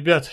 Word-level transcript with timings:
Ребят, 0.00 0.30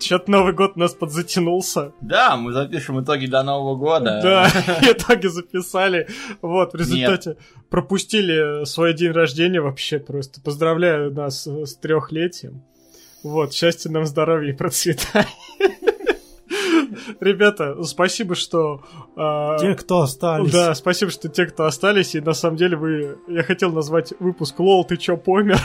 что-то 0.00 0.30
Новый 0.30 0.52
год 0.52 0.74
у 0.76 0.78
нас 0.78 0.94
подзатянулся. 0.94 1.90
Да, 2.00 2.36
мы 2.36 2.52
запишем 2.52 3.02
итоги 3.02 3.26
до 3.26 3.42
Нового 3.42 3.74
года. 3.74 4.20
Да, 4.22 4.48
итоги 4.82 5.26
записали. 5.26 6.06
Вот, 6.40 6.72
в 6.72 6.76
результате 6.76 7.36
пропустили 7.68 8.64
свой 8.64 8.94
день 8.94 9.10
рождения 9.10 9.60
вообще 9.60 9.98
просто. 9.98 10.40
Поздравляю 10.40 11.12
нас 11.12 11.48
с 11.48 11.74
трехлетием. 11.74 12.62
Вот, 13.24 13.54
счастья 13.54 13.90
нам, 13.90 14.06
здоровья 14.06 14.52
и 14.52 14.56
процветания. 14.56 15.26
Ребята, 17.20 17.82
спасибо, 17.84 18.34
что... 18.34 18.82
Э, 19.16 19.56
те, 19.60 19.74
кто 19.74 20.02
остались. 20.02 20.52
Да, 20.52 20.74
спасибо, 20.74 21.10
что 21.10 21.28
те, 21.28 21.46
кто 21.46 21.64
остались. 21.64 22.14
И 22.14 22.20
на 22.20 22.32
самом 22.32 22.56
деле 22.56 22.76
вы... 22.76 23.18
Я 23.28 23.42
хотел 23.42 23.72
назвать 23.72 24.12
выпуск 24.18 24.58
«Лол, 24.60 24.84
ты 24.84 24.96
чё, 24.96 25.16
помер?» 25.16 25.60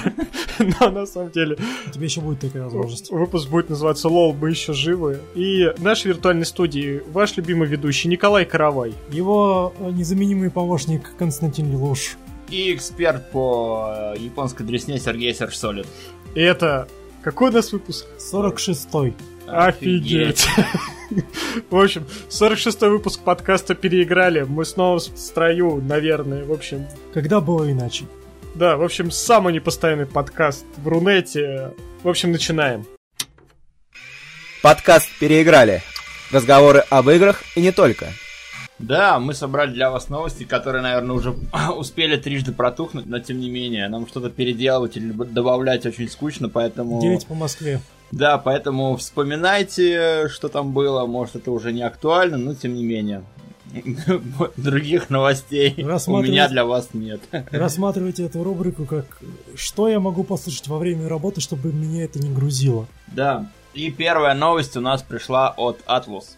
Но 0.80 0.90
на 0.90 1.06
самом 1.06 1.32
деле... 1.32 1.58
Тебе 1.92 2.06
еще 2.06 2.22
будет 2.22 2.40
такая 2.40 2.64
возможность. 2.64 3.12
Выпуск 3.12 3.50
будет 3.50 3.70
называться 3.70 4.10
«Лол, 4.10 4.34
мы 4.34 4.50
еще 4.50 4.74
живы». 4.74 5.20
И 5.36 5.72
в 5.78 5.84
нашей 5.84 6.08
виртуальной 6.08 6.46
студии 6.46 7.02
ваш 7.12 7.38
любимый 7.38 7.68
ведущий 7.68 8.08
Николай 8.08 8.46
Каравай. 8.46 8.94
Его 9.10 9.74
незаменимый 9.80 10.50
помощник 10.50 11.16
Константин 11.18 11.72
Лилуш. 11.72 12.18
И 12.50 12.74
эксперт 12.74 13.30
по 13.32 14.14
японской 14.18 14.64
дресне 14.64 15.00
Сергей 15.00 15.34
Сержсолид. 15.34 15.86
И 16.36 16.42
это... 16.42 16.88
Какой 17.24 17.50
у 17.50 17.54
нас 17.54 17.74
выпуск? 17.74 18.06
46-й. 18.32 19.14
Офигеть. 19.48 20.46
В 21.70 21.78
общем, 21.78 22.06
46-й 22.30 22.90
выпуск 22.90 23.22
подкаста 23.22 23.76
переиграли. 23.76 24.42
Мы 24.42 24.66
снова 24.66 25.00
в 25.00 25.02
строю, 25.02 25.82
наверное. 25.82 26.44
В 26.44 26.52
общем... 26.52 26.86
Когда 27.14 27.40
было 27.40 27.72
иначе? 27.72 28.06
Да, 28.56 28.76
в 28.76 28.84
общем, 28.84 29.10
самый 29.10 29.54
непостоянный 29.54 30.06
подкаст 30.06 30.66
в 30.78 30.88
Рунете. 30.88 31.72
В 32.04 32.10
общем, 32.10 32.32
начинаем. 32.32 32.86
Подкаст 34.62 35.08
«Переиграли». 35.20 35.82
Разговоры 36.32 36.84
об 36.90 37.10
играх 37.10 37.44
и 37.56 37.62
не 37.62 37.72
только. 37.72 38.08
Да, 38.80 39.20
мы 39.20 39.34
собрали 39.34 39.72
для 39.72 39.90
вас 39.90 40.10
новости, 40.10 40.44
которые, 40.44 40.82
наверное, 40.82 41.16
уже 41.16 41.36
успели 41.76 42.18
трижды 42.18 42.52
протухнуть, 42.52 43.06
но 43.06 43.20
тем 43.20 43.40
не 43.40 43.50
менее, 43.50 43.88
нам 43.88 44.08
что-то 44.08 44.30
переделывать 44.30 44.98
или 44.98 45.12
добавлять 45.12 45.86
очень 45.86 46.10
скучно, 46.10 46.50
поэтому... 46.50 47.02
9 47.02 47.26
по 47.28 47.34
Москве. 47.34 47.80
Да, 48.12 48.38
поэтому 48.38 48.96
вспоминайте, 48.96 50.28
что 50.30 50.48
там 50.48 50.72
было. 50.72 51.06
Может, 51.06 51.38
это 51.38 51.52
уже 51.52 51.72
не 51.72 51.82
актуально, 51.82 52.38
но 52.38 52.54
тем 52.56 52.74
не 52.74 52.86
менее. 52.86 53.24
Других 54.58 55.10
новостей 55.10 55.76
у 55.78 56.22
меня 56.22 56.48
для 56.48 56.66
вас 56.66 56.90
нет. 56.94 57.22
Рассматривайте 57.52 58.24
эту 58.24 58.44
рубрику 58.44 58.86
как 58.86 59.06
«Что 59.56 59.90
я 59.90 60.00
могу 60.00 60.24
послушать 60.24 60.68
во 60.68 60.78
время 60.78 61.10
работы, 61.10 61.42
чтобы 61.42 61.74
меня 61.74 62.06
это 62.06 62.20
не 62.20 62.30
грузило?» 62.30 62.88
Да, 63.08 63.50
и 63.74 63.92
первая 63.92 64.34
новость 64.34 64.78
у 64.78 64.82
нас 64.82 65.04
пришла 65.04 65.54
от 65.58 65.80
Atlus. 65.86 66.38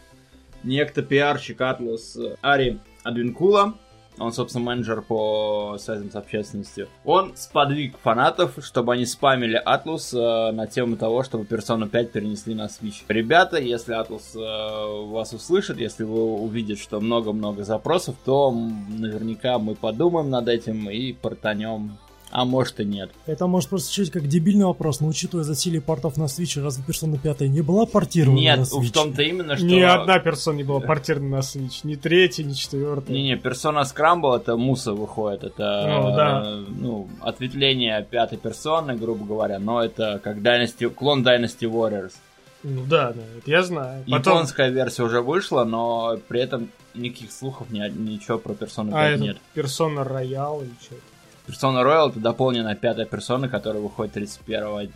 Некто 0.63 1.01
пиарщик 1.01 1.61
Atlus 1.61 2.37
Ари 2.41 2.79
Адвинкула 3.03 3.75
он, 4.19 4.33
собственно, 4.33 4.65
менеджер 4.65 5.01
по 5.01 5.77
связям 5.79 6.11
с 6.11 6.15
общественностью, 6.15 6.87
он 7.05 7.35
сподвиг 7.35 7.97
фанатов, 7.99 8.53
чтобы 8.61 8.93
они 8.93 9.05
спамили 9.05 9.61
Atlus 9.65 10.17
э, 10.17 10.51
на 10.51 10.67
тему 10.67 10.97
того, 10.97 11.23
чтобы 11.23 11.45
Persona 11.45 11.87
5 11.87 12.11
перенесли 12.11 12.55
на 12.55 12.65
Switch. 12.65 13.03
Ребята, 13.07 13.57
если 13.57 13.99
Atlus 13.99 14.35
э, 14.35 15.11
вас 15.11 15.33
услышит, 15.33 15.79
если 15.79 16.03
вы 16.03 16.21
увидите, 16.21 16.81
что 16.81 16.99
много-много 16.99 17.63
запросов, 17.63 18.15
то 18.25 18.51
наверняка 18.51 19.57
мы 19.59 19.75
подумаем 19.75 20.29
над 20.29 20.47
этим 20.47 20.89
и 20.89 21.13
портанем 21.13 21.97
а 22.31 22.45
может 22.45 22.79
и 22.79 22.85
нет. 22.85 23.11
Это 23.25 23.47
может 23.47 23.69
просто 23.69 23.87
звучать 23.87 24.11
как 24.11 24.27
дебильный 24.27 24.65
вопрос, 24.65 24.99
но 24.99 25.07
учитывая 25.07 25.43
засилие 25.43 25.81
портов 25.81 26.17
на 26.17 26.25
Switch, 26.25 26.61
разве 26.61 26.83
персона 26.83 27.17
5 27.17 27.41
не 27.41 27.61
была 27.61 27.85
портирована 27.85 28.37
Нет, 28.37 28.59
на 28.59 28.63
Switch? 28.63 28.87
в 28.87 28.91
том-то 28.91 29.21
именно, 29.23 29.57
что... 29.57 29.65
Ни 29.65 29.81
одна 29.81 30.19
персона 30.19 30.57
не 30.57 30.63
была 30.63 30.79
портирована 30.79 31.37
на 31.37 31.39
Switch, 31.39 31.81
ни 31.83 31.95
третья, 31.95 32.43
ни 32.43 32.53
четвертая. 32.53 33.15
Не-не, 33.15 33.37
персона 33.37 33.79
Scramble 33.79 34.37
это 34.37 34.57
муса 34.57 34.93
выходит, 34.93 35.43
это 35.43 35.85
ну, 35.87 36.15
да. 36.15 36.59
ну, 36.69 37.09
ответвление 37.21 38.05
пятой 38.09 38.37
персоны, 38.37 38.95
грубо 38.95 39.25
говоря, 39.25 39.59
но 39.59 39.83
это 39.83 40.19
как 40.23 40.37
Dynasty, 40.37 40.89
клон 40.89 41.25
Dynasty 41.25 41.69
Warriors. 41.69 42.13
Ну 42.61 42.83
да, 42.85 43.13
да, 43.13 43.21
это 43.37 43.49
я 43.49 43.63
знаю. 43.63 44.03
Потом... 44.03 44.33
Японская 44.33 44.69
версия 44.69 45.03
уже 45.03 45.21
вышла, 45.21 45.63
но 45.63 46.19
при 46.27 46.41
этом 46.41 46.69
никаких 46.93 47.31
слухов, 47.31 47.69
ни, 47.69 47.79
ничего 47.89 48.37
про 48.37 48.53
персону 48.53 48.91
5 48.91 48.99
а, 48.99 49.17
нет. 49.17 49.37
Персона 49.53 50.03
Роял 50.03 50.61
или 50.61 50.73
что-то. 50.81 51.01
Persona 51.49 51.83
Royal 51.83 52.11
это 52.11 52.19
дополненная 52.19 52.75
пятая 52.75 53.05
персона, 53.05 53.49
которая 53.49 53.81
выходит 53.81 54.13
31 54.13 54.91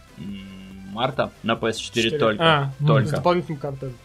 марта 0.92 1.32
на 1.42 1.54
PS4 1.54 2.02
4. 2.04 2.20
только. 2.20 2.44
А, 2.44 2.72
только. 2.86 3.08
С 3.08 3.12
дополнительным 3.12 3.60
контентом. 3.60 4.00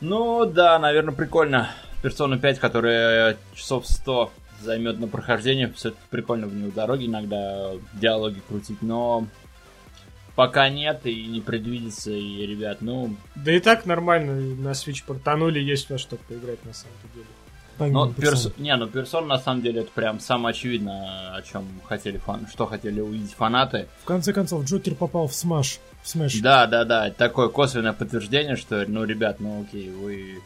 Ну 0.00 0.44
да, 0.44 0.78
наверное, 0.78 1.14
прикольно. 1.14 1.70
Persona 2.02 2.38
5, 2.38 2.58
которая 2.58 3.38
часов 3.54 3.86
100 3.86 4.32
займет 4.60 4.98
на 4.98 5.08
прохождение, 5.08 5.72
все 5.72 5.92
прикольно 6.10 6.46
в 6.46 6.54
нее 6.54 6.70
дороги 6.70 7.06
иногда 7.06 7.70
диалоги 7.94 8.40
крутить, 8.46 8.82
но 8.82 9.26
пока 10.34 10.68
нет 10.68 11.00
и 11.04 11.26
не 11.26 11.40
предвидится, 11.40 12.10
и, 12.10 12.46
ребят, 12.46 12.78
ну... 12.80 13.16
Да 13.34 13.52
и 13.52 13.60
так 13.60 13.86
нормально, 13.86 14.34
на 14.34 14.72
Switch 14.72 15.04
портанули, 15.06 15.60
есть 15.60 15.88
во 15.90 15.98
что 15.98 16.16
поиграть 16.16 16.64
на 16.64 16.72
самом 16.72 16.96
деле. 17.14 17.26
Но 17.78 18.12
перс... 18.12 18.48
Не, 18.58 18.76
ну 18.76 18.86
персон 18.86 19.28
на 19.28 19.38
самом 19.38 19.62
деле 19.62 19.82
это 19.82 19.90
прям 19.90 20.20
самое 20.20 20.52
очевидное, 20.52 21.34
о 21.34 21.42
чем 21.42 21.66
хотели 21.84 22.18
фан... 22.18 22.46
что 22.50 22.66
хотели 22.66 23.00
увидеть 23.00 23.32
фанаты. 23.32 23.88
В 24.02 24.04
конце 24.04 24.32
концов, 24.32 24.64
Джокер 24.64 24.94
попал 24.94 25.26
в 25.28 25.34
Smash. 25.34 25.80
В 26.02 26.08
Smash. 26.08 26.40
Да, 26.40 26.66
да, 26.66 26.84
да. 26.84 27.10
Такое 27.10 27.48
косвенное 27.48 27.92
подтверждение, 27.92 28.56
что, 28.56 28.84
ну, 28.88 29.04
ребят, 29.04 29.38
ну 29.40 29.62
окей, 29.62 29.90
вы 29.90 30.40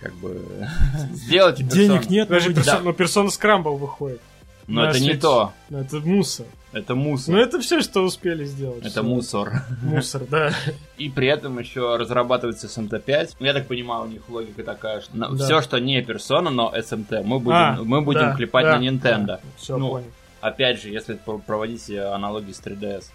как 0.00 0.14
бы 0.14 0.68
сделайте 1.12 1.62
персон. 1.62 1.78
Денег 1.78 2.10
нет, 2.10 2.28
Даже 2.28 2.52
персон... 2.52 2.84
но 2.84 2.92
Persona 2.92 3.30
Scramble 3.30 3.76
выходит. 3.76 4.20
Но 4.70 4.84
это 4.84 5.00
не 5.00 5.14
то. 5.14 5.52
Это 5.70 6.00
мусор. 6.00 6.46
Это 6.72 6.94
мусор. 6.94 7.34
Ну 7.34 7.40
это 7.40 7.60
все, 7.60 7.80
что 7.80 8.02
успели 8.02 8.44
сделать. 8.44 8.86
Это 8.86 9.02
мусор. 9.02 9.64
Мусор, 9.82 10.22
да. 10.30 10.52
И 10.98 11.08
при 11.08 11.26
этом 11.26 11.58
еще 11.58 11.96
разрабатывается 11.96 12.68
SMT5. 12.68 13.36
Я 13.40 13.52
так 13.52 13.66
понимаю, 13.66 14.04
у 14.04 14.06
них 14.06 14.28
логика 14.28 14.62
такая, 14.62 15.00
что 15.00 15.10
да. 15.12 15.44
все, 15.44 15.62
что 15.62 15.78
не 15.80 16.00
персона, 16.02 16.50
но 16.50 16.72
SMT, 16.74 17.24
мы 17.24 17.40
будем, 17.40 17.56
а, 17.56 17.78
мы 17.82 18.02
будем 18.02 18.20
да, 18.20 18.36
клепать 18.36 18.64
да, 18.64 18.78
на 18.78 18.82
Nintendo. 18.82 19.26
Да, 19.26 19.40
все, 19.56 19.76
ну, 19.76 19.90
понял. 19.90 20.06
Опять 20.40 20.80
же, 20.80 20.90
если 20.90 21.14
проводить 21.14 21.90
аналогии 21.90 22.52
с 22.52 22.60
3DS. 22.60 23.06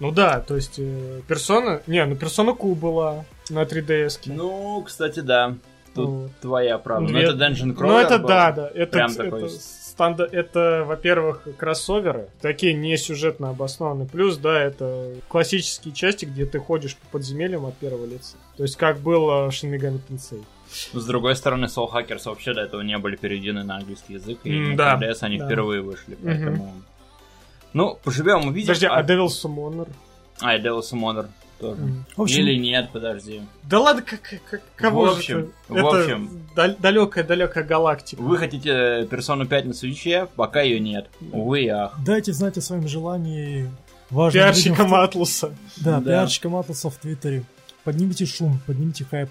Ну 0.00 0.12
да, 0.12 0.40
то 0.40 0.54
есть 0.54 0.78
э, 0.78 1.22
персона... 1.26 1.82
Не, 1.88 2.04
ну 2.04 2.14
персона 2.14 2.54
Q 2.54 2.76
была 2.76 3.24
на 3.50 3.64
3DS. 3.64 4.20
Ну, 4.26 4.82
кстати, 4.86 5.20
да. 5.20 5.56
Тут 5.94 6.08
вот. 6.08 6.30
твоя 6.40 6.78
правда. 6.78 7.12
Ну, 7.12 7.18
это 7.18 7.32
Dungeon 7.32 7.74
Crawler 7.74 7.86
Ну 7.86 7.98
это 7.98 8.18
был. 8.18 8.28
да, 8.28 8.52
да. 8.52 8.70
Это, 8.72 8.92
Прям 8.92 9.10
это, 9.10 9.24
такой 9.24 9.50
станда... 9.98 10.28
это, 10.30 10.84
во-первых, 10.86 11.48
кроссоверы, 11.56 12.28
такие 12.40 12.72
не 12.72 12.96
сюжетно 12.96 13.50
обоснованные. 13.50 14.06
Плюс, 14.06 14.36
да, 14.36 14.62
это 14.62 15.16
классические 15.26 15.92
части, 15.92 16.24
где 16.24 16.46
ты 16.46 16.60
ходишь 16.60 16.96
по 16.96 17.18
подземельям 17.18 17.66
от 17.66 17.76
первого 17.76 18.06
лица. 18.06 18.36
То 18.56 18.62
есть, 18.62 18.76
как 18.76 19.00
было 19.00 19.50
в 19.50 19.64
Megami 19.64 20.00
Tensei. 20.08 20.44
С 20.70 21.04
другой 21.04 21.34
стороны, 21.34 21.64
Soul 21.64 21.90
Hackers 21.90 22.22
вообще 22.26 22.54
до 22.54 22.60
этого 22.60 22.82
не 22.82 22.96
были 22.98 23.16
переведены 23.16 23.64
на 23.64 23.76
английский 23.76 24.14
язык, 24.14 24.38
и 24.44 24.52
mm, 24.52 24.76
на 24.76 24.76
да, 24.76 24.98
DS 25.00 25.18
они 25.22 25.38
да. 25.38 25.46
впервые 25.46 25.80
вышли, 25.82 26.16
поэтому... 26.22 26.64
Mm-hmm. 26.64 26.82
Ну, 27.72 27.98
поживем, 28.04 28.46
увидим. 28.46 28.68
Подожди, 28.68 28.86
а, 28.86 28.98
а 28.98 29.02
Devil 29.02 29.26
Summoner? 29.26 29.88
А, 30.40 30.56
и 30.56 30.62
Devil 30.62 30.80
Summoner 30.80 31.28
тоже. 31.58 31.80
В 32.16 32.22
общем, 32.22 32.40
Или 32.40 32.56
нет, 32.56 32.90
подожди. 32.92 33.42
Да 33.64 33.80
ладно, 33.80 34.02
как, 34.02 34.20
как, 34.50 34.62
кого 34.76 35.06
в 35.06 35.18
общем, 35.18 35.38
же 35.38 35.50
в 35.68 35.86
общем, 35.86 36.30
это 36.54 36.76
далекая-далекая 36.78 37.64
галактика. 37.64 38.20
Вы 38.20 38.38
хотите 38.38 39.06
персону 39.10 39.46
5 39.46 39.66
на 39.66 39.74
свече, 39.74 40.28
пока 40.36 40.62
ее 40.62 40.80
нет. 40.80 41.08
Увы, 41.32 41.68
ах. 41.68 41.96
Дайте 42.04 42.32
знать 42.32 42.56
о 42.58 42.60
своем 42.60 42.88
желании. 42.88 43.70
Важно 44.10 44.40
пиарщикам 44.40 44.94
Атлуса. 44.94 45.54
Да, 45.76 46.00
да, 46.00 46.12
пиарщикам 46.12 46.56
Атлуса 46.56 46.90
в 46.90 46.96
Твиттере. 46.96 47.44
Поднимите 47.84 48.26
шум, 48.26 48.60
поднимите 48.66 49.04
хайп. 49.04 49.30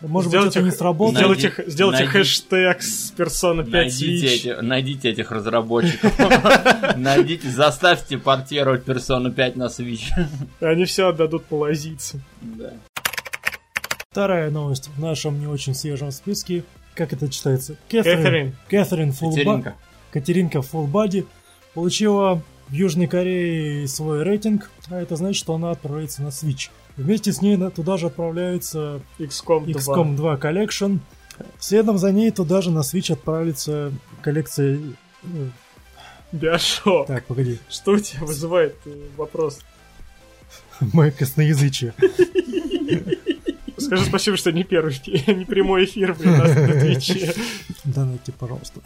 Может 0.00 0.28
сделайте, 0.28 0.60
быть, 0.60 0.68
это 0.68 0.74
не 0.74 0.78
сработает. 0.78 1.18
Сделайте, 1.18 1.54
найди, 1.56 1.70
сделайте 1.70 2.04
найди, 2.04 2.18
хэштег 2.18 2.82
с 2.82 3.10
персона 3.10 3.64
5 3.64 3.72
найдите, 3.72 4.26
эти, 4.26 4.60
найдите 4.60 5.10
этих 5.10 5.30
разработчиков. 5.30 6.12
Найдите, 6.96 7.48
заставьте 7.48 8.18
портировать 8.18 8.84
персону 8.84 9.32
5 9.32 9.56
на 9.56 9.64
Switch. 9.64 10.10
Они 10.60 10.84
все 10.84 11.08
отдадут 11.08 11.44
полозиться. 11.46 12.20
Да. 12.40 12.72
Вторая 14.10 14.50
новость 14.50 14.90
в 14.96 15.00
нашем 15.00 15.40
не 15.40 15.46
очень 15.46 15.74
свежем 15.74 16.10
списке. 16.12 16.64
Как 16.94 17.12
это 17.12 17.28
читается? 17.28 17.76
Кэтрин. 17.88 18.54
Кэтрин 18.68 19.12
Фулбади. 19.12 19.72
Катеринка 20.12 20.62
Фулбади 20.62 21.26
получила 21.74 22.40
в 22.68 22.72
Южной 22.72 23.08
Корее 23.08 23.88
свой 23.88 24.22
рейтинг, 24.22 24.70
а 24.88 25.00
это 25.00 25.16
значит, 25.16 25.40
что 25.40 25.54
она 25.54 25.72
отправляется 25.72 26.22
на 26.22 26.28
Switch. 26.28 26.70
Вместе 26.96 27.32
с 27.32 27.42
ней 27.42 27.56
туда 27.70 27.96
же 27.96 28.06
отправляется 28.06 29.00
XCOM 29.18 29.70
2, 29.70 29.80
XCOM 29.80 30.16
2 30.16 30.36
Collection. 30.36 30.98
Следом 31.58 31.98
за 31.98 32.12
ней 32.12 32.30
туда 32.30 32.60
же 32.62 32.70
на 32.70 32.80
Switch 32.80 33.12
отправится 33.12 33.92
коллекция... 34.22 34.80
Биошок. 36.32 37.06
Так, 37.06 37.24
погоди. 37.26 37.58
Что 37.68 37.92
у 37.92 37.98
тебя 37.98 38.26
вызывает 38.26 38.74
э, 38.86 38.90
вопрос? 39.16 39.60
Мое 40.80 41.12
косноязычие. 41.12 41.94
Скажи 43.76 44.04
спасибо, 44.04 44.36
что 44.36 44.50
не 44.50 44.64
первый, 44.64 45.00
не 45.06 45.44
прямой 45.44 45.84
эфир, 45.84 46.14
блин, 46.14 46.38
нас 46.38 46.54
на 46.54 46.80
Твиче. 46.80 47.34
Донайте, 47.84 48.32
пожалуйста. 48.32 48.80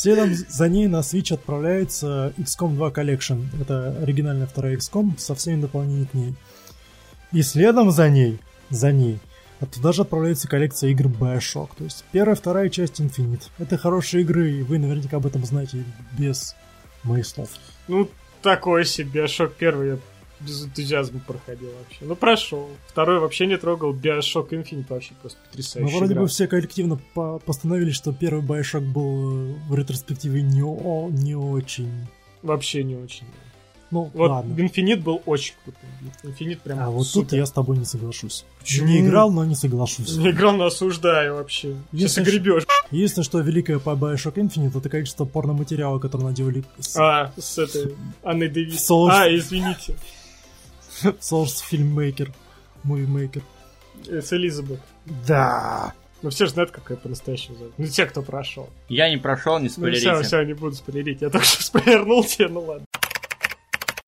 Следом 0.00 0.32
за 0.32 0.68
ней 0.68 0.86
на 0.86 1.00
Switch 1.00 1.34
отправляется 1.34 2.32
XCOM 2.38 2.76
2 2.76 2.90
Collection. 2.90 3.46
Это 3.60 3.98
оригинальная 4.00 4.46
вторая 4.46 4.76
XCOM 4.76 5.18
со 5.18 5.34
всеми 5.34 5.60
дополнениями 5.60 6.04
к 6.04 6.14
ней. 6.14 6.34
И 7.32 7.42
следом 7.42 7.90
за 7.90 8.08
ней, 8.08 8.38
за 8.70 8.92
ней, 8.92 9.18
туда 9.72 9.90
же 9.90 10.02
отправляется 10.02 10.46
коллекция 10.46 10.90
игр 10.90 11.06
Bioshock. 11.06 11.70
То 11.76 11.82
есть 11.82 12.04
первая, 12.12 12.36
вторая 12.36 12.68
часть 12.68 13.00
Infinite. 13.00 13.48
Это 13.58 13.76
хорошие 13.76 14.22
игры, 14.22 14.52
и 14.52 14.62
вы 14.62 14.78
наверняка 14.78 15.16
об 15.16 15.26
этом 15.26 15.44
знаете 15.44 15.82
без 16.16 16.54
моих 17.02 17.26
слов. 17.26 17.50
Ну, 17.88 18.08
такой 18.40 18.84
себе. 18.84 19.24
Bioshock 19.24 19.52
первый 19.58 19.88
я 19.88 19.98
без 20.40 20.64
энтузиазма 20.64 21.20
проходил 21.26 21.70
вообще. 21.78 22.04
Ну, 22.04 22.16
прошел. 22.16 22.68
Второй 22.86 23.18
вообще 23.20 23.46
не 23.46 23.56
трогал. 23.56 23.92
Bioshock 23.94 24.50
Infinite 24.50 24.86
вообще 24.88 25.12
просто 25.20 25.38
потрясающий. 25.48 25.90
Ну, 25.90 25.98
вроде 25.98 26.12
игра. 26.14 26.22
бы 26.22 26.28
все 26.28 26.46
коллективно 26.46 26.98
по 27.14 27.38
постановили, 27.38 27.90
что 27.90 28.12
первый 28.12 28.42
Bioshock 28.42 28.80
был 28.80 29.54
в 29.68 29.74
ретроспективе 29.74 30.42
не, 30.42 30.62
о 30.62 31.08
не 31.10 31.34
очень. 31.34 31.90
Вообще 32.42 32.82
не 32.84 32.96
очень. 32.96 33.26
Ну, 33.90 34.10
вот 34.12 34.28
ладно. 34.28 34.60
Инфинит 34.60 35.02
был 35.02 35.22
очень 35.24 35.54
крутой. 35.64 35.88
Инфинит 36.22 36.60
прям 36.60 36.78
А 36.78 36.90
вот 36.90 37.06
супер. 37.06 37.30
тут 37.30 37.38
я 37.38 37.46
с 37.46 37.50
тобой 37.50 37.78
не 37.78 37.86
соглашусь. 37.86 38.44
Не 38.82 39.00
играл, 39.00 39.30
но 39.30 39.46
не 39.46 39.54
соглашусь. 39.54 40.14
Не 40.14 40.30
играл, 40.30 40.56
но 40.56 40.66
осуждаю 40.66 41.36
вообще. 41.36 41.74
Сейчас 41.90 42.18
Если 42.18 42.24
гребешь. 42.24 42.64
Единственное, 42.90 43.24
что 43.24 43.40
великое 43.40 43.78
по 43.78 43.90
Bioshock 43.90 44.34
Infinite, 44.34 44.76
это 44.78 44.90
количество 44.90 45.24
порноматериала, 45.24 45.98
который 45.98 46.24
наделали 46.24 46.64
с 46.78 46.96
А, 46.96 47.32
с 47.38 47.56
этой 47.56 47.94
Анной 48.22 48.48
Дэвис. 48.48 48.90
А, 48.90 49.26
извините. 49.34 49.94
Source 51.20 51.62
Filmmaker, 51.70 52.32
Movie 52.84 53.42
С 54.04 54.32
Элизабет. 54.32 54.80
Да. 55.26 55.92
Ну 56.20 56.30
все 56.30 56.46
же 56.46 56.52
знают, 56.52 56.72
какая 56.72 56.96
по-настоящему 56.98 57.56
зовут. 57.56 57.74
Ну 57.78 57.86
те, 57.86 58.06
кто 58.06 58.22
прошел. 58.22 58.68
Я 58.88 59.08
не 59.08 59.18
прошел, 59.18 59.58
не 59.58 59.64
Ну 59.64 59.70
спойлерите. 59.70 60.14
все, 60.14 60.22
все, 60.22 60.42
не 60.42 60.52
буду 60.54 60.74
спойлерить. 60.74 61.22
Я 61.22 61.30
только 61.30 61.46
что 61.46 61.62
спойлернул 61.62 62.24
тебе, 62.24 62.48
ну 62.48 62.60
ладно. 62.60 62.84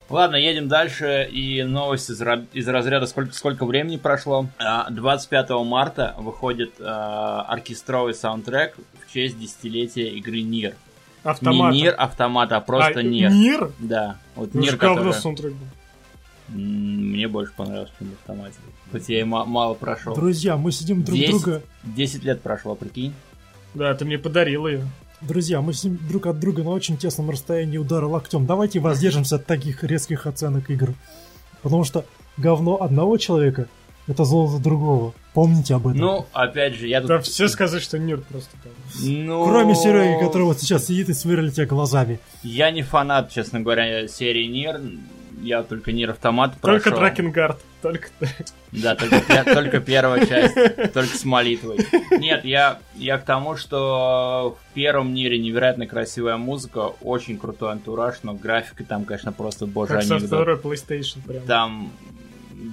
Ладно, 0.09 0.35
едем 0.35 0.67
дальше. 0.67 1.29
И 1.31 1.63
новость 1.63 2.11
из, 2.11 2.21
из 2.53 2.69
разряда 2.69 3.07
сколько, 3.07 3.33
сколько 3.33 3.65
времени 3.65 3.97
прошло. 3.97 4.49
А, 4.59 4.91
25 4.91 5.51
марта 5.65 6.17
выходит 6.19 6.73
а, 6.81 7.43
оркестровый 7.43 8.15
саундтрек 8.15 8.75
в 9.07 9.13
честь 9.13 9.39
десятилетия 9.39 10.09
игры 10.09 10.41
Nier. 10.41 10.75
Automata. 11.23 11.73
Не 11.73 11.83
Nier 11.83 11.95
Automata, 11.97 12.51
а 12.51 12.61
просто 12.61 13.01
а, 13.01 13.03
Nier. 13.05 13.31
Nier? 13.31 13.71
Да, 13.79 14.17
вот 14.35 14.53
Ну, 14.53 14.61
Nier, 14.63 14.77
который... 14.77 15.13
саундтрек 15.15 15.53
был. 15.53 15.67
Мне 16.53 17.29
больше 17.29 17.53
понравился, 17.57 17.93
чем 17.99 18.11
в 18.11 18.13
автомате. 18.15 18.57
Хоть 18.91 19.09
я 19.09 19.21
и 19.21 19.25
ма- 19.25 19.45
мало 19.45 19.75
прошел. 19.75 20.15
Друзья, 20.15 20.57
мы 20.57 20.73
сидим 20.73 21.03
друг 21.05 21.19
Десять. 21.19 21.31
друга... 21.43 21.63
10 21.85 22.25
лет 22.25 22.43
прошло, 22.43 22.75
прикинь. 22.75 23.15
Да, 23.75 23.95
ты 23.95 24.05
мне 24.05 24.19
подарил 24.19 24.67
ее. 24.67 24.87
Друзья, 25.21 25.61
мы 25.61 25.75
сидим 25.75 25.99
друг 26.09 26.27
от 26.27 26.41
друга 26.41 26.63
на 26.63 26.71
очень 26.71 26.97
тесном 26.97 27.31
расстоянии 27.31 27.79
удара 27.79 28.07
локтем. 28.07 28.47
Давайте 28.47 28.81
воздержимся 28.81 29.37
от 29.37 29.47
таких 29.47 29.85
резких 29.85 30.27
оценок 30.27 30.71
игр. 30.71 30.95
Потому 31.63 31.85
что 31.85 32.05
говно 32.37 32.83
одного 32.83 33.17
человека— 33.19 33.69
это 34.09 34.25
золото 34.25 34.63
другого. 34.63 35.13
Помните 35.35 35.75
об 35.75 35.87
этом. 35.87 36.01
Ну, 36.01 36.27
опять 36.33 36.75
же, 36.75 36.89
я 36.89 37.01
тут... 37.01 37.09
Да 37.09 37.21
все 37.21 37.49
сказали, 37.49 37.81
что 37.81 37.99
Нир 37.99 38.23
просто 38.23 38.51
говно. 38.65 39.23
Ну... 39.25 39.45
Кроме 39.45 39.75
Сереги, 39.77 40.25
который 40.25 40.45
вот 40.45 40.59
сейчас 40.59 40.87
сидит 40.87 41.11
и 41.11 41.15
сверлит 41.15 41.55
тебя 41.55 41.67
глазами. 41.67 42.19
Я 42.43 42.71
не 42.73 42.83
фанат, 42.83 43.31
честно 43.31 43.61
говоря, 43.61 44.09
серии 44.09 44.47
Нир. 44.47 44.81
Я 45.43 45.63
только 45.63 45.93
Нир 45.93 46.11
Автомат 46.11 46.57
прошел. 46.61 46.83
Только 46.83 46.99
Дракенгард. 47.01 47.59
Только... 47.83 48.09
Да, 48.73 48.95
только, 48.95 49.21
только 49.55 49.81
первая 49.81 50.27
часть, 50.27 50.55
только 50.93 51.17
с 51.17 51.25
молитвой. 51.25 51.79
Нет, 52.19 52.45
я, 52.45 52.79
я 52.95 53.17
к 53.17 53.25
тому, 53.25 53.57
что 53.57 54.59
в 54.71 54.75
первом 54.75 55.15
мире 55.15 55.39
невероятно 55.39 55.87
красивая 55.87 56.37
музыка, 56.37 56.89
очень 57.01 57.39
крутой 57.39 57.73
антураж, 57.73 58.17
но 58.23 58.35
графика 58.35 58.85
там, 58.85 59.07
конечно, 59.07 59.33
просто 59.33 59.67
божий 59.67 59.97
Как 59.97 60.05
со 60.05 60.17
анекдот. 60.17 60.29
второй 60.41 60.57
PlayStation 60.59 61.27
прям. 61.27 61.43
Там, 61.47 61.91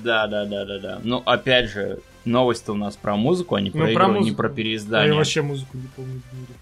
да, 0.04 0.28
да, 0.28 0.46
да, 0.46 0.66
да, 0.66 0.80
да. 0.80 1.00
Ну, 1.04 1.24
опять 1.26 1.70
же, 1.72 2.00
новость 2.26 2.68
у 2.68 2.76
нас 2.76 2.98
про 2.98 3.16
музыку, 3.16 3.56
а 3.56 3.62
не 3.62 3.72
Ну, 3.74 3.80
про 3.80 3.86
про 3.86 3.92
игру, 3.94 4.14
не 4.16 4.20
музыку. 4.20 4.38
про 4.38 4.48
А 4.48 4.52
переиздание. 4.52 5.10
я 5.12 5.16
вообще 5.16 5.42
музыку 5.42 5.78
не 5.78 5.88
помню 5.96 6.22
в 6.32 6.36
мире. 6.36 6.54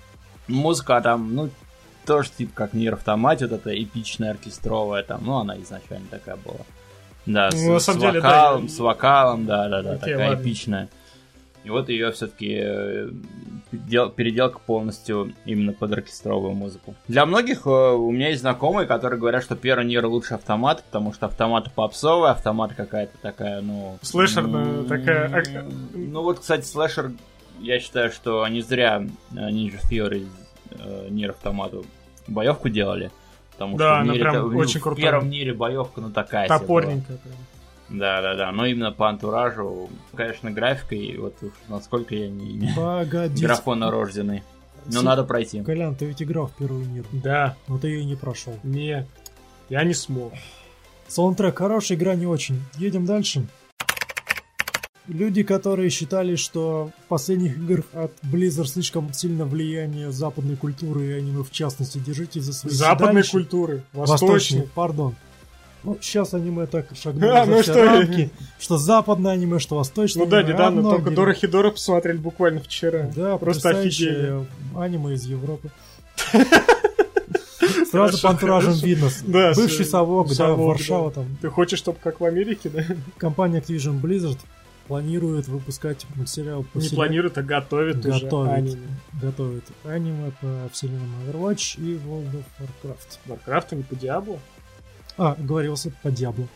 Музыка 0.48 1.02
там, 1.02 1.34
ну, 1.34 1.50
тоже 2.06 2.30
типа 2.38 2.52
как 2.54 2.74
Нир 2.74 2.94
Автомат, 2.94 3.42
вот 3.42 3.52
эта 3.52 3.84
эпичная 3.84 4.32
оркестровая 4.32 5.04
там, 5.04 5.22
ну, 5.26 5.38
она 5.38 5.58
изначально 5.60 6.08
такая 6.10 6.36
была. 6.38 6.60
Да, 7.26 7.50
Ну, 7.52 7.58
с, 7.58 7.64
на 7.68 7.80
с 7.80 7.84
самом 7.86 8.02
деле, 8.02 8.22
да, 8.22 8.28
вокалом, 8.30 8.64
я- 8.64 8.70
с 8.70 8.80
вокалом, 8.80 9.46
да, 9.46 9.68
да, 9.70 9.82
да, 9.82 9.92
Окей, 9.94 10.14
такая 10.14 10.30
ладно. 10.30 10.42
эпичная. 10.44 10.90
И 11.64 11.70
вот 11.72 11.90
ее 11.90 12.12
все-таки 12.12 12.50
переделка 14.16 14.60
полностью 14.60 15.34
именно 15.46 15.74
под 15.74 15.92
оркестровую 15.94 16.54
музыку. 16.54 16.94
Для 17.08 17.26
многих 17.26 17.66
э, 17.66 17.70
у 17.70 18.12
меня 18.12 18.30
есть 18.30 18.42
знакомые, 18.42 18.88
которые 18.88 19.20
говорят, 19.20 19.44
что 19.44 19.56
первый 19.56 19.86
Нир 19.86 20.06
лучше 20.06 20.36
автомат, 20.36 20.84
потому 20.84 21.14
что 21.14 21.26
автомат 21.26 21.74
попсовый, 21.74 22.30
автомат 22.32 22.74
какая-то 22.76 23.18
такая, 23.22 23.62
ну... 23.62 23.98
Слэшерная 24.04 24.64
м, 24.66 24.86
такая, 24.86 25.28
а- 25.34 25.66
Ну 25.96 26.22
вот, 26.22 26.40
кстати, 26.40 26.64
слэшер, 26.66 27.12
я 27.60 27.80
считаю, 27.80 28.12
что 28.12 28.48
не 28.48 28.62
зря 28.62 29.04
э, 29.32 29.36
Ninja 29.36 29.80
Theory 29.90 30.28
э, 30.72 31.08
Нир 31.10 31.32
автомату 31.32 31.86
боевку 32.28 32.70
делали. 32.70 33.12
Потому 33.52 33.78
Да, 33.78 33.86
что 33.86 33.94
в 33.94 34.02
она 34.02 34.12
мире 34.14 34.22
прям 34.24 34.36
это- 34.36 34.46
в- 34.46 34.58
очень 34.58 34.80
в 34.80 34.84
крутая. 34.84 35.06
первом 35.06 35.30
мире 35.30 35.54
боевка, 35.54 36.02
ну 36.02 36.12
такая 36.12 36.46
себе 36.48 36.58
была. 36.58 36.60
Топорненькая 36.60 37.18
прям. 37.18 37.36
Да, 38.00 38.22
да, 38.22 38.36
да. 38.36 38.52
Но 38.52 38.66
именно 38.66 38.92
по 38.92 39.08
антуражу, 39.10 39.90
конечно, 40.16 40.50
графикой, 40.52 41.18
вот 41.18 41.36
уж 41.42 41.52
насколько 41.70 42.16
я 42.16 42.30
не, 42.30 42.54
не 42.54 42.74
Погоди. 42.76 43.44
графона 43.46 43.92
рожденный. 43.92 44.44
Но 44.88 45.02
надо 45.02 45.24
пройти. 45.24 45.62
Колян, 45.64 45.96
ты 45.96 46.06
ведь 46.06 46.22
играл 46.22 46.48
в 46.48 46.54
первый 46.56 46.86
мир, 46.86 47.06
Да, 47.12 47.56
но 47.68 47.78
ты 47.80 47.88
ее 47.90 48.06
не 48.06 48.16
прошел. 48.16 48.58
нет. 48.64 49.08
Я 49.70 49.84
не 49.84 49.94
смог. 49.94 50.34
Саундтрек 51.08 51.58
хорошая, 51.58 51.98
игра 51.98 52.16
не 52.16 52.26
очень. 52.28 52.62
Едем 52.78 53.06
дальше. 53.06 53.46
Люди, 55.08 55.44
которые 55.44 55.90
считали, 55.92 56.36
что 56.36 56.90
в 57.06 57.08
последних 57.10 57.58
играх 57.58 57.86
от 57.94 58.12
Blizzard 58.24 58.66
слишком 58.66 59.14
сильно 59.14 59.46
влияние 59.46 60.12
западной 60.12 60.56
культуры 60.56 61.06
и 61.08 61.12
аниме 61.12 61.44
в 61.44 61.52
частности, 61.52 62.00
держите 62.00 62.42
за 62.42 62.54
свои 62.54 62.74
Западной 62.74 63.22
седалища. 63.24 63.32
культуры, 63.32 63.84
Восточной, 63.94 64.28
восточной. 64.28 64.62
пардон. 64.74 65.16
Ну, 65.84 66.00
сейчас 66.02 66.34
аниме 66.34 66.66
так 66.66 66.88
шагнуло 67.00 67.42
А, 67.42 67.46
за 67.46 67.52
ну 67.52 67.62
все 67.62 67.72
что, 67.74 67.86
рамки, 67.86 68.32
что 68.60 68.78
западное 68.80 69.34
аниме, 69.34 69.60
что 69.60 69.76
восточное 69.76 70.24
Ну 70.26 70.30
да, 70.32 70.38
аниме 70.40 70.54
недавно 70.54 70.80
одно 70.80 70.90
только 70.94 71.04
дело. 71.12 71.16
Дора 71.18 71.34
Хидора 71.36 71.70
посмотрели 71.70 72.18
буквально 72.18 72.60
вчера. 72.62 73.12
Да, 73.16 73.38
Просто 73.38 73.70
офигели. 73.70 74.44
аниме 74.76 75.14
из 75.14 75.26
Европы. 75.26 75.70
Сразу 77.92 78.22
по 78.22 78.30
антуражам 78.30 78.74
видно. 78.74 79.10
Да, 79.28 79.54
Бывший 79.56 79.86
совок, 79.86 80.36
да, 80.36 80.54
Варшава 80.54 81.12
там. 81.12 81.38
Ты 81.42 81.50
хочешь, 81.50 81.80
чтобы 81.80 81.98
как 82.04 82.20
в 82.20 82.26
Америке, 82.26 82.70
да? 82.70 82.84
Компания 83.18 83.60
Activision 83.60 84.02
Blizzard 84.02 84.38
планирует 84.88 85.48
выпускать 85.48 86.06
мультсериал 86.16 86.64
по 86.64 86.78
Не 86.78 86.86
вселен- 86.88 86.96
планирует, 86.96 87.38
а 87.38 87.44
готовит 87.44 88.06
уже 88.06 88.24
Готовит. 88.26 88.52
аниме. 88.54 88.88
готовит 89.22 89.64
аниме 89.84 90.32
по 90.42 90.70
вселенным 90.72 91.12
Overwatch 91.28 91.80
и 91.80 91.96
World 91.98 92.32
of 92.32 92.44
Warcraft. 92.84 93.20
Warcraft, 93.28 93.68
а 93.72 93.76
не 93.76 93.84
по 93.84 93.96
Диаблу. 93.96 94.40
А, 95.18 95.36
говорился 95.40 95.92
по 96.04 96.12
Диабло. 96.12 96.48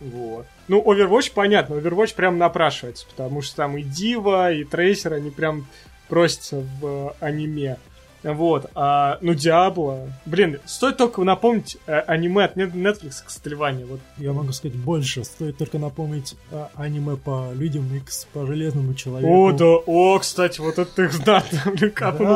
Вот. 0.00 0.46
Ну, 0.68 0.80
Overwatch 0.82 1.32
понятно, 1.34 1.74
Overwatch 1.74 2.14
прям 2.14 2.38
напрашивается, 2.38 3.06
потому 3.08 3.42
что 3.42 3.56
там 3.56 3.76
и 3.76 3.82
Дива, 3.82 4.52
и 4.52 4.64
Трейсер, 4.64 5.12
они 5.14 5.30
прям 5.30 5.66
просятся 6.08 6.60
в 6.80 6.86
э, 6.86 7.10
аниме. 7.20 7.76
Вот, 8.22 8.70
а, 8.74 9.18
ну, 9.20 9.34
Диабло... 9.34 10.08
Блин, 10.26 10.58
стоит 10.64 10.96
только 10.96 11.22
напомнить 11.22 11.78
э, 11.86 12.00
аниме 12.00 12.44
от 12.44 12.56
Netflix 12.56 13.22
Castlevania. 13.26 13.86
Вот, 13.86 14.00
Я 14.16 14.32
могу 14.32 14.52
сказать 14.52 14.76
больше. 14.76 15.24
Стоит 15.24 15.56
только 15.56 15.78
напомнить 15.78 16.36
а, 16.50 16.70
аниме 16.74 17.16
по 17.16 17.52
Людям 17.52 17.94
Икс, 17.94 18.26
по 18.32 18.44
Железному 18.44 18.94
Человеку. 18.94 19.32
О, 19.32 19.52
да, 19.52 19.66
о, 19.66 20.18
кстати, 20.18 20.60
вот 20.60 20.78
это 20.78 20.90
ты 20.94 21.08
знатно, 21.10 21.62
блин, 21.72 21.90
капнул. 21.92 22.28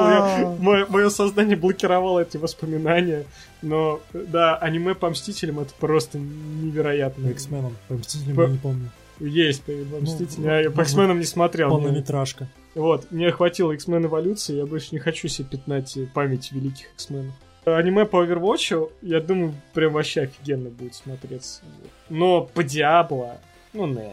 Мое, 0.59 1.11
сознание 1.11 1.57
блокировало 1.57 2.21
эти 2.21 2.37
воспоминания. 2.37 3.25
Но, 3.61 4.01
да, 4.12 4.57
аниме 4.57 4.95
по 4.95 5.11
Мстителям 5.11 5.61
это 5.61 5.73
просто 5.79 6.19
невероятно. 6.19 7.29
X-менам, 7.29 7.77
по 7.89 7.95
Мстителям 7.95 8.41
я 8.41 8.49
не 8.49 8.59
помню. 8.59 8.91
Есть 9.21 9.62
Мстителям. 9.69 10.45
Ну, 10.45 10.61
я 10.61 10.71
по 10.71 10.78
ну, 10.78 10.83
X-менам 10.83 11.19
не 11.19 11.25
смотрел. 11.25 11.69
Мне- 11.69 11.78
Полнометражка. 11.78 12.49
Вот, 12.75 13.11
мне 13.11 13.31
хватило 13.31 13.73
X-Men 13.73 14.07
эволюции, 14.07 14.57
я 14.57 14.66
больше 14.66 14.88
не 14.92 14.99
хочу 14.99 15.28
себе 15.28 15.49
пятнать 15.50 15.97
память 16.14 16.50
великих 16.52 16.87
X-менов. 16.95 17.35
Аниме 17.64 18.07
по 18.07 18.25
Overwatch, 18.25 18.90
я 19.02 19.21
думаю, 19.21 19.54
прям 19.73 19.92
вообще 19.92 20.23
офигенно 20.23 20.71
будет 20.71 20.95
смотреться. 20.95 21.62
Но 22.09 22.40
по 22.42 22.64
Diablo, 22.64 23.37
ну 23.73 23.87
не. 23.87 24.12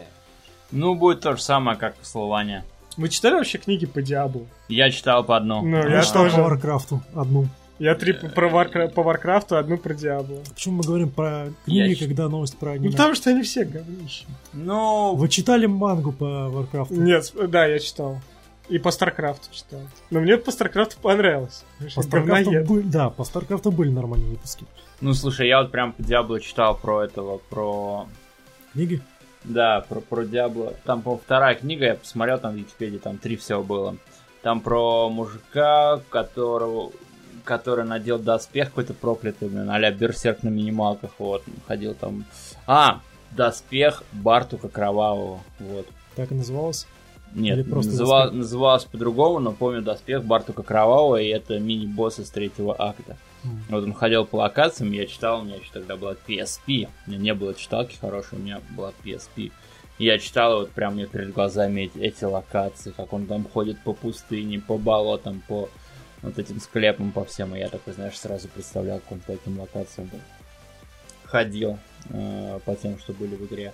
Ну, 0.70 0.94
будет 0.94 1.20
то 1.20 1.34
же 1.34 1.42
самое, 1.42 1.76
как 1.76 1.96
Castlevania. 2.02 2.64
Вы 2.96 3.08
читали 3.08 3.34
вообще 3.34 3.58
книги 3.58 3.86
по 3.86 4.02
Диаблу? 4.02 4.46
Я 4.68 4.90
читал 4.90 5.24
по 5.24 5.36
одну. 5.36 5.62
Ну, 5.62 5.76
Я 5.78 5.96
я 5.96 6.02
читал 6.02 6.24
тоже. 6.24 6.36
по 6.36 6.40
Warcraft 6.42 6.98
одну. 7.14 7.48
Я 7.80 7.94
три 7.94 8.12
про 8.12 8.50
Warcraft, 8.50 8.90
по 8.92 9.02
Варкрафту, 9.02 9.56
одну 9.56 9.78
про 9.78 9.94
Diablo. 9.94 10.42
Почему 10.52 10.76
мы 10.76 10.82
говорим 10.82 11.08
про 11.08 11.46
книги, 11.64 11.98
а 11.98 12.06
когда 12.06 12.28
новость 12.28 12.58
про 12.58 12.72
аниме? 12.72 12.88
Ну 12.88 12.92
потому 12.92 13.14
что 13.14 13.30
они 13.30 13.42
все 13.42 13.64
говнищи. 13.64 14.26
Ну... 14.52 15.14
Вы 15.14 15.30
читали 15.30 15.64
мангу 15.64 16.12
по 16.12 16.50
Варкрафту? 16.50 17.00
Нет, 17.00 17.32
да, 17.48 17.64
я 17.64 17.78
читал. 17.78 18.20
И 18.68 18.78
по 18.78 18.90
Старкрафту 18.90 19.48
читал. 19.50 19.80
Но 20.10 20.20
мне 20.20 20.36
по 20.36 20.50
Старкрафту 20.50 20.98
понравилось. 21.00 21.64
По 21.94 22.02
Старкрафту 22.02 22.50
были, 22.50 22.82
да, 22.82 23.08
по 23.08 23.24
Старкрафту 23.24 23.72
были 23.72 23.88
нормальные 23.88 24.32
выпуски. 24.32 24.66
Ну, 25.00 25.14
слушай, 25.14 25.48
я 25.48 25.62
вот 25.62 25.72
прям 25.72 25.94
по 25.94 26.02
Diablo 26.02 26.38
читал 26.38 26.76
про 26.76 27.04
этого, 27.04 27.38
про... 27.48 28.06
Книги? 28.74 29.00
Да, 29.44 29.86
про, 29.88 30.00
про 30.00 30.24
Diablo. 30.26 30.74
Там, 30.84 31.00
по 31.00 31.16
вторая 31.16 31.54
книга, 31.54 31.86
я 31.86 31.94
посмотрел, 31.94 32.38
там 32.38 32.52
в 32.52 32.56
Википедии, 32.56 32.98
там 32.98 33.16
три 33.16 33.36
всего 33.36 33.62
было. 33.62 33.96
Там 34.42 34.60
про 34.60 35.08
мужика, 35.08 36.02
которого 36.10 36.92
который 37.44 37.84
надел 37.84 38.18
доспех 38.18 38.68
какой-то 38.68 38.94
проклятый, 38.94 39.48
блин, 39.48 39.70
а-ля 39.70 39.90
берсерк 39.90 40.42
на 40.42 40.48
минималках, 40.48 41.10
вот, 41.18 41.42
ходил 41.66 41.94
там. 41.94 42.24
А, 42.66 43.00
доспех 43.32 44.02
Бартука 44.12 44.68
Кровавого, 44.68 45.40
вот. 45.58 45.86
Так 46.16 46.30
и 46.32 46.34
называлось? 46.34 46.86
Нет, 47.32 47.58
Или 47.58 47.62
просто 47.62 47.92
называл, 47.92 48.32
называлось 48.32 48.84
по-другому, 48.84 49.38
но 49.38 49.52
помню 49.52 49.82
доспех 49.82 50.24
Бартука 50.24 50.62
Кровавого, 50.62 51.16
и 51.16 51.28
это 51.28 51.58
мини-босс 51.58 52.18
из 52.18 52.30
третьего 52.30 52.74
акта. 52.76 53.16
Mm. 53.44 53.48
Вот 53.68 53.84
он 53.84 53.94
ходил 53.94 54.26
по 54.26 54.36
локациям, 54.36 54.92
я 54.92 55.06
читал, 55.06 55.40
у 55.40 55.44
меня 55.44 55.56
еще 55.56 55.70
тогда 55.72 55.96
была 55.96 56.14
PSP. 56.26 56.88
У 57.06 57.10
меня 57.10 57.20
не 57.20 57.34
было 57.34 57.54
читалки 57.54 57.96
хорошей, 57.96 58.38
у 58.38 58.42
меня 58.42 58.60
была 58.76 58.92
PSP. 59.04 59.52
Я 59.98 60.18
читал, 60.18 60.60
вот 60.60 60.70
прям 60.70 60.94
мне 60.94 61.06
перед 61.06 61.32
глазами 61.32 61.82
эти, 61.82 61.98
эти 61.98 62.24
локации, 62.24 62.92
как 62.96 63.12
он 63.12 63.26
там 63.26 63.44
ходит 63.44 63.78
по 63.84 63.92
пустыне, 63.92 64.58
по 64.58 64.78
болотам, 64.78 65.42
по 65.46 65.68
вот 66.22 66.38
этим 66.38 66.60
склепам, 66.60 67.12
по 67.12 67.24
всем. 67.24 67.54
И 67.54 67.58
я 67.58 67.68
такой, 67.68 67.94
знаешь, 67.94 68.18
сразу 68.18 68.48
представлял, 68.48 68.98
как 69.00 69.12
он 69.12 69.20
по 69.20 69.32
этим 69.32 69.60
локациям 69.60 70.10
ходил, 71.24 71.78
э, 72.10 72.58
по 72.64 72.74
тем, 72.74 72.98
что 72.98 73.12
были 73.12 73.36
в 73.36 73.46
игре. 73.46 73.72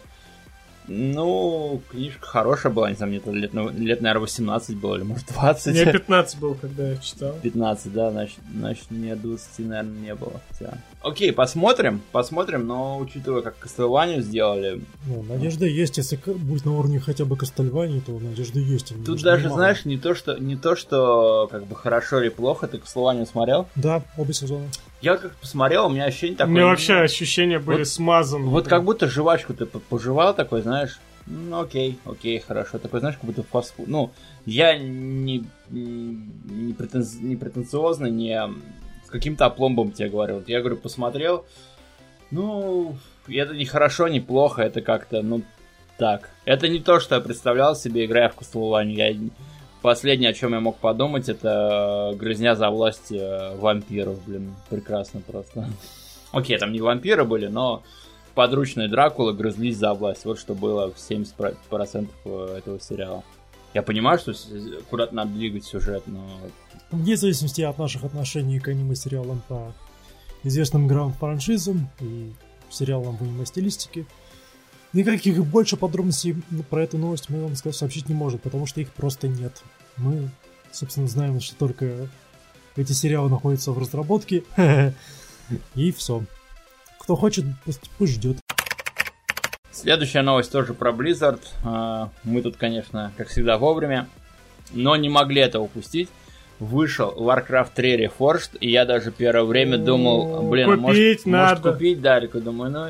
Ну, 0.89 1.83
книжка 1.91 2.25
хорошая 2.25 2.73
была, 2.73 2.91
не 2.91 2.97
знаю, 2.97 3.11
мне 3.11 3.41
лет, 3.41 3.53
ну, 3.53 3.71
лет, 3.71 4.01
наверное, 4.01 4.21
18 4.21 4.77
было, 4.77 4.95
или 4.97 5.03
может 5.03 5.27
20. 5.27 5.75
Мне 5.75 5.93
15 5.93 6.39
было, 6.39 6.55
когда 6.55 6.91
я 6.91 6.97
читал. 6.99 7.35
15, 7.43 7.93
да, 7.93 8.11
значит, 8.13 8.39
значит 8.55 8.91
мне 8.91 9.17
20, 9.17 9.59
наверное, 9.67 10.01
не 10.01 10.15
было. 10.15 10.41
Хотя... 10.49 10.79
Окей, 11.07 11.33
посмотрим, 11.33 12.03
посмотрим, 12.11 12.67
но 12.67 12.99
учитывая, 12.99 13.41
как 13.41 13.57
Кастельванию 13.59 14.23
сделали... 14.23 14.81
Ну, 15.07 15.23
надежда 15.23 15.65
есть, 15.65 15.99
если 15.99 16.17
будет 16.17 16.65
на 16.65 16.77
уровне 16.77 16.99
хотя 16.99 17.25
бы 17.25 17.37
Кастельвании, 17.37 18.01
то 18.01 18.11
надежда 18.19 18.59
есть. 18.59 18.93
Тут 19.05 19.23
даже, 19.23 19.45
мало. 19.45 19.57
знаешь, 19.57 19.85
не 19.85 19.99
то, 19.99 20.17
что, 20.17 20.37
не 20.37 20.57
то, 20.57 20.75
что 20.75 21.47
как 21.49 21.65
бы 21.67 21.77
хорошо 21.77 22.21
или 22.21 22.29
плохо, 22.29 22.67
ты 22.67 22.79
Кастельванию 22.79 23.25
смотрел? 23.25 23.69
Да, 23.77 24.03
оба 24.19 24.33
сезона. 24.33 24.67
Я 25.01 25.17
как 25.17 25.37
посмотрел, 25.37 25.87
у 25.87 25.91
меня 25.91 26.07
ощущение 26.07 26.37
такое... 26.37 26.53
У 26.53 26.57
меня 26.57 26.67
вообще 26.67 26.95
ощущения 26.95 27.61
были 27.61 27.79
вот, 27.79 27.89
смазаны. 27.89 28.47
Вот 28.47 28.67
как 28.67 28.83
будто 28.83 29.07
жвачку 29.07 29.55
ты 29.55 29.65
пожевал 29.65 30.35
такой, 30.35 30.63
знаешь, 30.63 30.99
ну 31.27 31.61
окей, 31.61 32.01
окей, 32.05 32.41
хорошо. 32.41 32.79
Такой, 32.79 32.99
знаешь, 32.99 33.17
как 33.17 33.27
будто 33.27 33.45
фастфуд. 33.45 33.87
Ну, 33.87 34.11
я 34.45 34.77
не, 34.77 35.45
не, 35.71 36.73
претенз, 36.73 37.15
не 37.15 37.37
претенциозно, 37.37 38.07
не 38.07 38.41
каким-то 39.17 39.47
опломбом 39.47 39.93
тебе 39.93 40.09
говорю. 40.09 40.37
Вот 40.37 40.49
я 40.49 40.61
говорю, 40.61 40.77
посмотрел, 40.77 41.45
ну, 42.31 42.97
это 43.29 43.55
не 43.55 43.65
хорошо, 43.65 44.09
не 44.09 44.21
плохо, 44.21 44.63
это 44.63 44.81
как-то, 44.81 45.23
ну, 45.23 45.43
так. 45.99 46.31
Это 46.45 46.69
не 46.69 46.81
то, 46.81 47.01
что 47.01 47.15
я 47.15 47.21
представлял 47.21 47.75
себе, 47.75 48.05
играя 48.05 48.29
в 48.29 48.39
Castlevania. 48.39 48.95
Я 48.95 49.31
Последнее, 49.83 50.31
о 50.31 50.33
чем 50.33 50.53
я 50.53 50.59
мог 50.59 50.79
подумать, 50.79 51.29
это 51.29 52.13
грызня 52.17 52.57
за 52.57 52.71
власть 52.71 53.13
э, 53.13 53.55
вампиров, 53.57 54.19
блин, 54.27 54.55
прекрасно 54.69 55.21
просто. 55.21 55.69
Окей, 56.33 56.59
там 56.59 56.73
не 56.73 56.81
вампиры 56.81 57.25
были, 57.25 57.47
но 57.47 57.85
подручные 58.35 58.89
Дракулы 58.89 59.33
грызлись 59.33 59.77
за 59.77 59.95
власть. 59.95 60.25
Вот 60.25 60.41
что 60.41 60.55
было 60.55 60.91
в 60.91 60.97
70% 60.97 62.09
э, 62.25 62.59
этого 62.59 62.81
сериала. 62.81 63.23
Я 63.77 63.83
понимаю, 63.83 64.19
что 64.19 64.33
куда-то 64.89 65.15
надо 65.15 65.33
двигать 65.33 65.67
сюжет, 65.67 66.05
но... 66.07 66.27
Вне 66.91 67.15
зависимости 67.15 67.61
от 67.61 67.77
наших 67.77 68.05
отношений 68.05 68.59
к 68.59 68.69
аниме-сериалам 68.69 69.43
по 69.49 69.75
известным 70.45 70.87
играм 70.87 71.13
франшизам 71.13 71.91
и 72.01 72.33
сериалам 72.71 73.19
в 73.19 73.23
аниме-стилистике, 73.23 74.07
Никаких 74.95 75.45
больше 75.45 75.77
подробностей 75.77 76.37
про 76.71 76.85
эту 76.85 76.97
новость 76.97 77.29
мы 77.29 77.43
вам 77.43 77.55
сказать 77.55 77.77
сообщить 77.77 78.09
не 78.09 78.15
можем, 78.15 78.39
потому 78.39 78.65
что 78.65 78.81
их 78.81 78.91
просто 78.93 79.29
нет. 79.29 79.63
Мы, 79.99 80.31
собственно, 80.73 81.07
знаем, 81.07 81.39
что 81.41 81.55
только 81.57 82.09
эти 82.77 82.93
сериалы 82.93 83.29
находятся 83.29 83.73
в 83.73 83.79
разработке. 83.79 84.43
И 85.75 85.93
все. 85.93 86.25
Кто 86.99 87.15
хочет, 87.15 87.45
пусть 87.99 88.13
ждет. 88.13 88.39
Следующая 89.77 90.23
новость 90.23 90.51
тоже 90.51 90.73
про 90.73 90.91
Blizzard. 90.91 91.41
А, 91.63 92.09
мы 92.25 92.41
тут, 92.41 92.57
конечно, 92.57 93.13
как 93.19 93.29
всегда, 93.29 93.59
вовремя, 93.59 94.09
но 94.73 94.97
не 94.97 95.11
могли 95.11 95.43
это 95.43 95.61
упустить. 95.61 96.09
Вышел 96.59 97.13
Warcraft 97.15 97.69
3 97.75 98.07
Reforged, 98.07 98.57
и 98.61 98.71
я 98.71 98.87
даже 98.87 99.11
первое 99.11 99.45
время 99.45 99.77
думал, 99.77 100.49
блин, 100.49 100.67
купить 100.67 100.81
может, 100.81 101.27
надо. 101.27 101.49
может 101.49 101.75
купить 101.75 102.01
Дарику. 102.01 102.41
Думаю, 102.41 102.71
ну 102.71 102.87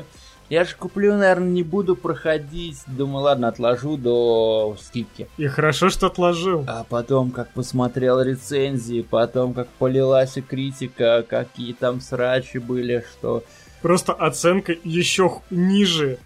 я 0.49 0.63
же 0.63 0.75
куплю, 0.77 1.17
наверное, 1.17 1.49
не 1.49 1.63
буду 1.63 1.97
проходить. 1.97 2.77
Думаю, 2.87 3.23
ладно, 3.23 3.49
отложу 3.49 3.97
до 3.97 4.77
скидки. 4.81 5.27
И 5.37 5.47
хорошо, 5.47 5.89
что 5.89 6.07
отложил. 6.07 6.63
А 6.67 6.85
потом, 6.87 7.31
как 7.31 7.49
посмотрел 7.49 8.21
рецензии, 8.21 9.01
потом, 9.01 9.53
как 9.53 9.67
полилась 9.67 10.37
и 10.37 10.41
критика, 10.41 11.25
какие 11.27 11.73
там 11.73 11.99
срачи 11.99 12.59
были, 12.59 13.03
что... 13.11 13.43
Просто 13.81 14.13
оценка 14.13 14.73
еще 14.83 15.41
ниже, 15.51 16.17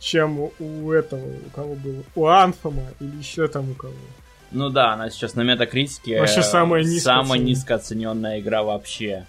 чем 0.00 0.50
у 0.58 0.92
этого, 0.92 1.24
у 1.24 1.50
кого 1.54 1.74
было, 1.74 2.02
у 2.16 2.26
Анфома 2.26 2.82
или 2.98 3.16
еще 3.18 3.46
там 3.46 3.70
у 3.70 3.74
кого. 3.74 3.94
Ну 4.50 4.68
да, 4.70 4.94
она 4.94 5.10
сейчас 5.10 5.34
на 5.34 5.42
метакритике 5.42 6.18
вообще 6.18 6.42
самая 6.42 6.82
низкая, 6.82 7.22
самая 7.22 7.38
низко 7.38 7.76
оцененная 7.76 8.40
игра 8.40 8.64
вообще. 8.64 9.26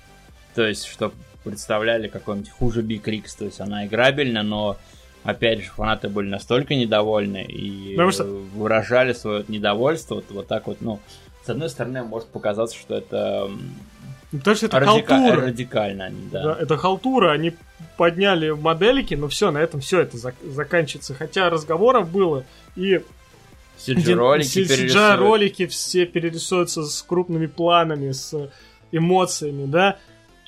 То 0.56 0.66
есть, 0.66 0.86
что 0.86 1.14
представляли 1.44 2.08
какой-нибудь 2.08 2.50
хуже 2.50 2.82
Big 2.82 3.04
Rix, 3.04 3.38
то 3.38 3.46
есть 3.46 3.60
она 3.60 3.86
играбельна, 3.86 4.44
но 4.44 4.78
опять 5.24 5.64
же, 5.64 5.70
фанаты 5.70 6.10
были 6.10 6.30
настолько 6.30 6.74
недовольны 6.74 7.44
и 7.44 7.96
что... 8.12 8.24
выражали 8.24 9.14
свое 9.14 9.46
недовольство 9.48 10.16
вот, 10.16 10.26
вот 10.30 10.48
так 10.48 10.68
вот, 10.68 10.78
ну, 10.82 11.00
с 11.46 11.50
одной 11.50 11.70
стороны, 11.70 12.04
может 12.04 12.30
показаться, 12.30 12.78
что 12.78 12.96
это 12.96 13.50
ну, 13.50 13.60
потому 14.32 14.56
что 14.56 14.66
это 14.66 14.80
радика... 14.80 15.16
халтура. 15.16 15.46
Радикально 15.48 16.12
да. 16.32 16.44
да. 16.44 16.58
Это 16.60 16.78
халтура, 16.78 17.32
они 17.32 17.54
подняли 17.98 18.52
моделики, 18.52 19.16
но 19.16 19.28
все, 19.28 19.52
на 19.52 19.60
этом 19.60 19.82
все 19.82 20.02
это 20.02 20.18
зак- 20.18 20.50
заканчивается. 20.50 21.14
Хотя 21.14 21.50
разговоров 21.50 22.10
было, 22.10 22.46
и 22.76 23.02
CG-ролики 23.78 24.60
CG-ролики 24.60 25.68
все 25.68 26.06
перерисуются 26.06 26.84
с 26.84 27.02
крупными 27.02 27.48
планами, 27.48 28.12
с 28.12 28.50
эмоциями, 28.92 29.66
да. 29.66 29.98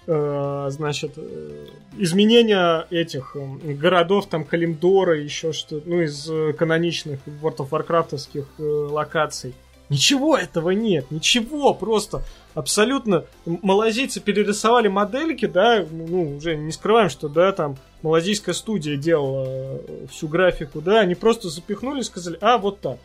Э, 0.06 0.68
значит, 0.70 1.14
э, 1.16 1.68
изменения 1.98 2.86
этих 2.90 3.38
э, 3.38 3.74
городов, 3.74 4.28
там, 4.28 4.44
Калимдора, 4.44 5.18
еще 5.18 5.54
что 5.54 5.82
ну, 5.86 6.02
из 6.02 6.30
каноничных 6.58 7.20
World 7.26 7.58
of 7.58 7.70
Warcraft'овских 7.70 8.46
локаций. 8.92 9.54
Ничего 9.94 10.38
этого 10.38 10.72
нет, 10.72 11.12
ничего, 11.12 11.74
просто 11.74 12.24
абсолютно 12.54 13.26
малазийцы 13.46 14.20
перерисовали 14.20 14.88
модельки, 14.88 15.46
да, 15.46 15.86
ну, 15.90 16.38
уже 16.38 16.56
не 16.56 16.72
скрываем, 16.72 17.10
что, 17.10 17.30
да, 17.30 17.52
там 17.52 17.78
малазийская 18.02 18.54
студия 18.54 18.98
делала 18.98 19.80
всю 20.12 20.28
графику, 20.28 20.82
да, 20.82 21.00
они 21.00 21.16
просто 21.16 21.50
запихнули 21.50 22.02
и 22.02 22.04
сказали, 22.04 22.38
а, 22.42 22.58
вот 22.58 22.80
так. 22.80 22.98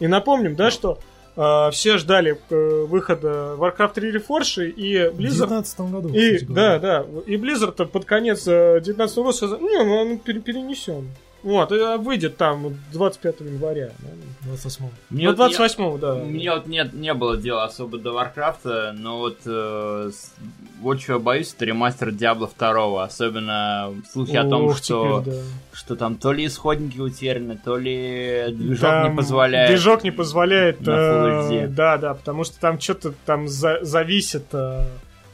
И 0.00 0.06
напомним, 0.06 0.56
да, 0.56 0.70
что 0.70 0.98
Uh, 1.34 1.70
все 1.70 1.96
ждали 1.96 2.38
uh, 2.50 2.84
выхода 2.84 3.56
Warcraft 3.56 3.94
3 3.94 4.16
Reforged 4.16 4.68
и 4.68 4.96
Blizzard... 4.96 5.46
В 5.46 5.48
2019 5.48 5.80
году. 5.80 6.08
И, 6.10 6.44
да, 6.44 6.78
да. 6.78 7.06
И 7.24 7.36
Blizzard 7.36 7.86
под 7.86 8.04
конец 8.04 8.44
2019 8.44 9.16
года 9.16 9.32
сказал, 9.32 9.60
не, 9.60 9.82
ну, 9.82 9.94
он 9.96 10.18
перенесен. 10.18 11.08
Вот, 11.42 11.72
и 11.72 11.96
выйдет 11.98 12.36
там 12.36 12.74
25 12.92 13.40
января. 13.40 13.90
28 14.42 14.84
мне 15.10 15.28
ну, 15.28 15.34
28 15.34 15.84
вот, 15.84 16.00
да. 16.00 16.14
Мне 16.14 16.52
вот 16.52 16.66
нет, 16.66 16.92
не 16.92 17.14
было 17.14 17.36
дела 17.36 17.64
особо 17.64 17.98
до 17.98 18.12
Варкрафта, 18.12 18.94
но 18.96 19.18
вот 19.18 19.38
э, 19.46 20.10
вот 20.80 21.00
чего 21.00 21.16
я 21.16 21.22
боюсь, 21.22 21.52
это 21.54 21.64
ремастер 21.64 22.08
Diablo 22.10 22.50
2. 22.56 23.04
Особенно 23.04 23.92
слухи 24.10 24.36
Ох, 24.36 24.44
о 24.44 24.48
том, 24.48 24.74
что, 24.74 25.20
теперь, 25.20 25.34
да. 25.34 25.40
что 25.72 25.96
там 25.96 26.16
то 26.16 26.32
ли 26.32 26.46
исходники 26.46 26.98
утеряны, 26.98 27.58
то 27.62 27.76
ли 27.76 28.46
движок 28.50 28.90
там 28.90 29.10
не 29.10 29.16
позволяет. 29.16 29.70
Движок 29.70 30.04
не 30.04 30.10
позволяет. 30.10 30.86
Э, 30.86 31.66
да, 31.68 31.98
да, 31.98 32.14
потому 32.14 32.44
что 32.44 32.58
там 32.60 32.80
что-то 32.80 33.14
там 33.26 33.48
за, 33.48 33.78
зависит. 33.82 34.46
Э, 34.52 34.86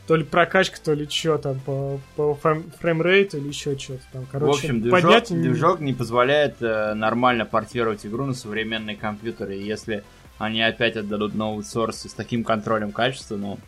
то 0.08 0.16
ли 0.16 0.24
прокачка, 0.24 0.78
то 0.82 0.94
ли 0.94 1.06
что 1.06 1.36
там 1.36 1.60
по, 1.60 2.00
по 2.16 2.34
фреймрейту 2.34 3.36
или 3.36 3.48
еще 3.48 3.78
что-то 3.78 4.04
там. 4.10 4.26
Короче, 4.32 4.52
в 4.52 4.56
общем, 4.56 4.80
движок, 4.80 5.02
поднять... 5.02 5.28
движок 5.28 5.80
не 5.80 5.92
позволяет 5.92 6.62
э, 6.62 6.94
нормально 6.94 7.44
портировать 7.44 8.06
игру 8.06 8.24
на 8.24 8.32
современные 8.32 8.96
компьютеры. 8.96 9.58
И 9.58 9.62
если 9.62 10.02
они 10.38 10.62
опять 10.62 10.96
отдадут 10.96 11.34
новый 11.34 11.62
сорс 11.62 12.06
с 12.06 12.14
таким 12.14 12.42
контролем 12.42 12.90
качества, 12.90 13.36
ну, 13.36 13.58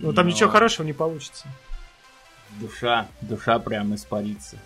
Но 0.00 0.12
там 0.12 0.26
Но... 0.26 0.32
ничего 0.32 0.48
хорошего 0.48 0.86
не 0.86 0.92
получится. 0.92 1.48
Душа, 2.60 3.08
душа 3.20 3.58
прям 3.58 3.96
испарится. 3.96 4.56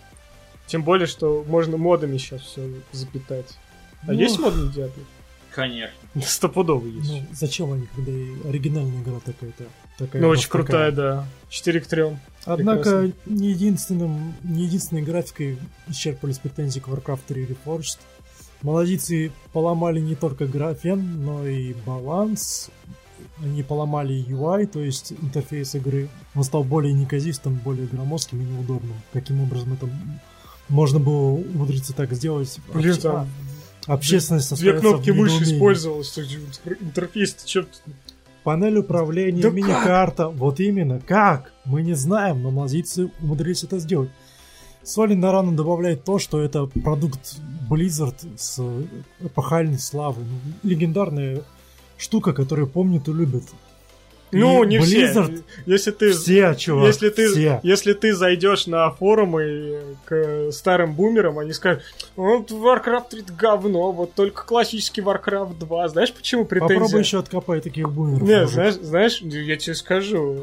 Тем 0.66 0.82
более, 0.82 1.06
что 1.06 1.42
можно 1.48 1.78
модами 1.78 2.18
сейчас 2.18 2.42
все 2.42 2.68
запитать. 2.92 3.58
А 4.02 4.08
ну... 4.08 4.12
есть 4.12 4.38
модный 4.38 4.70
Диабло? 4.70 5.04
Конечно. 5.52 5.96
Стопудово 6.22 6.86
есть. 6.86 7.10
Ну, 7.10 7.26
зачем 7.32 7.72
они, 7.72 7.86
когда 7.96 8.12
оригинальная 8.46 9.00
игра 9.00 9.20
такая-то? 9.24 9.64
Такая 9.98 10.22
ну, 10.22 10.28
очень 10.28 10.48
крутая, 10.48 10.92
да. 10.92 11.26
4 11.50 11.80
к 11.80 11.86
3. 11.86 12.04
Однако 12.44 13.10
не, 13.26 13.50
единственным, 13.50 14.34
не 14.44 14.64
единственной 14.64 15.02
графикой 15.02 15.58
исчерпались 15.88 16.38
претензии 16.38 16.78
к 16.80 16.88
Warcraft 16.88 17.20
3 17.26 17.46
Reforged. 17.46 17.98
Молодицы 18.62 19.32
поломали 19.52 20.00
не 20.00 20.14
только 20.14 20.46
графен, 20.46 21.24
но 21.24 21.46
и 21.46 21.74
баланс. 21.84 22.70
Они 23.42 23.62
поломали 23.64 24.24
UI, 24.24 24.66
то 24.66 24.80
есть 24.80 25.12
интерфейс 25.12 25.74
игры. 25.74 26.08
Он 26.34 26.44
стал 26.44 26.62
более 26.62 26.92
неказистым, 26.92 27.56
более 27.56 27.86
громоздким 27.86 28.40
и 28.40 28.44
неудобным. 28.44 28.94
Каким 29.12 29.40
образом 29.40 29.72
это 29.72 29.88
можно 30.68 31.00
было 31.00 31.32
умудриться 31.32 31.92
так 31.92 32.12
сделать? 32.12 32.58
Блин, 32.72 32.96
там 32.96 33.28
Общественность 33.88 34.54
Две 34.56 34.78
кнопки 34.78 35.10
мыши 35.10 35.44
использовалась. 35.44 36.16
Интерфейс, 36.80 37.34
ты 37.34 37.46
Панель 38.48 38.78
управления, 38.78 39.42
да 39.42 39.50
мини-карта. 39.50 40.28
Как? 40.28 40.36
Вот 40.36 40.58
именно. 40.58 41.00
Как? 41.00 41.52
Мы 41.66 41.82
не 41.82 41.92
знаем, 41.92 42.42
но 42.42 42.50
мазицы 42.50 43.10
умудрились 43.20 43.62
это 43.62 43.78
сделать. 43.78 44.08
Соли 44.82 45.12
на 45.12 45.32
рану 45.32 45.52
добавляет 45.52 46.04
то, 46.04 46.18
что 46.18 46.40
это 46.40 46.64
продукт 46.64 47.36
Blizzard 47.68 48.16
с 48.38 48.58
эпохальной 49.20 49.78
славой. 49.78 50.24
Ну, 50.24 50.38
легендарная 50.62 51.42
штука, 51.98 52.32
которую 52.32 52.68
помнят 52.68 53.06
и 53.08 53.12
любят. 53.12 53.44
Ну, 54.30 54.64
не 54.64 54.78
Blizzard, 54.78 55.34
все. 55.34 55.42
Если 55.66 55.90
ты, 55.90 56.12
все, 56.12 56.54
чувак, 56.54 56.86
если 56.86 57.08
ты, 57.08 57.28
все. 57.30 57.60
если 57.62 57.92
ты 57.92 58.14
зайдешь 58.14 58.66
на 58.66 58.90
форумы 58.90 59.96
к 60.04 60.50
старым 60.52 60.94
бумерам, 60.94 61.38
они 61.38 61.52
скажут, 61.52 61.82
вот 62.16 62.50
Warcraft 62.50 63.10
3 63.10 63.22
говно, 63.38 63.92
вот 63.92 64.14
только 64.14 64.44
классический 64.44 65.00
Warcraft 65.00 65.58
2. 65.58 65.88
Знаешь, 65.88 66.12
почему 66.12 66.44
претензия? 66.44 66.78
Попробуй 66.78 67.00
еще 67.00 67.18
откопай 67.18 67.60
таких 67.60 67.90
бумеров. 67.90 68.22
Нет, 68.22 68.48
знаешь, 68.48 68.74
знаешь, 68.74 69.20
я 69.20 69.56
тебе 69.56 69.74
скажу, 69.74 70.36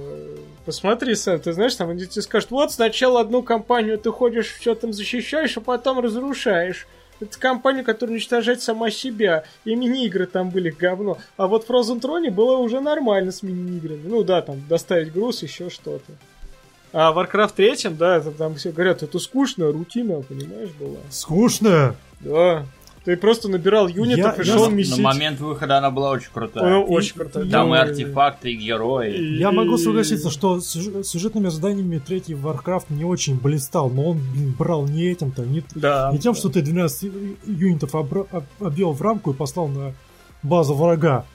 посмотри 0.65 1.15
сам, 1.15 1.39
ты 1.39 1.53
знаешь, 1.53 1.75
там 1.75 1.89
они 1.89 2.05
тебе 2.05 2.21
скажут, 2.21 2.51
вот 2.51 2.71
сначала 2.71 3.21
одну 3.21 3.43
компанию 3.43 3.97
ты 3.97 4.11
ходишь, 4.11 4.53
все 4.59 4.75
там 4.75 4.93
защищаешь, 4.93 5.57
а 5.57 5.61
потом 5.61 5.99
разрушаешь. 5.99 6.87
Это 7.19 7.39
компания, 7.39 7.83
которая 7.83 8.15
уничтожает 8.15 8.61
сама 8.61 8.91
себя. 8.91 9.45
И 9.63 9.75
мини-игры 9.75 10.25
там 10.25 10.49
были 10.49 10.69
говно. 10.69 11.17
А 11.37 11.47
вот 11.47 11.65
в 11.65 11.69
Frozen 11.69 12.01
Throne 12.01 12.29
было 12.29 12.57
уже 12.57 12.81
нормально 12.81 13.31
с 13.31 13.41
мини-играми. 13.41 14.03
Ну 14.05 14.23
да, 14.23 14.41
там 14.41 14.61
доставить 14.67 15.13
груз, 15.13 15.43
еще 15.43 15.69
что-то. 15.69 16.11
А 16.91 17.13
Warcraft 17.13 17.53
3, 17.55 17.89
да, 17.95 18.17
это 18.17 18.31
там 18.31 18.55
все 18.55 18.71
говорят, 18.71 19.03
это 19.03 19.19
скучная 19.19 19.71
рутина, 19.71 20.21
понимаешь, 20.21 20.69
была. 20.79 20.99
Скучная? 21.09 21.95
Да. 22.21 22.65
Ты 23.05 23.15
просто 23.17 23.49
набирал 23.49 23.87
юнитов 23.87 24.37
я, 24.37 24.43
и 24.43 24.45
шел 24.45 24.69
месить. 24.71 24.97
На 24.97 25.03
момент 25.03 25.39
выхода 25.39 25.77
она 25.77 25.91
была 25.91 26.09
очень 26.09 26.31
крутая. 26.33 26.65
Она 26.65 26.79
очень 26.79 27.15
крутая. 27.15 27.45
Там 27.45 27.73
и 27.75 27.77
артефакты, 27.77 28.51
и 28.51 28.55
герои. 28.55 29.15
И... 29.15 29.37
Я 29.37 29.51
могу 29.51 29.77
согласиться, 29.77 30.31
что 30.31 30.59
сюжетными 30.59 31.49
заданиями 31.49 31.99
третий 31.99 32.33
Warcraft 32.33 32.85
не 32.89 33.05
очень 33.05 33.39
блистал, 33.39 33.91
но 33.91 34.09
он 34.09 34.21
брал 34.57 34.87
не 34.87 35.05
этим-то, 35.05 35.43
не, 35.43 35.63
да, 35.75 36.09
не 36.11 36.17
тем, 36.17 36.33
да. 36.33 36.39
что 36.39 36.49
ты 36.49 36.63
12 36.63 37.11
юнитов 37.45 37.93
обвел 37.93 38.91
в 38.93 39.01
рамку 39.01 39.31
и 39.31 39.33
послал 39.35 39.67
на 39.67 39.93
базу 40.41 40.73
врага. 40.73 41.25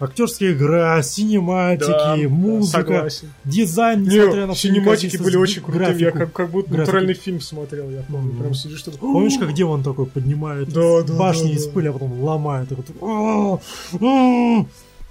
Актерская 0.00 0.52
игра, 0.52 1.02
синематики, 1.02 1.88
да, 1.88 2.16
музыка, 2.28 3.08
да, 3.10 3.28
дизайн, 3.44 4.04
несмотря 4.04 4.46
на 4.46 4.54
Синематики 4.54 5.16
были 5.16 5.36
очень 5.36 5.60
крутые, 5.60 5.98
я 5.98 6.10
как, 6.12 6.32
как 6.32 6.50
будто 6.50 6.68
графику. 6.68 6.86
натуральный 6.86 7.14
фильм 7.14 7.40
смотрел, 7.40 7.90
я 7.90 8.02
помню. 8.02 8.32
Mm-hmm. 8.32 8.40
Прям 8.40 8.54
сидишь, 8.54 8.78
что 8.78 8.92
Помнишь, 8.92 9.38
как 9.38 9.52
демон 9.54 9.82
такой 9.82 10.06
поднимает 10.06 10.72
да, 10.72 11.02
да, 11.02 11.14
башни 11.14 11.48
да, 11.48 11.56
из 11.56 11.66
пыли, 11.66 11.88
а 11.88 11.92
потом 11.92 12.22
ломает. 12.22 12.68
Такой, 12.68 13.58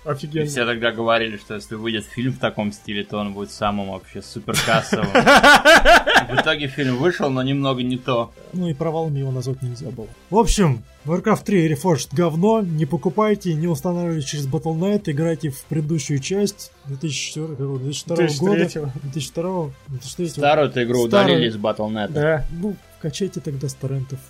Офигенно. 0.08 0.44
И 0.44 0.48
все 0.48 0.66
тогда 0.66 0.94
говорили, 0.94 1.36
что 1.36 1.56
если 1.56 1.76
выйдет 1.76 2.06
фильм 2.06 2.32
в 2.32 2.40
таком 2.40 2.72
стиле, 2.72 3.04
то 3.04 3.18
он 3.18 3.34
будет 3.34 3.52
самым 3.52 3.92
вообще 3.92 4.22
суперкассовым. 4.22 5.08
В 5.08 6.42
итоге 6.42 6.68
фильм 6.68 6.96
вышел, 6.96 7.30
но 7.30 7.44
немного 7.44 7.84
не 7.84 7.98
то. 7.98 8.32
Ну 8.54 8.70
и 8.70 8.74
провалом 8.74 9.16
его 9.16 9.32
назвать 9.32 9.62
нельзя 9.62 9.90
было. 9.90 10.08
В 10.30 10.38
общем, 10.38 10.82
Warcraft 11.08 11.44
3 11.46 11.72
Reforged 11.72 12.10
говно, 12.12 12.62
не 12.62 12.86
покупайте, 12.86 13.54
не 13.54 13.68
устанавливайте 13.68 14.28
через 14.28 14.48
Battle.net, 14.48 15.04
играйте 15.06 15.50
в 15.50 15.64
предыдущую 15.64 16.20
часть 16.20 16.72
2004, 16.86 17.56
2002 17.56 18.16
года. 18.40 18.92
2002 19.04 19.70
2003 19.88 20.28
Старую 20.28 20.70
эту 20.70 20.84
игру 20.84 21.04
удалили 21.04 21.50
с 21.50 21.56
Battle.net. 21.56 22.12
Да. 22.12 22.46
Ну, 22.52 22.76
качайте 23.02 23.40
тогда 23.40 23.70
с 23.70 23.74
торрентов. 23.74 24.20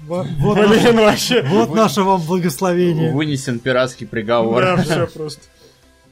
Вот, 0.00 0.26
Блин, 0.26 0.96
вообще. 0.96 1.42
Вот 1.42 1.74
наше 1.74 2.02
вам 2.02 2.20
благословение. 2.20 3.12
Вынесен 3.12 3.58
пиратский 3.58 4.06
приговор. 4.06 4.62
Да, 4.62 4.76
все 4.82 5.06
просто. 5.06 5.40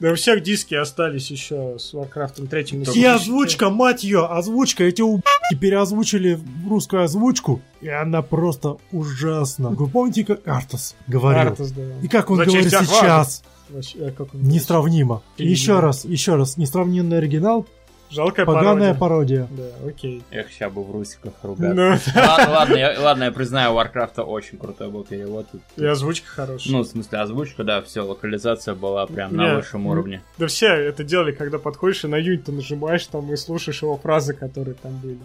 Да 0.01 0.11
у 0.11 0.15
всех 0.17 0.43
диски 0.43 0.75
остались 0.75 1.31
еще 1.31 1.79
с 1.79 1.95
Warcraft 1.95 2.47
3. 2.49 2.95
И 2.95 3.05
озвучка, 3.05 3.71
мать 3.71 4.05
ее, 4.05 4.27
озвучка. 4.27 4.85
Эти 4.85 5.03
уб***ки 5.03 5.55
переозвучили 5.57 6.39
русскую 6.69 7.05
озвучку, 7.05 7.63
и 7.81 7.89
она 7.89 8.23
просто 8.23 8.77
ужасна. 8.93 9.71
Вы 9.71 9.89
помните, 9.89 10.25
как 10.25 10.47
Артас 10.47 10.97
говорил? 11.07 11.51
Артас, 11.51 11.71
да. 11.73 11.83
И 12.03 12.09
как 12.09 12.31
он 12.31 12.39
говорит 12.39 12.71
сейчас? 12.71 13.43
Вообще, 13.71 14.11
как 14.11 14.35
он 14.35 14.43
Несравнимо. 14.43 15.23
Еще 15.39 15.81
раз, 15.81 16.05
еще 16.05 16.35
раз. 16.35 16.57
Несравненный 16.57 17.19
оригинал 17.19 17.67
Жалкая 18.15 18.47
Поганая 18.47 18.95
пародия. 18.95 19.47
пародия. 19.47 19.73
Да, 19.83 19.89
окей. 19.89 20.23
Эх, 20.31 20.51
сейчас 20.51 20.73
бы 20.73 20.85
в 20.85 20.91
русиках 20.91 21.33
ругаться. 21.43 21.75
Ну, 21.75 22.23
ладно, 22.23 22.53
ладно, 22.53 22.77
я, 22.77 23.01
ладно, 23.01 23.25
я 23.25 23.33
признаю, 23.33 23.75
у 23.75 23.81
Warcraft 23.81 24.21
очень 24.23 24.59
крутой 24.59 24.91
был 24.91 25.05
перевод. 25.05 25.47
И 25.77 25.85
озвучка 25.85 26.29
хорошая. 26.29 26.73
Ну, 26.73 26.83
в 26.83 26.87
смысле, 26.87 27.19
озвучка, 27.19 27.65
да, 27.65 27.83
все, 27.83 28.03
локализация 28.03 28.75
была 28.75 29.07
прям 29.07 29.31
Нет, 29.31 29.39
на 29.39 29.57
высшем 29.57 29.87
уровне. 29.87 30.23
Да 30.39 30.47
все 30.47 30.69
это 30.69 31.03
делали, 31.03 31.33
когда 31.33 31.59
подходишь 31.59 32.05
и 32.05 32.07
на 32.07 32.17
юнит 32.17 32.47
нажимаешь 32.49 33.07
там 33.07 33.33
и 33.33 33.37
слушаешь 33.37 33.83
его 33.83 33.97
фразы, 33.97 34.35
которые 34.35 34.75
там 34.75 34.97
были. 34.99 35.19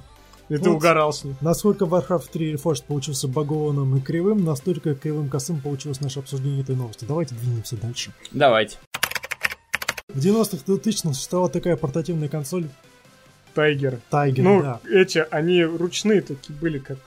И 0.49 0.55
вот, 0.55 0.63
ты 0.63 0.69
угорал 0.71 1.13
с 1.13 1.23
ним. 1.23 1.35
Насколько 1.41 1.85
Warcraft 1.85 2.29
3 2.31 2.53
Reforged 2.53 2.85
получился 2.87 3.27
багованным 3.27 3.95
и 3.97 4.01
кривым, 4.01 4.43
настолько 4.43 4.95
кривым 4.95 5.29
косым 5.29 5.61
получилось 5.61 6.01
наше 6.01 6.19
обсуждение 6.19 6.61
этой 6.61 6.75
новости. 6.75 7.05
Давайте 7.07 7.35
двинемся 7.35 7.77
дальше. 7.77 8.11
Давайте. 8.31 8.77
В 10.09 10.17
90-х 10.17 10.63
2000-х 10.65 11.13
существовала 11.13 11.49
такая 11.49 11.75
портативная 11.75 12.29
консоль. 12.29 12.67
Тайгер. 13.53 13.99
Тайгер, 14.09 14.43
ну, 14.43 14.61
да. 14.61 14.79
эти, 14.89 15.25
они 15.29 15.63
ручные 15.63 16.21
такие 16.21 16.53
были, 16.59 16.79
как... 16.79 16.97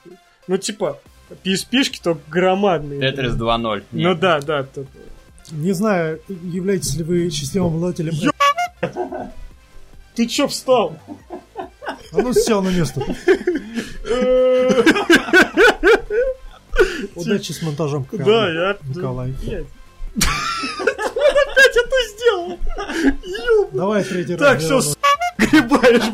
Ну, 0.47 0.57
типа, 0.57 0.99
PSP-шки 1.43 1.99
только 2.01 2.21
громадные. 2.29 2.99
Тетрис 3.01 3.33
2.0. 3.33 3.83
Ну 3.91 4.15
да, 4.15 4.39
да. 4.39 4.63
То... 4.63 4.85
Не 5.51 5.73
знаю, 5.73 6.21
являетесь 6.27 6.95
ли 6.95 7.03
вы 7.03 7.29
счастливым 7.29 7.75
обладателем... 7.75 8.13
Ё... 8.13 8.31
Ты 10.15 10.27
чё 10.27 10.47
встал? 10.47 10.97
А 11.55 12.17
ну 12.17 12.33
сел 12.33 12.61
на 12.61 12.69
место. 12.69 13.01
Удачи 17.15 17.51
с 17.51 17.61
монтажом, 17.61 18.07
Да, 18.11 18.49
я... 18.49 18.77
Николай 18.87 19.33
опять 21.77 22.59
это 23.03 23.27
сделал? 23.27 23.69
Давай 23.71 24.03
третий 24.03 24.35
раз. 24.35 24.39
Так, 24.39 24.59
все, 24.59 24.81
гребаешь, 25.37 26.13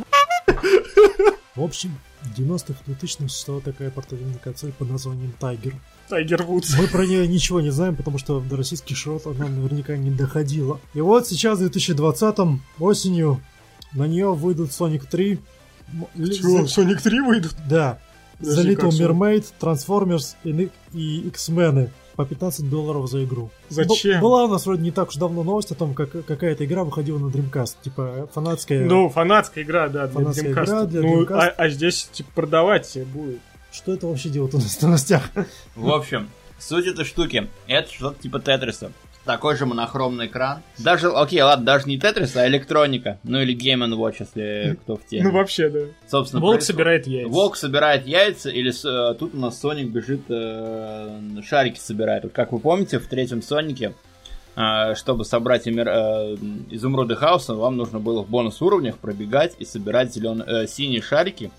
В 1.55 1.63
общем, 1.63 1.97
в 2.21 2.39
90-х 2.39 2.75
2000-х 2.87 3.29
существовала 3.29 3.63
такая 3.63 3.91
портативная 3.91 4.39
консоль 4.39 4.71
под 4.71 4.89
названием 4.89 5.33
Tiger. 5.39 5.73
Tiger 6.09 6.45
Woods. 6.45 6.75
Мы 6.77 6.87
про 6.87 7.05
нее 7.05 7.27
ничего 7.27 7.61
не 7.61 7.69
знаем, 7.69 7.95
потому 7.95 8.17
что 8.17 8.39
до 8.39 8.57
российских 8.57 8.97
широт 8.97 9.25
она 9.27 9.47
наверняка 9.47 9.95
не 9.97 10.11
доходила. 10.11 10.79
И 10.93 11.01
вот 11.01 11.27
сейчас, 11.27 11.59
в 11.59 11.65
2020-м, 11.65 12.61
осенью, 12.79 13.41
на 13.93 14.07
нее 14.07 14.33
выйдут 14.33 14.71
Sonic 14.71 15.07
3. 15.09 15.39
Чего, 16.15 16.61
Sonic 16.61 17.01
3 17.01 17.19
выйдут? 17.21 17.55
Да. 17.67 17.99
The 18.39 18.63
Little 18.63 18.89
Mermaid, 18.89 19.45
Transformers 19.59 20.35
и, 20.43 20.69
и 20.93 21.27
X-Men 21.27 21.89
по 22.19 22.25
15 22.25 22.69
долларов 22.69 23.09
за 23.09 23.23
игру. 23.23 23.49
Зачем? 23.69 24.19
Была 24.19 24.43
у 24.43 24.49
нас 24.49 24.65
вроде 24.65 24.81
не 24.81 24.91
так 24.91 25.07
уж 25.07 25.15
давно 25.15 25.41
новость 25.41 25.71
о 25.71 25.75
том, 25.75 25.93
как 25.93 26.11
какая-то 26.25 26.65
игра 26.65 26.83
выходила 26.83 27.17
на 27.17 27.27
Dreamcast. 27.27 27.77
Типа 27.81 28.29
фанатская... 28.33 28.83
Ну, 28.83 29.07
фанатская 29.07 29.63
игра, 29.63 29.87
да, 29.87 30.05
для 30.05 30.15
фанатская 30.15 30.53
Dreamcast. 30.53 30.65
Игра 30.65 30.83
для 30.83 31.01
ну, 31.01 31.23
Dreamcast. 31.23 31.37
А, 31.37 31.53
а 31.55 31.69
здесь, 31.69 32.09
типа, 32.11 32.29
продавать 32.35 32.97
будет. 33.05 33.39
Что 33.71 33.93
это 33.93 34.07
вообще 34.07 34.27
делает 34.27 34.53
у 34.53 34.57
нас 34.57 34.65
в 34.65 34.81
новостях? 34.81 35.29
В 35.77 35.89
общем, 35.89 36.29
суть 36.59 36.87
этой 36.87 37.05
штуки, 37.05 37.47
это 37.67 37.89
что-то 37.89 38.21
типа 38.21 38.41
Тетриса 38.41 38.91
такой 39.29 39.55
же 39.55 39.67
монохромный 39.67 40.25
экран. 40.25 40.63
Даже, 40.79 41.09
окей, 41.09 41.39
ладно, 41.43 41.63
даже 41.63 41.87
не 41.87 41.99
Тетрис, 41.99 42.35
а 42.35 42.47
электроника. 42.47 43.19
Ну 43.23 43.39
или 43.39 43.55
Game 43.55 43.87
Watch, 43.95 44.15
если 44.21 44.75
кто 44.81 44.95
в 44.95 45.05
теме. 45.05 45.25
Ну 45.25 45.31
вообще, 45.31 45.69
да. 45.69 45.81
Собственно, 46.07 46.41
Волк 46.41 46.55
происход... 46.55 46.75
собирает 46.75 47.05
яйца. 47.05 47.29
Волк 47.29 47.55
собирает 47.55 48.07
яйца, 48.07 48.49
или 48.49 48.71
э, 48.71 49.13
тут 49.13 49.35
у 49.35 49.37
нас 49.37 49.59
Соник 49.59 49.89
бежит, 49.89 50.21
э, 50.29 51.19
шарики 51.47 51.77
собирает. 51.77 52.23
Вот 52.23 52.33
как 52.33 52.51
вы 52.51 52.57
помните, 52.57 52.97
в 52.97 53.05
третьем 53.05 53.43
Сонике 53.43 53.93
А, 54.55 54.95
чтобы 54.95 55.25
собрать 55.25 55.67
эмер... 55.67 55.87
Э, 55.87 56.35
изумруды 56.71 57.15
хаоса, 57.15 57.53
вам 57.53 57.77
нужно 57.77 57.99
было 57.99 58.23
в 58.23 58.29
бонус 58.29 58.61
уровнях 58.63 58.97
пробегать 58.97 59.53
и 59.59 59.63
собирать 59.63 60.11
зеленые, 60.11 60.63
э, 60.63 60.67
синие 60.67 61.03
шарики, 61.03 61.51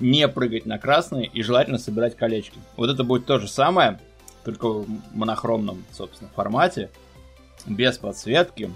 не 0.00 0.26
прыгать 0.26 0.66
на 0.66 0.78
красные 0.78 1.26
и 1.26 1.42
желательно 1.42 1.78
собирать 1.78 2.16
колечки. 2.16 2.58
Вот 2.76 2.90
это 2.90 3.04
будет 3.04 3.24
то 3.24 3.38
же 3.38 3.48
самое, 3.48 4.00
только 4.48 4.68
в 4.68 4.86
монохромном, 5.12 5.84
собственно, 5.92 6.30
формате, 6.34 6.88
без 7.66 7.98
подсветки, 7.98 8.70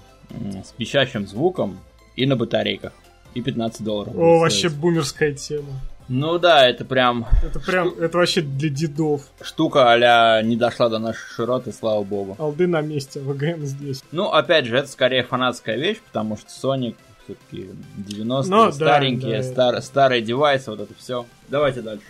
с 0.64 0.72
пищащим 0.72 1.26
звуком 1.26 1.80
и 2.14 2.26
на 2.26 2.36
батарейках. 2.36 2.92
И 3.32 3.40
15 3.40 3.82
долларов. 3.82 4.14
О, 4.14 4.40
вообще 4.40 4.68
бумерская 4.68 5.32
тема. 5.32 5.80
Ну 6.08 6.38
да, 6.38 6.68
это 6.68 6.84
прям... 6.84 7.26
Это 7.42 7.58
прям, 7.58 7.88
это 7.98 8.18
вообще 8.18 8.42
для 8.42 8.68
дедов. 8.68 9.22
Штука 9.40 9.90
а 9.90 10.42
не 10.42 10.56
дошла 10.56 10.90
до 10.90 10.98
нашей 10.98 11.26
широты, 11.34 11.72
слава 11.72 12.02
богу. 12.04 12.36
Алды 12.38 12.66
на 12.66 12.82
месте, 12.82 13.20
ВГМ 13.20 13.64
здесь. 13.64 14.04
Ну, 14.12 14.30
опять 14.30 14.66
же, 14.66 14.76
это 14.76 14.88
скорее 14.88 15.22
фанатская 15.22 15.78
вещь, 15.78 16.02
потому 16.06 16.36
что 16.36 16.48
Sonic 16.48 16.96
все-таки 17.24 17.70
90-е, 17.96 18.50
ну, 18.50 18.72
старенькие, 18.72 19.38
да, 19.38 19.42
да. 19.42 19.42
Стар, 19.42 19.82
старые 19.82 20.20
девайсы, 20.20 20.70
вот 20.70 20.80
это 20.80 20.92
все. 20.98 21.24
Давайте 21.48 21.80
дальше. 21.80 22.04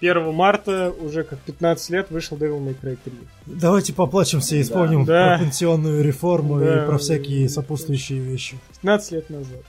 1 0.00 0.32
марта, 0.32 0.92
уже 0.98 1.24
как 1.24 1.38
15 1.40 1.90
лет, 1.90 2.10
вышел 2.10 2.36
Devil 2.36 2.58
May 2.58 2.76
Cry 2.80 2.98
3. 3.04 3.12
Давайте 3.46 3.92
поплачемся 3.92 4.56
и 4.56 4.62
вспомним 4.62 5.04
да. 5.04 5.36
про 5.36 5.44
пенсионную 5.44 6.02
реформу 6.02 6.58
да, 6.58 6.84
и 6.84 6.86
про 6.86 6.98
всякие 6.98 7.48
сопутствующие 7.48 8.18
вещи. 8.18 8.58
15 8.82 9.12
лет 9.12 9.30
назад. 9.30 9.60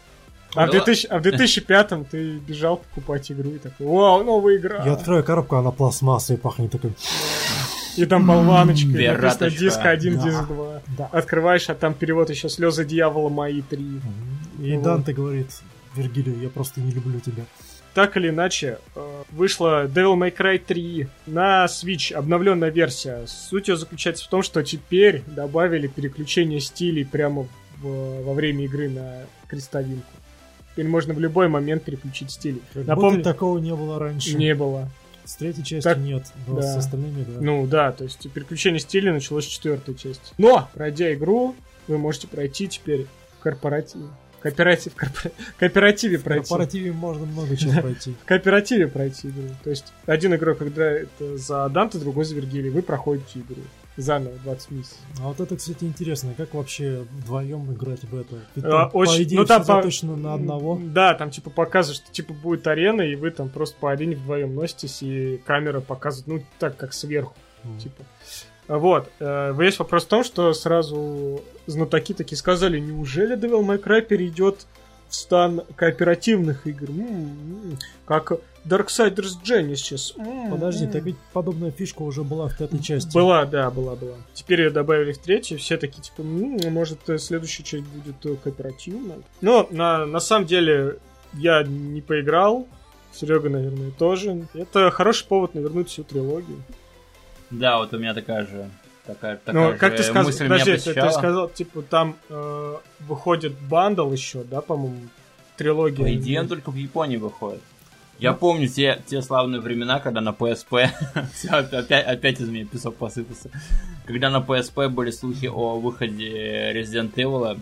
А, 0.56 0.68
в 0.68 0.72
2000, 0.72 1.08
а 1.08 1.20
в 1.20 1.22
2005 1.22 2.10
ты 2.10 2.38
бежал 2.38 2.78
покупать 2.78 3.32
игру 3.32 3.52
и 3.52 3.58
такой, 3.58 3.88
вау, 3.88 4.24
новая 4.24 4.58
игра. 4.58 4.84
Я 4.86 4.94
открою 4.94 5.24
коробку, 5.24 5.56
она 5.56 5.72
пластмассой 5.72 6.38
пахнет 6.38 6.72
такой. 6.72 6.94
И 7.98 8.06
там 8.06 8.26
болваночка, 8.26 8.90
и 8.90 9.08
написано 9.08 9.50
диск 9.50 9.80
1, 9.84 10.18
да. 10.18 10.24
диск 10.24 10.48
2. 10.48 10.82
Да. 10.98 11.06
Открываешь, 11.12 11.70
а 11.70 11.76
там 11.76 11.94
перевод 11.94 12.30
еще 12.30 12.50
слезы 12.50 12.86
дьявола 12.86 13.30
мои 13.30 13.62
3. 13.62 14.02
И 14.62 14.74
вот. 14.76 14.84
Данте 14.84 15.14
говорит, 15.14 15.48
Вергилию, 15.96 16.40
я 16.42 16.50
просто 16.50 16.82
не 16.82 16.92
люблю 16.92 17.20
тебя. 17.20 17.44
Так 17.94 18.16
или 18.16 18.30
иначе, 18.30 18.80
э, 18.96 19.24
вышла 19.32 19.86
Devil 19.86 20.16
May 20.16 20.36
Cry 20.36 20.58
3 20.60 21.08
на 21.28 21.66
Switch, 21.66 22.14
обновленная 22.14 22.70
версия. 22.70 23.26
Суть 23.28 23.68
ее 23.68 23.76
заключается 23.76 24.26
в 24.26 24.28
том, 24.30 24.44
что 24.44 24.64
теперь 24.64 25.24
добавили 25.28 25.88
переключение 25.88 26.62
стилей 26.62 27.06
прямо 27.06 27.48
в, 27.82 28.24
во 28.24 28.34
время 28.34 28.64
игры 28.66 28.90
на 28.90 29.26
крестовинку. 29.48 30.08
Теперь 30.72 30.88
можно 30.88 31.14
в 31.14 31.20
любой 31.20 31.50
момент 31.50 31.84
переключить 31.84 32.32
стиль. 32.32 32.62
Напомню, 32.74 33.24
такого 33.24 33.58
не 33.58 33.76
было 33.76 34.00
раньше. 34.00 34.38
Не 34.38 34.56
было. 34.56 34.90
С 35.26 35.36
третьей 35.36 35.64
частью 35.64 35.82
так, 35.84 35.98
нет, 35.98 36.24
но 36.48 36.56
да. 36.56 36.62
с 36.62 36.78
остальными 36.78 37.24
да. 37.24 37.42
Ну 37.42 37.68
да, 37.68 37.92
то 37.92 38.06
есть 38.06 38.30
переключение 38.32 38.80
стиля 38.80 39.14
началось 39.14 39.46
с 39.46 39.48
четвертой 39.48 39.96
части. 39.96 40.34
Но, 40.38 40.70
пройдя 40.74 41.14
игру, 41.14 41.56
вы 41.88 41.98
можете 41.98 42.28
пройти 42.28 42.68
теперь 42.68 43.06
корпоратив. 43.42 44.08
Кооператив, 44.42 44.96
корпор... 44.96 45.32
кооперативе 45.58 46.20
пройти. 46.20 46.46
В 46.46 46.50
кооперативе 46.50 46.92
можно 46.92 47.26
много 47.26 47.56
чего 47.56 47.80
пройти. 47.80 48.16
В 48.24 48.26
кооперативе 48.26 48.88
пройти 48.88 49.30
игру. 49.30 49.50
То 49.64 49.70
есть 49.70 49.94
один 50.06 50.34
игрок, 50.36 50.58
когда 50.58 50.90
это 50.92 51.38
за 51.38 51.70
Данте, 51.70 52.00
другой 52.00 52.26
за 52.26 52.36
Вергилий, 52.36 52.70
вы 52.70 52.82
проходите 52.82 53.40
игру 53.40 53.62
заново 53.98 54.36
20 54.44 54.72
миссий. 54.72 54.96
А 55.20 55.28
вот 55.28 55.40
это, 55.40 55.56
кстати, 55.56 55.84
интересно, 55.84 56.34
как 56.36 56.54
вообще 56.54 57.06
вдвоем 57.12 57.72
играть 57.74 58.04
в 58.04 58.16
это? 58.16 58.36
Ведь 58.56 58.66
а, 58.66 58.88
очень, 58.94 59.18
по 59.18 59.24
идее, 59.24 59.40
ну, 59.40 59.46
там 59.46 59.66
по... 59.66 59.82
точно 59.82 60.16
на 60.16 60.34
одного. 60.34 60.80
Да, 60.82 61.14
там 61.14 61.30
типа 61.30 61.50
показывают, 61.50 62.04
что 62.04 62.12
типа 62.12 62.34
будет 62.34 62.66
арена, 62.68 63.02
и 63.02 63.16
вы 63.16 63.32
там 63.32 63.50
просто 63.50 63.78
по 63.80 63.92
арене 63.92 64.16
вдвоем 64.16 64.56
носитесь, 64.56 65.04
и 65.04 65.42
камера 65.46 65.82
показывает, 65.82 66.28
ну, 66.28 66.46
так, 66.60 66.78
как 66.78 66.94
сверху. 66.94 67.36
Mm. 67.64 67.80
Типа. 67.80 68.04
Вот. 68.78 69.10
Э, 69.20 69.54
весь 69.58 69.78
вопрос 69.80 70.06
в 70.06 70.08
том, 70.08 70.24
что 70.24 70.54
сразу 70.54 71.42
знатоки 71.66 72.14
такие 72.14 72.38
сказали, 72.38 72.80
неужели 72.80 73.36
Devil 73.38 73.66
May 73.66 73.84
Cry 73.84 74.02
перейдет 74.02 74.66
в 75.10 75.16
стан 75.16 75.64
кооперативных 75.76 76.66
игр? 76.66 76.90
М-м-м, 76.90 77.78
как 78.06 78.32
Darksiders 78.66 79.42
Genesis. 79.44 80.14
М-м-м. 80.18 80.52
Подожди, 80.52 80.88
так 80.88 81.04
ведь 81.04 81.18
подобная 81.34 81.72
фишка 81.72 82.04
уже 82.04 82.24
была 82.24 82.48
в 82.48 82.58
пятой 82.58 82.80
части. 82.80 83.14
Была, 83.14 83.44
да, 83.46 83.70
была, 83.70 83.96
была. 83.96 84.16
Теперь 84.34 84.62
ее 84.62 84.70
добавили 84.70 85.12
в 85.12 85.18
третью, 85.18 85.58
все 85.58 85.76
такие, 85.76 86.02
типа, 86.02 86.22
м-м, 86.22 86.72
может, 86.72 87.00
следующая 87.18 87.64
часть 87.64 87.84
будет 87.84 88.26
э, 88.26 88.38
кооперативная. 88.42 89.18
Но 89.42 89.68
на, 89.70 90.06
на 90.06 90.22
самом 90.22 90.46
деле 90.46 90.98
я 91.34 91.64
не 91.64 92.00
поиграл, 92.00 92.68
Серега, 93.12 93.50
наверное, 93.50 93.92
тоже. 93.92 94.48
Это 94.54 94.90
хороший 94.92 95.28
повод 95.28 95.56
навернуть 95.56 95.90
всю 95.90 96.06
трилогию. 96.06 96.64
Да, 97.52 97.78
вот 97.78 97.94
у 97.94 97.98
меня 97.98 98.14
такая 98.14 98.46
же 98.46 98.70
такая, 99.06 99.38
такая 99.38 99.72
ну, 99.72 99.78
как 99.78 99.98
ты 99.98 100.04
сказал, 100.04 100.26
мысль 100.26 100.48
подожди, 100.48 100.78
ты, 100.78 100.94
ты 100.94 101.12
сказал, 101.12 101.50
типа, 101.50 101.82
там 101.82 102.16
э, 102.30 102.76
выходит 103.02 103.54
бандл 103.60 104.12
еще, 104.12 104.44
да, 104.44 104.62
по-моему, 104.62 105.02
трилогия. 105.58 106.06
По 106.06 106.14
идее, 106.16 106.42
он 106.42 106.48
только 106.48 106.72
в 106.72 106.76
Японии 106.76 107.18
выходит. 107.18 107.62
Я 108.20 108.34
ну. 108.34 108.38
помню 108.38 108.68
те, 108.68 109.02
те 109.08 109.22
славные 109.22 109.62
времена, 109.62 110.00
когда 110.00 110.22
на 110.22 110.30
PSP... 110.30 110.90
опять, 111.50 112.06
опять 112.06 112.40
из 112.40 112.50
меня 112.50 112.66
песок 112.66 112.96
посыпался. 112.96 113.50
Когда 114.06 114.30
на 114.30 114.38
PSP 114.38 114.90
были 114.90 115.10
слухи 115.10 115.48
о 115.48 115.80
выходе 115.80 116.72
Resident 116.72 117.14
Evil 117.16 117.60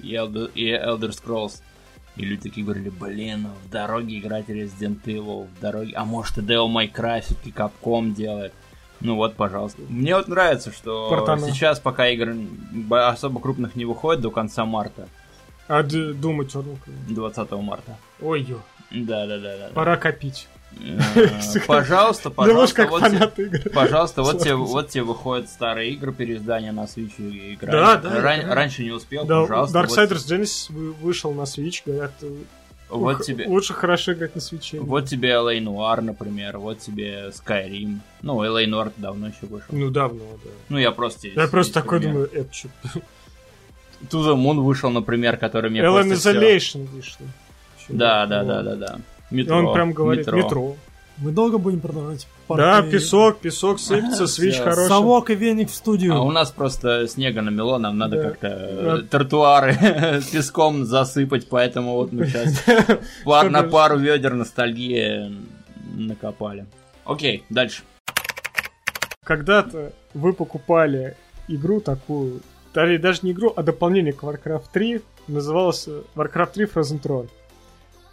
и 0.00 0.14
Elder, 0.14 0.50
и 0.54 0.70
Elder 0.70 1.10
Scrolls. 1.10 1.60
И 2.16 2.24
люди 2.24 2.44
такие 2.44 2.64
говорили, 2.64 2.88
блин, 2.88 3.48
в 3.62 3.70
дороге 3.70 4.18
играть 4.18 4.48
Resident 4.48 5.02
Evil, 5.04 5.46
в 5.46 5.60
дороге... 5.60 5.92
А 5.94 6.06
может 6.06 6.38
и 6.38 6.40
Devil 6.40 6.72
May 6.72 6.90
Cry 6.90 7.20
все-таки 7.20 7.50
Capcom 7.50 8.14
делает. 8.14 8.54
Ну 9.00 9.16
вот, 9.16 9.34
пожалуйста. 9.34 9.80
Мне 9.88 10.14
вот 10.14 10.28
нравится, 10.28 10.72
что 10.72 11.08
Портана. 11.08 11.50
сейчас, 11.50 11.80
пока 11.80 12.08
игр 12.08 12.34
особо 12.90 13.40
крупных 13.40 13.76
не 13.76 13.84
выходит 13.84 14.20
до 14.20 14.30
конца 14.30 14.64
марта. 14.64 15.08
А 15.68 15.82
Дума 15.82 16.44
Eternal? 16.44 16.76
20 17.08 17.50
марта. 17.52 17.96
Ой-ё. 18.20 18.60
Да, 18.90 19.26
да, 19.26 19.38
да, 19.38 19.56
да. 19.56 19.68
Пора 19.72 19.96
копить. 19.96 20.48
Э, 20.78 20.98
пожалуйста, 21.66 22.30
пожалуйста, 22.30 22.86
вот 22.86 23.02
тебе, 23.04 23.70
пожалуйста, 23.70 24.22
вот 24.22 24.40
тебе, 24.40 24.54
вот 24.54 24.88
тебе 24.88 25.02
выходят 25.02 25.48
старые 25.48 25.92
игры 25.92 26.12
переиздания 26.12 26.72
на 26.72 26.84
Switch 26.84 27.12
и 27.18 27.54
играть. 27.54 27.72
Да, 27.72 27.96
да. 27.96 28.54
Раньше 28.54 28.84
не 28.84 28.90
успел, 28.90 29.26
пожалуйста. 29.26 29.78
Darksiders 29.78 30.26
Genesis 30.28 30.72
вышел 30.72 31.32
на 31.32 31.42
Switch, 31.42 31.82
говорят, 31.84 32.12
вот 32.90 33.22
тебе... 33.22 33.46
Лучше 33.46 33.72
хорошо 33.74 34.12
играть 34.12 34.34
на 34.34 34.40
свече. 34.40 34.80
Вот 34.80 35.06
тебе 35.06 35.30
LA 35.30 35.58
Noir, 35.60 36.00
например, 36.00 36.58
вот 36.58 36.78
тебе 36.78 37.30
Skyrim. 37.30 37.98
Ну, 38.22 38.44
LA 38.44 38.66
Noir 38.66 38.92
давно 38.96 39.28
еще 39.28 39.46
вышел. 39.46 39.68
Ну, 39.70 39.90
давно, 39.90 40.24
да. 40.44 40.50
Ну, 40.68 40.78
я 40.78 40.90
просто... 40.90 41.28
Я 41.28 41.46
просто 41.46 41.74
такой 41.74 42.00
думаю, 42.00 42.30
это 42.32 42.52
что? 42.52 42.68
To 44.10 44.22
the 44.24 44.34
Moon 44.34 44.60
вышел, 44.60 44.90
например, 44.90 45.36
который 45.36 45.70
мне 45.70 45.80
Alien 45.80 46.12
Isolation 46.12 46.86
вышел. 46.86 47.26
Да, 47.88 48.26
да, 48.26 48.44
да, 48.44 48.62
да, 48.62 48.74
да. 48.76 48.98
Метро. 49.30 49.56
Он 49.58 49.74
прям 49.74 49.92
говорит, 49.92 50.26
метро. 50.26 50.76
Мы 51.20 51.32
долго 51.32 51.58
будем 51.58 51.80
продолжать 51.80 52.26
Да, 52.48 52.80
песок, 52.80 53.40
песок 53.40 53.78
сыпется, 53.78 54.26
свич 54.26 54.56
хороший. 54.56 54.88
Совок 54.88 55.28
и 55.28 55.34
веник 55.34 55.68
в 55.68 55.74
студию. 55.74 56.14
А 56.14 56.22
у 56.22 56.30
нас 56.30 56.50
просто 56.50 57.06
снега 57.08 57.42
намело, 57.42 57.76
нам 57.76 57.98
надо 57.98 58.22
как-то 58.22 58.48
э, 58.48 59.02
тротуары 59.02 59.74
песком 60.32 60.86
засыпать, 60.86 61.46
поэтому 61.50 61.96
вот 61.96 62.12
мы 62.12 62.26
сейчас 62.26 62.64
на 63.50 63.62
пару 63.64 63.98
ведер 63.98 64.32
ностальгии 64.32 65.30
накопали. 65.94 66.64
Окей, 67.04 67.44
дальше. 67.50 67.82
Когда-то 69.22 69.92
вы 70.14 70.32
покупали 70.32 71.16
игру 71.48 71.80
такую, 71.80 72.40
даже 72.72 73.20
не 73.22 73.32
игру, 73.32 73.52
а 73.54 73.62
дополнение 73.62 74.14
к 74.14 74.22
Warcraft 74.22 74.64
3, 74.72 75.02
называлось 75.28 75.86
Warcraft 76.14 76.52
3 76.54 76.64
Frozen 76.64 77.02
Throne. 77.02 77.28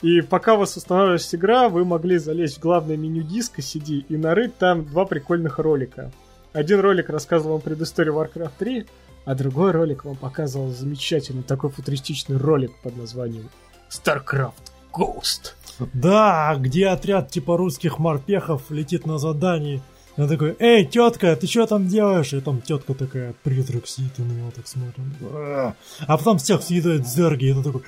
И 0.02 0.22
пока 0.22 0.54
у 0.54 0.60
вас 0.60 0.78
устанавливалась 0.78 1.34
игра, 1.34 1.70
вы 1.70 1.84
могли 1.84 2.18
залезть 2.18 2.58
в 2.58 2.62
главное 2.62 2.98
меню 2.98 3.24
диска 3.24 3.62
CD 3.62 4.06
и 4.08 4.18
нарыть 4.18 4.58
там 4.58 4.86
два 4.86 5.06
прикольных 5.06 5.58
ролика. 5.60 6.12
Один 6.54 6.80
ролик 6.80 7.10
рассказывал 7.10 7.54
вам 7.54 7.62
предысторию 7.62 8.16
Warcraft 8.16 8.52
3, 8.60 8.86
а 9.26 9.36
другой 9.36 9.72
ролик 9.72 10.06
вам 10.06 10.16
показывал 10.16 10.70
замечательный 10.70 11.44
такой 11.44 11.70
футуристичный 11.72 12.38
ролик 12.38 12.72
под 12.84 12.96
названием 12.96 13.50
StarCraft 13.90 14.72
Ghost. 14.94 15.54
Да, 15.94 16.56
где 16.60 16.88
отряд 16.88 17.30
типа 17.30 17.58
русских 17.58 18.00
морпехов 18.00 18.70
летит 18.70 19.06
на 19.06 19.18
задание 19.18 19.82
я 20.18 20.28
такой, 20.28 20.56
эй, 20.58 20.84
тетка, 20.84 21.36
ты 21.36 21.46
что 21.46 21.68
там 21.68 21.88
делаешь? 21.88 22.34
И 22.34 22.42
там 22.42 22.62
тетка 22.62 22.96
такая, 22.96 23.36
призрак 23.44 23.88
сидит, 23.88 24.14
и 24.18 24.22
на 24.24 24.32
него 24.32 24.52
так 24.56 24.68
смотрит. 24.68 24.96
А 25.22 26.18
потом 26.18 26.40
всех 26.40 26.64
съедает 26.64 27.08
зерги, 27.08 27.46
и 27.46 27.52
это 27.52 27.64
такой, 27.64 27.82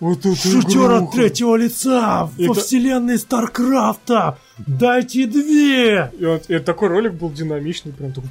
вот 0.00 0.18
это 0.18 0.34
Шутер 0.36 0.90
от 0.90 1.12
третьего 1.12 1.54
лица 1.54 2.28
это... 2.36 2.48
во 2.48 2.54
вселенной 2.54 3.18
Старкрафта! 3.18 4.38
Дайте 4.58 5.26
две! 5.26 6.10
И, 6.18 6.24
вот, 6.24 6.50
и 6.50 6.58
такой 6.58 6.88
ролик 6.88 7.14
был 7.14 7.30
динамичный, 7.30 7.92
прям 7.92 8.12
такой, 8.12 8.30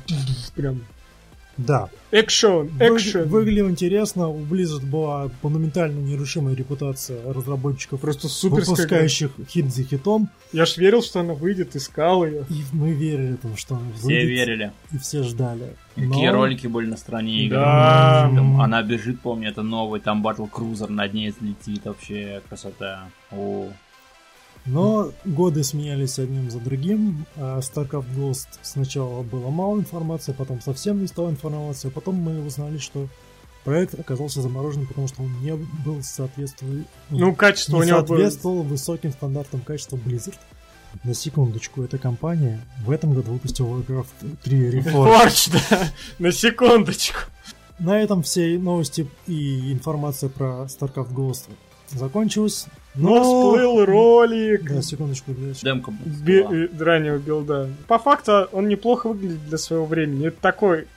прям 0.56 0.82
Да. 1.58 1.90
Экшен, 2.12 2.72
экшен. 2.80 3.24
Вы, 3.24 3.40
выглядел 3.40 3.70
интересно. 3.70 4.28
У 4.28 4.40
Blizzard 4.40 4.86
была 4.86 5.30
монументально 5.42 6.00
нерушимая 6.00 6.56
репутация 6.56 7.22
разработчиков, 7.32 8.00
просто 8.02 8.28
супер 8.28 8.62
выпускающих 8.62 9.32
хит 9.48 9.74
за 9.74 9.84
хитом. 9.84 10.30
Я 10.52 10.66
ж 10.66 10.78
верил, 10.78 11.02
что 11.02 11.20
она 11.20 11.34
выйдет, 11.34 11.76
искал 11.76 12.26
ее. 12.26 12.46
И 12.50 12.64
мы 12.72 12.92
верили, 12.94 13.36
тому, 13.36 13.56
что 13.58 13.76
она 13.76 13.86
выйдет. 13.86 14.02
Все 14.02 14.26
верили. 14.26 14.72
И 14.92 14.98
все 14.98 15.24
ждали. 15.24 15.76
Но... 15.96 16.10
Какие 16.10 16.28
ролики 16.30 16.68
были 16.68 16.88
на 16.88 16.98
стороне 16.98 17.46
игры. 17.46 17.60
Да. 17.60 18.32
Там, 18.34 18.62
она 18.62 18.82
бежит, 18.82 19.20
помню, 19.22 19.50
это 19.50 19.62
новый, 19.62 20.00
там 20.00 20.26
Battle 20.26 20.50
Cruiser 20.50 20.90
над 20.90 21.14
ней 21.14 21.34
летит, 21.40 21.86
вообще 21.86 22.42
красота. 22.48 23.10
О. 23.32 23.68
Но 24.66 25.12
годы 25.26 25.64
сменялись 25.64 26.20
одним 26.20 26.50
за 26.50 26.60
другим. 26.60 27.26
А 27.36 27.60
StarCraft 27.60 28.16
Ghost 28.16 28.48
сначала 28.62 29.24
было 29.24 29.50
мало 29.50 29.78
информации, 29.78 30.34
потом 30.34 30.62
совсем 30.62 31.02
не 31.02 31.08
стало 31.08 31.30
информации. 31.30 31.90
Потом 31.90 32.16
мы 32.16 32.46
узнали, 32.46 32.78
что 32.78 33.08
проект 33.66 34.00
оказался 34.00 34.42
заморожен, 34.42 34.88
потому 34.88 35.08
что 35.08 35.24
он 35.24 35.42
не 35.42 35.56
был 35.56 36.02
соответствует... 36.02 36.88
Ну, 37.10 37.36
качество 37.36 37.76
не 37.78 37.82
у 37.82 37.84
него 37.86 37.98
соответствовал 38.00 38.64
было... 38.64 38.70
высоким 38.70 39.12
стандартам 39.12 39.62
качества 39.62 39.98
Blizzard. 39.98 40.38
На 41.04 41.14
секундочку, 41.14 41.84
эта 41.84 41.98
компания 41.98 42.62
в 42.86 42.92
этом 42.92 43.14
году 43.14 43.34
выпустила 43.34 43.80
Warcraft 43.80 44.38
3 44.44 44.80
Reforged. 44.80 45.52
да, 45.70 45.92
на 46.20 46.32
секундочку. 46.32 47.20
На 47.80 48.00
этом 48.00 48.22
все 48.22 48.58
новости 48.60 49.10
и 49.28 49.74
информация 49.74 50.30
про 50.30 50.68
StarCraft 50.68 51.14
Ghost 51.14 51.50
закончилась. 51.90 52.68
Но, 52.96 53.16
Но 53.16 53.24
всплыл 53.24 53.86
ролик. 53.86 54.72
Да, 54.72 54.82
секундочку. 54.82 55.34
Демка 55.64 55.92
Би- 56.06 56.44
э, 56.44 56.68
раннего 56.80 57.18
билда. 57.18 57.70
По 57.88 57.98
факту 57.98 58.48
он 58.52 58.68
неплохо 58.68 59.10
выглядит 59.10 59.48
для 59.48 59.58
своего 59.58 59.86
времени. 59.86 60.28
Это 60.28 60.38
такой 60.42 60.88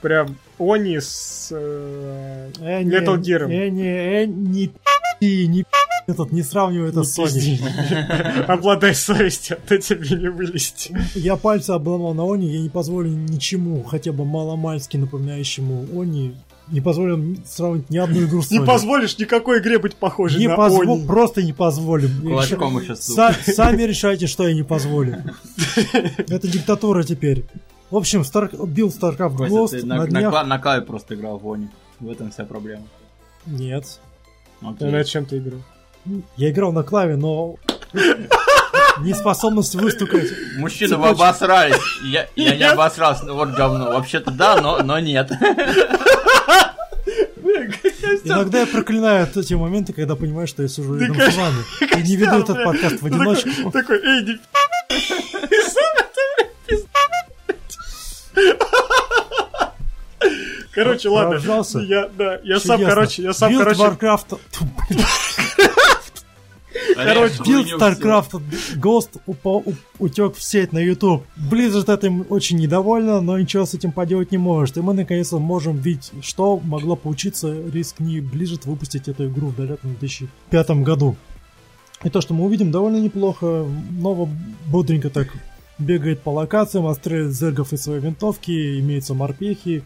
прям 0.00 0.36
Они 0.58 0.98
с 0.98 1.48
э, 1.52 2.50
э, 2.58 2.82
Metal 2.82 3.20
Gear. 3.20 3.50
Э, 3.50 3.68
не, 3.68 3.84
э, 3.84 4.26
не, 4.26 4.72
не, 5.20 5.46
не 5.46 5.64
этот 6.06 6.32
не 6.32 6.42
сравнивай 6.42 6.88
это 6.88 7.04
с 7.04 7.18
Sony. 7.18 7.60
Обладай 8.48 8.94
совестью, 8.94 9.56
а 9.56 9.68
то 9.68 9.78
тебе 9.78 10.16
не 10.16 10.28
вылезти. 10.28 10.96
Я 11.14 11.36
пальцы 11.36 11.70
обломал 11.70 12.14
на 12.14 12.32
Они, 12.32 12.48
я 12.48 12.60
не 12.60 12.68
позволю 12.70 13.10
ничему, 13.10 13.82
хотя 13.84 14.12
бы 14.12 14.24
маломальски 14.24 14.96
напоминающему 14.96 16.00
Они, 16.00 16.34
не 16.72 16.80
позволим 16.80 17.42
сравнить 17.46 17.90
ни 17.90 17.98
одну 17.98 18.22
игру 18.22 18.42
с 18.42 18.50
Не 18.50 18.60
позволишь 18.60 19.18
никакой 19.18 19.60
игре 19.60 19.78
быть 19.78 19.94
похожей 19.94 20.40
не 20.40 20.48
на 20.48 20.56
позво... 20.56 20.82
Они. 20.82 21.06
Просто 21.06 21.42
не 21.42 21.52
позволим. 21.52 22.22
Кулачком 22.22 22.80
еще 22.80 22.94
Са- 22.94 23.34
Сами 23.52 23.82
решайте, 23.82 24.26
что 24.26 24.48
я 24.48 24.54
не 24.54 24.62
позволю. 24.62 25.22
Это 25.92 26.48
диктатура 26.48 27.02
теперь. 27.02 27.44
В 27.90 27.96
общем, 27.96 28.22
Star... 28.22 28.66
Билл 28.66 28.88
StarCraft 28.88 29.36
Ghost 29.36 29.68
ты 29.68 29.86
на, 29.86 29.96
на, 29.96 30.06
днях... 30.06 30.32
на, 30.32 30.44
на 30.44 30.58
клаве 30.58 30.82
просто 30.82 31.14
играл 31.14 31.38
в 31.38 31.52
Они. 31.52 31.68
В 32.00 32.10
этом 32.10 32.30
вся 32.30 32.44
проблема. 32.44 32.84
Нет. 33.44 34.00
Окей. 34.62 34.88
А 34.88 34.90
на 34.90 35.04
чем 35.04 35.26
ты 35.26 35.38
играл? 35.38 35.60
Я 36.36 36.50
играл 36.50 36.72
на 36.72 36.82
клаве, 36.82 37.16
но 37.16 37.56
неспособность 39.00 39.74
выстукать. 39.74 40.30
Мужчина, 40.56 40.96
вы 40.96 41.08
обосрались. 41.08 41.76
Я, 42.04 42.28
я 42.34 42.56
не 42.56 42.64
обосрался, 42.64 43.32
вот 43.32 43.50
говно. 43.50 43.92
Вообще-то 43.92 44.30
да, 44.30 44.60
но, 44.60 44.82
но 44.82 44.98
нет. 44.98 45.30
Иногда 48.24 48.60
я 48.60 48.66
проклинаю 48.66 49.28
эти 49.34 49.54
моменты, 49.54 49.92
когда 49.92 50.16
понимаю, 50.16 50.46
что 50.46 50.62
я 50.62 50.68
сижу 50.68 50.96
рядом 50.96 51.16
с 51.16 51.36
вами 51.36 52.00
и 52.00 52.08
не 52.08 52.16
веду 52.16 52.40
этот 52.40 52.64
подкаст 52.64 53.00
в 53.00 53.06
одиночку. 53.06 53.70
Такой, 53.70 53.98
эй, 53.98 54.24
не 54.24 54.38
Короче, 60.72 61.08
ладно. 61.10 61.38
Я, 61.80 62.08
да, 62.08 62.40
я 62.42 62.58
сам, 62.58 62.82
короче, 62.82 63.22
я 63.22 63.32
сам, 63.34 63.56
короче... 63.56 63.80
Warcraft. 63.80 64.38
Короче, 66.94 67.42
билд 67.44 67.66
StarCraft 67.80 68.42
Ghost 68.76 69.20
утек 69.98 70.36
в 70.36 70.42
сеть 70.42 70.72
на 70.72 70.78
YouTube. 70.78 71.24
Blizzard 71.36 71.92
этим 71.94 72.26
очень 72.28 72.58
недовольна, 72.58 73.20
но 73.20 73.38
ничего 73.38 73.64
с 73.64 73.74
этим 73.74 73.92
поделать 73.92 74.32
не 74.32 74.38
может. 74.38 74.76
И 74.76 74.80
мы 74.80 74.94
наконец-то 74.94 75.38
можем 75.38 75.76
видеть, 75.78 76.12
что 76.22 76.58
могло 76.58 76.96
получиться, 76.96 77.54
рискни 77.72 78.20
Blizzard 78.20 78.62
выпустить 78.64 79.08
эту 79.08 79.28
игру 79.28 79.48
в 79.48 79.56
далеком 79.56 79.90
2005 79.98 80.70
году. 80.82 81.16
И 82.04 82.10
то, 82.10 82.20
что 82.20 82.34
мы 82.34 82.44
увидим, 82.44 82.70
довольно 82.70 82.98
неплохо. 82.98 83.66
Ново 83.90 84.28
бодренько 84.66 85.08
так 85.10 85.28
бегает 85.78 86.20
по 86.20 86.30
локациям, 86.30 86.86
отстреливает 86.86 87.34
зергов 87.34 87.72
из 87.72 87.82
своей 87.82 88.00
винтовки, 88.00 88.80
имеются 88.80 89.14
морпехи, 89.14 89.84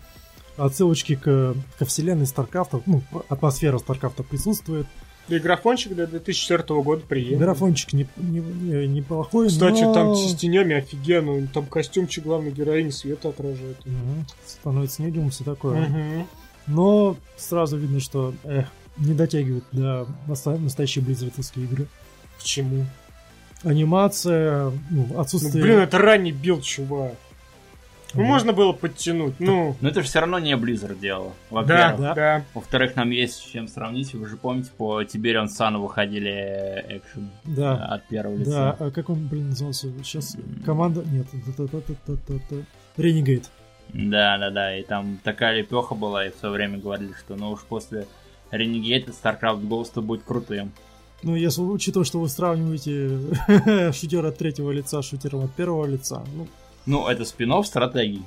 отсылочки 0.56 1.16
к, 1.16 1.54
ко 1.78 1.84
вселенной 1.84 2.24
StarCraft, 2.24 2.82
ну, 2.86 3.02
атмосфера 3.28 3.78
StarCraft 3.78 4.22
присутствует. 4.24 4.86
И 5.28 5.38
графончик 5.38 5.92
для 5.94 6.06
2004 6.06 6.62
года 6.82 7.02
приехал. 7.06 7.38
Графончик 7.38 7.92
не, 7.92 8.06
не, 8.16 8.40
не, 8.40 8.86
неплохой, 8.86 9.48
Кстати, 9.48 9.82
но... 9.82 9.92
там 9.92 10.14
с 10.14 10.34
тенями 10.36 10.76
офигенно. 10.76 11.46
Там 11.48 11.66
костюмчик 11.66 12.24
главной 12.24 12.52
героини 12.52 12.90
света 12.90 13.30
отражает. 13.30 13.78
Угу. 13.80 14.24
Становится 14.46 15.02
невидимым, 15.02 15.30
все 15.30 15.44
такое. 15.44 15.86
Угу. 15.86 16.26
Но 16.68 17.16
сразу 17.36 17.76
видно, 17.76 18.00
что 18.00 18.34
эх, 18.44 18.68
не 18.98 19.14
дотягивает 19.14 19.64
до 19.72 20.06
настоящей 20.26 21.00
близзардовской 21.00 21.64
игры. 21.64 21.86
Почему? 22.38 22.86
Анимация, 23.64 24.72
ну, 24.90 25.18
отсутствие... 25.18 25.54
Ну, 25.54 25.70
блин, 25.70 25.78
это 25.80 25.98
ранний 25.98 26.32
билд, 26.32 26.62
чувак. 26.62 27.14
Ну, 28.14 28.24
можно 28.24 28.52
было 28.52 28.72
подтянуть, 28.72 29.38
ну... 29.40 29.76
Но 29.80 29.88
это 29.88 30.00
же 30.00 30.06
все 30.06 30.20
равно 30.20 30.38
не 30.38 30.54
Blizzard 30.56 30.98
делало. 30.98 31.32
Да, 31.50 31.94
да, 31.96 32.14
да. 32.14 32.44
Во-вторых, 32.54 32.96
нам 32.96 33.10
есть 33.10 33.34
с 33.34 33.40
чем 33.40 33.68
сравнить. 33.68 34.14
Вы 34.14 34.26
же 34.26 34.36
помните, 34.36 34.70
по 34.76 35.02
Tiberian 35.02 35.46
Sun 35.46 35.78
выходили 35.78 36.84
экшен 36.88 37.30
да. 37.44 37.74
от 37.86 38.06
первого 38.06 38.36
лица. 38.36 38.76
Да, 38.78 38.86
а 38.86 38.90
как 38.90 39.10
он, 39.10 39.26
блин, 39.26 39.50
назывался? 39.50 39.88
Сейчас 40.02 40.36
команда... 40.64 41.04
Нет, 41.04 41.26
Renegade. 42.96 43.44
Да, 43.92 44.38
да, 44.38 44.50
да, 44.50 44.76
и 44.76 44.82
там 44.82 45.18
такая 45.22 45.58
лепеха 45.58 45.94
была, 45.94 46.26
и 46.26 46.30
все 46.30 46.50
время 46.50 46.78
говорили, 46.78 47.12
что 47.12 47.36
ну 47.36 47.50
уж 47.52 47.60
после 47.62 48.06
Renegade 48.50 49.08
StarCraft 49.10 49.66
Ghost 49.66 50.00
будет 50.00 50.22
крутым. 50.22 50.72
Ну, 51.22 51.34
если 51.34 51.62
учитывая, 51.62 52.04
что 52.04 52.20
вы 52.20 52.28
сравниваете 52.28 53.92
шутера 53.92 54.28
от 54.28 54.38
третьего 54.38 54.70
лица 54.70 55.02
с 55.02 55.06
шутером 55.06 55.44
от 55.44 55.52
первого 55.52 55.86
лица, 55.86 56.24
ну, 56.34 56.46
ну, 56.86 57.08
это 57.08 57.24
спин 57.24 57.52
стратегий. 57.64 58.22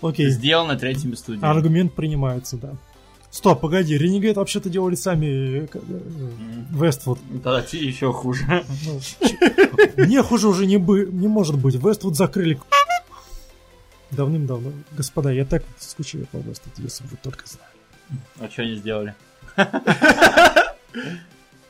Окей. 0.00 0.28
Сделано 0.30 0.76
третьими 0.76 1.14
студиями. 1.14 1.46
Аргумент 1.46 1.94
принимается, 1.94 2.56
да. 2.56 2.74
Стоп, 3.30 3.60
погоди, 3.60 3.96
Renegade 3.96 4.34
вообще-то 4.34 4.68
делали 4.68 4.94
сами 4.94 5.66
Вествуд. 6.70 7.18
Э, 7.30 7.38
Тогда 7.42 7.62
тебе 7.62 7.86
еще 7.86 8.12
хуже. 8.12 8.44
Ну, 8.84 9.00
мне 9.96 10.22
хуже 10.22 10.48
уже 10.48 10.66
не, 10.66 10.76
бы, 10.76 11.08
не 11.10 11.28
может 11.28 11.56
быть. 11.56 11.76
Вествуд 11.76 12.14
закрыли 12.14 12.60
давным-давно. 14.10 14.72
Господа, 14.90 15.30
я 15.30 15.46
так 15.46 15.64
скучаю 15.78 16.26
по 16.26 16.36
Вествуд, 16.38 16.74
если 16.76 17.04
вы 17.04 17.16
только 17.22 17.46
знали. 17.46 17.72
А 18.38 18.50
что 18.50 18.62
они 18.62 18.74
сделали? 18.74 19.14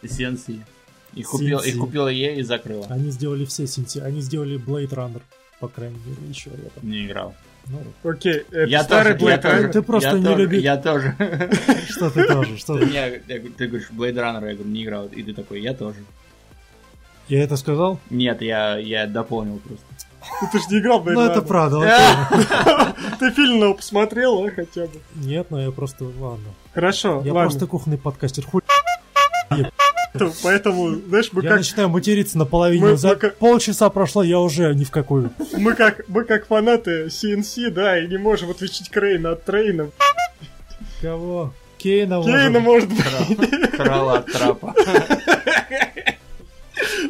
Сенси. 0.05 0.65
И 1.15 1.23
купил, 1.23 1.61
и 1.61 1.73
купила 1.73 2.09
EA 2.13 2.37
и 2.37 2.43
закрыла. 2.43 2.87
Они 2.89 3.11
сделали 3.11 3.45
все 3.45 3.69
Сенси. 3.69 4.01
Они 4.01 4.21
сделали 4.21 4.59
Blade 4.59 4.89
Runner 4.89 5.23
по 5.63 5.69
крайней 5.69 6.01
мере, 6.05 6.29
еще 6.29 6.51
я 6.51 6.71
там. 6.71 6.91
Не 6.91 7.07
играл. 7.07 7.37
Ну, 7.69 8.11
Окей, 8.11 8.45
это 8.51 8.65
я 8.65 8.83
старый 8.83 9.15
тоже, 9.17 9.37
Blade 9.37 9.43
Runner. 9.43 9.69
Ты 9.69 9.83
просто 9.83 10.09
я 10.09 10.19
не 10.19 10.25
тоже, 10.25 10.43
любишь. 10.43 10.61
Я 10.61 10.77
тоже. 10.77 11.15
Что 11.89 12.11
ты 12.11 12.25
тоже? 12.25 12.59
Что 12.59 12.79
ты? 12.79 12.87
Ты 13.57 13.69
говоришь 13.69 13.89
Blade 13.93 14.17
Runner, 14.17 14.49
я 14.49 14.55
говорю, 14.55 14.65
не 14.65 14.83
играл. 14.83 15.07
И 15.07 15.23
ты 15.23 15.33
такой, 15.33 15.61
я 15.61 15.73
тоже. 15.73 15.99
Я 17.29 17.45
это 17.45 17.57
сказал? 17.57 18.01
Нет, 18.11 18.43
я, 18.43 18.77
я 18.77 19.07
дополнил 19.07 19.61
просто. 19.61 19.87
Ты 20.51 20.59
же 20.59 20.65
не 20.71 20.79
играл 20.81 20.99
в 20.99 21.07
Blade 21.07 21.13
Ну 21.13 21.21
это 21.21 21.43
правда, 21.43 21.79
Ты 23.21 23.31
фильм 23.31 23.77
посмотрел, 23.77 24.45
а, 24.45 24.51
хотя 24.51 24.87
бы? 24.87 25.01
Нет, 25.15 25.47
но 25.51 25.61
я 25.61 25.71
просто, 25.71 26.07
ладно. 26.19 26.49
Хорошо, 26.75 27.23
Я 27.25 27.33
просто 27.33 27.69
кухонный 27.69 27.99
подкастер. 27.99 28.45
Хуй 28.45 28.63
Поэтому, 30.43 30.91
знаешь, 31.09 31.31
мы 31.33 31.43
я 31.43 31.51
как... 31.51 31.59
начинаю 31.59 31.89
материться 31.89 32.37
на 32.37 32.45
половине. 32.45 32.85
Мы, 32.85 32.97
За 32.97 33.09
мы 33.11 33.17
как... 33.17 33.37
полчаса 33.37 33.89
прошло, 33.89 34.23
я 34.23 34.39
уже 34.41 34.75
ни 34.75 34.85
в 34.85 34.91
какую. 34.91 35.31
Мы 35.57 35.75
как, 35.75 36.07
мы 36.09 36.25
как 36.25 36.47
фанаты 36.47 37.07
CNC, 37.07 37.71
да, 37.71 37.99
и 37.99 38.07
не 38.09 38.19
можем 38.19 38.51
отличить 38.51 38.91
Крейна 38.91 39.33
от 39.33 39.45
Трейна. 39.45 39.91
Кого? 41.01 41.53
Кейна, 41.79 42.23
Кейна 42.23 42.61
может 42.61 42.89
быть. 42.91 43.71
Крала 43.77 44.19
от 44.19 44.27
трапа. 44.31 44.75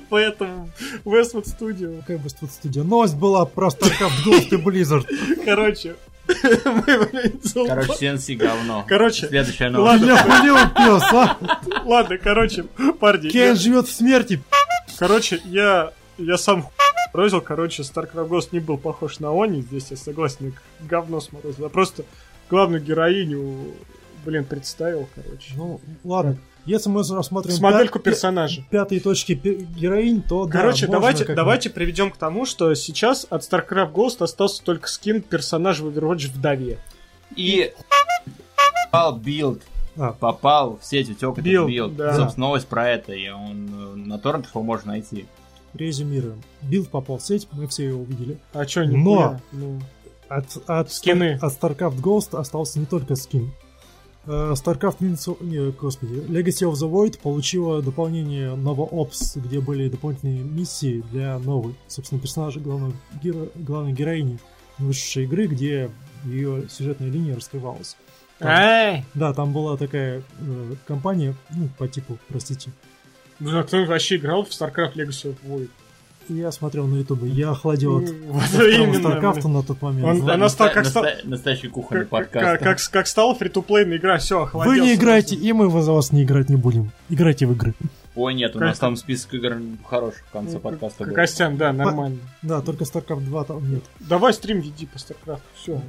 Поэтому 0.08 0.70
Westwood 1.04 1.44
Studio. 1.44 2.00
Какая 2.00 2.18
Westwood 2.18 2.50
Studio? 2.50 2.84
Новость 2.84 3.16
была 3.16 3.44
просто 3.44 3.90
как 3.90 4.10
в 4.10 4.26
Ghost 4.26 4.48
и 4.50 4.56
Blizzard. 4.56 5.06
Короче, 5.44 5.96
Короче, 6.26 8.06
CNC 8.06 8.36
говно. 8.36 8.84
Короче, 8.88 9.28
следующая 9.28 9.70
новость. 9.70 10.04
Ладно, 10.04 10.72
пес, 10.76 11.02
а? 11.12 11.38
Ладно, 11.84 12.18
короче, 12.18 12.64
парни. 13.00 13.28
Кен 13.30 13.56
живет 13.56 13.88
в 13.88 13.92
смерти. 13.92 14.42
Короче, 14.98 15.40
я, 15.44 15.92
я 16.18 16.38
сам 16.38 16.68
сморозил, 17.10 17.40
короче, 17.40 17.82
StarCraft 17.82 18.28
Ghost 18.28 18.48
не 18.52 18.60
был 18.60 18.78
похож 18.78 19.18
на 19.20 19.30
Они, 19.42 19.62
здесь 19.62 19.88
я 19.90 19.96
согласен, 19.96 20.54
говно 20.80 21.20
сморозил, 21.20 21.66
а 21.66 21.68
просто 21.68 22.04
главную 22.48 22.82
героиню, 22.82 23.74
блин, 24.24 24.44
представил, 24.44 25.08
короче. 25.14 25.52
Ну, 25.56 25.80
ладно. 26.04 26.38
Если 26.64 26.88
мы 26.88 27.02
рассмотрим 27.02 27.52
С 27.52 27.60
модельку 27.60 27.98
пя- 27.98 28.02
персонажа. 28.02 28.64
Пятые 28.70 29.00
точки 29.00 29.32
героинь, 29.32 30.22
то 30.22 30.46
Короче, 30.46 30.86
да, 30.86 30.92
давайте, 30.92 31.24
давайте 31.34 31.70
приведем 31.70 32.10
к 32.10 32.16
тому, 32.16 32.46
что 32.46 32.72
сейчас 32.74 33.26
от 33.28 33.42
StarCraft 33.42 33.92
Ghost 33.92 34.22
остался 34.22 34.62
только 34.62 34.88
скин 34.88 35.22
персонажа 35.22 35.84
в 35.84 35.88
Overwatch 35.88 36.30
вдове. 36.32 36.78
И 37.34 37.72
попал 38.92 39.16
билд. 39.16 39.62
А. 39.96 40.12
Попал 40.12 40.78
в 40.80 40.84
сеть 40.84 41.10
утек 41.10 41.38
этот 41.38 41.66
билд. 41.66 41.96
Да. 41.96 42.14
Собственно, 42.14 42.46
новость 42.46 42.66
про 42.66 42.88
это, 42.88 43.12
и 43.12 43.28
он 43.28 43.68
э, 43.68 43.94
на 43.96 44.18
торрентах 44.18 44.54
его 44.54 44.62
можно 44.62 44.92
найти. 44.92 45.26
Резюмируем. 45.74 46.42
Билд 46.62 46.88
попал 46.88 47.18
в 47.18 47.22
сеть, 47.22 47.48
мы 47.52 47.66
все 47.66 47.88
его 47.88 48.02
увидели. 48.02 48.38
А 48.52 48.66
что, 48.66 48.84
не 48.84 48.96
Но 48.96 49.40
ну, 49.52 49.80
от, 50.28 50.46
от, 50.66 50.92
Скины. 50.92 51.38
от 51.40 51.52
StarCraft 51.52 52.00
Ghost 52.00 52.38
остался 52.38 52.78
не 52.78 52.86
только 52.86 53.16
скин. 53.16 53.52
Э, 54.24 54.52
StarCraft 54.52 55.00
Minutes, 55.00 55.36
не, 55.40 55.72
господи, 55.72 56.14
Legacy 56.28 56.70
of 56.70 56.74
the 56.74 56.88
Void 56.88 57.18
получила 57.20 57.82
дополнение 57.82 58.50
Nova 58.50 58.88
Ops, 58.88 59.40
где 59.40 59.58
были 59.58 59.88
дополнительные 59.88 60.44
миссии 60.44 61.02
для 61.10 61.40
новой, 61.40 61.74
собственно, 61.88 62.20
персонажа 62.20 62.60
главного, 62.60 62.92
геро, 63.20 63.48
главной 63.56 63.92
героини 63.92 64.38
вышедшей 64.78 65.24
игры, 65.24 65.48
где 65.48 65.90
ее 66.24 66.68
сюжетная 66.68 67.10
линия 67.10 67.34
раскрывалась. 67.34 67.96
Там, 68.38 68.48
да, 69.14 69.34
там 69.34 69.52
была 69.52 69.76
такая 69.76 70.22
э, 70.40 70.74
компания, 70.86 71.34
ну, 71.50 71.68
по 71.76 71.88
типу, 71.88 72.18
простите. 72.28 72.70
Ну, 73.40 73.58
а 73.58 73.64
кто 73.64 73.84
вообще 73.84 74.16
играл 74.16 74.44
в 74.44 74.50
StarCraft 74.50 74.94
Legacy 74.94 75.34
of 75.34 75.36
Void? 75.44 75.70
Я 76.28 76.52
смотрел 76.52 76.86
на 76.86 76.96
ютубе, 76.96 77.28
я 77.28 77.50
охладел 77.50 77.98
от 77.98 78.04
StarCraft 78.04 79.48
на 79.48 79.62
тот 79.62 79.82
момент. 79.82 80.22
Он, 80.22 80.30
она 80.30 80.48
стала 80.48 80.70
как 80.70 80.86
стал... 80.86 81.04
Настоящий 81.24 81.68
кухонный 81.68 82.06
подкаст. 82.06 82.44
Как, 82.44 82.60
как, 82.60 82.90
как 82.90 83.06
стала 83.06 83.34
фри-то-плейная 83.34 83.96
игра, 83.96 84.18
все, 84.18 84.42
охладился. 84.42 84.80
Вы 84.80 84.86
не 84.86 84.94
играете, 84.94 85.34
и 85.36 85.52
мы 85.52 85.70
за 85.82 85.92
вас 85.92 86.12
не 86.12 86.24
играть 86.24 86.48
не 86.48 86.56
будем. 86.56 86.90
Играйте 87.08 87.46
в 87.46 87.52
игры. 87.52 87.74
Ой, 88.14 88.34
нет, 88.34 88.54
у 88.56 88.58
нас 88.58 88.78
там 88.78 88.96
список 88.96 89.32
игр 89.34 89.56
хороших 89.86 90.22
в 90.26 90.30
конце 90.30 90.54
ну, 90.54 90.60
подкаста 90.60 91.04
был. 91.04 91.14
Костян, 91.14 91.56
да, 91.56 91.72
нормально. 91.72 92.18
Да, 92.42 92.60
только 92.60 92.84
StarCraft 92.84 93.24
2 93.24 93.44
там 93.44 93.70
нет. 93.70 93.84
Давай 94.00 94.34
стрим 94.34 94.60
веди 94.60 94.86
по 94.86 94.96
StarCraft, 94.96 95.40
все. 95.54 95.80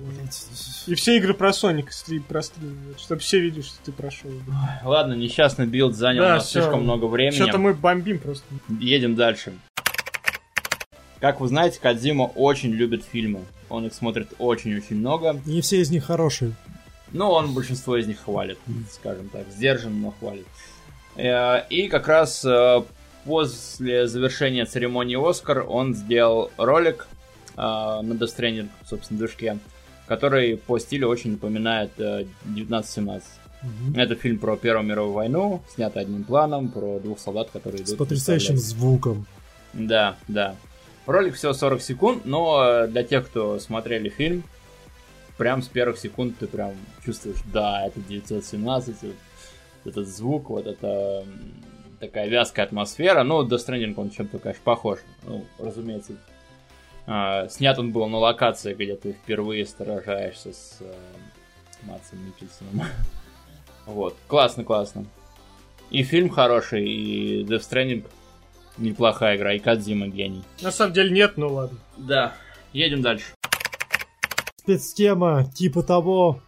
И 0.87 0.95
все 0.95 1.17
игры 1.17 1.33
про 1.33 1.49
Sonic 1.49 1.87
стрим, 1.89 2.23
про 2.23 2.41
стрим, 2.41 2.77
чтобы 2.97 3.19
все 3.19 3.39
видели, 3.41 3.61
что 3.61 3.75
ты 3.83 3.91
прошел. 3.91 4.31
Ладно, 4.85 5.13
несчастный 5.13 5.65
билд 5.65 5.95
занял 5.95 6.23
да, 6.23 6.27
у 6.27 6.31
нас 6.35 6.45
все. 6.45 6.61
слишком 6.61 6.83
много 6.83 7.05
времени. 7.05 7.35
Что-то 7.35 7.57
мы 7.57 7.73
бомбим 7.73 8.19
просто. 8.19 8.45
Едем 8.79 9.15
дальше. 9.15 9.53
Как 11.23 11.39
вы 11.39 11.47
знаете, 11.47 11.79
Кадзима 11.81 12.23
очень 12.23 12.71
любит 12.71 13.05
фильмы. 13.05 13.45
Он 13.69 13.85
их 13.85 13.93
смотрит 13.93 14.33
очень-очень 14.39 14.97
много. 14.97 15.39
Не 15.45 15.61
все 15.61 15.79
из 15.79 15.89
них 15.89 16.03
хорошие. 16.03 16.51
Ну, 17.13 17.29
он 17.29 17.53
большинство 17.53 17.95
из 17.95 18.07
них 18.07 18.19
хвалит, 18.19 18.57
скажем 18.91 19.29
так. 19.29 19.43
Сдержан, 19.49 20.01
но 20.01 20.13
хвалит. 20.19 20.45
Э, 21.15 21.65
и 21.69 21.87
как 21.87 22.09
раз 22.09 22.43
э, 22.43 22.83
после 23.23 24.05
завершения 24.05 24.65
церемонии 24.65 25.15
Оскар 25.15 25.65
он 25.65 25.95
сделал 25.95 26.51
ролик 26.57 27.07
э, 27.55 27.61
на 27.61 28.01
Death 28.01 28.37
Stranding, 28.37 28.67
собственно, 28.85 29.19
движке, 29.19 29.59
который 30.07 30.57
по 30.57 30.77
стилю 30.77 31.07
очень 31.07 31.31
напоминает 31.31 31.93
1917. 31.97 33.29
Mm-hmm. 33.63 33.97
Это 33.97 34.15
фильм 34.15 34.39
про 34.39 34.57
Первую 34.57 34.85
мировую 34.85 35.13
войну, 35.13 35.61
снятый 35.73 36.01
одним 36.01 36.25
планом, 36.25 36.67
про 36.67 36.99
двух 36.99 37.17
солдат, 37.17 37.49
которые 37.49 37.81
идут... 37.81 37.95
С 37.95 37.97
потрясающим 37.97 38.57
звуком. 38.57 39.25
Да, 39.71 40.17
да. 40.27 40.57
Ролик 41.05 41.35
всего 41.35 41.53
40 41.53 41.81
секунд, 41.81 42.25
но 42.25 42.87
для 42.87 43.03
тех, 43.03 43.27
кто 43.27 43.59
смотрели 43.59 44.09
фильм, 44.09 44.43
прям 45.37 45.61
с 45.61 45.67
первых 45.67 45.97
секунд 45.97 46.37
ты 46.39 46.47
прям 46.47 46.73
чувствуешь, 47.03 47.39
да, 47.51 47.85
это 47.85 47.99
917, 47.99 48.95
этот 49.85 50.07
звук, 50.07 50.49
вот 50.49 50.65
это 50.65 51.25
такая 51.99 52.27
вязкая 52.27 52.65
атмосфера. 52.65 53.23
Ну, 53.23 53.45
Death 53.45 53.67
Stranding, 53.67 53.93
он 53.97 54.09
чем-то, 54.09 54.39
конечно, 54.39 54.61
похож. 54.63 54.99
Ну, 55.23 55.45
разумеется, 55.59 56.13
а, 57.05 57.47
снят 57.49 57.77
он 57.79 57.91
был 57.91 58.07
на 58.07 58.17
локации, 58.17 58.73
где 58.73 58.95
ты 58.95 59.13
впервые 59.13 59.65
сражаешься 59.65 60.53
с 60.53 60.77
э, 60.79 60.93
Матсом 61.83 62.25
Микельсоном. 62.25 62.87
вот, 63.85 64.15
классно, 64.27 64.63
классно. 64.63 65.05
И 65.89 66.03
фильм 66.03 66.29
хороший, 66.29 66.87
и 66.87 67.43
Death 67.43 67.69
Stranding 67.69 68.05
неплохая 68.77 69.37
игра, 69.37 69.53
и 69.53 69.59
Кадзима 69.59 70.07
гений. 70.07 70.43
На 70.61 70.71
самом 70.71 70.93
деле 70.93 71.11
нет, 71.11 71.33
ну 71.37 71.53
ладно. 71.53 71.77
Да, 71.97 72.33
едем 72.71 73.01
дальше. 73.01 73.25
Спецтема 74.57 75.45
типа 75.53 75.83
того, 75.83 76.41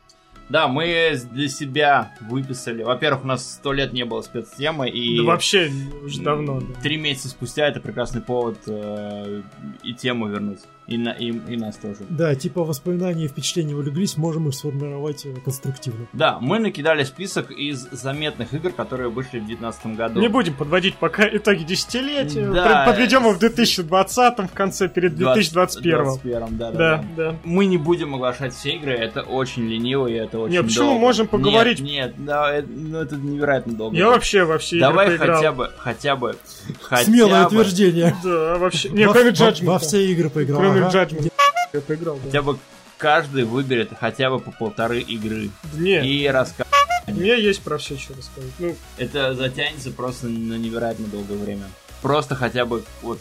да, 0.47 0.67
мы 0.67 1.19
для 1.31 1.49
себя 1.49 2.13
выписали. 2.21 2.83
Во-первых, 2.83 3.23
у 3.23 3.27
нас 3.27 3.53
сто 3.55 3.73
лет 3.73 3.93
не 3.93 4.05
было 4.05 4.21
спецтемы, 4.21 4.89
и... 4.89 5.17
Да 5.17 5.23
вообще 5.23 5.71
уже 6.03 6.21
давно. 6.21 6.61
Да. 6.61 6.81
Три 6.81 6.97
месяца 6.97 7.29
спустя 7.29 7.67
это 7.67 7.79
прекрасный 7.79 8.21
повод 8.21 8.59
э, 8.67 9.41
и 9.83 9.93
тему 9.93 10.27
вернуть. 10.27 10.59
И, 10.87 10.97
на, 10.97 11.09
и, 11.09 11.31
и 11.31 11.57
нас 11.57 11.77
тоже. 11.77 11.99
Да, 12.09 12.35
типа 12.35 12.63
воспоминания 12.63 13.25
и 13.25 13.27
впечатления 13.27 13.75
улеглись, 13.75 14.17
можем 14.17 14.47
их 14.49 14.53
сформировать 14.53 15.25
э, 15.25 15.33
конструктивно. 15.43 16.05
Да, 16.13 16.37
мы 16.39 16.59
накидали 16.59 17.03
список 17.03 17.49
из 17.49 17.87
заметных 17.91 18.53
игр, 18.53 18.71
которые 18.71 19.09
вышли 19.09 19.39
в 19.39 19.45
2019 19.47 19.85
году. 19.97 20.19
Не 20.19 20.27
будем 20.27 20.53
подводить 20.53 20.95
пока 20.95 21.27
итоги 21.27 21.63
десятилетия. 21.63 22.51
Да, 22.51 22.85
Подведем 22.85 23.27
их 23.27 23.37
в 23.37 23.39
2020 23.39 24.37
в 24.39 24.53
конце, 24.53 24.87
перед 24.87 25.15
2021. 25.15 26.03
2021 26.03 26.57
да, 26.57 26.71
да, 26.71 26.77
да, 26.77 27.05
да. 27.15 27.35
Мы 27.43 27.65
не 27.65 27.77
будем 27.77 28.13
оглашать 28.15 28.53
все 28.53 28.75
игры, 28.75 28.93
это 28.93 29.21
очень 29.23 29.67
лениво 29.67 30.07
и 30.07 30.13
это 30.13 30.37
очень 30.39 30.53
Нет, 30.53 30.65
почему 30.65 30.85
долго. 30.85 30.99
можем 30.99 31.27
поговорить? 31.27 31.79
Нет, 31.79 32.15
нет, 32.17 32.25
да, 32.25 32.53
это, 32.53 32.67
ну, 32.69 32.99
это 32.99 33.15
невероятно 33.15 33.73
долго. 33.73 33.97
Я 33.97 34.09
вообще 34.09 34.43
во 34.43 34.59
все 34.59 34.79
Давай 34.79 35.07
игры 35.07 35.17
поиграл. 35.17 35.37
хотя 35.37 35.51
бы, 35.51 35.71
хотя 35.77 36.15
бы, 36.15 36.35
хотя 36.81 37.05
Смелое 37.05 37.41
бы. 37.41 37.47
утверждение. 37.47 38.15
Да, 38.23 38.57
вообще. 38.57 38.89
Не, 38.89 39.07
кроме 39.07 39.31
Judgment. 39.31 39.65
Во 39.65 39.79
все 39.79 40.05
игры 40.11 40.29
поиграл. 40.29 40.74
Ага. 40.83 41.03
Judgment. 41.03 41.31
Я 41.73 41.81
поиграл, 41.81 42.19
Хотя 42.23 42.41
бы 42.41 42.57
каждый 42.97 43.43
выберет 43.43 43.91
хотя 43.99 44.29
бы 44.29 44.39
по 44.39 44.51
полторы 44.51 45.01
игры. 45.01 45.49
Нет. 45.73 46.05
И 46.05 46.27
расскажет. 46.27 46.73
У 47.07 47.11
меня 47.11 47.35
есть 47.35 47.61
про 47.61 47.77
все, 47.77 47.97
что 47.97 48.13
рассказать. 48.15 48.51
Ну... 48.59 48.75
Это 48.97 49.35
затянется 49.35 49.91
просто 49.91 50.27
на 50.27 50.55
невероятно 50.55 51.07
долгое 51.07 51.37
время. 51.37 51.65
Просто 52.01 52.35
хотя 52.35 52.65
бы 52.65 52.83
вот 53.01 53.19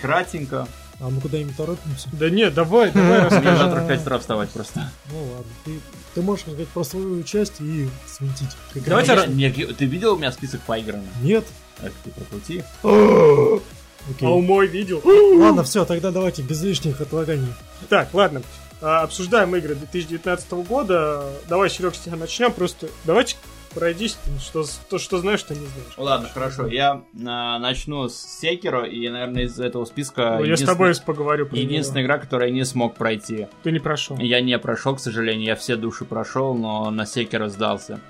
кратенько. 0.00 0.68
А 1.00 1.10
мы 1.10 1.20
куда-нибудь 1.20 1.56
торопимся? 1.56 2.08
Да 2.12 2.28
нет, 2.28 2.54
давай, 2.54 2.90
давай 2.90 3.20
расскажи. 3.24 3.48
Мне 3.48 3.56
завтра 3.56 3.80
в 3.80 3.88
5 3.88 4.02
утра 4.02 4.18
вставать 4.18 4.50
просто. 4.50 4.90
Ну 5.12 5.24
ладно, 5.32 5.52
ты, 5.64 5.80
ты 6.14 6.22
можешь 6.22 6.42
сказать 6.42 6.68
про 6.68 6.84
свою 6.84 7.22
часть 7.22 7.60
и 7.60 7.88
свинтить. 8.06 8.56
Давайте... 8.74 9.72
Ты 9.74 9.84
видел 9.84 10.14
у 10.14 10.18
меня 10.18 10.32
список 10.32 10.60
поигранных? 10.62 11.10
Нет. 11.22 11.44
Это 11.80 11.94
ты 12.04 12.10
прокрути. 12.10 12.64
Окей. 14.10 14.28
А 14.28 14.30
у 14.30 14.40
мой 14.40 14.66
видел. 14.66 15.02
Ладно, 15.38 15.62
все, 15.62 15.84
тогда 15.84 16.10
давайте 16.10 16.42
без 16.42 16.62
лишних 16.62 17.00
отлаганий. 17.00 17.52
Так, 17.88 18.12
ладно. 18.14 18.42
А, 18.80 19.02
обсуждаем 19.02 19.54
игры 19.56 19.74
2019 19.74 20.52
года. 20.52 21.24
Давай, 21.48 21.68
Серег, 21.68 21.94
с 21.94 21.98
тебя 21.98 22.16
начнем. 22.16 22.52
Просто 22.52 22.88
давайте 23.04 23.36
пройдись, 23.74 24.18
что, 24.40 24.64
то, 24.88 24.98
что 24.98 25.18
знаешь, 25.18 25.40
что 25.40 25.54
не 25.54 25.66
знаешь. 25.66 25.92
Ладно, 25.96 26.28
хорошо. 26.32 26.66
Я 26.66 27.02
а, 27.26 27.58
начну 27.58 28.08
с 28.08 28.16
Секера, 28.16 28.84
и, 28.84 29.08
наверное, 29.08 29.44
из 29.44 29.58
этого 29.58 29.84
списка... 29.84 30.36
Ну, 30.38 30.44
я 30.44 30.56
с 30.56 30.62
тобой 30.62 30.94
поговорю. 31.04 31.46
Про 31.46 31.58
единственная 31.58 32.02
игра, 32.02 32.18
которую 32.18 32.48
я 32.48 32.54
не 32.54 32.64
смог 32.64 32.94
пройти. 32.94 33.48
Ты 33.62 33.72
не 33.72 33.80
прошел. 33.80 34.16
Я 34.18 34.40
не 34.40 34.58
прошел, 34.58 34.96
к 34.96 35.00
сожалению. 35.00 35.46
Я 35.46 35.56
все 35.56 35.76
души 35.76 36.04
прошел, 36.04 36.54
но 36.54 36.90
на 36.90 37.06
Секера 37.06 37.48
сдался. 37.48 38.00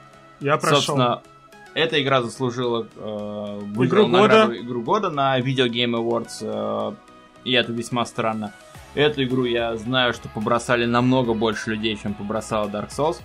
Я 0.41 0.57
прошел. 0.59 0.77
Собственно, 0.77 1.23
эта 1.75 2.03
игра 2.03 2.23
заслужила 2.23 2.87
э, 2.97 3.61
игру 3.85 4.09
года. 4.09 4.51
игру 4.55 4.83
года 4.83 5.11
на 5.11 5.39
Video 5.39 5.69
Game 5.69 5.95
Awards, 5.95 6.39
э, 6.41 6.95
и 7.45 7.53
это 7.53 7.73
весьма 7.73 8.05
странно. 8.05 8.53
Эту 8.95 9.23
игру 9.25 9.45
я 9.45 9.77
знаю, 9.77 10.13
что 10.15 10.29
побросали 10.29 10.85
намного 10.85 11.35
больше 11.35 11.71
людей, 11.71 11.97
чем 12.01 12.15
побросала 12.15 12.69
Dark 12.69 12.89
Souls. 12.89 13.21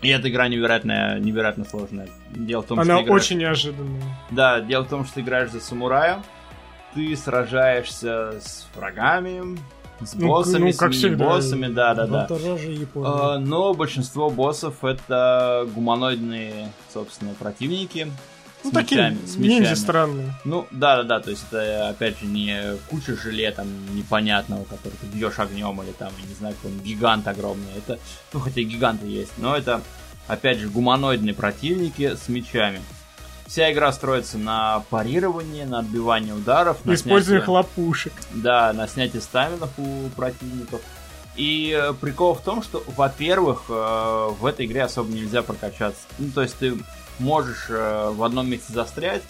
И 0.00 0.08
эта 0.08 0.30
игра 0.30 0.48
невероятно, 0.48 1.18
невероятно 1.18 1.64
сложная. 1.64 2.08
Дело 2.30 2.62
в 2.62 2.66
том, 2.66 2.80
Она 2.80 2.94
что 2.94 3.04
играешь... 3.04 3.22
очень 3.22 3.38
неожиданная. 3.38 4.02
Да, 4.30 4.60
дело 4.60 4.84
в 4.84 4.88
том, 4.88 5.04
что 5.04 5.16
ты 5.16 5.20
играешь 5.20 5.50
за 5.50 5.60
самурая, 5.60 6.22
ты 6.94 7.14
сражаешься 7.16 8.40
с 8.40 8.66
врагами, 8.74 9.58
с 10.04 10.14
ну, 10.14 10.28
боссами, 10.28 10.70
ну, 10.70 10.76
как 10.76 10.94
с 10.94 11.06
боссами, 11.16 11.68
да, 11.68 11.94
да, 11.94 12.06
да. 12.06 12.28
А, 13.04 13.38
но 13.38 13.74
большинство 13.74 14.30
боссов 14.30 14.84
это 14.84 15.68
гуманоидные, 15.74 16.72
собственно, 16.92 17.34
противники. 17.34 18.10
Ну, 18.62 18.70
с 18.70 18.74
такие 18.74 19.00
мечами, 19.00 19.26
с 19.26 19.36
мечами. 19.36 19.74
странные. 19.74 20.34
Ну, 20.44 20.66
да, 20.70 20.96
да, 20.98 21.02
да, 21.04 21.20
то 21.20 21.30
есть 21.30 21.44
это, 21.50 21.88
опять 21.88 22.18
же, 22.18 22.26
не 22.26 22.76
куча 22.90 23.16
желе 23.16 23.50
там 23.52 23.68
непонятного, 23.96 24.64
который 24.64 24.94
ты 25.00 25.06
бьешь 25.06 25.38
огнем, 25.38 25.80
или 25.82 25.92
там, 25.92 26.12
я 26.20 26.28
не 26.28 26.34
знаю, 26.34 26.54
какой 26.56 26.76
гигант 26.78 27.26
огромный. 27.26 27.72
Это, 27.76 27.98
ну, 28.32 28.40
хотя 28.40 28.60
гиганты 28.60 29.06
есть, 29.06 29.32
но 29.38 29.56
это, 29.56 29.80
опять 30.26 30.58
же, 30.58 30.68
гуманоидные 30.68 31.34
противники 31.34 32.16
с 32.16 32.28
мечами. 32.28 32.82
Вся 33.50 33.72
игра 33.72 33.90
строится 33.90 34.38
на 34.38 34.84
парировании, 34.90 35.64
на 35.64 35.80
отбивании 35.80 36.30
ударов. 36.30 36.84
На 36.84 36.94
Использование 36.94 37.40
снятие... 37.40 37.46
хлопушек. 37.46 38.12
Да, 38.32 38.72
на 38.72 38.86
снятие 38.86 39.20
стаминов 39.20 39.70
у 39.76 40.08
противников. 40.10 40.80
И 41.34 41.76
э, 41.76 41.92
прикол 41.94 42.34
в 42.34 42.42
том, 42.42 42.62
что, 42.62 42.80
во-первых, 42.96 43.64
э, 43.68 44.28
в 44.38 44.46
этой 44.46 44.66
игре 44.66 44.84
особо 44.84 45.12
нельзя 45.12 45.42
прокачаться. 45.42 46.02
Ну, 46.20 46.30
то 46.30 46.42
есть 46.42 46.58
ты 46.58 46.78
можешь 47.18 47.66
э, 47.70 48.10
в 48.10 48.22
одном 48.22 48.48
месте 48.48 48.72
застрять, 48.72 49.22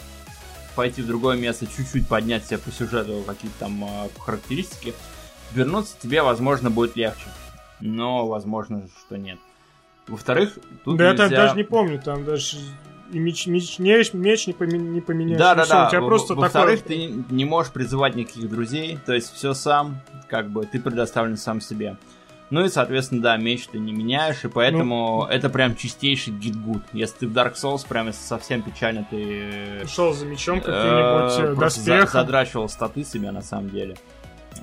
пойти 0.76 1.00
в 1.00 1.06
другое 1.06 1.38
место, 1.38 1.66
чуть-чуть 1.66 2.06
поднять 2.06 2.44
себя 2.44 2.58
по 2.58 2.70
сюжету 2.70 3.22
какие-то 3.26 3.58
там 3.58 3.82
характеристики, 4.18 4.92
вернуться 5.52 5.94
тебе, 5.98 6.20
возможно, 6.20 6.68
будет 6.68 6.94
легче. 6.94 7.24
Но, 7.80 8.26
возможно, 8.26 8.86
что 9.06 9.16
нет. 9.16 9.38
Во-вторых, 10.06 10.58
тут 10.84 10.98
Да 10.98 11.12
нельзя... 11.12 11.24
я 11.24 11.30
даже 11.30 11.56
не 11.56 11.64
помню, 11.64 12.02
там 12.02 12.26
даже 12.26 12.58
и 13.12 13.18
меч, 13.18 13.46
меч, 13.46 13.78
меч, 13.78 14.12
меч 14.12 14.46
не, 14.46 14.52
поме, 14.52 14.78
не 14.78 15.00
поменяешь. 15.00 15.38
Да, 15.38 15.54
да, 15.54 15.66
да. 15.66 15.86
У 15.86 15.90
тебя 15.90 16.00
просто 16.02 16.34
Во-вторых, 16.34 16.82
такое... 16.82 16.98
ты 16.98 17.34
не 17.34 17.44
можешь 17.44 17.72
призывать 17.72 18.14
никаких 18.14 18.48
друзей, 18.48 18.98
то 19.04 19.12
есть 19.12 19.32
все 19.34 19.54
сам, 19.54 20.00
как 20.28 20.50
бы, 20.50 20.64
ты 20.66 20.80
предоставлен 20.80 21.36
сам 21.36 21.60
себе. 21.60 21.96
Ну 22.50 22.64
и, 22.64 22.68
соответственно, 22.68 23.22
да, 23.22 23.36
меч 23.36 23.68
ты 23.68 23.78
не 23.78 23.92
меняешь, 23.92 24.44
и 24.44 24.48
поэтому 24.48 25.20
ну, 25.22 25.26
это 25.26 25.48
прям 25.48 25.76
чистейший 25.76 26.32
гитгуд. 26.32 26.82
Если 26.92 27.18
ты 27.18 27.28
в 27.28 27.32
Dark 27.32 27.54
Souls, 27.54 27.86
прям 27.88 28.08
если 28.08 28.22
совсем 28.22 28.62
печально, 28.62 29.06
ты... 29.08 29.86
Шел 29.86 30.12
за 30.12 30.26
мечом 30.26 30.58
э, 30.58 30.60
каким-нибудь, 30.60 31.56
э, 31.56 31.60
доспехом. 31.60 32.10
Задрачивал 32.10 32.68
статы 32.68 33.04
себя, 33.04 33.30
на 33.30 33.42
самом 33.42 33.70
деле 33.70 33.96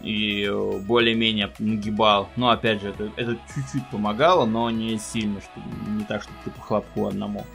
и 0.03 0.49
более-менее 0.85 1.51
нагибал. 1.59 2.29
Но 2.35 2.49
опять 2.49 2.81
же, 2.81 2.89
это, 2.89 3.09
это 3.15 3.37
чуть-чуть 3.53 3.89
помогало, 3.89 4.45
но 4.45 4.69
не 4.69 4.97
сильно, 4.99 5.41
что 5.41 5.61
не 5.87 6.03
так, 6.03 6.23
что 6.23 6.31
ты 6.43 6.51
по 6.51 6.61
хлопку 6.61 7.07
одному 7.07 7.45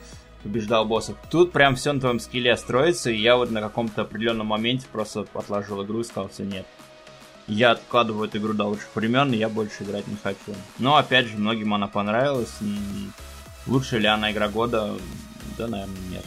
побеждал 0.43 0.85
боссов. 0.85 1.15
Тут 1.31 1.51
прям 1.51 1.75
все 1.75 1.93
на 1.93 1.99
твоем 1.99 2.19
скилле 2.19 2.55
строится, 2.57 3.09
и 3.09 3.17
я 3.17 3.35
вот 3.37 3.49
на 3.49 3.61
каком-то 3.61 4.01
определенном 4.01 4.47
моменте 4.47 4.85
просто 4.91 5.25
отложил 5.33 5.83
игру 5.83 6.01
и 6.01 6.03
сказал, 6.03 6.29
все, 6.29 6.43
нет. 6.43 6.65
Я 7.47 7.71
откладываю 7.71 8.27
эту 8.27 8.37
игру 8.37 8.53
до 8.53 8.65
лучших 8.65 8.87
времен, 8.95 9.33
и 9.33 9.37
я 9.37 9.49
больше 9.49 9.83
играть 9.83 10.07
не 10.07 10.15
хочу. 10.21 10.57
Но 10.79 10.95
опять 10.95 11.27
же, 11.27 11.37
многим 11.37 11.73
она 11.73 11.87
понравилась. 11.87 12.53
Лучше 13.67 13.99
ли 13.99 14.07
она 14.07 14.31
игра 14.31 14.47
года? 14.49 14.95
Да, 15.57 15.67
наверное, 15.67 15.95
нет. 16.09 16.25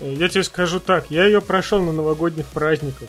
Я 0.00 0.28
тебе 0.28 0.44
скажу 0.44 0.78
так, 0.78 1.10
я 1.10 1.24
ее 1.24 1.40
прошел 1.40 1.82
на 1.82 1.92
новогодних 1.92 2.46
праздниках. 2.46 3.08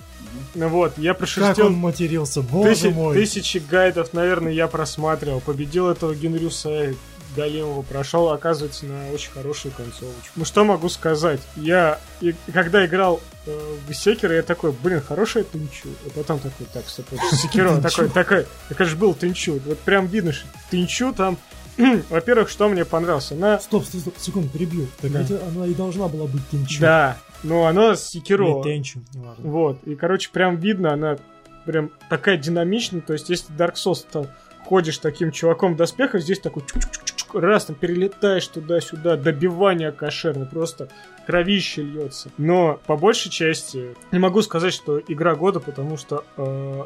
Ну 0.55 0.69
вот, 0.69 0.97
я 0.97 1.13
прошерстил... 1.13 1.55
Как 1.55 1.65
он 1.65 1.73
матерился, 1.73 2.41
боже 2.41 2.69
тысяч, 2.69 2.93
мой. 2.93 3.13
Тысячи 3.15 3.57
гайдов, 3.59 4.13
наверное, 4.13 4.51
я 4.51 4.67
просматривал. 4.67 5.39
Победил 5.39 5.87
этого 5.87 6.15
Генрюса 6.15 6.95
Галимова. 7.35 7.81
Прошел, 7.83 8.29
оказывается, 8.29 8.85
на 8.85 9.11
очень 9.11 9.31
хорошую 9.31 9.73
концовочку. 9.73 10.31
Ну 10.35 10.45
что 10.45 10.63
могу 10.63 10.89
сказать? 10.89 11.41
Я, 11.55 11.99
и, 12.21 12.35
когда 12.53 12.85
играл 12.85 13.21
э, 13.45 13.75
в 13.87 13.93
Секера, 13.93 14.35
я 14.35 14.43
такой, 14.43 14.71
блин, 14.71 15.01
хорошая 15.01 15.43
Тынчу. 15.43 15.89
И 16.05 16.09
потом 16.09 16.39
такой, 16.39 16.65
так, 16.73 16.87
стоп, 16.87 17.05
Секиро, 17.31 17.79
такой, 17.81 18.09
такой, 18.09 18.45
так 18.69 18.87
же 18.87 18.95
был 18.95 19.13
Тынчу. 19.13 19.59
Вот 19.65 19.79
прям 19.79 20.07
видно, 20.07 20.31
что 20.31 20.47
Тынчу 20.69 21.13
там 21.13 21.37
во-первых, 22.09 22.49
что 22.49 22.67
мне 22.67 22.83
понравилось, 22.83 23.31
она... 23.31 23.59
Стоп, 23.59 23.85
стоп, 23.85 24.01
стоп, 24.01 24.13
секунду, 24.17 24.49
перебью. 24.49 24.87
Так 24.99 25.11
да. 25.11 25.21
ведь 25.21 25.41
она 25.41 25.65
и 25.65 25.73
должна 25.73 26.07
была 26.07 26.27
быть 26.27 26.47
Тенчу. 26.49 26.81
Да, 26.81 27.17
но 27.43 27.67
она 27.67 27.95
с 27.95 28.09
Секиро. 28.09 28.61
Тенчу, 28.63 28.99
неважно. 29.13 29.49
Вот, 29.49 29.79
и, 29.85 29.95
короче, 29.95 30.29
прям 30.31 30.57
видно, 30.57 30.93
она 30.93 31.17
прям 31.65 31.91
такая 32.09 32.37
динамичная, 32.37 33.01
то 33.01 33.13
есть, 33.13 33.29
если 33.29 33.53
Dark 33.55 33.75
Souls 33.75 34.05
там 34.11 34.27
ходишь 34.69 34.99
таким 34.99 35.31
чуваком 35.31 35.73
в 35.73 35.77
доспехах, 35.77 36.21
здесь 36.21 36.39
такой 36.39 36.61
чук 36.61 36.83
-чук 36.83 37.03
-чук, 37.03 37.39
раз 37.39 37.65
там 37.65 37.75
перелетаешь 37.75 38.45
туда-сюда, 38.47 39.15
добивание 39.15 39.91
кошерное, 39.91 40.45
просто 40.45 40.89
кровище 41.25 41.81
льется. 41.81 42.29
Но 42.37 42.79
по 42.85 42.95
большей 42.95 43.31
части 43.31 43.95
не 44.11 44.19
могу 44.19 44.43
сказать, 44.43 44.71
что 44.71 44.99
игра 44.99 45.33
года, 45.33 45.59
потому 45.59 45.97
что 45.97 46.23
э, 46.37 46.83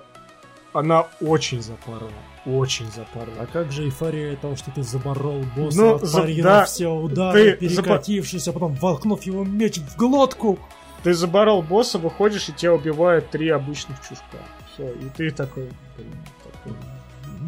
она 0.72 1.08
очень 1.20 1.62
запарила. 1.62 2.10
Очень 2.46 2.90
запарила. 2.90 3.42
А 3.42 3.48
как 3.48 3.74
же 3.74 3.84
эйфория 3.84 4.38
того, 4.38 4.56
что 4.56 4.72
ты 4.72 4.82
заборол 4.82 5.44
босса, 5.54 5.82
ну, 5.82 5.96
отпарил 5.96 6.44
да, 6.44 6.64
все 6.64 6.88
удары, 6.88 7.52
ты 7.52 7.68
перекатившись, 7.68 8.48
а 8.48 8.54
потом 8.54 8.76
волкнув 8.76 9.24
его 9.24 9.44
меч 9.44 9.80
в 9.80 9.98
глотку. 9.98 10.58
Ты 11.04 11.14
заборол 11.14 11.62
босса, 11.62 12.00
выходишь, 12.00 12.48
и 12.48 12.54
тебя 12.54 12.74
убивают 12.74 13.30
три 13.30 13.50
обычных 13.50 14.00
чушка. 14.08 14.38
Все, 14.74 14.90
и 14.90 15.10
ты 15.18 15.32
такой, 15.32 15.70
блин, 15.98 16.16
такой 16.46 16.78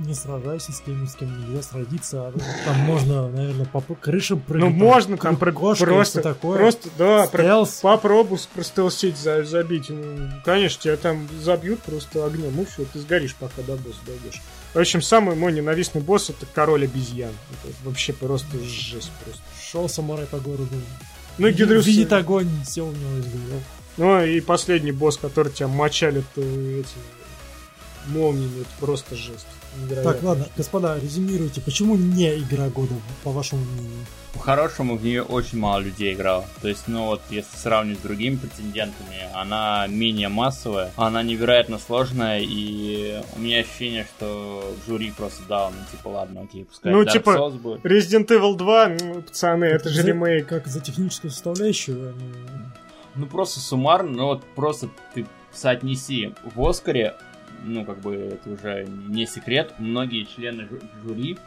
не 0.05 0.13
сражайся 0.13 0.71
с 0.71 0.79
кем, 0.81 1.07
с 1.07 1.15
кем 1.15 1.39
нельзя 1.39 1.61
сразиться. 1.63 2.31
Там 2.65 2.77
можно, 2.79 3.27
наверное, 3.29 3.65
по 3.65 3.81
крышам 3.81 4.39
прыгать. 4.39 4.69
Ну, 4.69 4.75
можно 4.75 5.17
там 5.17 5.37
про 5.37 5.51
просто 5.51 6.21
такое. 6.21 6.57
Просто, 6.57 6.89
да, 6.97 7.27
про, 7.27 7.65
попробуй 7.81 8.39
простелсить, 8.53 9.17
забить. 9.17 9.89
Ну, 9.89 10.29
конечно, 10.43 10.81
тебя 10.81 10.97
там 10.97 11.27
забьют 11.41 11.81
просто 11.81 12.25
огнем, 12.25 12.59
и 12.61 12.65
все, 12.65 12.85
ты 12.85 12.99
сгоришь, 12.99 13.35
пока 13.35 13.61
до 13.61 13.75
босса 13.75 13.99
дойдешь. 14.05 14.41
В 14.73 14.79
общем, 14.79 15.01
самый 15.01 15.35
мой 15.35 15.53
ненавистный 15.53 16.01
босс 16.01 16.29
это 16.29 16.45
король 16.53 16.83
обезьян. 16.83 17.31
Это 17.63 17.73
вообще 17.83 18.13
просто 18.13 18.57
жесть 18.59 19.11
просто. 19.23 19.41
Шел 19.61 19.87
самурай 19.87 20.25
по 20.25 20.37
городу. 20.37 20.69
Ну, 21.37 21.49
Гидрюс... 21.49 21.85
Видит 21.85 22.13
огонь, 22.13 22.49
все 22.65 22.81
у 22.81 22.91
него 22.91 23.17
из 23.17 23.25
головы. 23.25 23.61
Ну, 23.97 24.23
и 24.23 24.41
последний 24.41 24.91
босс, 24.91 25.17
который 25.17 25.51
тебя 25.51 25.69
мочалит 25.69 26.25
эти 26.35 26.85
молниями, 28.07 28.61
это 28.61 28.69
просто 28.79 29.15
жесть. 29.15 29.47
Невероятно. 29.77 30.13
Так, 30.13 30.23
ладно, 30.23 30.47
господа, 30.55 30.97
резюмируйте, 30.99 31.61
почему 31.61 31.95
не 31.95 32.37
игра 32.39 32.69
года, 32.69 32.93
по 33.23 33.31
вашему 33.31 33.63
мнению? 33.63 34.05
По-хорошему, 34.33 34.97
в 34.97 35.03
нее 35.03 35.23
очень 35.23 35.57
мало 35.57 35.79
людей 35.79 36.13
играло. 36.13 36.45
То 36.61 36.67
есть, 36.67 36.87
ну 36.87 37.05
вот, 37.05 37.21
если 37.29 37.55
сравнивать 37.55 37.99
с 37.99 38.01
другими 38.01 38.35
претендентами, 38.35 39.29
она 39.33 39.87
менее 39.87 40.27
массовая, 40.27 40.91
она 40.97 41.23
невероятно 41.23 41.79
сложная, 41.79 42.41
и 42.41 43.21
у 43.35 43.39
меня 43.39 43.59
ощущение, 43.59 44.05
что 44.05 44.75
жюри 44.85 45.11
просто 45.15 45.43
дал, 45.47 45.71
ну, 45.71 45.77
типа, 45.89 46.09
ладно, 46.09 46.41
окей, 46.41 46.65
пускай 46.65 46.91
Ну, 46.91 47.03
Dark 47.03 47.11
типа, 47.11 47.29
Souls 47.29 47.57
будет. 47.57 47.85
Resident 47.85 48.27
Evil 48.27 48.57
2, 48.57 48.87
ну, 49.01 49.21
пацаны, 49.21 49.65
это, 49.65 49.75
это 49.75 49.89
же 49.89 50.03
ремейк. 50.03 50.47
Как 50.47 50.67
за 50.67 50.81
техническую 50.81 51.31
составляющую? 51.31 52.09
Они... 52.09 52.33
Ну, 53.15 53.27
просто 53.27 53.61
суммарно, 53.61 54.11
ну, 54.11 54.25
вот 54.25 54.43
просто 54.55 54.89
ты 55.13 55.25
соотнеси 55.53 56.35
в 56.43 56.67
Оскаре 56.67 57.15
ну, 57.65 57.83
как 57.83 57.99
бы 57.99 58.15
это 58.15 58.49
уже 58.49 58.87
не 58.87 59.25
секрет, 59.25 59.73
многие 59.79 60.23
члены 60.23 60.67
жюри 61.03 61.37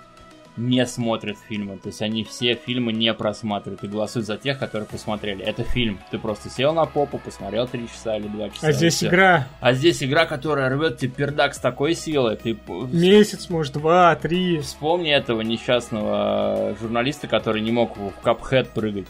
не 0.59 0.85
смотрят 0.87 1.37
фильмы. 1.49 1.79
То 1.79 1.89
есть 1.89 2.03
они 2.03 2.25
все 2.25 2.55
фильмы 2.55 2.93
не 2.93 3.15
просматривают 3.15 3.85
и 3.85 3.87
голосуют 3.87 4.27
за 4.27 4.37
тех, 4.37 4.59
которые 4.59 4.89
посмотрели. 4.89 5.45
Это 5.45 5.63
фильм. 5.63 6.01
Ты 6.11 6.19
просто 6.19 6.51
сел 6.51 6.75
на 6.75 6.85
попу, 6.85 7.19
посмотрел 7.19 7.67
три 7.69 7.89
часа 7.89 8.17
или 8.17 8.27
два 8.27 8.51
часа. 8.51 8.69
А 8.69 8.73
здесь 8.73 8.95
все. 8.95 9.07
игра. 9.07 9.49
А 9.61 9.73
здесь 9.73 10.03
игра, 10.03 10.27
которая 10.27 10.69
рвет 10.69 10.99
тебе 10.99 11.13
пердак 11.13 11.55
с 11.55 11.59
такой 11.59 11.95
силой. 11.95 12.37
Ты... 12.37 12.59
Месяц, 12.93 13.49
может, 13.49 13.75
два, 13.75 14.17
три. 14.17 14.59
Вспомни 14.59 15.13
этого 15.13 15.41
несчастного 15.43 16.77
журналиста, 16.81 17.29
который 17.29 17.61
не 17.63 17.71
мог 17.71 17.97
в 17.97 18.13
капхед 18.23 18.71
прыгать. 18.71 19.07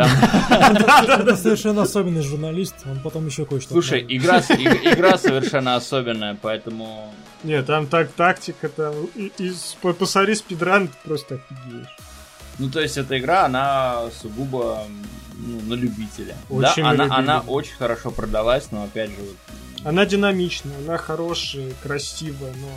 Это 0.00 1.36
совершенно 1.36 1.82
особенный 1.82 2.22
журналист, 2.22 2.74
он 2.86 3.00
потом 3.00 3.26
еще 3.26 3.44
кое-что. 3.44 3.72
Слушай, 3.72 4.04
игра, 4.08 4.40
игра 4.40 5.18
совершенно 5.18 5.76
особенная, 5.76 6.36
поэтому... 6.40 7.12
Нет, 7.44 7.66
там 7.66 7.86
так 7.86 8.10
тактика, 8.12 8.68
там... 8.68 8.94
Посмотри 9.80 10.34
спидран, 10.34 10.88
ты 10.88 10.94
просто 11.04 11.34
офигеешь. 11.36 11.96
Ну, 12.58 12.70
то 12.70 12.80
есть, 12.80 12.98
эта 12.98 13.18
игра, 13.18 13.46
она 13.46 14.10
сугубо 14.20 14.84
ну, 15.34 15.60
на 15.62 15.74
любителя. 15.74 16.36
Очень 16.50 16.82
да, 16.82 16.90
она, 16.90 17.06
она 17.10 17.40
очень 17.40 17.74
хорошо 17.74 18.10
продалась, 18.10 18.70
но 18.70 18.84
опять 18.84 19.10
же... 19.10 19.16
Вот... 19.18 19.36
Она 19.84 20.04
динамичная, 20.04 20.76
она 20.78 20.98
хорошая, 20.98 21.72
красивая, 21.82 22.52
но 22.60 22.68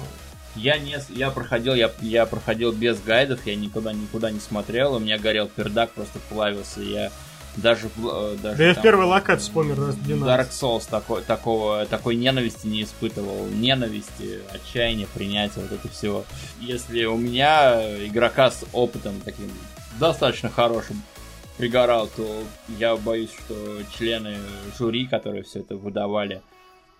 я 0.56 0.78
не, 0.78 0.98
я 1.10 1.32
проходил, 1.32 1.74
я, 1.74 1.92
я 2.02 2.26
проходил 2.26 2.72
без 2.72 3.00
гайдов, 3.02 3.46
я 3.46 3.56
никуда 3.56 3.94
никуда 3.94 4.32
не 4.32 4.40
смотрел, 4.40 4.96
у 4.96 5.00
меня 5.00 5.18
горел 5.18 5.48
пердак, 5.48 5.92
просто 5.92 6.20
плавился, 6.30 6.82
я 6.82 7.12
даже, 7.58 7.88
э, 7.98 8.38
даже 8.42 8.58
да 8.58 8.64
я 8.64 8.74
в 8.74 8.82
первой 8.82 9.06
локации 9.06 9.52
помню 9.52 9.76
раз 9.76 9.96
12. 9.96 10.28
Dark 10.28 10.50
Souls 10.50 10.88
такой, 10.90 11.22
такого, 11.22 11.86
такой 11.86 12.16
ненависти 12.16 12.66
не 12.66 12.84
испытывал. 12.84 13.48
Ненависти, 13.48 14.40
отчаяния, 14.52 15.08
принятия, 15.14 15.60
вот 15.60 15.72
это 15.72 15.88
всего. 15.90 16.26
Если 16.60 17.06
у 17.06 17.18
меня 17.18 17.80
игрока 18.06 18.50
с 18.50 18.66
опытом 18.74 19.22
таким 19.24 19.52
достаточно 20.00 20.50
хорошим 20.50 21.04
пригорал, 21.58 22.08
то 22.08 22.44
я 22.80 22.96
боюсь, 22.96 23.30
что 23.32 23.56
члены 23.96 24.38
жюри, 24.78 25.06
которые 25.06 25.44
все 25.44 25.60
это 25.60 25.76
выдавали, 25.76 26.42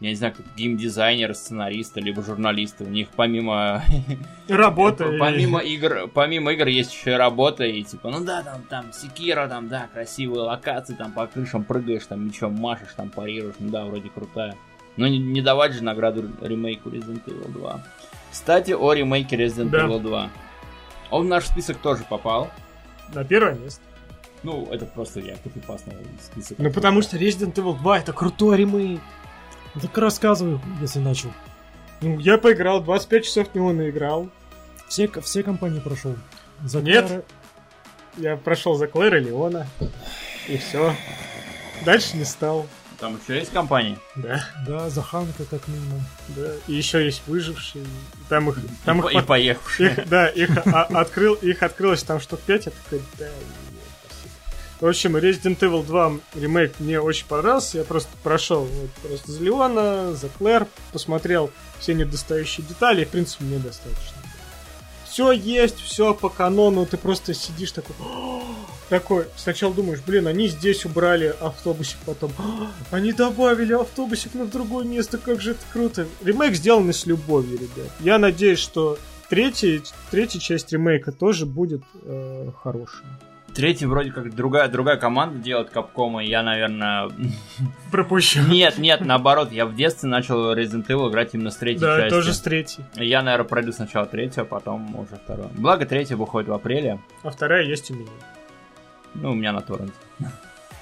я 0.04 0.10
не 0.10 0.16
знаю, 0.16 0.34
как 0.36 0.46
геймдизайнеры, 0.58 1.34
сценаристы, 1.34 2.02
либо 2.02 2.22
журналисты, 2.22 2.84
у 2.84 2.90
них 2.90 3.08
помимо... 3.16 3.82
Работа. 4.50 5.16
помимо 5.18 5.60
игр, 5.60 6.10
помимо 6.14 6.52
игр 6.52 6.68
есть 6.68 6.94
еще 6.94 7.12
и 7.12 7.14
работа, 7.14 7.64
и 7.64 7.82
типа, 7.84 8.10
ну 8.10 8.20
да, 8.20 8.44
там, 8.44 8.64
там, 8.64 8.92
секира, 8.92 9.48
там, 9.48 9.70
да, 9.70 9.88
красивые 9.94 10.42
локации, 10.42 10.94
там, 10.94 11.14
по 11.14 11.26
крышам 11.26 11.64
прыгаешь, 11.64 12.06
там, 12.06 12.28
мечом 12.28 12.54
машешь, 12.54 12.94
там, 12.98 13.12
парируешь, 13.12 13.56
ну 13.60 13.70
да, 13.70 13.86
вроде 13.86 14.10
крутая. 14.10 14.58
Но 14.98 15.08
не, 15.08 15.20
не 15.20 15.42
давать 15.42 15.72
же 15.72 15.82
награду 15.86 16.30
ремейку 16.42 16.90
Resident 16.90 17.24
Evil 17.26 17.50
2. 17.54 17.84
Кстати, 18.30 18.72
о 18.72 18.92
ремейке 18.92 19.38
Resident 19.38 19.70
да. 19.70 19.86
Evil 19.86 20.02
2. 20.02 20.30
Он 21.12 21.28
в 21.28 21.30
наш 21.30 21.46
список 21.46 21.78
тоже 21.78 22.04
попал. 22.10 22.52
На 23.14 23.24
первое 23.24 23.54
место. 23.54 23.82
Ну, 24.44 24.68
это 24.70 24.86
просто 24.86 25.22
я 25.22 25.38
копипастный 25.38 25.96
список. 26.22 26.60
Ну, 26.60 26.70
потому 26.74 27.02
что 27.02 27.16
Resident 27.16 27.54
Evil 27.54 27.78
2 27.78 28.00
это 28.00 28.12
крутой 28.12 28.58
ремейк. 28.58 29.00
Так 29.82 29.98
рассказывай, 29.98 30.60
если 30.82 31.00
начал. 31.00 31.34
Ну, 32.02 32.20
я 32.20 32.38
поиграл, 32.38 32.82
25 32.82 33.26
часов 33.26 33.50
в 33.50 33.56
него 33.56 33.72
наиграл. 33.72 34.30
Все, 34.88 35.10
все 35.22 35.42
компании 35.42 35.80
прошел. 35.80 36.16
За 36.64 36.82
Нет, 36.82 37.08
Клэр... 37.08 37.24
я 38.18 38.38
прошел 38.38 38.76
за 38.76 38.88
Клэр 38.88 39.16
и 39.16 39.20
Леона. 39.22 39.68
И 40.48 40.58
все. 40.58 40.96
Дальше 41.86 42.18
не 42.18 42.26
стал. 42.26 42.68
Там 43.00 43.20
еще 43.22 43.38
есть 43.40 43.52
компании? 43.52 43.98
Да. 44.16 44.46
Да, 44.68 44.90
за 44.90 45.02
Ханка 45.02 45.46
как 45.46 45.68
минимум. 45.68 46.02
Да. 46.30 46.52
И 46.68 46.74
еще 46.74 47.04
есть 47.04 47.24
выжившие. 47.28 47.86
Там 48.30 48.50
их, 48.50 48.58
там 48.86 49.06
и, 49.06 49.14
их 49.14 49.24
и 49.24 49.26
поехавшие. 49.26 49.92
Их, 49.92 50.08
да, 50.08 50.28
их 50.28 50.50
а, 50.68 50.84
открыл, 50.84 51.34
их 51.34 51.64
открылось 51.64 52.04
там 52.04 52.20
штук 52.20 52.40
5, 52.42 52.66
я 52.68 52.72
такой, 52.72 53.02
да, 53.18 53.28
в 54.84 54.88
общем, 54.90 55.16
Resident 55.16 55.60
Evil 55.60 55.86
2 55.86 56.12
ремейк 56.36 56.74
мне 56.80 57.00
очень 57.00 57.26
понравился. 57.26 57.78
Я 57.78 57.84
просто 57.86 58.10
прошел 58.22 58.66
вот, 58.66 58.90
просто 59.02 59.32
за 59.32 59.42
Леона, 59.42 60.14
за 60.14 60.28
Клэр, 60.28 60.68
посмотрел 60.92 61.52
все 61.80 61.94
недостающие 61.94 62.66
детали, 62.68 63.04
и, 63.04 63.06
в 63.06 63.10
принципе, 63.10 63.46
мне 63.46 63.60
достаточно. 63.60 64.18
Все 65.06 65.32
есть, 65.32 65.80
все 65.80 66.14
по 66.14 66.28
канону, 66.28 66.86
ты 66.86 66.98
просто 66.98 67.34
сидишь 67.34 67.72
такой... 67.72 67.96
Такой, 68.90 69.28
сначала 69.38 69.74
думаешь, 69.74 70.02
блин, 70.06 70.28
они 70.28 70.50
здесь 70.50 70.84
убрали 70.84 71.34
автобусик, 71.40 71.98
потом 72.06 72.34
они 72.92 73.14
добавили 73.14 73.72
автобусик, 73.72 74.34
в 74.34 74.50
другое 74.50 74.84
место, 74.84 75.18
как 75.18 75.40
же 75.40 75.52
это 75.52 75.62
круто. 75.72 76.08
Ремейк 76.22 76.56
сделан 76.56 76.92
с 76.92 77.06
любовью, 77.06 77.58
ребят. 77.58 77.90
Я 78.02 78.18
надеюсь, 78.18 78.60
что 78.60 79.00
третья, 79.30 79.82
третья 80.12 80.40
часть 80.42 80.74
ремейка 80.74 81.14
тоже 81.14 81.46
будет 81.46 81.84
э, 82.02 82.52
хорошая. 82.62 83.08
Третий 83.54 83.86
вроде 83.86 84.12
как 84.12 84.34
другая, 84.36 84.68
другая 84.68 84.98
команда 84.98 85.38
делает 85.38 85.70
Капком, 85.70 86.20
и 86.20 86.26
я, 86.26 86.42
наверное... 86.42 87.10
Пропущу. 87.92 88.42
Нет, 88.48 88.78
нет, 88.78 89.02
наоборот, 89.02 89.52
я 89.52 89.66
в 89.66 89.76
детстве 89.76 90.10
начал 90.10 90.54
Resident 90.54 90.88
Evil 90.88 91.10
играть 91.10 91.34
именно 91.34 91.52
с 91.52 91.58
третьей 91.58 91.82
да, 91.82 91.98
части. 91.98 92.10
Да, 92.10 92.16
тоже 92.16 92.34
с 92.34 92.42
третьей. 92.42 92.84
Я, 92.96 93.22
наверное, 93.22 93.48
пройду 93.48 93.72
сначала 93.72 94.06
третью, 94.06 94.44
а 94.44 94.46
потом 94.46 94.98
уже 94.98 95.16
вторую. 95.24 95.50
Благо, 95.56 95.86
третья 95.86 96.16
выходит 96.16 96.50
в 96.50 96.54
апреле. 96.54 97.00
А 97.22 97.30
вторая 97.30 97.64
есть 97.64 97.92
у 97.92 97.94
меня. 97.94 98.10
Ну, 99.14 99.32
у 99.32 99.36
меня 99.36 99.52
на 99.52 99.62
торренте. 99.62 99.94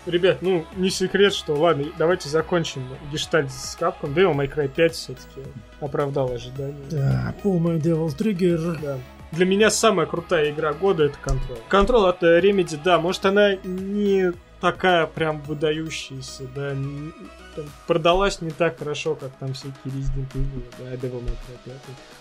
Ребят, 0.06 0.42
ну, 0.42 0.66
не 0.78 0.90
секрет, 0.90 1.34
что, 1.34 1.54
ладно, 1.54 1.86
давайте 1.98 2.28
закончим 2.28 2.82
гештальт 3.12 3.52
с 3.52 3.76
капком. 3.76 4.14
Devil 4.14 4.34
May 4.34 4.52
Cry 4.52 4.68
5 4.68 4.94
все-таки 4.94 5.42
оправдал 5.80 6.32
ожидания. 6.32 6.76
Да, 6.90 7.36
полный 7.44 7.78
Devil 7.78 8.08
Trigger. 8.08 8.78
Да. 8.82 8.98
Для 9.32 9.46
меня 9.46 9.70
самая 9.70 10.06
крутая 10.08 10.52
игра 10.52 10.74
года 10.74 11.06
это 11.06 11.18
Control. 11.24 11.60
Control 11.70 12.10
от 12.10 12.22
Remedy, 12.22 12.80
да, 12.84 13.00
может 13.00 13.26
она 13.26 13.56
не 13.64 14.34
такая 14.60 15.08
прям 15.08 15.42
выдающаяся, 15.42 16.44
да, 16.54 16.74
не, 16.74 17.12
там, 17.56 17.66
продалась 17.88 18.42
не 18.42 18.52
так 18.52 18.78
хорошо, 18.78 19.16
как 19.16 19.32
там 19.40 19.54
всякие 19.54 19.76
Resident 19.86 20.32
Evil, 20.34 20.64
да, 20.78 20.94
Devil 20.96 21.24
May 21.24 21.32
Cry 21.32 21.60
5. 21.66 21.76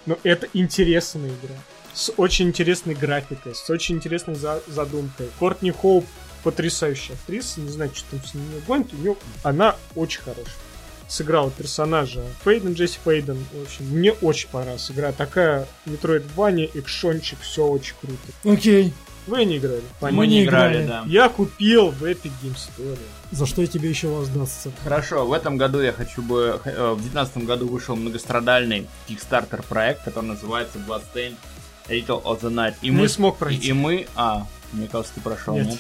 Но 0.07 0.19
это 0.23 0.49
интересная 0.55 1.31
игра. 1.31 1.57
С 1.93 2.13
очень 2.17 2.49
интересной 2.49 2.95
графикой, 2.95 3.55
с 3.55 3.69
очень 3.69 3.97
интересной 3.97 4.37
за 4.37 4.63
задумкой. 4.69 5.29
Кортни 5.39 5.73
Хоуп 5.73 6.07
потрясающая 6.45 7.17
актриса, 7.17 7.61
не 7.61 7.69
знаю, 7.69 7.91
что 7.95 8.13
там 8.13 8.25
с 8.25 8.35
ней 8.35 8.45
у 8.67 8.97
нее 8.97 9.17
она 9.43 9.77
очень 9.95 10.23
хорошая 10.23 10.70
сыграл 11.11 11.51
персонажа 11.51 12.23
Фейден, 12.45 12.73
Джесси 12.73 12.99
Фейден. 13.05 13.45
В 13.53 13.63
общем, 13.63 13.85
мне 13.87 14.13
очень 14.13 14.49
понравилась 14.49 14.91
игра. 14.91 15.13
Такая 15.13 15.67
Metroidvania, 15.85 16.71
экшончик, 16.73 17.41
все 17.41 17.67
очень 17.67 17.95
круто. 18.01 18.19
Окей. 18.45 18.95
Вы 19.27 19.45
не 19.45 19.59
играли? 19.59 19.83
Понятно. 20.01 20.19
Мы 20.19 20.27
не 20.27 20.45
играли, 20.45 20.87
да. 20.87 21.05
Я 21.07 21.29
купил 21.29 21.91
в 21.91 22.05
Epic 22.05 22.33
Game 22.43 22.57
Store. 22.57 22.99
За 23.31 23.47
что 23.47 23.61
я 23.61 23.67
тебе 23.67 23.89
еще 23.89 24.09
воздастся? 24.09 24.73
Хорошо, 24.83 25.27
в 25.27 25.33
этом 25.33 25.57
году 25.57 25.81
я 25.81 25.93
хочу 25.93 26.23
бы... 26.23 26.61
Э, 26.65 26.93
в 26.93 27.03
2019 27.03 27.45
году 27.45 27.69
вышел 27.69 27.97
многострадальный 27.97 28.89
Kickstarter 29.09 29.63
проект, 29.69 30.05
который 30.05 30.25
называется 30.25 30.79
Bloodstained 30.79 31.37
Ritual 31.89 32.23
of 32.25 32.41
the 32.41 32.51
Night. 32.51 32.75
И 32.83 32.89
не 32.89 32.97
мы 32.97 33.09
смог 33.09 33.37
пройти. 33.37 33.69
И, 33.69 33.71
и 33.71 33.73
мы... 33.73 34.07
А, 34.17 34.47
мне 34.73 34.89
кажется, 34.89 35.15
ты 35.17 35.21
прошел, 35.21 35.55
нет? 35.55 35.67
нет? 35.67 35.79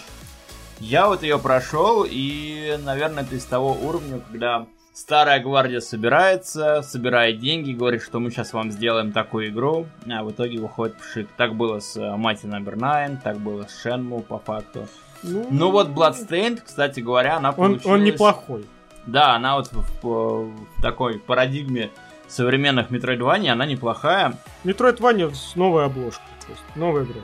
Я 0.80 1.08
вот 1.08 1.22
ее 1.22 1.38
прошел, 1.38 2.06
и, 2.08 2.78
наверное, 2.84 3.24
это 3.24 3.34
из 3.34 3.44
того 3.44 3.72
уровня, 3.72 4.20
когда 4.20 4.66
Старая 5.00 5.40
гвардия 5.40 5.80
собирается, 5.80 6.82
собирает 6.82 7.38
деньги, 7.38 7.72
говорит, 7.72 8.02
что 8.02 8.20
мы 8.20 8.30
сейчас 8.30 8.52
вам 8.52 8.70
сделаем 8.70 9.12
такую 9.12 9.48
игру, 9.48 9.86
а 10.06 10.22
в 10.22 10.30
итоге 10.30 10.60
выходит 10.60 10.94
пшик. 10.98 11.26
Так 11.38 11.54
было 11.54 11.80
с 11.80 11.96
Mighty 11.96 12.44
Number 12.44 12.76
9, 12.76 13.22
так 13.22 13.38
было 13.38 13.66
с 13.66 13.86
Shenmue 13.86 14.20
по 14.20 14.38
факту. 14.38 14.86
Ну, 15.22 15.46
ну 15.50 15.70
вот 15.70 15.88
Bloodstained, 15.88 16.60
кстати 16.62 17.00
говоря, 17.00 17.38
она 17.38 17.52
получилась... 17.52 17.86
Он, 17.86 17.92
он 17.92 18.04
неплохой. 18.04 18.66
Да, 19.06 19.34
она 19.36 19.56
вот 19.56 19.72
в, 19.72 20.02
в, 20.02 20.50
в 20.76 20.82
такой 20.82 21.18
парадигме 21.18 21.90
современных 22.28 22.90
Metroidvania, 22.90 23.52
она 23.52 23.64
неплохая. 23.64 24.34
Metroidvania 24.64 25.34
с 25.34 25.56
новой 25.56 25.86
обложкой. 25.86 26.26
То 26.46 26.52
есть 26.52 26.62
новая 26.76 27.04
игра. 27.04 27.20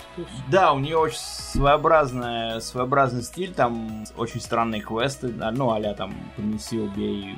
Да, 0.48 0.72
у 0.72 0.78
нее 0.78 0.96
очень 0.96 1.18
своеобразная, 1.18 2.60
своеобразный 2.60 3.22
стиль, 3.22 3.52
там 3.52 4.06
очень 4.16 4.40
странные 4.40 4.80
квесты, 4.80 5.28
ну, 5.28 5.70
а 5.72 5.94
там 5.94 6.14
принеси, 6.36 6.78
убей, 6.78 7.36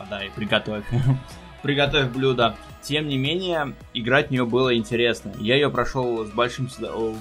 подай, 0.00 0.30
приготовь. 0.34 0.84
приготовь 1.62 2.08
блюдо. 2.08 2.56
Тем 2.82 3.08
не 3.08 3.18
менее, 3.18 3.74
играть 3.92 4.28
в 4.28 4.30
нее 4.30 4.46
было 4.46 4.74
интересно. 4.74 5.32
Я 5.38 5.56
ее 5.56 5.70
прошел 5.70 6.24
с 6.24 6.30
большим 6.30 6.70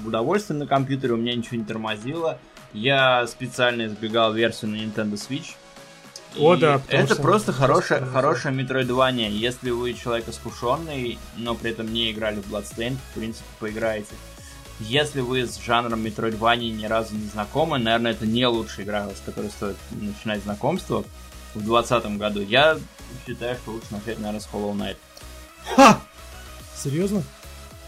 удовольствием 0.05 0.59
на 0.59 0.67
компьютере, 0.67 1.13
у 1.13 1.17
меня 1.17 1.35
ничего 1.35 1.57
не 1.57 1.65
тормозило. 1.65 2.39
Я 2.71 3.27
специально 3.27 3.87
избегал 3.87 4.33
версию 4.33 4.71
на 4.71 4.75
Nintendo 4.75 5.13
Switch. 5.13 5.55
О, 6.37 6.55
да, 6.55 6.79
это 6.89 7.15
просто 7.15 7.51
хорошая, 7.51 8.05
хорошая 8.05 8.53
метроидвания. 8.53 9.29
Если 9.29 9.71
вы 9.71 9.95
человек 9.95 10.29
искушенный, 10.29 11.17
но 11.35 11.55
при 11.55 11.71
этом 11.71 11.91
не 11.91 12.11
играли 12.11 12.39
в 12.39 12.53
Bloodstained, 12.53 12.97
в 13.11 13.15
принципе, 13.15 13.47
поиграете. 13.59 14.13
Если 14.79 15.19
вы 15.19 15.45
с 15.45 15.59
жанром 15.59 16.01
метроидвании 16.01 16.71
ни 16.71 16.85
разу 16.85 17.15
не 17.15 17.25
знакомы, 17.25 17.79
наверное, 17.79 18.11
это 18.11 18.25
не 18.25 18.45
лучшая 18.45 18.85
игра, 18.85 19.09
с 19.09 19.19
которой 19.25 19.49
стоит 19.49 19.75
начинать 19.91 20.43
знакомство 20.43 21.03
в 21.53 21.63
2020 21.63 22.17
году. 22.17 22.41
Я 22.41 22.77
считаю, 23.25 23.55
что 23.57 23.71
лучше 23.71 23.87
начать, 23.91 24.19
наверное, 24.19 24.39
с 24.39 24.49
Hollow 24.51 24.73
Knight. 24.73 24.97
Ха! 25.75 25.99
Серьезно? 26.75 27.23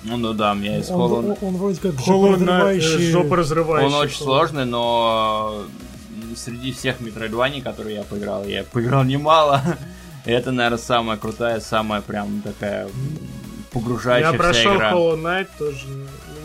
Ну, 0.03 0.17
ну 0.17 0.33
да, 0.33 0.51
у 0.51 0.55
меня 0.55 0.77
есть 0.77 0.89
Hollow 0.89 1.23
Knight. 1.23 1.37
Он, 1.41 1.47
он, 1.49 1.57
вроде 1.57 1.79
как 1.79 1.93
Hollow 1.93 2.37
Knight, 2.37 2.79
жопа 2.79 3.35
разрывающий. 3.37 3.87
Он 3.87 3.93
очень 3.93 4.17
сложный, 4.17 4.65
но 4.65 5.65
среди 6.35 6.71
всех 6.71 6.99
метроидваний, 6.99 7.61
которые 7.61 7.97
я 7.97 8.03
поиграл, 8.03 8.45
я 8.45 8.63
поиграл 8.63 9.03
немало. 9.03 9.61
Это, 10.25 10.51
наверное, 10.51 10.77
самая 10.77 11.17
крутая, 11.17 11.59
самая 11.59 12.01
прям 12.01 12.41
такая 12.41 12.87
погружающая 13.71 14.31
Я 14.31 14.37
прошел 14.37 14.75
игра. 14.75 14.91
Hollow 14.91 15.21
Knight 15.21 15.47
тоже. 15.57 15.87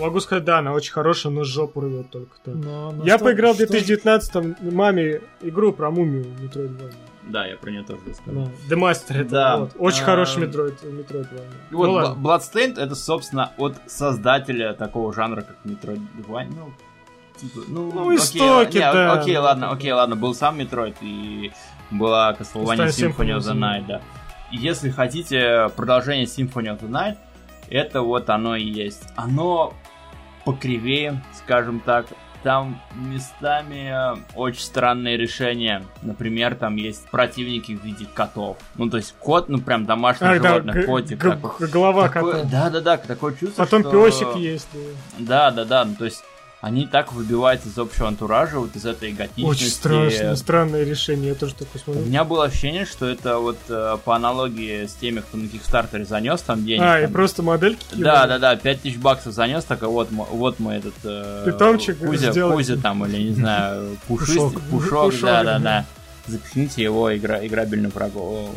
Могу 0.01 0.21
сказать, 0.21 0.45
да, 0.45 0.59
она 0.59 0.73
очень 0.73 0.93
хорошая, 0.93 1.33
но 1.33 1.45
жопу 1.45 1.81
рвет 1.81 2.11
только 2.11 2.37
то. 2.45 2.51
Но, 2.51 2.93
но 2.93 3.05
я 3.05 3.17
что, 3.17 3.25
поиграл 3.27 3.55
в 3.55 3.61
2019-м 3.61 4.57
маме 4.75 5.21
игру 5.43 5.73
про 5.73 5.91
мумию 5.91 6.27
Metroidvania. 6.41 6.95
Да, 7.29 7.45
я 7.47 7.57
про 7.57 7.71
нее 7.71 7.83
тоже 7.83 8.01
рассказал. 8.07 8.45
Да. 8.69 8.75
The 8.75 8.79
Master 8.79 9.21
это 9.21 9.31
да. 9.31 9.57
вот. 9.59 9.73
Очень 9.79 10.03
а... 10.03 10.05
хороший 10.05 10.45
Metroid, 10.45 10.77
Metroidvania. 10.83 11.55
Вот, 11.71 11.87
ну, 11.87 12.15
Bloodstained 12.23 12.79
это, 12.79 12.95
собственно, 12.95 13.53
от 13.57 13.77
создателя 13.87 14.75
такого 14.75 15.13
жанра, 15.13 15.43
как 15.43 15.57
Metroidvania. 15.65 16.55
Ну, 16.55 16.73
Типа, 17.37 17.61
ну, 17.69 17.93
ну 17.93 18.09
окей, 18.09 18.17
истоки, 18.17 18.77
не, 18.77 18.81
да. 18.81 19.13
Окей, 19.13 19.37
ладно, 19.37 19.71
окей, 19.71 19.93
ладно, 19.93 20.17
был 20.17 20.35
сам 20.35 20.59
Метроид 20.59 20.97
и 21.03 21.53
была 21.91 22.33
Castlevania 22.33 22.87
Symphony 22.87 23.37
of 23.37 23.41
the 23.41 23.55
Night, 23.55 23.85
да. 23.87 24.01
И 24.51 24.57
если 24.57 24.91
хотите 24.91 25.69
продолжение 25.77 26.25
Symphony 26.25 26.75
of 26.75 26.81
the 26.81 26.89
Night, 26.89 27.19
это 27.69 28.03
вот 28.03 28.31
оно 28.31 28.57
и 28.57 28.65
есть. 28.65 29.03
Оно 29.17 29.75
покривее, 30.47 31.23
скажем 31.35 31.81
так. 31.81 32.07
Там 32.43 32.81
местами 32.95 33.93
очень 34.37 34.61
странные 34.61 35.17
решения. 35.17 35.83
Например, 36.03 36.55
там 36.55 36.77
есть 36.77 37.11
противники 37.11 37.73
в 37.73 37.85
виде 37.85 38.07
котов. 38.15 38.57
Ну, 38.77 38.89
то 38.89 38.99
есть 38.99 39.17
кот, 39.19 39.49
ну, 39.49 39.59
прям 39.59 39.85
домашний 39.85 40.29
а, 40.29 40.35
животное, 40.35 40.75
да, 40.75 40.83
котик. 40.85 41.19
Голова 41.73 42.09
кота. 42.09 42.45
Да-да-да, 42.45 42.99
такое 42.99 43.35
чувство, 43.35 43.65
Потом 43.65 43.83
что... 43.83 43.91
песик 43.91 44.37
есть. 44.37 44.69
Да-да-да, 45.19 45.85
ну, 45.87 45.97
то 45.97 46.05
есть 46.05 46.23
они 46.61 46.87
так 46.87 47.13
выбиваются 47.13 47.69
из 47.69 47.79
общего 47.79 48.09
антуража, 48.09 48.59
вот 48.59 48.75
из 48.75 48.87
этой 48.87 49.13
готичности. 49.13 49.45
Очень 49.45 49.69
страшно, 49.69 50.37
странное 50.37 50.85
решение, 50.85 51.29
я 51.31 51.35
тоже 51.35 51.55
такое 51.55 51.81
смотрю. 51.83 52.03
У 52.03 52.07
меня 52.07 52.25
было 52.25 52.47
ощущение, 52.47 52.87
что 52.87 53.07
это 53.07 53.39
вот 53.39 53.59
э, 53.69 53.99
по 54.05 54.17
аналогии 54.17 54.87
с 54.87 54.95
теми, 54.95 55.21
кто 55.21 55.37
на 55.37 55.49
Кикстартере 55.49 56.05
занес 56.05 56.41
там 56.41 56.65
денег. 56.65 56.83
А, 56.83 57.01
там, 57.01 57.11
и 57.11 57.13
просто 57.13 57.43
модельки 57.43 57.85
Да, 57.93 58.27
да, 58.27 58.39
да, 58.39 58.57
5000 58.57 58.97
баксов 58.97 59.35
занес, 59.35 59.65
так 59.65 59.83
вот, 59.83 60.09
вот 60.11 60.59
мы 60.59 60.75
этот... 60.75 60.95
Э, 61.05 61.45
Питомчик 61.47 61.99
Кузя, 61.99 62.33
сделать. 62.33 62.57
Кузя 62.57 62.77
там, 62.77 63.05
или 63.05 63.29
не 63.29 63.35
знаю, 63.35 63.99
пушистик, 64.09 64.37
пушок, 64.37 64.71
пушок, 64.71 65.05
пушок 65.05 65.23
да, 65.23 65.45
да, 65.45 65.59
да. 65.59 65.87
Запихните 66.27 66.83
его 66.83 67.15
игра, 67.17 67.47
играбельным 67.47 67.91
врагом 67.91 68.51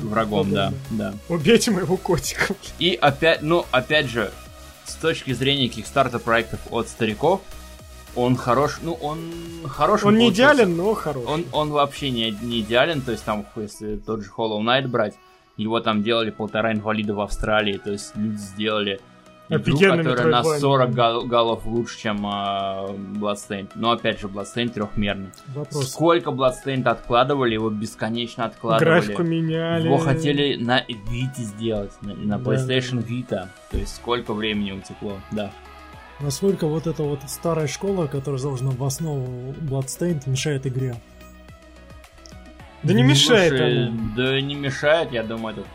врагом, 0.00 0.52
да, 0.52 0.72
да. 0.90 1.14
Убейте 1.28 1.70
моего 1.70 1.96
котика. 1.96 2.54
И 2.78 2.98
опять, 3.00 3.42
ну, 3.42 3.66
опять 3.70 4.06
же, 4.08 4.32
с 4.88 4.94
точки 4.94 5.32
зрения 5.32 5.68
кикстарта 5.68 6.18
проектов 6.18 6.60
от 6.70 6.88
стариков, 6.88 7.40
Он 8.16 8.36
хорош, 8.36 8.78
ну 8.82 8.94
он 8.94 9.20
хорош. 9.68 10.02
Он 10.02 10.16
не 10.16 10.30
идеален, 10.30 10.76
но 10.76 10.94
хорош. 10.94 11.24
Он, 11.26 11.44
он 11.52 11.70
вообще 11.70 12.10
не, 12.10 12.30
не 12.30 12.60
идеален, 12.60 13.02
то 13.02 13.12
есть 13.12 13.24
там, 13.24 13.46
если 13.56 13.96
тот 13.96 14.22
же 14.22 14.30
Hollow 14.36 14.60
Knight 14.60 14.88
брать, 14.88 15.14
его 15.56 15.80
там 15.80 16.02
делали 16.02 16.30
полтора 16.30 16.72
инвалида 16.72 17.14
в 17.14 17.20
Австралии, 17.20 17.78
то 17.78 17.92
есть 17.92 18.16
люди 18.16 18.38
сделали 18.38 19.00
игру, 19.48 19.78
которая 19.78 20.26
на 20.26 20.42
40 20.44 20.94
гол- 20.94 21.24
голов 21.26 21.66
лучше, 21.66 21.98
чем 21.98 22.26
э, 22.26 22.30
Bloodstained. 23.18 23.70
Но 23.74 23.92
опять 23.92 24.20
же, 24.20 24.26
Bloodstained 24.28 24.70
трехмерный. 24.70 25.30
Вопрос. 25.48 25.90
Сколько 25.90 26.30
Bloodstained 26.30 26.88
откладывали, 26.88 27.54
его 27.54 27.70
бесконечно 27.70 28.44
откладывали. 28.44 28.84
Графику 28.84 29.22
меняли. 29.22 29.84
Его 29.84 29.98
хотели 29.98 30.56
на 30.62 30.80
Vita 30.80 31.40
сделать, 31.40 31.92
на, 32.02 32.14
на 32.14 32.34
PlayStation 32.42 33.04
Vita. 33.04 33.48
То 33.70 33.78
есть 33.78 33.96
сколько 33.96 34.32
времени 34.34 34.72
утекло, 34.72 35.18
да. 35.30 35.50
Насколько 36.20 36.66
вот 36.66 36.86
эта 36.86 37.02
вот 37.02 37.20
старая 37.28 37.68
школа, 37.68 38.06
которая 38.06 38.38
заложена 38.38 38.72
в 38.72 38.82
основу 38.82 39.52
Bloodstained, 39.60 40.28
мешает 40.28 40.66
игре? 40.66 40.96
Да 42.82 42.92
не 42.92 43.02
мешает 43.02 43.48
Слушай, 43.50 43.92
Да 44.16 44.40
не 44.40 44.54
мешает, 44.54 45.12
я 45.12 45.22
думаю, 45.22 45.56
это 45.56 45.66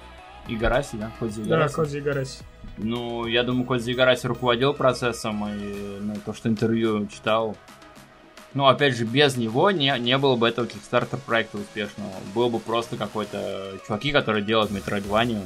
Игараси, 0.47 0.95
да? 0.95 1.11
Кодзи 1.19 1.41
Игараси. 1.41 1.71
Да, 1.75 1.81
Кодзи 1.81 1.99
Игараси. 1.99 2.43
Ну, 2.77 3.27
я 3.27 3.43
думаю, 3.43 3.65
Кодзи 3.65 3.91
Игараси 3.91 4.27
руководил 4.27 4.73
процессом, 4.73 5.47
и 5.47 5.99
ну, 6.01 6.15
то, 6.25 6.33
что 6.33 6.49
интервью 6.49 7.07
читал. 7.07 7.55
Ну, 8.53 8.67
опять 8.67 8.95
же, 8.95 9.05
без 9.05 9.35
него 9.35 9.71
не, 9.71 9.95
не 9.99 10.17
было 10.17 10.35
бы 10.35 10.47
этого 10.47 10.65
Kickstarter 10.65 11.17
проекта 11.17 11.57
успешного. 11.57 12.11
Был 12.35 12.49
бы 12.49 12.59
просто 12.59 12.97
какой-то 12.97 13.79
чуваки, 13.85 14.11
которые 14.11 14.43
делают 14.43 14.71
Metroidvania. 14.71 15.45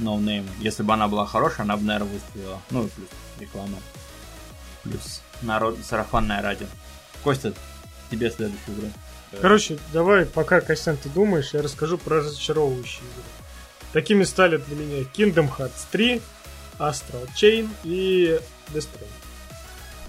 No 0.00 0.18
name. 0.18 0.46
Если 0.60 0.82
бы 0.82 0.92
она 0.92 1.08
была 1.08 1.26
хорошая, 1.26 1.62
она 1.64 1.76
бы, 1.76 1.84
наверное, 1.84 2.12
выстрелила. 2.12 2.60
Ну, 2.70 2.88
плюс 2.88 3.08
реклама. 3.40 3.78
Плюс 4.82 5.22
народ, 5.42 5.78
сарафанное 5.82 6.42
радио. 6.42 6.66
Костя, 7.22 7.52
тебе 8.10 8.30
следующую 8.30 8.78
игру. 8.78 8.88
Короче, 9.40 9.78
давай, 9.92 10.26
пока, 10.26 10.60
Костян, 10.60 10.96
ты 10.96 11.08
думаешь, 11.08 11.54
я 11.54 11.62
расскажу 11.62 11.98
про 11.98 12.18
разочаровывающие 12.18 13.02
игры. 13.02 13.24
Такими 13.94 14.24
стали 14.24 14.56
для 14.56 14.74
меня 14.74 15.04
Kingdom 15.14 15.48
Hearts 15.56 15.86
3, 15.92 16.20
Astral 16.80 17.28
Chain 17.36 17.68
и 17.84 18.40
Death. 18.72 18.88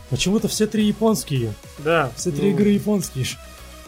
Почему-то 0.10 0.48
все 0.48 0.66
три 0.66 0.86
японские. 0.86 1.54
Да. 1.78 2.10
Все 2.16 2.32
три 2.32 2.50
ну... 2.50 2.56
игры 2.56 2.70
японские. 2.70 3.28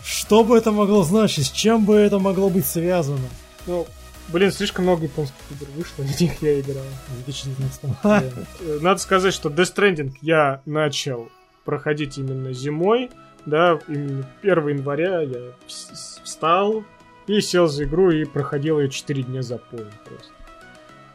Что 0.03 0.43
бы 0.43 0.55
это 0.55 0.71
могло 0.71 1.01
значить? 1.01 1.47
С 1.47 1.51
чем 1.51 1.83
бы 1.83 1.95
это 1.95 2.19
могло 2.19 2.51
быть 2.51 2.67
связано? 2.67 3.27
Ну, 3.65 3.87
блин, 4.27 4.51
слишком 4.51 4.85
много 4.85 5.05
японских 5.05 5.35
игр 5.49 5.67
вышло, 5.75 6.03
в 6.03 6.21
них 6.21 6.43
я 6.43 6.59
играл. 6.59 6.85
2019 7.25 8.81
Надо 8.83 9.01
сказать, 9.01 9.33
что 9.33 9.49
Death 9.49 9.75
Stranding 9.75 10.13
я 10.21 10.61
начал 10.67 11.31
проходить 11.65 12.19
именно 12.19 12.53
зимой, 12.53 13.09
да, 13.47 13.79
именно 13.87 14.29
1 14.43 14.67
января 14.67 15.21
я 15.21 15.53
встал, 15.65 16.83
и 17.27 17.41
сел 17.41 17.67
за 17.67 17.83
игру 17.83 18.11
и 18.11 18.25
проходил 18.25 18.79
ее 18.79 18.89
4 18.89 19.23
дня 19.23 19.41
за 19.41 19.57
поем 19.57 19.91
просто. 20.05 20.31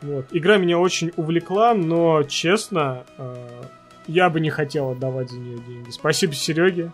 Вот. 0.02 0.26
Игра 0.32 0.56
меня 0.56 0.78
очень 0.78 1.12
увлекла, 1.16 1.74
но, 1.74 2.22
честно, 2.24 3.04
э, 3.18 3.62
я 4.06 4.30
бы 4.30 4.40
не 4.40 4.50
хотел 4.50 4.90
отдавать 4.90 5.30
за 5.30 5.38
нее 5.38 5.58
деньги. 5.58 5.90
Спасибо 5.90 6.34
Сереге, 6.34 6.92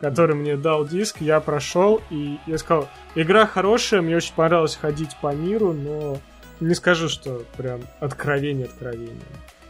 который 0.00 0.36
мне 0.36 0.56
дал 0.56 0.86
диск, 0.86 1.20
я 1.20 1.40
прошел, 1.40 2.00
и 2.10 2.38
я 2.46 2.58
сказал, 2.58 2.88
игра 3.14 3.46
хорошая, 3.46 4.02
мне 4.02 4.16
очень 4.16 4.34
понравилось 4.34 4.76
ходить 4.76 5.16
по 5.20 5.34
миру, 5.34 5.72
но 5.72 6.18
не 6.60 6.74
скажу, 6.74 7.08
что 7.08 7.44
прям 7.56 7.80
откровение 8.00 8.66
откровение. 8.66 9.16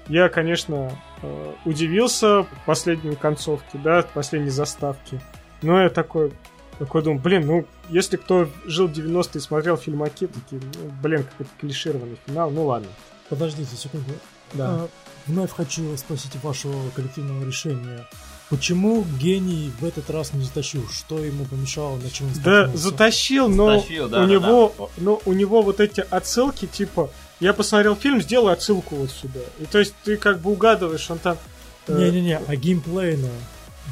Я, 0.08 0.28
конечно, 0.28 0.90
э, 1.22 1.52
удивился 1.64 2.46
последней 2.66 3.16
концовке, 3.16 3.78
да, 3.82 4.04
последней 4.12 4.50
заставки, 4.50 5.20
но 5.62 5.80
я 5.80 5.88
такой, 5.88 6.32
такой 6.78 7.02
думаю, 7.02 7.20
блин, 7.20 7.46
ну, 7.46 7.66
если 7.88 8.16
кто 8.16 8.48
жил 8.64 8.88
в 8.88 8.92
90-е 8.92 9.30
и 9.34 9.40
смотрел 9.40 9.76
фильмаки, 9.76 10.26
такие, 10.26 10.60
ну, 10.62 10.90
блин, 11.02 11.24
какой-то 11.24 11.50
клишированный 11.60 12.18
финал, 12.26 12.50
ну 12.50 12.66
ладно. 12.66 12.88
Подождите 13.28 13.76
секунду. 13.76 14.12
Да. 14.52 14.66
А, 14.68 14.88
вновь 15.26 15.50
хочу 15.50 15.96
спросить 15.96 16.34
вашего 16.42 16.90
коллективного 16.90 17.44
решения. 17.44 18.06
Почему 18.50 19.04
гений 19.18 19.72
в 19.80 19.84
этот 19.84 20.10
раз 20.10 20.32
не 20.34 20.44
затащил? 20.44 20.86
Что 20.88 21.18
ему 21.18 21.44
помешало, 21.46 21.96
на 21.96 22.10
чем 22.10 22.26
он 22.26 22.34
Да, 22.44 22.68
затащил, 22.74 23.48
но 23.48 23.78
затащил, 23.78 24.08
да, 24.08 24.18
у 24.18 24.26
да, 24.26 24.32
него, 24.32 24.74
да. 24.78 24.84
но 24.98 25.20
у 25.24 25.32
него 25.32 25.62
вот 25.62 25.80
эти 25.80 26.04
отсылки, 26.08 26.66
типа, 26.66 27.10
я 27.40 27.54
посмотрел 27.54 27.96
фильм, 27.96 28.20
сделаю 28.20 28.52
отсылку 28.52 28.96
вот 28.96 29.10
сюда. 29.10 29.40
И 29.60 29.64
то 29.64 29.78
есть 29.78 29.94
ты 30.04 30.16
как 30.16 30.40
бы 30.40 30.50
угадываешь, 30.52 31.10
он 31.10 31.18
там... 31.18 31.38
Э, 31.88 31.98
Не-не-не, 31.98 32.38
а 32.46 32.56
геймплейно? 32.56 33.30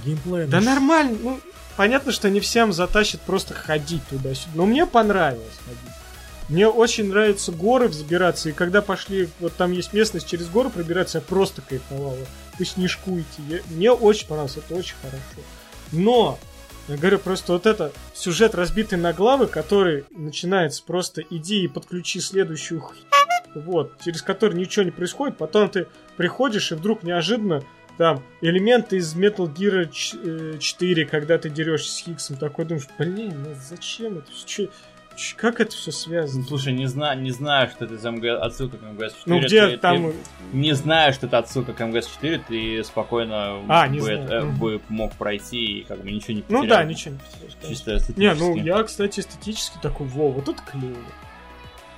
Геймплейно. 0.04 0.50
Да 0.50 0.60
нормально, 0.60 1.16
ну, 1.22 1.40
понятно, 1.76 2.12
что 2.12 2.30
не 2.30 2.40
всем 2.40 2.72
затащит 2.72 3.20
просто 3.20 3.54
ходить 3.54 4.02
туда-сюда. 4.08 4.52
Но 4.54 4.66
мне 4.66 4.86
понравилось 4.86 5.58
ходить. 5.64 5.94
Мне 6.48 6.68
очень 6.68 7.08
нравятся 7.08 7.52
горы 7.52 7.88
взбираться, 7.88 8.50
и 8.50 8.52
когда 8.52 8.82
пошли, 8.82 9.28
вот 9.40 9.54
там 9.54 9.72
есть 9.72 9.92
местность 9.92 10.28
через 10.28 10.48
горы 10.48 10.70
пробираться, 10.70 11.18
я 11.18 11.22
просто 11.22 11.62
кайфовал. 11.62 12.16
По 12.58 12.64
снежку 12.64 13.18
идти. 13.18 13.42
Я, 13.48 13.60
мне 13.70 13.90
очень 13.90 14.26
понравилось, 14.26 14.58
это 14.58 14.74
очень 14.74 14.96
хорошо. 15.00 15.46
Но, 15.92 16.38
я 16.88 16.96
говорю, 16.96 17.18
просто 17.18 17.52
вот 17.52 17.66
это 17.66 17.92
сюжет 18.12 18.54
разбитый 18.54 18.98
на 18.98 19.12
главы, 19.12 19.46
который 19.46 20.04
начинается 20.10 20.82
просто 20.84 21.22
иди 21.22 21.62
и 21.62 21.68
подключи 21.68 22.20
следующую 22.20 22.82
вот, 23.54 23.92
через 24.04 24.22
который 24.22 24.58
ничего 24.58 24.84
не 24.84 24.90
происходит, 24.90 25.36
потом 25.36 25.68
ты 25.68 25.86
приходишь 26.16 26.72
и 26.72 26.74
вдруг 26.74 27.02
неожиданно 27.02 27.62
там 28.02 28.20
элементы 28.40 28.96
из 28.96 29.14
Metal 29.14 29.46
Gear 29.46 29.88
4, 30.58 31.02
э, 31.02 31.06
когда 31.06 31.38
ты 31.38 31.48
дерешься 31.48 31.92
с 31.92 31.98
Хиггсом, 31.98 32.34
такой 32.36 32.64
думаешь, 32.64 32.88
блин, 32.98 33.44
ну 33.44 33.54
зачем 33.54 34.18
это 34.18 34.32
все? 34.32 34.70
Как 35.36 35.60
это 35.60 35.70
все 35.70 35.92
связано? 35.92 36.40
Ну, 36.40 36.48
слушай, 36.48 36.72
не 36.72 36.86
знаю, 36.86 37.20
не 37.20 37.30
знаю, 37.30 37.68
что 37.68 37.84
это 37.84 37.96
за 37.96 38.10
МГ... 38.10 38.24
отсылка 38.40 38.78
к 38.78 38.82
МГС-4. 38.82 39.12
Ну 39.26 39.40
где 39.40 39.68
ты, 39.68 39.76
там... 39.76 40.10
Ты... 40.10 40.16
Не 40.52 40.72
знаю, 40.72 41.12
что 41.12 41.28
это 41.28 41.38
отсылка 41.38 41.74
к 41.74 41.80
МГС-4, 41.80 42.40
ты 42.48 42.82
спокойно 42.82 43.60
а, 43.68 43.88
бы, 43.88 44.10
это, 44.10 44.46
бы 44.46 44.80
мог 44.88 45.12
пройти 45.12 45.80
и 45.80 45.84
как 45.84 46.02
бы 46.02 46.10
ничего 46.10 46.34
не 46.34 46.42
потерял. 46.42 46.62
Ну 46.62 46.68
да, 46.68 46.82
ничего 46.82 47.14
не 47.14 47.20
потерял. 47.20 47.70
Чисто 47.70 47.96
эстетически. 47.96 48.20
Не, 48.20 48.34
ну 48.34 48.56
я, 48.56 48.82
кстати, 48.82 49.20
эстетически 49.20 49.76
такой, 49.80 50.08
во, 50.08 50.32
вот 50.32 50.48
это 50.48 50.60
клево. 50.60 50.96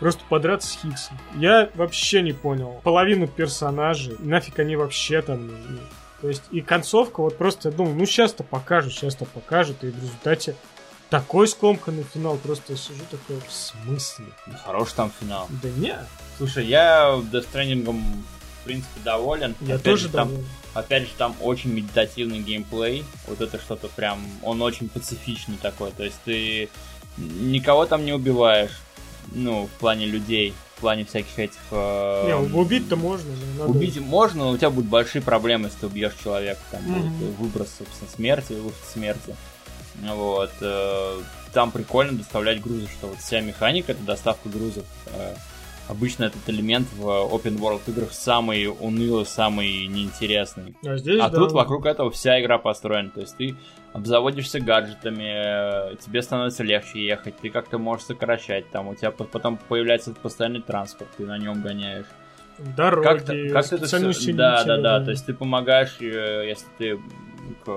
Просто 0.05 0.23
подраться 0.29 0.69
с 0.69 0.77
Хиггсом. 0.83 1.19
Я 1.35 1.71
вообще 1.77 2.21
не 2.21 2.35
понял. 2.35 2.79
Половину 2.83 3.27
персонажей, 3.27 4.17
нафиг 4.19 4.59
они 4.59 4.77
вообще 4.77 5.23
там 5.23 5.47
нужны. 5.47 5.81
То 6.21 6.29
есть 6.29 6.43
и 6.51 6.61
концовка, 6.61 7.23
вот 7.23 7.39
просто 7.39 7.71
я 7.71 7.75
думал, 7.75 7.95
ну 7.95 8.05
сейчас-то 8.05 8.45
покажут, 8.45 8.93
сейчас-то 8.93 9.25
покажут, 9.25 9.83
и 9.83 9.87
в 9.87 9.97
результате 9.97 10.57
такой 11.09 11.49
скомканный 11.49 12.03
финал, 12.03 12.37
просто 12.37 12.75
я 12.75 12.77
сижу 12.77 13.01
такой, 13.11 13.41
в 13.49 13.51
смысле? 13.51 14.27
Ну, 14.47 14.53
хорош 14.63 14.93
там 14.93 15.11
финал. 15.19 15.49
Да 15.63 15.71
нет. 15.71 16.05
Слушай, 16.37 16.67
я 16.67 17.19
Stranding 17.33 17.91
в 17.91 18.65
принципе 18.65 19.01
доволен. 19.03 19.55
Я 19.63 19.77
опять 19.77 19.85
тоже 19.85 20.03
же, 20.03 20.09
доволен. 20.11 20.37
Там, 20.75 20.83
опять 20.85 21.03
же, 21.05 21.15
там 21.17 21.35
очень 21.41 21.73
медитативный 21.73 22.41
геймплей. 22.41 23.07
Вот 23.27 23.41
это 23.41 23.59
что-то 23.59 23.89
прям, 23.89 24.23
он 24.43 24.61
очень 24.61 24.91
пацифичный 24.91 25.57
такой. 25.57 25.93
То 25.93 26.05
есть 26.05 26.21
ты 26.27 26.69
никого 27.17 27.87
там 27.87 28.05
не 28.05 28.13
убиваешь 28.13 28.83
ну, 29.33 29.67
в 29.67 29.79
плане 29.79 30.07
людей, 30.07 30.55
в 30.77 30.81
плане 30.81 31.05
всяких 31.05 31.39
этих... 31.39 31.61
Э, 31.71 32.27
не, 32.27 32.35
убить-то 32.35 32.97
можно. 32.97 33.31
Надо... 33.59 33.71
Убить 33.71 34.01
можно, 34.01 34.45
но 34.45 34.51
у 34.51 34.57
тебя 34.57 34.71
будут 34.71 34.91
большие 34.91 35.23
проблемы, 35.23 35.67
если 35.67 35.81
ты 35.81 35.87
убьешь 35.87 36.15
человека. 36.23 36.61
Там 36.71 36.83
mm-hmm. 36.83 37.09
будет 37.19 37.39
выброс, 37.39 37.69
собственно, 37.79 38.11
смерти, 38.11 38.53
выход 38.53 38.85
смерти. 38.93 39.37
Вот. 40.03 40.51
Э, 40.61 41.21
там 41.53 41.71
прикольно 41.71 42.19
доставлять 42.19 42.61
грузы, 42.61 42.89
что 42.99 43.09
вот 43.09 43.19
вся 43.19 43.41
механика, 43.41 43.93
это 43.93 44.03
доставка 44.03 44.49
грузов. 44.49 44.85
Э, 45.07 45.35
обычно 45.89 46.25
этот 46.25 46.49
элемент 46.49 46.89
в 46.97 47.07
open 47.07 47.59
world 47.59 47.83
играх 47.87 48.13
самый 48.13 48.67
унылый, 48.67 49.27
самый 49.27 49.87
неинтересный. 49.87 50.75
А, 50.85 50.97
здесь, 50.97 51.21
а 51.21 51.29
да. 51.29 51.39
тут 51.39 51.53
вокруг 51.53 51.87
этого 51.87 52.11
вся 52.11 52.41
игра 52.41 52.59
построена. 52.59 53.11
То 53.11 53.21
есть 53.21 53.37
ты 53.37 53.57
обзаводишься 53.95 54.61
гаджетами, 54.61 55.97
тебе 56.05 56.21
становится 56.21 56.65
легче 56.65 57.07
ехать, 57.07 57.39
ты 57.39 57.49
как-то 57.49 57.79
можешь 57.79 58.07
сокращать, 58.07 58.69
там 58.71 58.89
у 58.89 58.95
тебя 58.95 59.13
потом 59.13 59.57
появляется 59.57 60.13
постоянный 60.13 60.61
транспорт, 60.61 61.09
ты 61.17 61.25
на 61.25 61.39
нем 61.39 61.63
гоняешь. 61.63 62.07
Дороги, 62.59 63.05
как, 63.05 63.27
как 63.53 63.73
это 63.73 63.87
все... 63.87 64.33
Да, 64.33 64.65
да, 64.65 64.77
да, 64.79 65.05
то 65.05 65.11
есть 65.11 65.27
ты 65.27 65.33
помогаешь, 65.33 65.97
э, 66.01 66.45
если 66.47 66.67
ты 66.79 67.01
к 67.65 67.69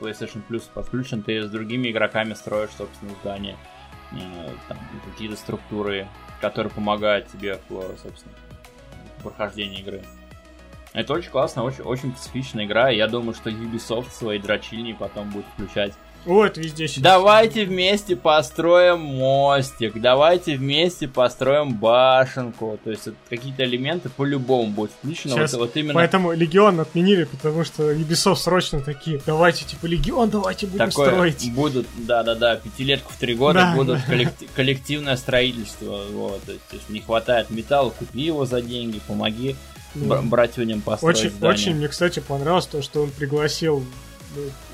PlayStation 0.00 0.42
Plus 0.48 0.62
подключен, 0.72 1.22
ты 1.22 1.42
с 1.42 1.50
другими 1.50 1.90
игроками 1.90 2.34
строишь, 2.34 2.70
собственно, 2.76 3.12
здание, 3.22 3.56
э, 4.12 4.50
какие-то 5.10 5.36
структуры, 5.36 6.06
которые 6.40 6.70
помогают 6.72 7.28
тебе 7.28 7.58
в, 7.68 7.96
собственно, 8.02 8.34
в 9.18 9.22
прохождении 9.22 9.80
игры. 9.80 10.02
Это 10.96 11.12
очень 11.12 11.30
классно, 11.30 11.62
очень, 11.62 11.82
очень 11.82 12.16
специфичная 12.16 12.64
игра. 12.64 12.88
Я 12.88 13.06
думаю, 13.06 13.34
что 13.34 13.50
Ubisoft 13.50 14.12
свои 14.12 14.38
дрочильни 14.38 14.94
потом 14.94 15.28
будет 15.28 15.44
включать 15.52 15.92
Вот 16.24 16.56
везде 16.56 16.88
сейчас. 16.88 17.02
Давайте 17.02 17.66
вместе 17.66 18.16
построим 18.16 19.00
мостик, 19.00 20.00
давайте 20.00 20.56
вместе 20.56 21.06
построим 21.06 21.74
башенку. 21.74 22.78
То 22.82 22.90
есть 22.92 23.08
какие-то 23.28 23.64
элементы 23.64 24.08
по-любому 24.08 24.68
будут 24.70 24.92
включены. 24.92 25.34
Сейчас, 25.34 25.52
вот, 25.52 25.60
вот 25.60 25.76
именно... 25.76 25.92
Поэтому 25.92 26.32
Легион 26.32 26.80
отменили, 26.80 27.24
потому 27.24 27.62
что 27.64 27.92
Ubisoft 27.92 28.36
срочно 28.36 28.80
такие, 28.80 29.20
давайте, 29.26 29.66
типа, 29.66 29.84
Легион, 29.84 30.30
давайте 30.30 30.66
будем 30.66 30.88
Такое 30.88 31.10
строить. 31.10 31.52
Будут, 31.52 31.86
да-да-да, 31.98 32.56
пятилетку 32.56 33.12
в 33.12 33.16
три 33.18 33.34
года 33.34 33.60
да, 33.60 33.74
будут 33.74 33.98
да. 33.98 34.04
Коллектив, 34.06 34.48
коллективное 34.56 35.16
строительство. 35.16 36.00
Вот, 36.10 36.42
то 36.42 36.52
есть 36.72 36.88
не 36.88 37.00
хватает 37.00 37.50
металла, 37.50 37.90
купи 37.90 38.22
его 38.22 38.46
за 38.46 38.62
деньги, 38.62 38.98
помоги 39.06 39.56
да. 40.02 40.22
братюням 40.22 40.80
построить 40.80 41.18
очень, 41.18 41.30
здание. 41.30 41.50
Очень 41.50 41.74
мне, 41.76 41.88
кстати, 41.88 42.20
понравилось 42.20 42.66
то, 42.66 42.82
что 42.82 43.02
он 43.02 43.10
пригласил 43.10 43.84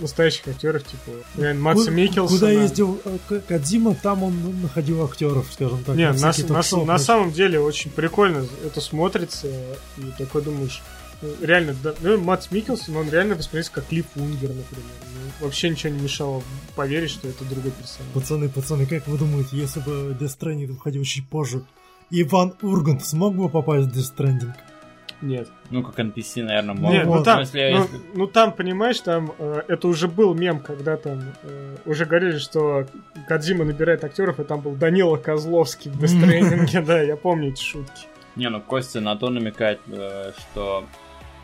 настоящих 0.00 0.48
актеров, 0.48 0.82
типа 0.84 1.54
Матса 1.54 1.90
Микелсона. 1.90 2.38
Куда 2.38 2.50
ездил 2.50 3.00
э, 3.04 3.40
Кадзима, 3.46 3.94
там 3.94 4.24
он 4.24 4.62
находил 4.62 5.04
актеров, 5.04 5.46
скажем 5.52 5.84
так. 5.84 5.96
Не, 5.96 6.10
на, 6.12 6.32
на, 6.48 6.84
на 6.84 6.98
самом 6.98 7.32
деле 7.32 7.60
очень 7.60 7.90
прикольно 7.90 8.46
это 8.64 8.80
смотрится, 8.80 9.46
и 9.98 10.02
такой 10.18 10.42
думаешь, 10.42 10.82
ну, 11.20 11.28
реально, 11.40 11.76
да, 11.82 11.94
ну, 12.00 12.18
Матс 12.18 12.50
Микелсон, 12.50 12.96
он 12.96 13.08
реально 13.08 13.36
воспринимается 13.36 13.72
как 13.72 13.86
Клип 13.86 14.06
Унгер, 14.16 14.48
например. 14.48 14.90
Ну, 15.14 15.46
вообще 15.46 15.70
ничего 15.70 15.92
не 15.92 16.00
мешало 16.00 16.42
поверить, 16.74 17.10
что 17.10 17.28
это 17.28 17.44
другой 17.44 17.70
персонаж. 17.70 18.12
Пацаны, 18.12 18.48
пацаны, 18.48 18.86
как 18.86 19.06
вы 19.06 19.18
думаете, 19.18 19.56
если 19.56 19.80
бы 19.80 20.16
Death 20.18 20.36
Stranding 20.38 20.66
выходил 20.66 21.04
чуть 21.04 21.28
позже, 21.28 21.64
Иван 22.10 22.54
Ургант 22.60 23.06
смог 23.06 23.36
бы 23.36 23.48
попасть 23.48 23.88
в 23.88 23.96
Death 23.96 24.16
Stranding? 24.16 24.52
Нет. 25.22 25.48
Ну, 25.70 25.82
как 25.82 25.98
NPC, 25.98 26.42
наверное, 26.42 26.74
мог. 26.74 26.92
Нет, 26.92 27.06
ну 27.06 27.22
там, 27.22 27.38
смысле, 27.38 27.76
ну, 27.78 27.86
ну 28.14 28.26
там, 28.26 28.52
понимаешь, 28.52 29.00
там 29.00 29.32
э, 29.38 29.62
это 29.68 29.88
уже 29.88 30.08
был 30.08 30.34
мем, 30.34 30.58
когда 30.60 30.96
там 30.96 31.20
э, 31.44 31.76
уже 31.86 32.04
говорили, 32.04 32.38
что 32.38 32.86
Кадзима 33.28 33.64
набирает 33.64 34.02
актеров, 34.04 34.40
и 34.40 34.44
там 34.44 34.60
был 34.60 34.72
Данила 34.72 35.16
Козловский 35.16 35.90
в 35.90 35.98
Дестрейнинге, 35.98 36.80
да, 36.86 37.00
я 37.00 37.16
помню 37.16 37.50
эти 37.50 37.62
шутки. 37.62 38.06
Не, 38.34 38.48
ну 38.48 38.60
Костя 38.60 39.00
на 39.00 39.14
то 39.16 39.30
намекает, 39.30 39.80
э, 39.86 40.32
что 40.36 40.84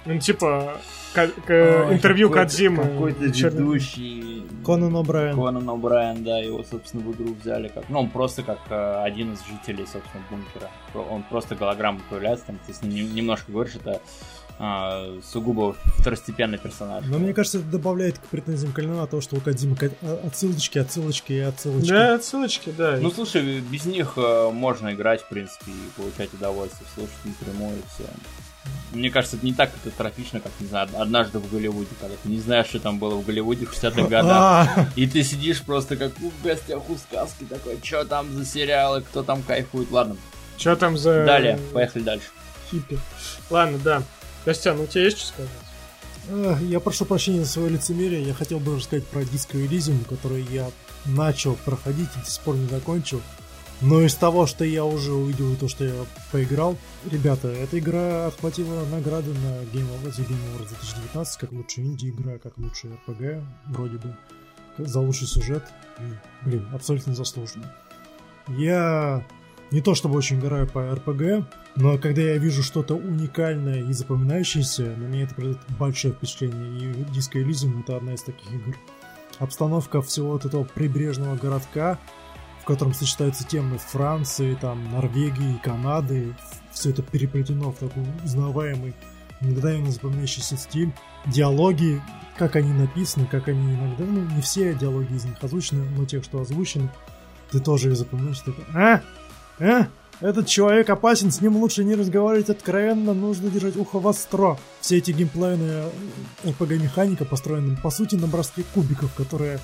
ну, 0.04 0.18
типа, 0.18 0.78
к- 1.14 1.46
к- 1.46 1.88
интервью 1.92 2.28
какой 2.28 2.42
Кадзимы. 2.44 2.82
Какой-то 2.84 3.24
ведущий... 3.24 4.44
Конан 4.64 4.94
О'Брайен. 4.96 5.34
Конан 5.34 5.68
О'Брайен, 5.70 6.22
да, 6.22 6.38
его, 6.38 6.62
собственно, 6.62 7.02
в 7.02 7.12
игру 7.12 7.34
взяли 7.40 7.68
как... 7.68 7.88
Ну, 7.88 8.00
он 8.00 8.10
просто 8.10 8.42
как 8.42 8.58
э, 8.68 9.02
один 9.02 9.32
из 9.32 9.40
жителей, 9.46 9.86
собственно, 9.90 10.22
бункера. 10.30 10.70
Он 11.10 11.22
просто 11.22 11.54
голограмма 11.54 12.00
появляется, 12.10 12.46
там, 12.46 12.58
ты 12.66 12.74
с 12.74 12.82
ним 12.82 13.14
немножко 13.14 13.50
говоришь, 13.50 13.76
это 13.76 14.00
а, 14.60 15.18
сугубо 15.22 15.76
второстепенный 15.98 16.58
персонаж. 16.58 17.04
Но 17.06 17.18
мне 17.18 17.32
кажется, 17.32 17.58
это 17.58 17.68
добавляет 17.68 18.18
к 18.18 18.22
претензиям 18.22 18.72
Калинова 18.72 19.06
то, 19.06 19.20
что 19.20 19.36
у 19.36 19.40
Кадзимы 19.40 19.76
а, 20.02 20.20
отсылочки, 20.26 20.78
отсылочки 20.78 21.32
и 21.32 21.38
отсылочки. 21.38 21.90
Да, 21.90 22.14
отсылочки, 22.14 22.72
да. 22.76 22.98
Ну, 23.00 23.10
слушай, 23.10 23.60
без 23.60 23.84
них 23.84 24.14
э, 24.16 24.50
можно 24.50 24.92
играть, 24.92 25.22
в 25.22 25.28
принципе, 25.28 25.70
и 25.70 26.00
получать 26.00 26.34
удовольствие, 26.34 26.88
слушать 26.94 27.16
напрямую 27.24 27.78
и 27.78 27.82
все. 27.94 28.04
Мне 28.92 29.10
кажется, 29.10 29.36
это 29.36 29.44
не 29.44 29.52
так 29.52 29.70
это 29.82 29.94
трофично, 29.94 30.40
как, 30.40 30.52
не 30.60 30.66
знаю, 30.66 30.88
однажды 30.96 31.38
в 31.38 31.50
Голливуде, 31.50 31.90
когда 32.00 32.16
ты 32.22 32.28
не 32.28 32.40
знаешь, 32.40 32.66
что 32.68 32.80
там 32.80 32.98
было 32.98 33.16
в 33.16 33.24
Голливуде 33.24 33.66
в 33.66 33.72
60-х 33.72 34.08
годах. 34.08 34.68
А. 34.76 34.88
И 34.96 35.06
ты 35.06 35.22
сидишь 35.22 35.62
просто 35.62 35.96
как 35.96 36.12
в 36.18 36.42
гостях 36.42 36.88
у 36.88 36.96
сказки 36.96 37.44
такой, 37.44 37.78
что 37.82 38.04
там 38.04 38.32
за 38.32 38.46
сериалы, 38.46 39.02
кто 39.02 39.22
там 39.22 39.42
кайфует. 39.42 39.90
Ладно. 39.90 40.16
Что 40.56 40.74
там 40.74 40.96
за... 40.96 41.26
Далее, 41.26 41.58
поехали 41.72 42.02
дальше. 42.02 42.26
Хиппи. 42.70 42.98
Ладно, 43.50 43.78
да. 43.78 44.02
Костян, 44.44 44.80
у 44.80 44.86
тебя 44.86 45.04
есть 45.04 45.18
что 45.18 45.28
сказать? 45.28 46.60
Я 46.62 46.80
прошу 46.80 47.04
прощения 47.04 47.44
за 47.44 47.50
свое 47.50 47.70
лицемерие. 47.70 48.22
Я 48.22 48.34
хотел 48.34 48.58
бы 48.58 48.76
рассказать 48.76 49.06
про 49.06 49.24
диско 49.24 49.56
Elysium, 49.56 50.04
который 50.08 50.46
я 50.50 50.70
начал 51.04 51.54
проходить 51.54 52.08
и 52.16 52.20
до 52.20 52.30
сих 52.30 52.42
пор 52.42 52.56
не 52.56 52.68
закончил. 52.68 53.22
Но 53.80 54.02
из 54.02 54.14
того, 54.14 54.46
что 54.46 54.64
я 54.64 54.84
уже 54.84 55.12
увидел, 55.12 55.52
и 55.52 55.56
то, 55.56 55.68
что 55.68 55.84
я 55.84 55.94
поиграл, 56.32 56.76
ребята, 57.08 57.48
эта 57.48 57.78
игра 57.78 58.26
отхватила 58.26 58.84
награды 58.86 59.32
на 59.34 59.62
Game 59.72 59.86
Awards, 60.02 60.18
Game 60.18 60.40
Awards 60.56 60.68
2019, 60.68 61.38
как 61.38 61.52
лучшая 61.52 61.86
инди-игра, 61.86 62.38
как 62.38 62.58
лучшая 62.58 62.98
RPG, 63.06 63.44
вроде 63.68 63.98
бы, 63.98 64.16
за 64.78 64.98
лучший 65.00 65.28
сюжет. 65.28 65.64
И, 66.00 66.46
блин, 66.48 66.66
абсолютно 66.72 67.14
заслуженно. 67.14 67.72
Я 68.48 69.24
не 69.70 69.80
то 69.80 69.94
чтобы 69.94 70.16
очень 70.16 70.40
играю 70.40 70.66
по 70.66 70.78
RPG, 70.78 71.44
но 71.76 71.98
когда 71.98 72.22
я 72.22 72.38
вижу 72.38 72.62
что-то 72.62 72.96
уникальное 72.96 73.84
и 73.84 73.92
запоминающееся, 73.92 74.96
на 74.96 75.04
меня 75.04 75.24
это 75.24 75.34
производит 75.34 75.62
большое 75.78 76.14
впечатление. 76.14 76.90
И 76.90 76.94
Disco 77.16 77.40
Elysium 77.44 77.82
это 77.82 77.96
одна 77.96 78.14
из 78.14 78.22
таких 78.22 78.50
игр. 78.50 78.76
Обстановка 79.38 80.02
всего 80.02 80.32
вот 80.32 80.46
этого 80.46 80.64
прибрежного 80.64 81.36
городка, 81.36 81.98
котором 82.68 82.92
сочетаются 82.92 83.46
темы 83.46 83.78
Франции, 83.78 84.54
там, 84.60 84.92
Норвегии, 84.92 85.58
Канады. 85.64 86.34
Все 86.70 86.90
это 86.90 87.02
переплетено 87.02 87.72
в 87.72 87.76
такой 87.76 88.04
узнаваемый, 88.22 88.94
мгновенно 89.40 89.90
запоминающийся 89.90 90.58
стиль. 90.58 90.92
Диалоги, 91.24 92.02
как 92.36 92.56
они 92.56 92.70
написаны, 92.74 93.26
как 93.26 93.48
они 93.48 93.74
иногда, 93.74 94.04
ну, 94.04 94.20
не 94.20 94.42
все 94.42 94.74
диалоги 94.74 95.14
из 95.14 95.24
них 95.24 95.42
озвучены, 95.42 95.88
но 95.96 96.04
тех, 96.04 96.22
что 96.22 96.42
озвучены, 96.42 96.90
ты 97.50 97.58
тоже 97.58 97.88
их 97.88 97.96
запоминаешь. 97.96 98.40
Такой, 98.40 98.64
а? 98.74 99.00
А? 99.58 99.86
Этот 100.20 100.46
человек 100.46 100.90
опасен, 100.90 101.30
с 101.30 101.40
ним 101.40 101.56
лучше 101.56 101.84
не 101.84 101.94
разговаривать 101.94 102.50
откровенно, 102.50 103.14
нужно 103.14 103.48
держать 103.48 103.76
ухо 103.76 103.98
востро. 103.98 104.58
Все 104.82 104.98
эти 104.98 105.12
геймплейные 105.12 105.90
RPG-механика 106.44 107.24
построены, 107.24 107.76
по 107.76 107.90
сути, 107.90 108.16
на 108.16 108.26
броске 108.26 108.64
кубиков, 108.74 109.14
которые 109.14 109.58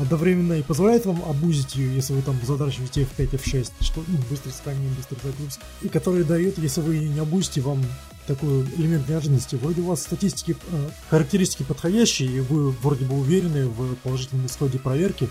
одновременно 0.00 0.54
и 0.54 0.62
позволяет 0.62 1.06
вам 1.06 1.22
обузить 1.24 1.76
ее, 1.76 1.94
если 1.94 2.14
вы 2.14 2.22
там 2.22 2.38
задрачиваете 2.44 3.02
F5, 3.02 3.30
F6, 3.30 3.72
что 3.80 4.02
ну, 4.06 4.18
быстрый 4.28 4.50
сохранение, 4.50 4.90
быстрый 4.96 5.18
загруз, 5.22 5.58
и 5.82 5.88
который 5.88 6.24
дает, 6.24 6.58
если 6.58 6.80
вы 6.80 6.98
не 6.98 7.20
обузите, 7.20 7.60
вам 7.60 7.84
такой 8.26 8.62
элемент 8.76 9.08
неожиданности. 9.08 9.56
Вроде 9.56 9.82
у 9.82 9.86
вас 9.86 10.02
статистики, 10.02 10.56
э, 10.70 10.90
характеристики 11.08 11.62
подходящие, 11.62 12.30
и 12.30 12.40
вы 12.40 12.70
вроде 12.70 13.04
бы 13.04 13.18
уверены 13.18 13.66
в 13.66 13.96
положительном 13.96 14.46
исходе 14.46 14.78
проверки, 14.78 15.28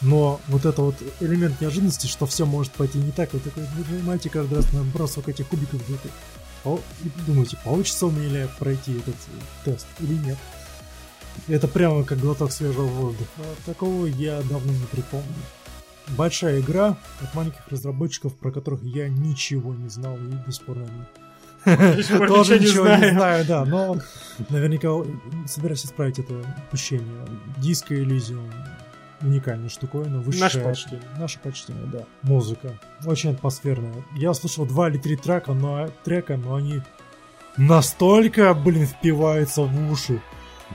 но 0.00 0.40
вот 0.48 0.64
это 0.64 0.82
вот 0.82 0.96
элемент 1.20 1.60
неожиданности, 1.60 2.06
что 2.06 2.26
все 2.26 2.46
может 2.46 2.72
пойти 2.72 2.98
не 2.98 3.12
так, 3.12 3.32
вы 3.32 3.40
такой 3.40 3.64
нажимаете 3.76 4.30
каждый 4.30 4.54
раз 4.54 4.72
на 4.72 4.82
бросок 4.82 5.28
этих 5.28 5.46
кубиков, 5.48 5.80
и 6.64 7.08
думаете, 7.26 7.58
получится 7.64 8.06
у 8.06 8.10
меня 8.10 8.48
пройти 8.58 8.98
этот 8.98 9.14
тест 9.64 9.86
или 10.00 10.14
нет. 10.14 10.38
Это 11.48 11.68
прямо 11.68 12.04
как 12.04 12.18
глоток 12.18 12.52
свежего 12.52 12.86
воздуха. 12.86 13.42
Такого 13.66 14.06
я 14.06 14.40
давно 14.42 14.72
не 14.72 14.86
припомню. 14.86 15.26
Большая 16.16 16.60
игра 16.60 16.96
от 17.20 17.34
маленьких 17.34 17.66
разработчиков, 17.68 18.34
про 18.36 18.50
которых 18.50 18.82
я 18.82 19.08
ничего 19.08 19.74
не 19.74 19.88
знал 19.88 20.16
и 20.16 20.44
до 20.46 20.52
сих 20.52 20.64
пор, 20.64 20.78
наверное, 21.64 22.26
тоже 22.28 22.58
ничего 22.58 22.88
не 22.88 23.10
знаю, 23.10 23.44
да, 23.46 23.64
но 23.64 23.96
наверняка 24.48 24.88
собираюсь 25.46 25.84
исправить 25.84 26.18
это 26.18 26.42
упущение. 26.66 27.26
Диско 27.58 27.94
Elysium 27.94 28.50
уникальная 29.22 29.68
штуковина, 29.68 30.20
высшая. 30.20 30.42
Наше 30.42 30.60
почтение. 30.60 31.08
Наше 31.18 31.38
почтение, 31.40 31.84
да. 31.92 32.04
Музыка. 32.22 32.72
Очень 33.04 33.30
атмосферная. 33.30 34.04
Я 34.16 34.34
слышал 34.34 34.66
два 34.66 34.88
или 34.88 34.98
три 34.98 35.16
трека, 35.16 35.52
но, 35.52 35.88
трека, 36.04 36.36
но 36.36 36.54
они 36.54 36.80
настолько, 37.56 38.54
блин, 38.54 38.86
впиваются 38.86 39.62
в 39.62 39.92
уши. 39.92 40.20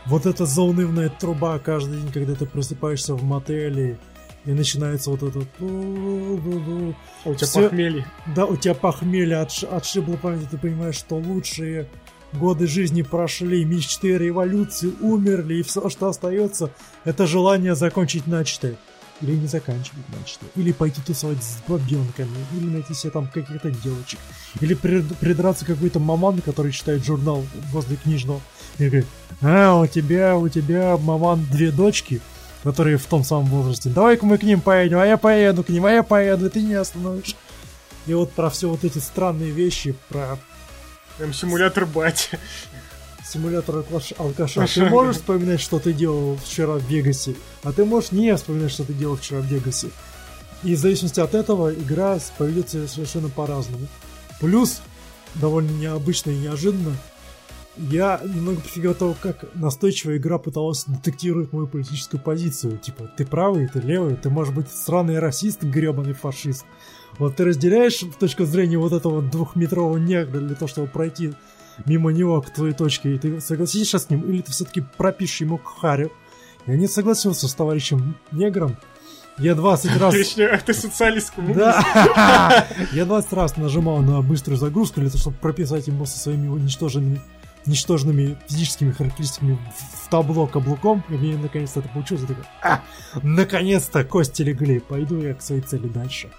Вот 0.06 0.26
эта 0.26 0.46
заунывная 0.46 1.10
труба 1.10 1.58
каждый 1.60 2.02
день, 2.02 2.12
когда 2.12 2.36
ты 2.36 2.46
просыпаешься 2.46 3.16
в 3.16 3.24
мотеле, 3.24 3.98
и 4.46 4.52
начинается 4.52 5.10
вот 5.10 5.24
этот... 5.24 5.48
А 5.60 5.64
у 5.64 7.36
тебя 7.36 7.48
Все... 7.48 7.64
похмелье. 7.64 8.06
Да, 8.36 8.46
у 8.46 8.56
тебя 8.56 8.76
похмелье 8.76 9.38
отш... 9.38 9.64
отшибло 9.64 10.18
память, 10.18 10.50
ты 10.50 10.58
понимаешь, 10.58 10.96
что 10.96 11.16
лучшие 11.16 11.88
годы 12.34 12.68
жизни 12.68 13.02
прошли, 13.02 13.66
мечты 13.66 14.18
революции 14.18 14.94
умерли, 15.02 15.56
и 15.56 15.64
все, 15.64 15.90
что 15.90 16.08
остается, 16.10 16.70
это 17.04 17.26
желание 17.26 17.76
закончить 17.76 18.28
начатое. 18.28 18.76
Или 19.22 19.36
не 19.36 19.48
заканчивать 19.48 20.04
начатое. 20.10 20.50
Или 20.58 20.74
пойти 20.74 21.02
тусовать 21.02 21.42
с 21.42 21.60
бабенками. 21.68 22.36
Или 22.54 22.66
найти 22.66 22.94
себе 22.94 23.12
там 23.12 23.28
каких-то 23.28 23.72
девочек. 23.72 24.20
Или 24.60 24.74
придраться 24.74 25.64
к 25.64 25.70
какой-то 25.70 26.00
маман, 26.00 26.42
который 26.42 26.74
читает 26.74 27.06
журнал 27.06 27.46
возле 27.72 27.96
книжного 27.96 28.42
и 28.78 28.88
говорит, 28.88 29.08
а, 29.42 29.80
у 29.80 29.88
тебя, 29.88 30.38
у 30.38 30.48
тебя, 30.50 30.98
маман, 30.98 31.46
две 31.52 31.72
дочки, 31.72 32.22
которые 32.64 32.98
в 32.98 33.06
том 33.06 33.24
самом 33.24 33.46
возрасте. 33.46 33.90
Давай-ка 33.90 34.26
мы 34.26 34.38
к 34.38 34.44
ним 34.44 34.62
поедем, 34.62 35.00
а 35.00 35.06
я 35.06 35.18
поеду 35.18 35.64
к 35.64 35.70
ним, 35.70 35.86
а 35.86 35.92
я 35.92 36.04
поеду, 36.04 36.48
и 36.48 36.50
ты 36.50 36.62
не 36.62 36.74
остановишь. 36.74 37.36
И 38.08 38.14
вот 38.14 38.32
про 38.32 38.50
все 38.50 38.70
вот 38.70 38.84
эти 38.84 38.98
странные 39.00 39.52
вещи, 39.52 39.96
про... 40.10 40.38
Прям 41.18 41.34
симулятор 41.34 41.86
бати. 41.86 42.40
Симулятор 43.24 43.84
алкаша. 44.18 44.68
Ты 44.68 44.86
можешь 44.86 45.18
вспоминать, 45.18 45.60
что 45.60 45.80
ты 45.80 45.94
делал 45.94 46.38
вчера 46.38 46.74
в 46.74 46.84
Вегасе, 46.84 47.36
а 47.64 47.72
ты 47.72 47.84
можешь 47.84 48.12
не 48.12 48.36
вспоминать, 48.36 48.72
что 48.72 48.84
ты 48.84 48.94
делал 48.94 49.18
вчера 49.18 49.40
в 49.40 49.46
Вегасе. 49.46 49.90
И 50.64 50.76
в 50.76 50.80
зависимости 50.80 51.20
от 51.20 51.34
этого 51.34 51.74
игра 51.74 52.18
поведется 52.38 52.88
совершенно 52.88 53.30
по-разному. 53.30 53.88
Плюс, 54.40 54.82
довольно 55.36 55.72
необычно 55.72 56.32
и 56.32 56.38
неожиданно, 56.38 56.96
Я 57.78 58.22
немного 58.24 58.62
прифигел 58.62 58.94
того, 58.94 59.16
как 59.20 59.46
настойчивая 59.56 60.18
игра 60.18 60.38
пыталась 60.38 60.86
детектировать 60.86 61.52
мою 61.52 61.68
политическую 61.68 62.22
позицию. 62.22 62.78
Типа, 62.78 63.10
ты 63.18 63.26
правый, 63.26 63.68
ты 63.68 63.80
левый, 63.80 64.16
ты, 64.16 64.30
может 64.30 64.56
быть, 64.56 64.70
сраный 64.70 65.20
расист, 65.20 65.64
гребаный 65.64 66.14
фашист. 66.14 66.66
Вот 67.18 67.36
ты 67.36 67.46
разделяешь 67.46 68.04
точку 68.20 68.46
зрения 68.46 68.78
вот 68.78 68.94
этого 68.94 69.22
двухметрового 69.22 69.98
негра 69.98 70.40
для 70.40 70.56
того, 70.56 70.68
чтобы 70.68 70.88
пройти 70.88 71.34
мимо 71.86 72.12
него 72.12 72.42
к 72.42 72.50
твоей 72.50 72.74
точке, 72.74 73.16
и 73.16 73.18
ты 73.18 73.42
согласишься 73.42 74.00
с 74.00 74.10
ним, 74.10 74.22
или 74.22 74.42
ты 74.42 74.52
все-таки 74.52 74.82
пропишешь 74.98 75.42
ему 75.42 75.58
харю. 75.58 76.12
Я 76.66 76.78
не 76.78 76.88
согласился 76.88 77.48
с 77.48 77.54
товарищем 77.54 78.16
негром, 78.32 78.78
я 79.38 79.54
20 79.54 79.98
раз... 80.00 80.14
Ты, 80.14 80.62
ты 80.66 80.74
социалист 80.74 81.34
Да. 81.54 82.66
Я 82.94 83.06
20 83.06 83.34
раз 83.34 83.58
нажимал 83.58 83.98
на 83.98 84.22
быструю 84.22 84.58
загрузку 84.58 85.02
для 85.02 85.10
того, 85.10 85.20
чтобы 85.20 85.38
прописать 85.38 85.88
ему 85.88 86.06
со 86.06 86.18
своими 86.18 86.48
уничтоженными 86.48 87.22
ничтожными 87.68 88.38
физическими 88.48 88.92
характеристиками 88.92 89.60
в 90.04 90.10
табло 90.10 90.48
каблуком, 90.48 91.04
и 91.10 91.14
мне 91.14 91.38
наконец-то 91.38 91.80
это 91.80 91.90
получилось. 91.90 92.24
Я 92.24 92.28
такой, 92.28 92.46
а, 92.62 92.82
наконец-то 93.24 94.04
кости 94.04 94.42
легли, 94.44 94.80
пойду 94.80 95.22
я 95.22 95.34
к 95.34 95.42
своей 95.42 95.62
цели 95.62 95.88
дальше. 95.88 96.30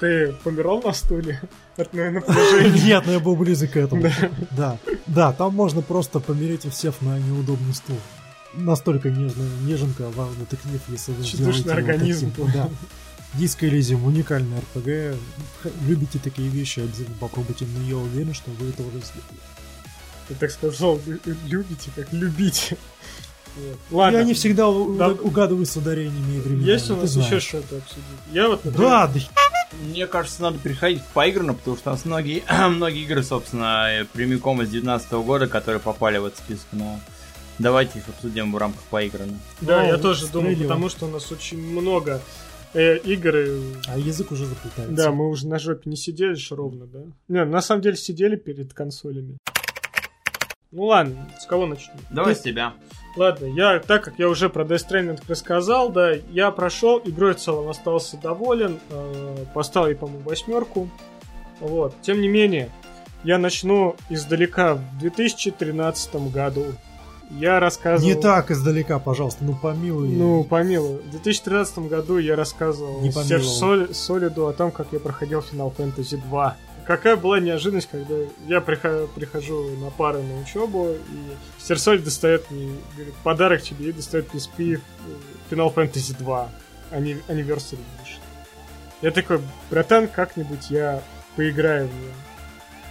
Ты 0.00 0.34
помирал 0.42 0.82
на 0.82 0.92
стуле 0.92 1.40
от 1.76 1.92
Нет, 1.92 3.06
но 3.06 3.12
я 3.12 3.20
был 3.20 3.36
близок 3.36 3.72
к 3.72 3.76
этому. 3.76 4.10
Да, 4.50 4.78
да, 5.06 5.32
там 5.32 5.54
можно 5.54 5.80
просто 5.80 6.18
помереть, 6.20 6.64
усев 6.64 7.00
на 7.02 7.18
неудобный 7.18 7.74
стул. 7.74 7.98
Настолько 8.54 9.10
нежная 9.10 9.48
неженка, 9.62 10.10
важный 10.10 10.44
детектив, 10.50 10.80
если 10.88 11.12
вы 11.12 11.22
сделаете 11.22 11.70
организм. 11.70 12.32
Да. 12.52 12.68
Диско 13.34 13.66
Elysium 13.66 14.04
уникальный 14.04 14.58
РПГ. 14.58 15.18
Любите 15.86 16.18
такие 16.18 16.48
вещи, 16.48 16.80
обязательно 16.80 17.16
попробуйте, 17.18 17.64
но 17.64 17.82
я 17.82 17.96
уверен, 17.96 18.34
что 18.34 18.50
вы 18.50 18.68
это 18.68 18.82
уже 18.82 18.98
сделали. 18.98 19.51
Ты 20.28 20.34
так 20.34 20.50
сказал, 20.50 21.00
любите, 21.46 21.90
как 21.94 22.12
любите. 22.12 22.76
Вот. 23.56 23.78
Ладно. 23.90 24.18
Я 24.18 24.24
не 24.24 24.34
всегда 24.34 24.64
да. 24.64 25.08
угадываю 25.08 25.66
с 25.66 25.76
ударениями 25.76 26.36
и 26.36 26.40
временами. 26.40 26.70
Есть 26.70 26.90
у 26.90 26.96
нас 26.96 27.14
еще 27.14 27.40
что-то 27.40 27.78
обсудить? 27.78 28.04
Я 28.32 28.48
вот, 28.48 28.64
например... 28.64 28.88
Да, 28.88 29.06
да. 29.08 29.20
Мне 29.88 30.06
кажется, 30.06 30.42
надо 30.42 30.58
переходить 30.58 31.02
к 31.02 31.06
поигранным, 31.08 31.56
потому 31.56 31.76
что 31.76 31.90
у 31.90 31.92
нас 31.92 32.04
многие, 32.04 32.42
многие 32.68 33.04
игры, 33.04 33.22
собственно, 33.22 34.06
прямиком 34.12 34.62
из 34.62 34.68
2019 34.68 35.12
года, 35.12 35.46
которые 35.48 35.80
попали 35.80 36.18
в 36.18 36.26
этот 36.26 36.38
список, 36.38 36.66
но 36.72 37.00
давайте 37.58 37.98
их 37.98 38.08
обсудим 38.08 38.52
в 38.52 38.56
рамках 38.56 38.82
поигранных. 38.84 39.38
Да, 39.60 39.82
ну, 39.82 39.88
я 39.88 39.98
тоже 39.98 40.28
думаю, 40.28 40.56
потому 40.56 40.88
что 40.88 41.06
у 41.06 41.10
нас 41.10 41.30
очень 41.32 41.58
много 41.58 42.20
э, 42.74 42.98
игр. 42.98 43.34
А 43.88 43.98
язык 43.98 44.32
уже 44.32 44.46
заплетается. 44.46 44.94
Да, 44.94 45.10
мы 45.10 45.28
уже 45.28 45.46
на 45.46 45.58
жопе 45.58 45.88
не 45.88 45.96
сидели 45.96 46.34
же 46.34 46.54
ровно, 46.54 46.86
да? 46.86 47.00
Не, 47.28 47.44
на 47.44 47.62
самом 47.62 47.82
деле 47.82 47.96
сидели 47.96 48.36
перед 48.36 48.72
консолями. 48.74 49.38
Ну 50.72 50.84
ладно, 50.86 51.28
с 51.38 51.44
кого 51.44 51.66
начнем? 51.66 51.94
Давай 52.10 52.32
Ты... 52.34 52.40
с 52.40 52.42
тебя. 52.42 52.72
Ладно, 53.16 53.44
я, 53.44 53.78
так 53.78 54.04
как 54.04 54.18
я 54.18 54.26
уже 54.26 54.48
про 54.48 54.64
Death 54.64 54.88
Stranding 54.88 55.20
рассказал, 55.28 55.90
да, 55.90 56.12
я 56.30 56.50
прошел, 56.50 56.98
игрой 57.04 57.34
в 57.34 57.36
целом 57.36 57.68
остался 57.68 58.16
доволен, 58.16 58.80
э, 58.88 59.44
поставил, 59.52 59.94
по-моему, 59.98 60.22
восьмерку. 60.24 60.88
Вот, 61.60 61.94
тем 62.00 62.22
не 62.22 62.28
менее, 62.28 62.70
я 63.22 63.36
начну 63.36 63.96
издалека 64.08 64.74
в 64.76 64.98
2013 64.98 66.32
году. 66.32 66.64
Я 67.38 67.60
рассказывал... 67.60 68.08
Не 68.08 68.18
так 68.18 68.50
издалека, 68.50 68.98
пожалуйста, 68.98 69.44
ну 69.44 69.54
помилуй. 69.54 70.08
Ну, 70.08 70.44
помилуй. 70.44 70.98
В 71.02 71.10
2013 71.10 71.80
году 71.80 72.16
я 72.16 72.34
рассказывал 72.34 73.02
Серж 73.12 73.44
Соль, 73.44 73.94
Солиду 73.94 74.46
о 74.46 74.54
том, 74.54 74.70
как 74.70 74.88
я 74.92 75.00
проходил 75.00 75.40
Final 75.40 75.74
Fantasy 75.76 76.16
2 76.28 76.56
какая 76.86 77.16
была 77.16 77.40
неожиданность, 77.40 77.88
когда 77.90 78.14
я 78.46 78.60
прихожу, 78.60 79.76
на 79.76 79.90
пары 79.90 80.22
на 80.22 80.40
учебу, 80.40 80.90
и 80.90 81.60
Стерсоль 81.60 82.00
достает 82.00 82.50
мне, 82.50 82.74
говорит, 82.94 83.14
подарок 83.22 83.62
тебе, 83.62 83.90
и 83.90 83.92
достает 83.92 84.32
PSP 84.32 84.80
Final 85.50 85.74
Fantasy 85.74 86.16
2, 86.18 86.50
Anniversary 86.92 87.78
Edition. 87.78 88.20
Я 89.00 89.10
такой, 89.10 89.40
братан, 89.70 90.08
как-нибудь 90.08 90.70
я 90.70 91.02
поиграю 91.36 91.88
в 91.88 91.94
нее. 91.94 92.12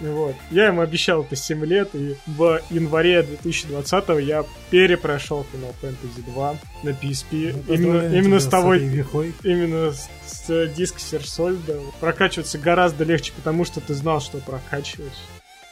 Вот. 0.00 0.34
Я 0.50 0.66
ему 0.66 0.80
обещал 0.80 1.22
это 1.22 1.36
7 1.36 1.64
лет, 1.64 1.90
и 1.94 2.16
в 2.26 2.60
январе 2.70 3.22
2020 3.22 4.26
я 4.26 4.44
перепрошел 4.70 5.46
Final 5.52 5.74
Fantasy 5.80 6.24
2 6.26 6.56
на 6.82 6.88
PSP. 6.90 7.62
Ну, 7.66 7.74
именно, 7.74 8.16
именно 8.16 8.40
с 8.40 8.46
того... 8.46 8.74
Именно 8.74 9.92
с, 9.92 10.08
с 10.26 10.66
диска 10.68 11.00
Серсольда. 11.00 11.78
Прокачиваться 12.00 12.58
гораздо 12.58 13.04
легче, 13.04 13.32
потому 13.36 13.64
что 13.64 13.80
ты 13.80 13.94
знал, 13.94 14.20
что 14.20 14.38
прокачиваешь. 14.38 15.12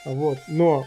Вот. 0.05 0.39
Но 0.49 0.87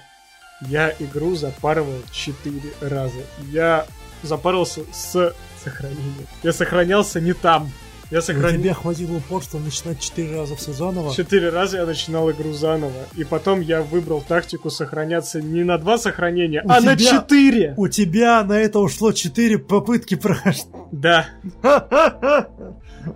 я 0.62 0.94
игру 1.00 1.36
запарывал 1.36 2.02
4 2.12 2.62
раза. 2.82 3.20
Я 3.52 3.86
запарился 4.22 4.82
с 4.94 5.36
сохранением. 5.64 6.28
Я 6.44 6.54
сохранялся 6.54 7.20
не 7.20 7.34
там. 7.34 7.72
Я 8.14 8.22
сохранил... 8.22 8.62
Тебе 8.62 8.74
хватило 8.76 9.18
упорства 9.18 9.58
начинать 9.58 10.00
четыре 10.00 10.36
раза 10.36 10.56
все 10.56 10.72
заново? 10.72 11.16
Четыре 11.16 11.50
раза 11.50 11.78
я 11.78 11.86
начинал 11.88 12.30
игру 12.30 12.54
заново. 12.54 13.08
И 13.16 13.24
потом 13.24 13.60
я 13.60 13.82
выбрал 13.82 14.22
тактику 14.22 14.70
сохраняться 14.70 15.42
не 15.42 15.64
на 15.64 15.80
два 15.80 15.98
сохранения, 15.98 16.62
у 16.64 16.70
а 16.70 16.80
тебя... 16.80 16.92
на 16.92 16.96
четыре! 16.96 17.74
У 17.76 17.88
тебя 17.88 18.44
на 18.44 18.54
это 18.54 18.78
ушло 18.78 19.14
четыре 19.14 19.58
попытки 19.58 20.14
прохождения. 20.14 20.88
Да. 20.92 21.28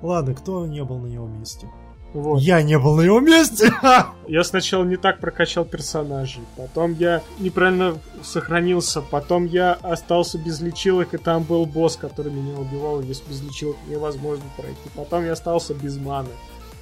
Ладно, 0.01 0.33
кто 0.33 0.65
не 0.65 0.83
был 0.83 0.97
на 0.97 1.13
его 1.13 1.27
месте? 1.27 1.67
Вот. 2.13 2.41
Я 2.41 2.61
не 2.63 2.79
был 2.79 2.95
на 2.95 3.01
его 3.01 3.19
месте. 3.19 3.71
Я 4.27 4.43
сначала 4.43 4.83
не 4.83 4.97
так 4.97 5.19
прокачал 5.19 5.65
персонажей, 5.65 6.43
потом 6.57 6.93
я 6.95 7.21
неправильно 7.39 7.97
сохранился, 8.23 9.01
потом 9.01 9.45
я 9.45 9.73
остался 9.73 10.37
без 10.37 10.59
лечилок, 10.59 11.13
и 11.13 11.17
там 11.17 11.43
был 11.43 11.65
босс, 11.65 11.95
который 11.95 12.31
меня 12.31 12.57
убивал, 12.57 12.99
и 12.99 13.05
без 13.05 13.41
лечилок 13.41 13.77
невозможно 13.87 14.43
пройти. 14.57 14.89
Потом 14.95 15.23
я 15.23 15.31
остался 15.31 15.73
без 15.73 15.95
маны. 15.97 16.29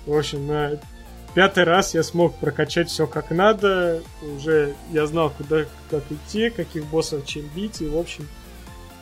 В 0.07 0.17
общем, 0.17 0.47
на 0.47 0.80
пятый 1.36 1.65
раз 1.65 1.93
я 1.93 2.01
смог 2.01 2.36
прокачать 2.36 2.89
все 2.89 3.05
как 3.05 3.30
надо. 3.30 4.01
Уже 4.38 4.73
я 4.91 5.05
знал, 5.05 5.30
куда 5.30 5.65
как 5.91 6.03
идти, 6.09 6.49
каких 6.49 6.86
боссов 6.86 7.26
чем 7.28 7.45
бить, 7.55 7.82
и 7.82 7.88
в 7.88 7.97
общем... 7.97 8.28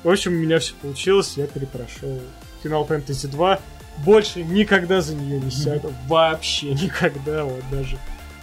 В 0.04 0.10
общем, 0.10 0.34
у 0.34 0.36
меня 0.36 0.60
все 0.60 0.74
получилось, 0.82 1.38
я 1.38 1.48
перепрошел 1.48 2.20
Final 2.62 2.86
Fantasy 2.86 3.30
2 3.30 3.60
больше 4.00 4.44
никогда 4.44 5.02
за 5.02 5.16
нее 5.16 5.40
не 5.40 5.52
сяду. 5.52 5.94
Вообще 6.08 6.74
никогда, 6.74 7.44
вот 7.44 7.64
даже. 7.72 7.98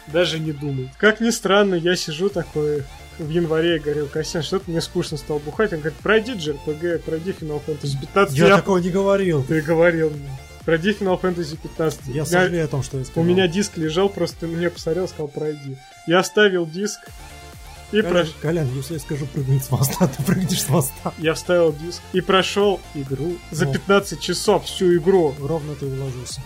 Даже 0.07 0.39
не 0.39 0.53
думай. 0.53 0.91
Как 0.99 1.21
ни 1.21 1.31
странно, 1.31 1.75
я 1.75 1.95
сижу 1.95 2.29
такой 2.29 2.83
в 3.19 3.29
январе 3.29 3.77
и 3.77 3.79
говорил, 3.79 4.09
Костян, 4.09 4.43
что-то 4.43 4.71
мне 4.71 4.81
скучно 4.81 5.17
стал 5.17 5.39
бухать. 5.39 5.73
Он 5.73 5.81
говорит, 5.81 5.99
пройди 5.99 6.33
JRPG, 6.33 6.99
пройди 7.01 7.31
Final 7.33 7.63
Fantasy 7.65 8.01
15. 8.01 8.37
Я, 8.37 8.49
я 8.49 8.57
такого 8.57 8.79
не 8.79 8.91
говорил. 8.91 9.45
Ты 9.45 9.61
говорил 9.61 10.11
мне. 10.11 10.31
Пройди 10.65 10.91
Final 10.91 11.21
Fantasy 11.21 11.59
15. 11.61 12.07
Я 12.07 12.25
сожалею 12.25 12.65
о 12.65 12.69
том, 12.69 12.83
что 12.83 12.99
я 12.99 13.05
сказал. 13.05 13.23
У 13.23 13.27
меня 13.27 13.47
диск 13.47 13.77
лежал, 13.77 14.09
просто 14.09 14.47
мне 14.47 14.71
посмотрел, 14.71 15.07
сказал, 15.09 15.29
пройди. 15.29 15.77
Я 16.07 16.21
оставил 16.21 16.67
диск, 16.67 17.01
и 17.93 18.03
Колян, 18.03 18.13
прош... 18.13 18.35
Колян, 18.41 18.69
если 18.77 18.95
я 18.95 19.01
скажу 19.01 19.27
прыгнуть 19.27 19.65
с 19.65 19.71
моста, 19.71 20.09
ты 20.09 20.23
прыгнешь 20.23 20.63
с 20.63 20.69
моста. 20.69 21.13
Я 21.19 21.35
вставил 21.35 21.73
диск 21.73 22.01
и 22.13 22.21
прошел 22.21 22.81
игру 22.95 23.37
за 23.51 23.67
15 23.67 24.21
часов, 24.21 24.65
всю 24.65 24.97
игру. 24.97 25.35
Ровно 25.41 25.75
ты 25.75 25.87
уложился. 25.87 26.41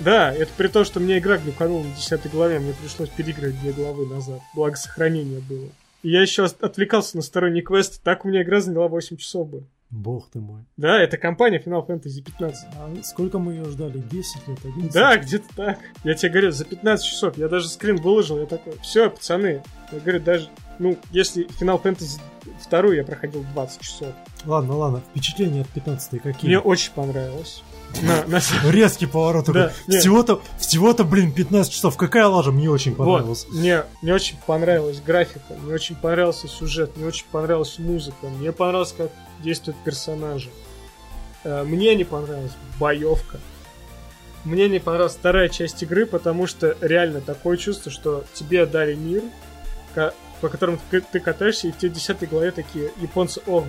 Да, 0.00 0.32
это 0.32 0.50
при 0.56 0.68
том, 0.68 0.84
что 0.84 0.98
мне 0.98 1.18
игра 1.18 1.36
глюканула 1.36 1.84
на 1.84 1.94
10 1.94 2.30
главе, 2.30 2.58
мне 2.58 2.72
пришлось 2.72 3.10
переиграть 3.10 3.60
две 3.60 3.72
главы 3.72 4.06
назад. 4.06 4.40
Благо 4.54 4.76
сохранение 4.76 5.40
было. 5.40 5.68
И 6.02 6.10
я 6.10 6.22
еще 6.22 6.44
отвлекался 6.44 7.16
на 7.16 7.22
сторонний 7.22 7.60
квест, 7.60 8.02
так 8.02 8.24
у 8.24 8.28
меня 8.28 8.42
игра 8.42 8.60
заняла 8.60 8.88
8 8.88 9.16
часов 9.18 9.48
бы. 9.48 9.64
Бог 9.90 10.30
ты 10.30 10.38
мой. 10.38 10.62
Да, 10.76 11.02
это 11.02 11.16
компания 11.18 11.60
Final 11.64 11.86
Fantasy 11.86 12.22
15. 12.22 12.68
А 12.76 12.94
сколько 13.02 13.38
мы 13.40 13.54
ее 13.54 13.64
ждали? 13.64 13.98
10 13.98 14.48
лет? 14.48 14.58
11? 14.64 14.92
Да, 14.92 15.16
где-то 15.16 15.46
так. 15.56 15.78
Я 16.04 16.14
тебе 16.14 16.30
говорю, 16.30 16.52
за 16.52 16.64
15 16.64 17.06
часов. 17.06 17.36
Я 17.36 17.48
даже 17.48 17.68
скрин 17.68 17.96
выложил, 17.96 18.38
я 18.38 18.46
такой, 18.46 18.78
все, 18.82 19.10
пацаны. 19.10 19.62
Я 19.90 19.98
говорю, 19.98 20.20
даже 20.20 20.48
ну, 20.80 20.96
если 21.10 21.46
Final 21.60 21.80
Fantasy 21.80 22.18
2 22.70 22.94
я 22.94 23.04
проходил 23.04 23.44
20 23.52 23.80
часов. 23.82 24.08
Ладно, 24.46 24.76
ладно, 24.76 25.02
впечатления 25.10 25.60
от 25.60 25.68
15 25.68 26.22
какие? 26.22 26.48
Мне 26.48 26.58
очень 26.58 26.92
понравилось. 26.92 27.62
На, 28.00 28.24
на... 28.24 28.40
Резкий 28.70 29.04
поворот. 29.04 29.44
Да, 29.52 29.72
всего-то, 29.86 30.40
всего-то, 30.58 31.04
блин, 31.04 31.32
15 31.32 31.70
часов. 31.70 31.98
Какая 31.98 32.26
лажа? 32.26 32.50
Мне 32.50 32.70
очень 32.70 32.94
понравилось. 32.94 33.44
Вот, 33.46 33.58
мне, 33.58 33.84
мне 34.00 34.14
очень 34.14 34.38
понравилась 34.46 35.02
графика, 35.02 35.54
мне 35.62 35.74
очень 35.74 35.96
понравился 35.96 36.48
сюжет, 36.48 36.96
мне 36.96 37.06
очень 37.06 37.26
понравилась 37.30 37.78
музыка, 37.78 38.28
мне 38.28 38.50
понравилось, 38.50 38.94
как 38.96 39.10
действуют 39.40 39.76
персонажи. 39.84 40.48
Э, 41.44 41.62
мне 41.62 41.94
не 41.94 42.04
понравилась 42.04 42.52
боевка. 42.78 43.38
Мне 44.44 44.70
не 44.70 44.78
понравилась 44.78 45.16
вторая 45.16 45.50
часть 45.50 45.82
игры, 45.82 46.06
потому 46.06 46.46
что 46.46 46.74
реально 46.80 47.20
такое 47.20 47.58
чувство, 47.58 47.92
что 47.92 48.24
тебе 48.32 48.64
дали 48.64 48.94
мир, 48.94 49.22
по 50.40 50.48
которым 50.48 50.78
ты 50.90 51.20
катаешься, 51.20 51.68
и 51.68 51.72
в 51.72 51.78
те 51.78 51.88
десятой 51.88 52.28
главе 52.28 52.50
такие 52.50 52.90
японцы, 53.00 53.40
о, 53.46 53.64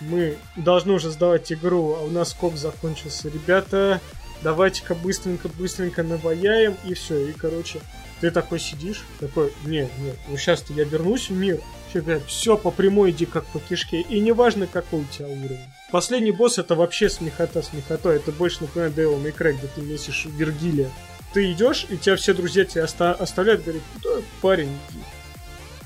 мы 0.00 0.36
должны 0.56 0.92
уже 0.92 1.10
сдавать 1.10 1.52
игру, 1.52 1.94
а 1.94 2.02
у 2.02 2.10
нас 2.10 2.30
скок 2.30 2.56
закончился. 2.56 3.28
Ребята, 3.28 4.00
давайте-ка 4.42 4.94
быстренько-быстренько 4.94 6.02
наваяем, 6.02 6.76
и 6.84 6.94
все, 6.94 7.28
и, 7.28 7.32
короче, 7.32 7.80
ты 8.20 8.30
такой 8.30 8.60
сидишь, 8.60 9.04
такой, 9.18 9.52
не, 9.64 9.82
не, 9.98 10.14
ну 10.28 10.36
сейчас-то 10.36 10.72
я 10.72 10.84
вернусь 10.84 11.30
в 11.30 11.32
мир, 11.32 11.60
говорят, 11.98 12.22
все 12.26 12.56
по 12.56 12.70
прямой 12.70 13.10
иди 13.10 13.26
как 13.26 13.44
по 13.46 13.58
кишке. 13.58 14.02
И 14.02 14.20
неважно, 14.20 14.66
какой 14.66 15.00
у 15.00 15.04
тебя 15.04 15.26
уровень. 15.26 15.58
Последний 15.90 16.30
босс 16.30 16.58
это 16.58 16.74
вообще 16.74 17.08
смехота 17.08 17.62
смехотой. 17.62 18.16
Это 18.16 18.30
больше 18.30 18.62
напоминает 18.62 18.96
Devil 18.96 19.20
May 19.22 19.36
Cry, 19.36 19.54
где 19.54 19.66
ты 19.66 19.80
месишь 19.80 20.26
Вергилия. 20.26 20.90
Ты 21.32 21.50
идешь, 21.52 21.86
и 21.88 21.96
тебя 21.96 22.16
все 22.16 22.34
друзья 22.34 22.64
тебя 22.64 22.84
оста- 22.84 23.14
оставляют, 23.14 23.64
говорят, 23.64 23.82
да, 24.02 24.10
парень. 24.40 24.76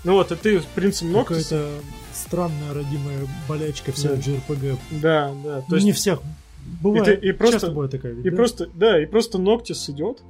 Ну 0.05 0.13
вот, 0.13 0.31
и 0.33 0.37
ты, 0.37 0.59
в 0.59 0.67
принципе, 0.67 1.11
ног... 1.11 1.29
Какая-то 1.29 1.69
странная 2.13 2.73
родимая 2.73 3.27
болячка 3.49 3.93
вся 3.93 4.11
да. 4.11 4.15
JRPG. 4.15 4.79
Да, 5.03 5.33
да. 5.43 5.61
То 5.63 5.75
есть... 5.77 5.87
Не 5.87 5.93
всех. 5.93 6.21
Бывает, 6.83 7.09
и, 7.09 7.17
ты, 7.17 7.29
и 7.29 7.33
просто, 7.33 7.55
часто 7.55 7.71
бывает 7.71 7.91
такая 7.91 8.15
И 8.15 8.31
да? 8.31 8.37
просто, 8.37 8.69
да, 8.75 9.03
и 9.03 9.07
просто 9.07 9.39
Ноктис 9.39 9.91
идет, 9.91 10.23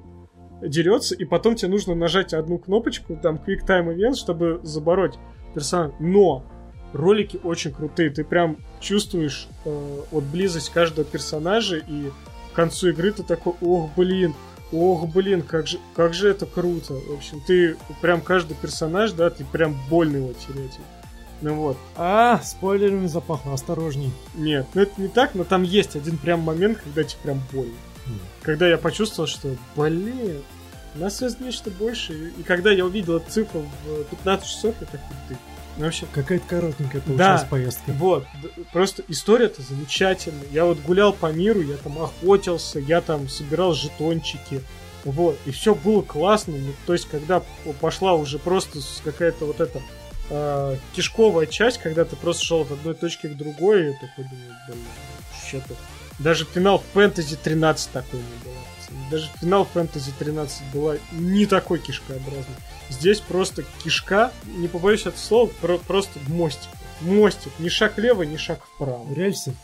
дерется, 0.60 1.14
и 1.14 1.24
потом 1.24 1.54
тебе 1.54 1.70
нужно 1.70 1.94
нажать 1.94 2.32
одну 2.34 2.58
кнопочку, 2.58 3.16
там, 3.22 3.36
Quick 3.36 3.66
Time 3.66 3.94
Event, 3.94 4.14
чтобы 4.14 4.60
забороть 4.64 5.14
персонажа. 5.54 5.94
Но 6.00 6.44
ролики 6.92 7.38
очень 7.42 7.72
крутые, 7.72 8.10
ты 8.10 8.24
прям 8.24 8.56
чувствуешь 8.80 9.48
э, 9.64 10.00
вот 10.10 10.24
близость 10.24 10.70
каждого 10.70 11.04
персонажа, 11.04 11.76
и 11.76 12.10
к 12.52 12.56
концу 12.56 12.88
игры 12.88 13.12
ты 13.12 13.22
такой, 13.22 13.54
ох, 13.60 13.90
блин, 13.96 14.34
ох, 14.74 15.08
блин, 15.08 15.42
как 15.42 15.66
же, 15.66 15.78
как 15.94 16.14
же 16.14 16.28
это 16.28 16.46
круто. 16.46 16.94
В 16.94 17.14
общем, 17.14 17.40
ты 17.46 17.76
прям 18.00 18.20
каждый 18.20 18.56
персонаж, 18.56 19.12
да, 19.12 19.30
ты 19.30 19.44
прям 19.44 19.76
больно 19.88 20.16
его 20.16 20.32
терять. 20.32 20.78
Ну 21.40 21.54
вот. 21.56 21.76
А, 21.96 22.40
спойлерами 22.42 23.06
запахло, 23.06 23.54
осторожней. 23.54 24.12
Нет, 24.34 24.66
ну 24.74 24.82
это 24.82 25.00
не 25.00 25.08
так, 25.08 25.34
но 25.34 25.44
там 25.44 25.62
есть 25.62 25.96
один 25.96 26.16
прям 26.16 26.40
момент, 26.40 26.78
когда 26.78 27.04
тебе 27.04 27.20
прям 27.22 27.42
больно. 27.52 27.74
Mm. 28.06 28.18
Когда 28.42 28.68
я 28.68 28.78
почувствовал, 28.78 29.26
что, 29.26 29.56
блин, 29.76 30.42
у 30.94 30.98
нас 31.00 31.20
есть 31.22 31.40
нечто 31.40 31.70
большее. 31.70 32.30
И 32.38 32.42
когда 32.42 32.70
я 32.70 32.84
увидел 32.84 33.18
цифру 33.18 33.64
в 33.84 34.04
15 34.04 34.46
часов, 34.46 34.74
я 34.80 34.86
такой, 34.86 35.16
ты, 35.28 35.36
вообще... 35.76 36.06
Какая-то 36.12 36.46
коротенькая 36.46 37.00
получилась 37.00 37.42
да, 37.42 37.46
поездка. 37.48 37.92
Вот. 37.92 38.26
Просто 38.72 39.02
история-то 39.08 39.62
замечательная. 39.62 40.46
Я 40.50 40.64
вот 40.64 40.78
гулял 40.80 41.12
по 41.12 41.32
миру, 41.32 41.60
я 41.60 41.76
там 41.76 42.00
охотился, 42.00 42.78
я 42.78 43.00
там 43.00 43.28
собирал 43.28 43.74
жетончики. 43.74 44.60
Вот. 45.04 45.38
И 45.46 45.50
все 45.50 45.74
было 45.74 46.02
классно. 46.02 46.56
Ну, 46.56 46.72
то 46.86 46.92
есть, 46.92 47.06
когда 47.08 47.42
пошла 47.80 48.14
уже 48.14 48.38
просто 48.38 48.78
какая-то 49.04 49.46
вот 49.46 49.60
эта 49.60 49.82
э, 50.30 50.76
кишковая 50.94 51.46
часть, 51.46 51.78
когда 51.78 52.04
ты 52.04 52.16
просто 52.16 52.44
шел 52.44 52.62
от 52.62 52.72
одной 52.72 52.94
точки 52.94 53.26
к 53.26 53.36
другой, 53.36 53.90
и 53.90 53.92
такой 53.94 54.24
думаю, 54.24 54.54
блин, 54.68 54.84
что-то... 55.46 55.74
Даже 56.18 56.44
финал 56.44 56.82
фэнтези 56.92 57.36
13 57.36 57.90
такой 57.90 58.20
не 58.20 58.44
было. 58.44 59.10
Даже 59.10 59.28
финал 59.40 59.64
фэнтези 59.64 60.12
13 60.18 60.62
была 60.72 60.96
не 61.12 61.46
такой 61.46 61.80
кишкообразный. 61.80 62.54
Здесь 62.90 63.20
просто 63.20 63.64
кишка, 63.82 64.32
не 64.46 64.68
побоюсь 64.68 65.02
этого 65.02 65.16
слова, 65.16 65.50
про- 65.60 65.78
просто 65.78 66.18
мостик. 66.28 66.68
Мостик. 67.00 67.52
Ни 67.58 67.68
шаг 67.68 67.96
влево, 67.96 68.22
ни 68.22 68.36
шаг 68.36 68.60
вправо. 68.74 69.06
Рельсы? 69.14 69.54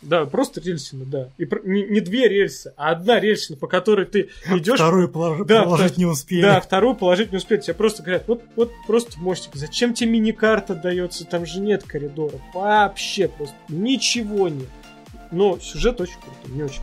Да, 0.00 0.26
просто 0.26 0.60
рельсины, 0.60 1.04
да. 1.04 1.28
И 1.38 1.48
не, 1.64 1.82
не 1.84 1.98
две 2.00 2.28
рельсы, 2.28 2.72
а 2.76 2.92
одна 2.92 3.18
рельсина, 3.18 3.58
по 3.58 3.66
которой 3.66 4.06
ты 4.06 4.28
идешь. 4.46 4.76
Вторую 4.76 5.08
полож... 5.08 5.44
да, 5.44 5.64
положить 5.64 5.96
не 5.96 6.06
успели. 6.06 6.42
Да, 6.42 6.60
вторую 6.60 6.94
положить 6.94 7.32
не 7.32 7.38
успели. 7.38 7.60
Тебе 7.60 7.74
просто 7.74 8.02
говорят, 8.04 8.28
вот, 8.28 8.42
вот 8.54 8.70
просто 8.86 9.18
мостик. 9.18 9.56
Зачем 9.56 9.94
тебе 9.94 10.10
мини-карта 10.10 10.76
дается? 10.76 11.24
Там 11.24 11.46
же 11.46 11.58
нет 11.58 11.82
коридоров. 11.82 12.40
Вообще 12.54 13.26
просто 13.26 13.56
ничего 13.68 14.48
нет. 14.48 14.68
Но 15.32 15.58
сюжет 15.58 16.00
очень 16.00 16.14
крутой, 16.20 16.54
мне 16.54 16.64
очень 16.64 16.80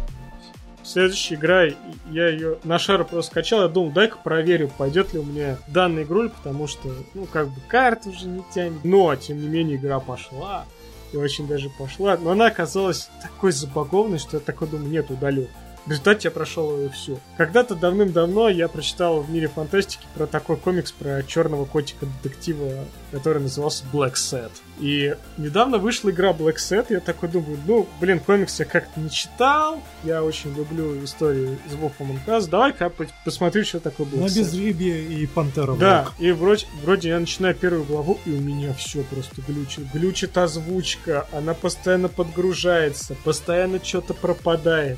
Следующая 0.86 1.36
игра, 1.36 1.64
я 2.12 2.28
ее 2.28 2.60
на 2.64 2.78
шару 2.78 3.06
просто 3.06 3.32
скачал, 3.32 3.64
я 3.64 3.68
думал, 3.68 3.90
дай-ка 3.90 4.20
проверю, 4.24 4.70
пойдет 4.78 5.14
ли 5.14 5.20
у 5.20 5.24
меня 5.24 5.58
данная 5.68 6.04
игруль, 6.04 6.30
потому 6.30 6.68
что, 6.68 6.90
ну, 7.16 7.26
как 7.26 7.48
бы 7.48 7.60
карта 7.68 8.10
уже 8.10 8.28
не 8.28 8.44
тянет. 8.54 8.84
Но, 8.84 9.16
тем 9.16 9.42
не 9.42 9.48
менее, 9.48 9.78
игра 9.78 10.00
пошла. 10.00 10.66
И 11.12 11.18
очень 11.18 11.48
даже 11.48 11.70
пошла. 11.70 12.18
Но 12.18 12.32
она 12.32 12.48
оказалась 12.48 13.10
такой 13.22 13.52
забагованной, 13.52 14.20
что 14.20 14.38
я 14.38 14.42
такой 14.42 14.68
думаю, 14.68 14.90
нет, 14.90 15.10
удалю. 15.10 15.48
В 15.86 15.90
результате 15.92 16.30
я 16.30 16.32
прошел 16.32 16.80
ее 16.80 16.90
всю. 16.90 17.20
Когда-то 17.38 17.76
давным-давно 17.76 18.50
я 18.50 18.68
прочитал 18.68 19.22
в 19.22 19.30
мире 19.30 19.48
фантастики 19.48 20.04
про 20.16 20.26
такой 20.26 20.58
комикс 20.58 20.92
про 20.92 21.22
черного 21.22 21.66
котика-детектива, 21.66 22.86
который 23.12 23.44
назывался 23.44 23.84
Black 23.94 24.14
Set. 24.14 24.52
И 24.80 25.16
недавно 25.38 25.78
вышла 25.78 26.10
игра 26.10 26.32
Black 26.32 26.56
Set, 26.56 26.88
я 26.90 27.00
такой 27.00 27.30
думаю, 27.30 27.60
ну, 27.68 27.88
блин, 28.02 28.20
комикс 28.20 28.60
я 28.60 28.66
как-то 28.66 29.00
не 29.00 29.12
читал, 29.12 29.80
я 30.04 30.24
очень 30.24 30.56
люблю 30.56 31.04
историю 31.04 31.60
из 31.68 31.74
Wolf 31.74 31.94
Among 32.00 32.26
Us, 32.26 32.50
давай-ка 32.50 32.86
я 32.86 33.08
посмотрю, 33.24 33.64
что 33.64 33.80
такое 33.80 34.08
Black 34.08 34.22
На 34.22 34.26
Set. 34.26 34.40
безрыбье 34.40 35.04
и 35.04 35.28
Пантера. 35.28 35.76
Да, 35.76 36.10
и 36.18 36.32
вроде, 36.32 36.66
вроде 36.82 37.10
я 37.10 37.20
начинаю 37.20 37.54
первую 37.54 37.84
главу, 37.84 38.18
и 38.26 38.32
у 38.32 38.42
меня 38.42 38.74
все 38.74 39.04
просто 39.04 39.40
глючит. 39.48 39.86
Глючит 39.94 40.36
озвучка, 40.36 41.28
она 41.32 41.54
постоянно 41.54 42.10
подгружается, 42.10 43.16
постоянно 43.24 43.80
что-то 43.84 44.16
пропадает 44.16 44.98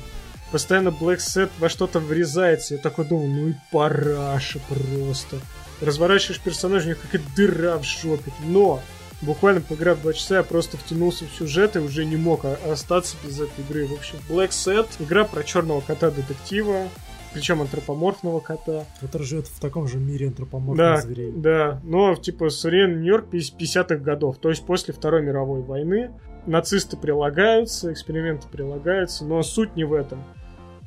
постоянно 0.50 0.88
Black 0.88 1.18
Set 1.18 1.50
во 1.58 1.68
что-то 1.68 2.00
врезается. 2.00 2.74
Я 2.74 2.80
такой 2.80 3.04
думаю, 3.04 3.28
ну 3.28 3.48
и 3.48 3.54
параша 3.70 4.60
просто. 4.68 5.36
Разворачиваешь 5.80 6.40
персонажа, 6.40 6.86
у 6.86 6.90
него 6.90 7.00
какая-то 7.02 7.28
дыра 7.36 7.78
в 7.78 7.84
жопе. 7.84 8.32
Но 8.46 8.80
буквально 9.22 9.60
поиграв 9.60 10.00
два 10.02 10.12
часа, 10.12 10.36
я 10.36 10.42
просто 10.42 10.76
втянулся 10.76 11.24
в 11.24 11.36
сюжет 11.36 11.76
и 11.76 11.80
уже 11.80 12.04
не 12.04 12.16
мог 12.16 12.44
остаться 12.44 13.16
без 13.24 13.40
этой 13.40 13.64
игры. 13.64 13.86
В 13.86 13.94
общем, 13.94 14.18
Black 14.28 14.50
Set, 14.50 14.88
игра 14.98 15.24
про 15.24 15.44
черного 15.44 15.80
кота-детектива, 15.80 16.88
причем 17.32 17.60
антропоморфного 17.60 18.40
кота. 18.40 18.86
Который 19.00 19.24
живет 19.24 19.46
в 19.46 19.60
таком 19.60 19.86
же 19.86 19.98
мире 19.98 20.28
антропоморфных 20.28 20.76
да, 20.76 21.00
зверей. 21.00 21.32
Да, 21.32 21.80
но 21.84 22.14
типа 22.16 22.48
современный 22.48 23.02
Нью-Йорк 23.02 23.26
50-х 23.32 23.96
годов, 23.96 24.38
то 24.38 24.48
есть 24.48 24.64
после 24.64 24.94
Второй 24.94 25.22
мировой 25.22 25.62
войны. 25.62 26.10
Нацисты 26.46 26.96
прилагаются, 26.96 27.92
эксперименты 27.92 28.48
прилагаются, 28.48 29.26
но 29.26 29.42
суть 29.42 29.76
не 29.76 29.84
в 29.84 29.92
этом. 29.92 30.24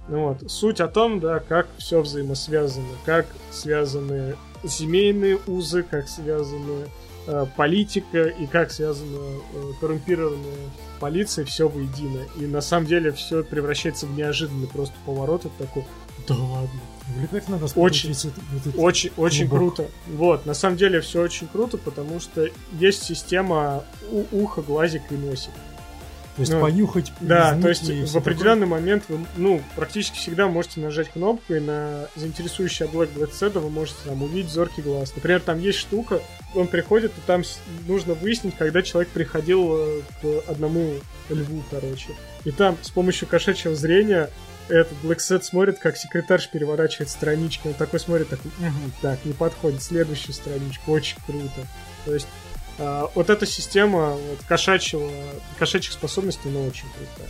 Ну 0.08 0.30
вот. 0.30 0.52
Суть 0.52 0.80
о 0.80 0.88
том, 0.88 1.20
да, 1.20 1.40
как 1.40 1.68
все 1.78 2.02
взаимосвязано, 2.02 2.88
как 3.06 3.28
связаны 3.52 4.36
семейные 4.68 5.40
узы, 5.48 5.84
как 5.84 6.08
связаны 6.08 6.88
э, 7.28 7.46
политика 7.56 8.24
и 8.24 8.46
как 8.46 8.72
связана 8.72 9.18
э, 9.18 9.72
коррумпированная 9.80 10.70
полиция, 11.00 11.46
все 11.46 11.68
воедино. 11.68 12.20
И 12.38 12.46
на 12.46 12.62
самом 12.62 12.88
деле 12.88 13.12
все 13.12 13.44
превращается 13.44 14.06
в 14.06 14.16
неожиданный 14.16 14.68
просто 14.68 14.96
поворот. 15.06 15.46
Это 15.46 15.66
такой, 15.66 15.86
да 16.28 16.36
ладно. 16.36 16.82
надо 17.48 17.68
очень, 17.76 18.12
это, 18.12 18.30
это, 18.56 18.78
очень, 18.78 19.12
очень 19.18 19.50
круто. 19.50 19.88
Вот, 20.08 20.46
на 20.46 20.54
самом 20.54 20.78
деле 20.78 21.02
все 21.02 21.22
очень 21.22 21.48
круто, 21.48 21.78
потому 21.78 22.20
что 22.20 22.48
есть 22.80 23.04
система 23.04 23.84
у, 24.12 24.26
уха, 24.32 24.62
глазик 24.62 25.04
и 25.10 25.16
носик. 25.16 25.52
Есть 26.42 26.54
ну, 26.54 26.62
понюхать. 26.62 27.12
Да, 27.22 27.58
то 27.60 27.70
есть 27.70 27.84
в 27.90 28.18
определенный 28.18 28.66
такое. 28.66 28.80
момент 28.80 29.04
вы, 29.08 29.20
ну, 29.38 29.62
практически 29.76 30.18
всегда 30.18 30.48
можете 30.48 30.80
нажать 30.80 31.10
кнопку, 31.10 31.54
и 31.54 31.60
на 31.60 32.08
заинтересующий 32.16 32.86
объект 32.86 33.16
Black 33.16 33.32
вы 33.60 33.70
можете 33.70 33.98
там 34.06 34.22
увидеть 34.22 34.52
зоркий 34.52 34.82
глаз. 34.82 35.14
Например, 35.16 35.40
там 35.40 35.60
есть 35.60 35.80
штука, 35.80 36.22
он 36.56 36.68
приходит, 36.68 37.12
и 37.18 37.22
там 37.26 37.44
нужно 37.88 38.14
выяснить, 38.14 38.56
когда 38.58 38.82
человек 38.82 39.10
приходил 39.10 39.76
э, 39.76 40.02
к 40.22 40.50
одному 40.50 40.96
льву, 41.30 41.64
короче. 41.70 42.10
И 42.44 42.52
там 42.52 42.78
с 42.82 42.90
помощью 42.90 43.28
кошачьего 43.28 43.76
зрения 43.76 44.30
этот 44.68 44.98
Black 45.04 45.18
Set 45.18 45.44
смотрит, 45.44 45.80
как 45.80 45.98
секретарш 45.98 46.50
переворачивает 46.50 47.10
странички. 47.10 47.68
Он 47.68 47.74
такой 47.74 48.00
смотрит, 48.00 48.30
такой, 48.30 48.52
угу, 48.60 48.92
так, 49.02 49.24
не 49.26 49.34
подходит, 49.34 49.82
следующую 49.82 50.34
страничку, 50.34 50.92
очень 50.92 51.18
круто. 51.26 51.68
То 52.06 52.14
есть 52.14 52.28
вот 53.16 53.30
эта 53.30 53.46
система 53.46 54.12
вот, 54.12 54.40
кошачьего, 54.48 55.10
кошачьих 55.60 55.94
способностей, 55.94 56.50
она 56.50 56.60
очень 56.62 56.88
крутая. 56.98 57.30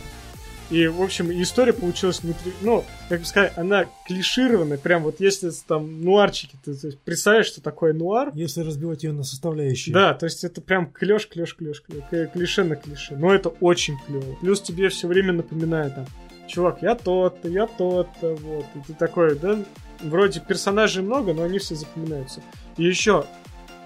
И, 0.72 0.86
в 0.86 1.02
общем, 1.02 1.30
история 1.42 1.74
получилась 1.74 2.22
внутри, 2.22 2.50
ну, 2.62 2.82
как 3.10 3.20
бы 3.20 3.26
сказать, 3.26 3.52
она 3.58 3.84
клишированная, 4.06 4.78
прям 4.78 5.02
вот 5.02 5.20
если 5.20 5.50
там 5.68 6.02
нуарчики, 6.02 6.56
ты, 6.64 6.74
ты 6.74 6.96
представляешь, 7.04 7.46
что 7.46 7.60
такое 7.60 7.92
нуар. 7.92 8.30
Если 8.34 8.62
разбивать 8.62 9.04
ее 9.04 9.12
на 9.12 9.22
составляющие. 9.22 9.92
Да, 9.92 10.14
то 10.14 10.24
есть 10.24 10.44
это 10.44 10.62
прям 10.62 10.90
клеш, 10.90 11.26
клеш, 11.26 11.54
клеш, 11.54 11.82
клеш, 11.82 12.30
клише 12.32 12.64
на 12.64 12.76
клише. 12.76 13.16
Но 13.16 13.34
это 13.34 13.50
очень 13.50 13.98
клево. 14.06 14.34
Плюс 14.40 14.62
тебе 14.62 14.88
все 14.88 15.08
время 15.08 15.34
напоминает 15.34 15.94
там, 15.94 16.06
чувак, 16.46 16.78
я 16.80 16.94
тот-то, 16.94 17.48
я 17.48 17.66
тот-то, 17.66 18.34
вот. 18.34 18.64
И 18.74 18.78
ты 18.86 18.94
такой, 18.94 19.38
да, 19.38 19.58
вроде 20.00 20.40
персонажей 20.40 21.02
много, 21.02 21.34
но 21.34 21.42
они 21.42 21.58
все 21.58 21.74
запоминаются. 21.74 22.40
И 22.78 22.84
еще 22.84 23.26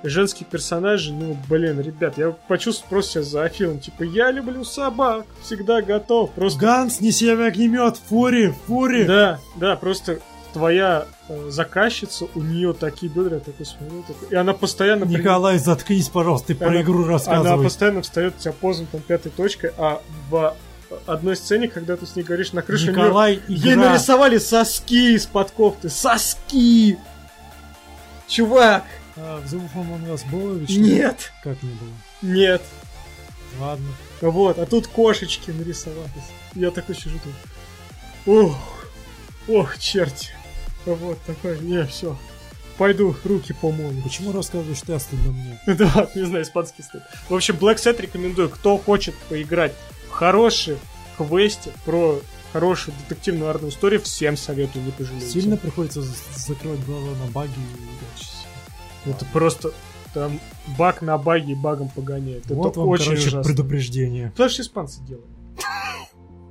женские 0.03 0.47
персонажи, 0.51 1.13
ну, 1.13 1.37
блин, 1.49 1.81
ребят, 1.81 2.19
я 2.19 2.31
почувствовал 2.49 2.91
просто 2.91 3.13
сейчас 3.13 3.27
за 3.27 3.45
Афилом, 3.45 3.81
типа, 3.81 4.03
я 4.03 4.31
люблю 4.31 4.65
собак, 4.65 5.27
всегда 5.43 5.83
готов, 5.83 6.33
просто... 6.33 6.61
Ганс, 6.61 7.01
неси 7.01 7.29
огнемет, 7.29 7.97
фури, 7.97 8.55
фури! 8.67 9.05
Да, 9.05 9.41
да, 9.57 9.77
просто 9.77 10.21
твоя 10.53 11.07
э, 11.29 11.51
заказчица, 11.51 12.27
у 12.35 12.41
нее 12.41 12.73
такие 12.73 13.13
бедра, 13.13 13.41
такой 13.41 13.67
смотрю, 13.67 14.03
такой, 14.07 14.29
и 14.31 14.35
она 14.35 14.55
постоянно... 14.55 15.05
Николай, 15.05 15.59
заткнись, 15.59 16.09
пожалуйста, 16.09 16.49
ты 16.49 16.55
про 16.55 16.81
игру 16.81 17.05
рассказывай. 17.05 17.53
Она 17.53 17.63
постоянно 17.63 18.03
встает 18.03 18.35
у 18.39 18.43
тебя 18.43 18.53
поздно, 18.53 18.87
там, 18.91 19.01
пятой 19.03 19.31
точкой, 19.31 19.73
а 19.77 20.01
в 20.31 20.57
одной 21.07 21.37
сцене, 21.37 21.69
когда 21.69 21.97
ты 21.97 22.07
с 22.07 22.17
ней 22.17 22.23
говоришь 22.23 22.53
на 22.53 22.63
крыше, 22.63 22.91
Николай, 22.91 23.41
нее... 23.49 23.59
игра... 23.59 23.69
ей 23.69 23.77
нарисовали 23.77 24.39
соски 24.39 25.15
из-под 25.17 25.51
кофты, 25.51 25.89
соски! 25.89 26.99
Чувак, 28.29 28.85
А 29.17 29.41
в 29.41 30.31
было 30.31 30.59
или 30.59 30.79
Нет! 30.79 31.33
Как 31.43 31.63
не 31.63 31.71
было? 31.71 31.91
Нет. 32.23 32.63
Ладно. 33.59 33.89
Вот, 34.21 34.59
а 34.59 34.67
тут 34.67 34.87
кошечки 34.87 35.51
нарисовались. 35.51 36.11
Я 36.55 36.71
такой 36.71 36.95
сижу 36.95 37.19
тут. 37.25 37.33
Ох, 38.27 38.57
ох, 39.49 39.79
черти. 39.79 40.31
Вот 40.85 41.19
такой, 41.23 41.59
не, 41.61 41.85
все. 41.87 42.17
Пойду 42.77 43.17
руки 43.25 43.55
помою. 43.55 44.03
Почему 44.03 44.33
рассказываешь 44.33 44.83
ты 44.83 44.93
остальным 44.93 45.33
мне? 45.33 45.61
Да, 45.67 46.11
не 46.15 46.27
знаю, 46.27 46.45
испанский 46.45 46.83
стыд. 46.83 47.03
В 47.29 47.35
общем, 47.35 47.57
Black 47.57 47.77
Set 47.77 48.01
рекомендую. 48.01 48.51
Кто 48.51 48.77
хочет 48.77 49.15
поиграть 49.31 49.73
в 50.09 50.11
хороший 50.11 50.77
квесте 51.17 51.73
про 51.87 52.21
хорошую 52.53 52.95
детективную 52.99 53.51
арную 53.51 53.71
историю, 53.71 54.01
всем 54.03 54.37
советую, 54.37 54.85
не 54.85 54.91
пожалеете. 54.91 55.29
Сильно 55.29 55.57
приходится 55.57 56.03
закрывать 56.37 56.85
глаза 56.85 57.11
на 57.25 57.31
баги 57.31 57.53
и 57.53 58.36
Это 59.07 59.25
просто 59.33 59.73
там 60.15 60.41
баг 60.79 61.03
на 61.03 61.19
баге 61.19 61.53
и 61.53 61.55
багом 61.55 61.89
погоняет. 61.89 62.47
Вот 62.49 62.71
это 62.71 62.81
вам, 62.81 62.89
очень 62.89 63.11
короче, 63.11 63.29
ужасно. 63.29 63.43
предупреждение. 63.43 64.31
Потому 64.31 64.51
что 64.51 64.63
испанцы 64.63 65.01
делают. 65.03 65.27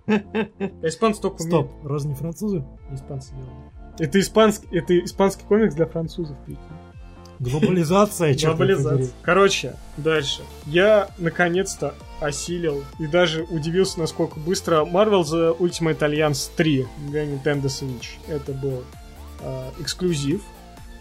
А 0.08 0.88
Испанцы 0.88 1.22
только 1.22 1.42
умеют. 1.42 1.68
Стоп, 1.68 1.86
разве 1.86 2.10
не 2.12 2.16
французы? 2.16 2.64
Испанцы 2.94 3.32
делают. 3.32 3.74
Это 3.98 4.20
испанский, 4.20 4.68
это 4.72 5.00
испанский 5.04 5.44
комикс 5.46 5.74
для 5.74 5.86
французов, 5.86 6.38
прикинь. 6.46 6.62
Глобализация, 7.40 8.34
черт 8.36 8.56
Глобализация. 8.56 9.10
Короче, 9.22 9.76
дальше. 9.98 10.42
Я 10.66 11.10
наконец-то 11.18 11.96
осилил 12.22 12.84
и 13.00 13.08
даже 13.08 13.44
удивился, 13.44 14.00
насколько 14.00 14.40
быстро 14.40 14.86
Marvel 14.86 15.24
The 15.24 15.58
Ultimate 15.58 16.00
Alliance 16.00 16.50
3 16.56 16.88
для 17.10 17.26
Nintendo 17.26 17.66
Switch. 17.66 18.18
Это 18.28 18.54
был 18.54 18.84
э, 19.42 19.70
эксклюзив. 19.80 20.42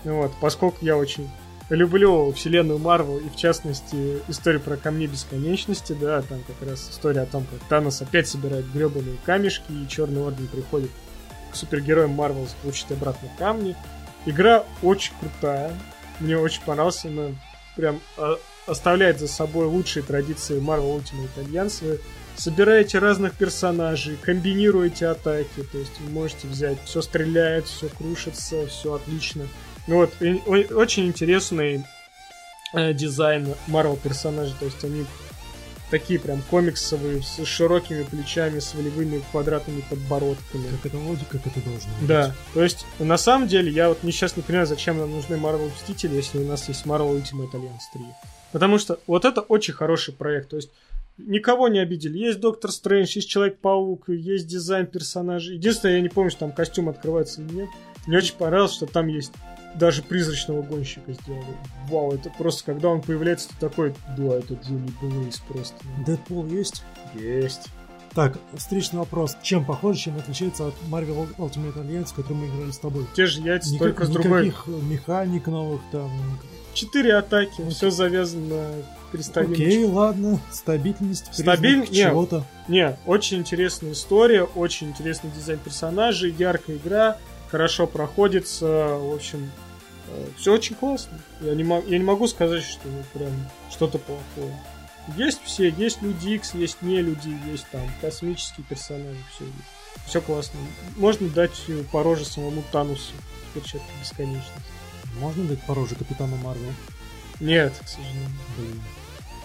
Вот, 0.05 0.33
поскольку 0.41 0.79
я 0.85 0.97
очень 0.97 1.29
люблю 1.77 2.33
вселенную 2.33 2.79
Марвел 2.79 3.19
и 3.19 3.29
в 3.29 3.37
частности 3.37 4.21
историю 4.29 4.61
про 4.61 4.77
камни 4.77 5.07
бесконечности, 5.07 5.93
да, 5.99 6.23
там 6.23 6.41
как 6.47 6.69
раз 6.69 6.91
история 6.91 7.23
о 7.23 7.27
том, 7.27 7.47
как 7.51 7.67
Танос 7.69 8.03
опять 8.03 8.29
собирает 8.29 8.71
гребаные 8.73 9.17
камешки 9.25 9.71
и 9.71 9.89
Черный 9.89 10.23
Орден 10.23 10.47
приходит 10.49 10.91
к 11.51 11.57
супергероям 11.57 12.11
Марвел 12.11 12.47
получить 12.63 12.91
обратно 12.91 13.29
камни. 13.39 13.77
Игра 14.27 14.65
очень 14.83 15.13
крутая, 15.21 15.73
мне 16.21 16.37
очень 16.37 16.63
понравилась, 16.63 17.05
она 17.05 17.29
прям 17.77 18.01
а, 18.17 18.37
оставляет 18.67 19.19
за 19.19 19.29
собой 19.29 19.67
лучшие 19.67 20.03
традиции 20.03 20.61
Marvel 20.61 21.01
Ultimate 21.01 21.45
Alliance. 21.45 21.85
Вы 21.85 22.01
собираете 22.37 22.99
разных 22.99 23.35
персонажей, 23.35 24.17
комбинируете 24.21 25.07
атаки, 25.07 25.63
то 25.71 25.79
есть 25.79 26.01
вы 26.01 26.11
можете 26.11 26.49
взять, 26.49 26.79
все 26.85 27.03
стреляет, 27.03 27.67
все 27.67 27.89
крушится, 27.89 28.67
все 28.67 28.95
отлично. 28.95 29.47
Ну 29.87 29.97
вот, 29.97 30.13
и, 30.21 30.41
о- 30.47 30.75
очень 30.77 31.07
интересный 31.07 31.85
э, 32.73 32.93
дизайн 32.95 33.49
Marvel 33.69 33.99
персонажей, 34.01 34.55
то 34.59 34.65
есть 34.65 34.83
они 34.85 35.05
такие 35.91 36.19
прям 36.19 36.43
комиксовые, 36.51 37.23
с 37.23 37.45
широкими 37.45 38.03
плечами, 38.03 38.59
с 38.59 38.75
волевыми 38.75 39.23
квадратными 39.31 39.83
подбородками. 39.89 40.67
Как 40.83 40.87
это 40.87 40.97
вроде 40.97 41.25
как 41.29 41.47
это 41.47 41.61
должно 41.61 41.93
быть. 42.01 42.09
Да, 42.09 42.35
то 42.55 42.63
есть, 42.65 42.87
на 42.99 43.17
самом 43.19 43.47
деле, 43.47 43.71
я 43.71 43.89
вот 43.91 44.03
не 44.03 44.11
сейчас 44.11 44.37
не 44.37 44.43
понимаю, 44.43 44.67
зачем 44.67 44.99
нам 44.99 45.11
нужны 45.11 45.35
Marvel 45.37 45.71
Мстители, 45.73 46.17
если 46.17 46.39
у 46.39 46.47
нас 46.49 46.67
есть 46.69 46.85
Marvel 46.87 47.21
Ultimate 47.23 47.53
Alliance 47.53 47.85
3. 47.93 48.03
Потому 48.53 48.79
что 48.79 48.99
вот 49.07 49.25
это 49.25 49.41
очень 49.43 49.75
хороший 49.75 50.15
проект, 50.15 50.51
то 50.51 50.57
есть 50.57 50.71
никого 51.19 51.69
не 51.69 51.79
обидели. 51.79 52.19
Есть 52.19 52.41
Доктор 52.41 52.73
Стрэндж, 52.73 53.13
есть 53.15 53.29
Человек-паук, 53.29 54.09
есть 54.09 54.47
дизайн 54.47 54.87
персонажей. 54.87 55.57
Единственное, 55.57 55.97
я 55.97 56.01
не 56.01 56.09
помню, 56.09 56.31
что 56.31 56.41
там 56.41 56.53
костюм 56.53 56.89
открывается 56.89 57.43
или 57.43 57.53
нет. 57.53 57.69
Мне 58.07 58.19
очень 58.19 58.35
понравилось, 58.35 58.73
что 58.75 58.87
там 58.87 59.07
есть 59.07 59.33
даже 59.75 60.03
призрачного 60.03 60.63
гонщика 60.63 61.13
сделали. 61.13 61.45
Вау, 61.89 62.13
это 62.15 62.31
просто, 62.31 62.65
когда 62.65 62.89
он 62.89 63.03
появляется, 63.03 63.49
ты 63.49 63.55
такой, 63.59 63.95
да, 64.17 64.35
это 64.37 64.55
Джонни 64.55 64.93
Блейз 65.01 65.39
просто. 65.49 65.77
Дэдпул 66.07 66.47
есть? 66.47 66.83
Есть. 67.15 67.69
Так, 68.15 68.39
встречный 68.57 69.01
вопрос. 69.01 69.37
Чем 69.43 69.65
похоже, 69.65 69.99
чем 69.99 70.17
отличается 70.17 70.69
от 70.69 70.75
Marvel 70.89 71.27
Ultimate 71.37 71.75
Alliance, 71.77 72.11
в 72.11 72.15
котором 72.15 72.43
мы 72.43 72.47
играли 72.47 72.71
с 72.71 72.79
тобой? 72.79 73.07
Те 73.17 73.27
же 73.27 73.41
яйца, 73.41 73.71
Никак- 73.73 73.89
только 73.89 74.05
с 74.07 74.09
другой. 74.09 74.47
Никаких 74.47 74.67
механик 74.69 75.47
новых 75.49 75.81
там. 75.91 76.11
Четыре 76.75 77.15
атаки, 77.15 77.69
все 77.71 77.91
завязано 77.91 78.47
на 78.49 78.71
переставлении. 79.13 79.67
Окей, 79.67 79.85
ладно. 79.85 80.41
Стабильность, 80.51 81.27
Стабиль- 81.33 81.87
чего-то. 81.89 82.45
Не, 82.69 82.97
очень 83.07 83.39
интересная 83.39 83.93
история, 83.93 84.43
очень 84.43 84.89
интересный 84.89 85.31
дизайн 85.31 85.59
персонажей, 85.59 86.33
яркая 86.37 86.77
игра, 86.77 87.19
хорошо 87.51 87.87
проходится, 87.87 88.67
в 88.99 89.15
общем, 89.15 89.51
все 90.37 90.53
очень 90.55 90.77
классно. 90.77 91.19
Я 91.41 91.55
не, 91.55 91.65
мо- 91.65 91.83
я 91.87 91.99
не 91.99 92.05
могу 92.05 92.27
сказать, 92.27 92.63
что 92.63 92.87
ну, 92.89 93.03
прям 93.13 93.33
что-то 93.71 93.99
плохое. 93.99 94.57
Есть 95.17 95.43
все, 95.45 95.69
есть 95.71 96.01
люди 96.03 96.31
X, 96.31 96.55
есть 96.55 96.81
не 96.83 97.01
люди, 97.03 97.37
есть 97.51 97.67
там 97.71 97.83
космические 98.01 98.65
персонажи, 98.69 99.19
все 99.35 99.45
есть. 99.45 99.57
Все 100.07 100.21
классно. 100.21 100.59
Можно 100.97 101.29
дать 101.29 101.59
э, 101.69 101.83
по 101.93 102.03
роже 102.03 102.25
самому 102.25 102.63
Танусу 102.73 103.13
в 103.51 103.55
перчатке 103.55 103.87
бесконечности. 104.01 104.53
Можно 105.19 105.45
дать 105.45 105.63
пороже 105.63 105.95
Капитану 105.95 106.37
Марвел? 106.37 106.73
Нет, 107.41 107.73
к 107.83 107.89
сожалению, 107.89 108.29
Блин. 108.57 108.83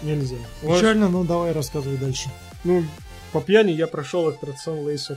нельзя. 0.02 0.36
Может, 0.62 0.80
Печально, 0.80 1.08
но 1.08 1.24
давай 1.24 1.52
рассказывай 1.52 1.96
дальше. 1.96 2.30
Ну, 2.64 2.84
по 3.32 3.40
пьяни 3.40 3.72
я 3.72 3.86
прошел 3.86 4.28
аттракцион 4.28 4.86
Lace 4.86 5.16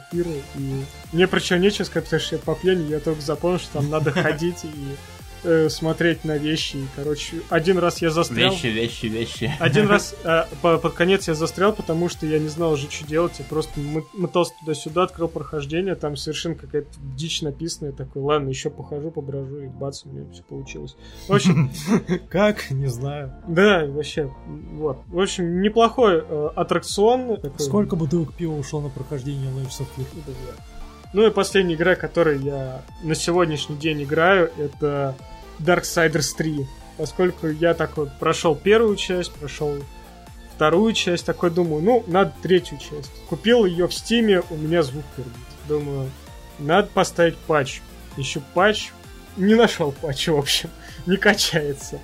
и 0.56 0.84
мне 1.12 1.28
про 1.28 1.40
чего 1.40 1.60
нечего 1.60 1.86
сказать, 1.86 2.06
потому 2.06 2.22
что 2.22 2.38
по 2.40 2.56
пьяни 2.56 2.90
я 2.90 3.00
только 3.00 3.22
запомнил, 3.22 3.60
что 3.60 3.74
там 3.74 3.90
надо 3.90 4.12
ходить 4.12 4.64
и 4.64 4.96
э, 5.44 5.70
смотреть 5.70 6.24
на 6.26 6.38
вещи. 6.38 6.78
И, 6.78 6.86
короче, 6.96 7.38
один 7.50 7.78
раз 7.78 8.02
я 8.02 8.10
застрял. 8.10 8.52
Вещи, 8.52 8.68
вещи, 8.68 9.06
вещи. 9.08 9.54
Один 9.60 9.88
раз 9.88 10.16
э, 10.24 10.44
по- 10.62 10.78
под 10.78 10.94
конец 10.94 11.28
я 11.28 11.34
застрял, 11.34 11.74
потому 11.74 12.10
что 12.10 12.26
я 12.26 12.40
не 12.40 12.48
знал 12.48 12.74
уже, 12.74 12.90
что 12.90 13.08
делать. 13.08 13.34
Я 13.40 13.46
просто 13.46 13.80
мы- 13.80 14.04
мотался 14.14 14.54
туда-сюда, 14.60 15.04
открыл 15.04 15.28
прохождение, 15.28 15.96
там 15.96 16.16
совершенно 16.16 16.56
какая-то 16.56 16.90
дичь 17.16 17.42
написанная. 17.42 17.92
Такой, 17.92 18.22
ладно, 18.22 18.50
еще 18.50 18.70
похожу, 18.70 19.12
поброжу, 19.12 19.60
и 19.62 19.68
бац, 19.68 20.04
у 20.06 20.10
меня 20.10 20.26
все 20.34 20.44
получилось. 20.44 20.96
В 21.28 21.34
общем, 21.34 21.72
Как? 22.30 22.70
Не 22.72 22.88
знаю. 22.88 23.34
да, 23.48 23.86
вообще, 23.86 24.32
вот. 24.74 24.98
В 25.08 25.20
общем, 25.20 25.62
неплохой 25.62 26.24
э, 26.28 26.50
аттракцион. 26.56 27.38
Такой- 27.38 27.60
Сколько 27.66 27.96
бутылок 27.96 28.34
пива 28.34 28.54
ушло 28.54 28.82
на 28.82 28.90
прохождение 28.90 29.50
Layers 29.52 29.80
of 29.82 29.88
Fear? 29.98 30.06
Ну 31.14 31.28
и 31.28 31.30
последняя 31.30 31.76
игра, 31.76 31.96
которой 31.96 32.40
я 32.42 32.82
на 33.04 33.14
сегодняшний 33.14 33.76
день 33.76 34.02
играю, 34.04 34.50
это 34.58 35.16
Darksiders 35.60 36.36
3. 36.38 36.68
Поскольку 36.98 37.48
я 37.48 37.74
так 37.74 37.98
вот 37.98 38.18
прошел 38.20 38.56
первую 38.56 38.96
часть, 38.96 39.32
прошел 39.34 39.78
вторую 40.56 40.94
часть, 40.94 41.26
такой 41.26 41.50
думаю, 41.50 41.82
ну, 41.82 42.04
надо 42.08 42.34
третью 42.42 42.78
часть. 42.78 43.12
Купил 43.30 43.66
ее 43.66 43.88
в 43.88 43.94
Steam 43.94 44.29
е, 44.29 44.44
у 44.50 44.56
меня 44.56 44.84
звук 44.84 45.04
пердит. 45.16 45.34
Думаю, 45.68 46.10
надо 46.60 46.88
поставить 46.94 47.38
патч. 47.38 47.82
Ищу 48.16 48.42
патч, 48.54 48.92
не 49.38 49.56
нашел 49.56 49.92
патча, 49.92 50.32
в 50.32 50.38
общем, 50.38 50.70
не 51.06 51.18
качается. 51.18 52.00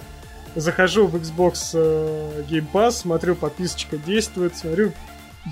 Захожу 0.56 1.06
в 1.06 1.16
Xbox 1.16 1.72
э, 1.74 2.44
Game 2.50 2.66
Pass, 2.72 2.92
смотрю, 2.92 3.36
подписочка 3.36 3.98
действует, 3.98 4.58
смотрю, 4.58 4.94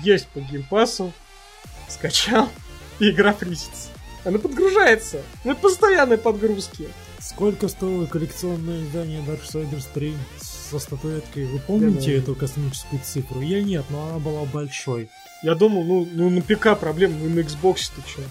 есть 0.02 0.26
по 0.28 0.38
Game 0.38 0.64
Pass, 0.68 1.12
скачал, 1.88 2.48
и 2.98 3.10
игра 3.10 3.32
фризится. 3.32 3.90
Она 4.24 4.38
подгружается. 4.38 5.22
На 5.44 5.54
постоянной 5.54 6.18
подгрузке. 6.18 6.88
Сколько 7.28 7.68
стоило 7.68 8.06
коллекционное 8.06 8.82
издание 8.82 9.20
Darksiders 9.20 9.86
3 9.92 10.14
со 10.40 10.78
статуэткой? 10.78 11.44
Вы 11.44 11.58
помните 11.58 12.16
эту 12.16 12.34
космическую 12.34 13.02
цифру? 13.04 13.42
Я 13.42 13.62
нет, 13.62 13.84
но 13.90 14.08
она 14.08 14.18
была 14.18 14.44
большой. 14.46 15.10
Я 15.42 15.54
думал, 15.54 15.84
ну, 15.84 16.08
ну 16.10 16.30
на 16.30 16.40
ПК 16.40 16.78
проблем, 16.80 17.12
ну 17.22 17.28
на 17.28 17.40
Xbox 17.40 17.92
ты 17.94 18.00
чё? 18.06 18.22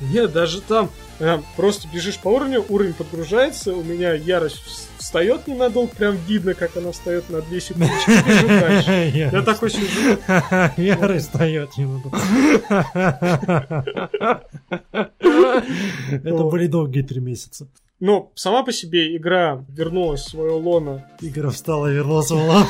Нет, 0.00 0.32
даже 0.32 0.62
там 0.62 0.90
э, 1.18 1.40
просто 1.56 1.88
бежишь 1.92 2.16
по 2.18 2.28
уровню, 2.28 2.64
уровень 2.68 2.94
подгружается, 2.94 3.74
у 3.74 3.82
меня 3.84 4.14
ярость 4.14 4.62
вс- 4.66 4.88
встает 4.98 5.46
ненадолго, 5.46 5.94
прям 5.94 6.16
видно, 6.16 6.54
как 6.54 6.76
она 6.76 6.92
встает 6.92 7.28
на 7.30 7.42
2 7.42 7.60
секунды. 7.60 7.90
Бежу 8.06 8.48
дальше. 8.48 9.12
Я 9.14 9.42
такой 9.42 9.70
сижу, 9.70 10.18
Ярость 10.76 11.26
встает 11.26 11.76
немного. 11.76 12.10
Это 15.18 16.44
были 16.44 16.66
долгие 16.66 17.02
три 17.02 17.20
месяца. 17.20 17.68
Но 18.00 18.32
сама 18.34 18.62
по 18.62 18.72
себе 18.72 19.16
игра 19.16 19.64
вернулась 19.68 20.22
в 20.22 20.30
свое 20.30 20.52
лоно. 20.52 21.08
Игра 21.20 21.50
встала 21.50 21.90
и 21.90 21.94
вернулся 21.94 22.34
в 22.34 22.46
лав. 22.46 22.68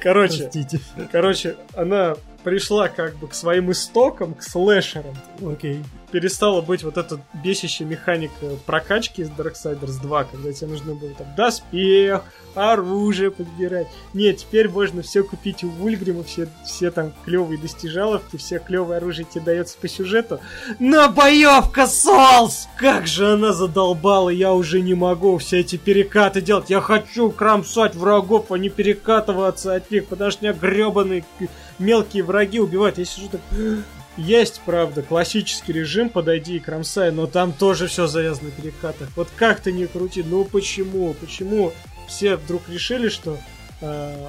Короче, 0.00 0.50
Простите. 0.50 0.80
Короче, 1.10 1.56
она 1.74 2.16
пришла 2.44 2.88
как 2.88 3.16
бы 3.16 3.28
к 3.28 3.34
своим 3.34 3.70
истокам, 3.72 4.34
к 4.34 4.42
слэшерам. 4.42 5.14
Окей. 5.44 5.82
Перестала 6.10 6.60
быть 6.60 6.84
вот 6.84 6.96
эта 6.96 7.20
бесящая 7.34 7.86
механика 7.86 8.32
прокачки 8.64 9.22
из 9.22 9.28
Darksiders 9.28 10.00
2, 10.00 10.24
когда 10.24 10.52
тебе 10.52 10.68
нужно 10.68 10.94
было 10.94 11.10
там 11.10 11.26
доспех, 11.36 12.22
оружие 12.54 13.30
подбирать. 13.30 13.88
Нет, 14.14 14.38
теперь 14.38 14.68
можно 14.68 15.02
все 15.02 15.22
купить 15.22 15.64
у 15.64 15.68
Вульгрима, 15.68 16.22
все, 16.24 16.48
все 16.64 16.90
там 16.90 17.12
клевые 17.24 17.58
достижаловки, 17.58 18.36
все 18.36 18.58
клевое 18.58 18.98
оружие 18.98 19.26
тебе 19.30 19.44
дается 19.44 19.76
по 19.78 19.88
сюжету. 19.88 20.40
Но 20.78 21.08
боевка 21.08 21.86
Солс! 21.86 22.68
Как 22.78 23.06
же 23.06 23.32
она 23.32 23.52
задолбала, 23.52 24.30
я 24.30 24.52
уже 24.52 24.80
не 24.80 24.94
могу 24.94 25.36
все 25.38 25.60
эти 25.60 25.76
перекаты 25.76 26.40
делать. 26.40 26.70
Я 26.70 26.80
хочу 26.80 27.30
кромсать 27.30 27.94
врагов, 27.94 28.52
а 28.52 28.58
не 28.58 28.68
перекатываться 28.68 29.74
от 29.74 29.90
них, 29.90 30.06
потому 30.06 30.30
что 30.30 30.44
меня 30.44 30.54
гребаные 30.54 31.24
мелкие 31.78 32.22
враги 32.22 32.60
убивают. 32.60 32.98
Я 32.98 33.04
сижу 33.04 33.28
так... 33.28 33.40
Есть, 34.16 34.62
правда, 34.64 35.02
классический 35.02 35.72
режим, 35.72 36.08
подойди 36.08 36.56
и 36.56 36.60
кромсай, 36.60 37.10
но 37.12 37.26
там 37.26 37.52
тоже 37.52 37.86
все 37.86 38.06
завязано 38.06 38.48
на 38.48 38.54
перекатах. 38.54 39.08
Вот 39.14 39.28
как 39.36 39.60
ты 39.60 39.72
не 39.72 39.86
крути, 39.86 40.22
ну 40.22 40.44
почему, 40.44 41.12
почему 41.14 41.72
все 42.08 42.36
вдруг 42.36 42.68
решили, 42.68 43.08
что 43.08 43.38
э, 43.82 44.28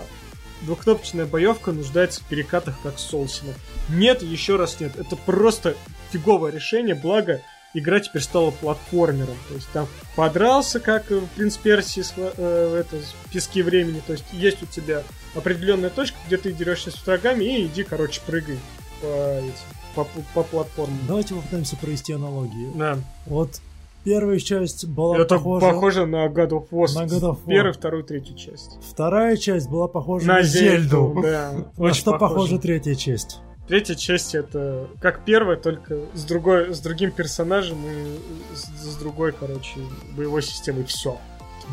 двухкнопочная 0.63 1.25
боевка 1.25 1.71
нуждается 1.71 2.21
в 2.21 2.25
перекатах, 2.25 2.75
как 2.83 2.99
Солсина. 2.99 3.53
Нет, 3.89 4.21
еще 4.21 4.57
раз 4.57 4.79
нет. 4.79 4.97
Это 4.97 5.15
просто 5.15 5.75
фиговое 6.11 6.51
решение, 6.51 6.95
благо 6.95 7.41
игра 7.73 7.99
теперь 7.99 8.21
стала 8.21 8.51
платформером. 8.51 9.37
То 9.47 9.55
есть 9.55 9.69
там 9.71 9.87
подрался, 10.15 10.79
как 10.79 11.09
в 11.09 11.27
Принц 11.35 11.57
Персии 11.57 12.01
с, 12.01 12.13
э, 12.17 12.83
это, 12.85 12.97
в 12.97 13.31
песке 13.31 13.63
времени. 13.63 14.01
То 14.05 14.13
есть 14.13 14.25
есть 14.33 14.63
у 14.63 14.65
тебя 14.65 15.03
определенная 15.35 15.89
точка, 15.89 16.17
где 16.27 16.37
ты 16.37 16.51
дерешься 16.51 16.91
с 16.91 17.05
врагами, 17.05 17.45
и 17.45 17.65
иди, 17.65 17.83
короче, 17.83 18.21
прыгай 18.25 18.59
по, 19.01 19.39
этим, 19.39 19.76
по, 20.03 20.21
по 20.33 20.43
платформам. 20.43 20.97
Давайте 21.07 21.33
попытаемся 21.35 21.75
провести 21.77 22.13
аналогию. 22.13 22.71
Да. 22.75 22.97
Вот 23.25 23.61
первая 24.03 24.39
часть 24.39 24.85
была 24.87 25.17
Это 25.17 25.35
похожа... 25.35 25.65
похоже 25.67 26.05
на 26.05 26.27
God 26.27 26.49
of 26.49 26.67
War. 26.71 26.87
На 26.95 27.05
God 27.05 27.21
of 27.21 27.37
War. 27.45 27.47
Первую, 27.47 27.73
вторую, 27.73 28.03
третью 28.03 28.35
часть. 28.35 28.77
Вторая 28.89 29.35
часть 29.37 29.69
была 29.69 29.87
похожа 29.87 30.27
На 30.27 30.33
на, 30.35 30.43
Зельду, 30.43 31.13
Зельду. 31.13 31.21
да. 31.21 31.51
На 31.77 31.83
Очень 31.85 31.99
что 31.99 32.11
похоже. 32.13 32.33
похожа 32.33 32.59
третья 32.59 32.95
часть? 32.95 33.39
Третья 33.67 33.95
часть 33.95 34.33
это 34.33 34.87
как 35.01 35.25
первая, 35.25 35.57
только 35.57 35.99
с 36.13 36.23
другой, 36.23 36.73
с 36.73 36.79
другим 36.79 37.11
персонажем 37.11 37.77
и 37.85 38.55
с, 38.55 38.61
с 38.93 38.95
другой, 38.95 39.33
короче, 39.33 39.81
боевой 40.15 40.41
системой. 40.41 40.85
Все. 40.85 41.17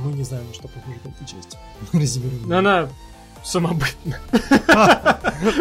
Мы 0.05 0.13
не 0.13 0.25
знаем, 0.25 0.45
на 0.49 0.55
что 0.55 0.67
похожа 0.67 0.99
третья 1.05 1.37
часть. 1.37 1.57
Резюмируем. 1.93 2.53
Она 2.53 2.89
самобытна. 3.45 4.19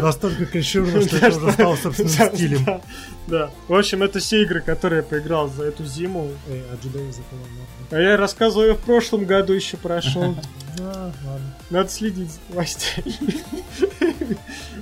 Настолько 0.01 0.45
клишированно, 0.45 1.01
что 1.01 1.18
это 1.18 1.38
уже 1.38 1.51
стало 1.51 1.76
собственным 1.76 2.35
стилем. 2.35 2.81
Да. 3.27 3.51
В 3.68 3.73
общем, 3.76 4.03
это 4.03 4.19
все 4.19 4.43
игры, 4.43 4.61
которые 4.61 4.97
я 4.97 5.03
поиграл 5.03 5.49
за 5.49 5.64
эту 5.64 5.85
зиму. 5.85 6.30
Эй, 6.49 6.61
а. 6.72 7.95
А 7.95 7.99
я 7.99 8.18
рассказывал, 8.18 8.65
я 8.65 8.73
в 8.73 8.80
прошлом 8.80 9.26
году 9.26 9.53
еще 9.53 9.77
прошел. 9.77 10.35
Да, 10.77 11.14
ладно. 11.26 11.55
Надо 11.69 11.89
следить 11.89 12.31
за 12.31 12.39
новостями. 12.49 13.15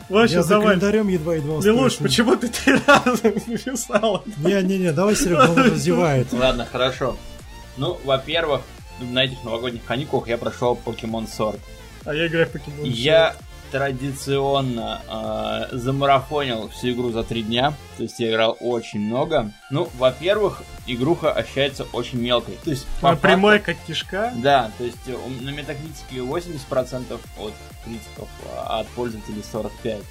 В 0.07 0.15
Я 0.17 0.23
общем, 0.23 0.43
за 0.43 0.59
календарем 0.59 1.07
едва-едва 1.07 1.57
успел. 1.57 1.75
Милуш, 1.75 1.97
почему 1.97 2.35
ты 2.35 2.47
три 2.47 2.75
раза 2.85 3.23
написал? 3.23 4.23
Не-не-не, 4.37 4.91
давай 4.91 5.15
Серега, 5.15 5.49
он 5.49 5.57
раздевает. 5.57 6.31
Ладно, 6.33 6.67
хорошо. 6.69 7.17
Ну, 7.77 7.97
во-первых, 8.03 8.61
на 8.99 9.23
этих 9.23 9.43
новогодних 9.43 9.83
каникулах 9.85 10.27
я 10.27 10.37
прошел 10.37 10.79
Pokemon 10.83 11.27
Sword. 11.27 11.59
А 12.05 12.13
я 12.13 12.27
играю 12.27 12.47
в 12.47 12.51
покемон. 12.51 12.83
Я 12.83 13.35
традиционно 13.71 15.01
э, 15.71 15.77
замарафонил 15.77 16.69
всю 16.69 16.91
игру 16.91 17.11
за 17.11 17.23
три 17.23 17.41
дня. 17.43 17.73
То 17.97 18.03
есть 18.03 18.19
я 18.19 18.29
играл 18.31 18.57
очень 18.59 18.99
много. 18.99 19.51
Ну, 19.69 19.89
во-первых, 19.97 20.63
игруха 20.87 21.31
ощущается 21.31 21.85
очень 21.93 22.19
мелкой. 22.19 22.57
То 22.63 22.71
есть, 22.71 22.85
по 23.01 23.09
Она 23.09 23.15
факту- 23.17 23.21
прямая 23.27 23.59
как 23.59 23.77
кишка. 23.87 24.33
Да, 24.35 24.71
то 24.77 24.83
есть 24.83 24.97
э, 25.07 25.15
на 25.41 25.49
метакритике 25.51 26.17
80% 26.17 27.19
от 27.39 27.53
критиков, 27.85 28.29
а 28.57 28.79
от 28.81 28.87
пользователей 28.89 29.41
45%. 29.53 30.03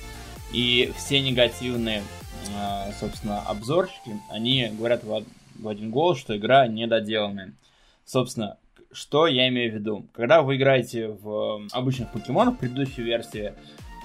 И 0.52 0.92
все 0.96 1.20
негативные, 1.20 2.02
э, 2.48 2.92
собственно, 2.98 3.40
обзорщики, 3.42 4.18
они 4.30 4.68
говорят 4.68 5.04
в 5.04 5.24
в 5.56 5.68
один 5.68 5.90
голос, 5.90 6.18
что 6.18 6.34
игра 6.34 6.66
недоделанная. 6.66 7.52
Собственно, 8.06 8.56
что 8.92 9.26
я 9.26 9.48
имею 9.48 9.72
в 9.72 9.74
виду? 9.74 10.06
Когда 10.12 10.42
вы 10.42 10.56
играете 10.56 11.08
в 11.08 11.66
обычных 11.72 12.10
покемонов 12.12 12.58
предыдущей 12.58 13.02
версии, 13.02 13.54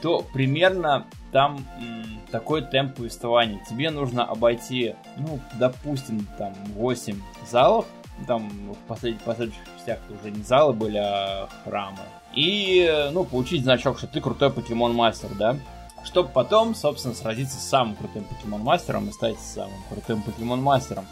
то 0.02 0.24
примерно 0.34 1.06
там 1.32 1.66
м, 1.80 2.22
такой 2.32 2.62
темп 2.62 2.96
повествования. 2.96 3.60
Тебе 3.70 3.90
нужно 3.90 4.24
обойти, 4.26 4.96
ну, 5.18 5.40
допустим, 5.60 6.28
там 6.38 6.54
8 6.76 7.20
залов, 7.50 7.86
там 8.28 8.50
в 8.50 8.92
послед- 8.92 9.22
последующих 9.24 9.64
частях 9.78 10.00
уже 10.10 10.32
не 10.32 10.44
залы 10.44 10.74
были, 10.74 10.98
а 10.98 11.50
храмы. 11.64 12.00
И, 12.34 13.10
ну, 13.12 13.24
получить 13.24 13.64
значок, 13.64 13.98
что 13.98 14.08
ты 14.08 14.22
крутой 14.22 14.52
покемон-мастер, 14.52 15.30
да? 15.40 15.58
Чтобы 16.04 16.30
потом, 16.30 16.76
собственно, 16.76 17.16
сразиться 17.16 17.58
с 17.58 17.68
самым 17.68 17.96
крутым 17.96 18.26
покемон-мастером 18.26 19.10
и 19.10 19.12
стать 19.12 19.40
самым 19.40 19.82
крутым 19.90 20.22
покемон-мастером. 20.22 21.06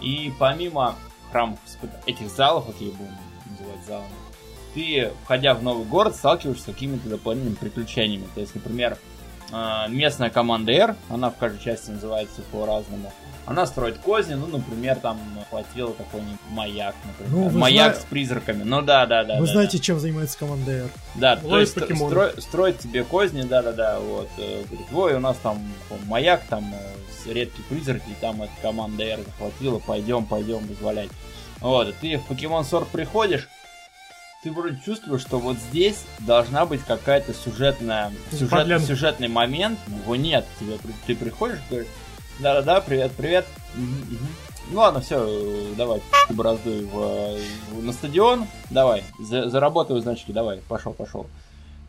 И 0.00 0.32
помимо 0.38 0.96
храмов 1.34 1.58
этих 2.06 2.30
залов, 2.30 2.68
окей, 2.68 2.90
будем 2.92 3.16
называть 3.50 3.84
залами, 3.84 4.12
ты, 4.72 5.10
входя 5.24 5.54
в 5.54 5.64
новый 5.64 5.84
город, 5.84 6.14
сталкиваешься 6.14 6.62
с 6.62 6.66
какими-то 6.66 7.08
дополнительными 7.08 7.56
приключениями. 7.56 8.26
То 8.36 8.40
есть, 8.40 8.54
например, 8.54 8.96
э, 9.50 9.88
местная 9.88 10.30
команда 10.30 10.72
R, 10.72 10.96
она 11.08 11.30
в 11.30 11.36
каждой 11.36 11.60
части 11.60 11.90
называется 11.90 12.42
по-разному, 12.52 13.12
она 13.46 13.66
строит 13.66 13.98
козни, 13.98 14.34
ну, 14.34 14.46
например, 14.46 14.96
там 14.96 15.18
хватило 15.50 15.92
какой-нибудь 15.92 16.38
маяк, 16.50 16.94
например. 17.04 17.32
Ну, 17.32 17.50
маяк 17.58 17.94
зна- 17.94 18.02
с 18.02 18.04
призраками. 18.06 18.62
Ну 18.62 18.80
да, 18.82 19.04
да, 19.06 19.24
да. 19.24 19.38
Вы 19.38 19.46
да, 19.46 19.52
знаете, 19.52 19.78
чем 19.78 19.98
занимается 20.00 20.38
команда 20.38 20.70
R? 20.72 20.88
да, 21.16 21.36
то 21.36 21.46
Ловит 21.46 21.60
есть 21.68 21.74
покемонов. 21.74 22.12
строй- 22.12 22.40
строить 22.40 22.78
тебе 22.78 23.04
козни, 23.04 23.42
да-да-да, 23.42 24.00
вот. 24.00 24.28
э, 24.38 24.62
Говорит, 24.68 24.86
ой, 24.92 25.14
у 25.14 25.20
нас 25.20 25.36
там 25.42 25.58
маяк, 26.06 26.42
там 26.48 26.72
э, 26.74 27.32
редкие 27.32 27.64
призраки, 27.68 28.08
и 28.10 28.14
там 28.20 28.42
эта 28.42 28.52
команда 28.62 29.04
R 29.04 29.20
захватила, 29.24 29.78
пойдем, 29.78 30.24
пойдем 30.24 30.58
вызволять. 30.66 31.10
Вот, 31.60 31.88
и 31.88 31.92
ты 31.92 32.16
в 32.18 32.26
Покемон 32.26 32.64
Sword 32.64 32.88
приходишь, 32.92 33.48
ты 34.42 34.52
вроде 34.52 34.78
чувствуешь, 34.84 35.22
что 35.22 35.38
вот 35.38 35.56
здесь 35.56 36.04
должна 36.18 36.66
быть 36.66 36.82
какая-то 36.82 37.32
сюжетная, 37.32 38.12
сюжет, 38.30 38.82
сюжетный 38.86 39.28
момент, 39.28 39.78
его 40.02 40.16
нет, 40.16 40.44
тебе, 40.60 40.76
ты 41.06 41.16
приходишь, 41.16 41.60
говоришь, 41.70 41.88
да-да-да, 42.40 42.80
привет, 42.80 43.12
привет, 43.16 43.46
Мгм, 43.74 43.90
мгм. 44.10 44.28
Ну 44.70 44.78
ладно, 44.78 45.00
все, 45.00 45.74
давай, 45.76 46.00
ты 46.28 46.34
бороздуй 46.34 46.84
в, 46.84 47.36
в- 47.72 47.82
на 47.84 47.92
стадион, 47.92 48.46
давай, 48.70 49.04
за, 49.20 49.48
заработаю 49.50 50.00
значки, 50.00 50.32
давай, 50.32 50.58
пошел, 50.68 50.92
пошел. 50.92 51.26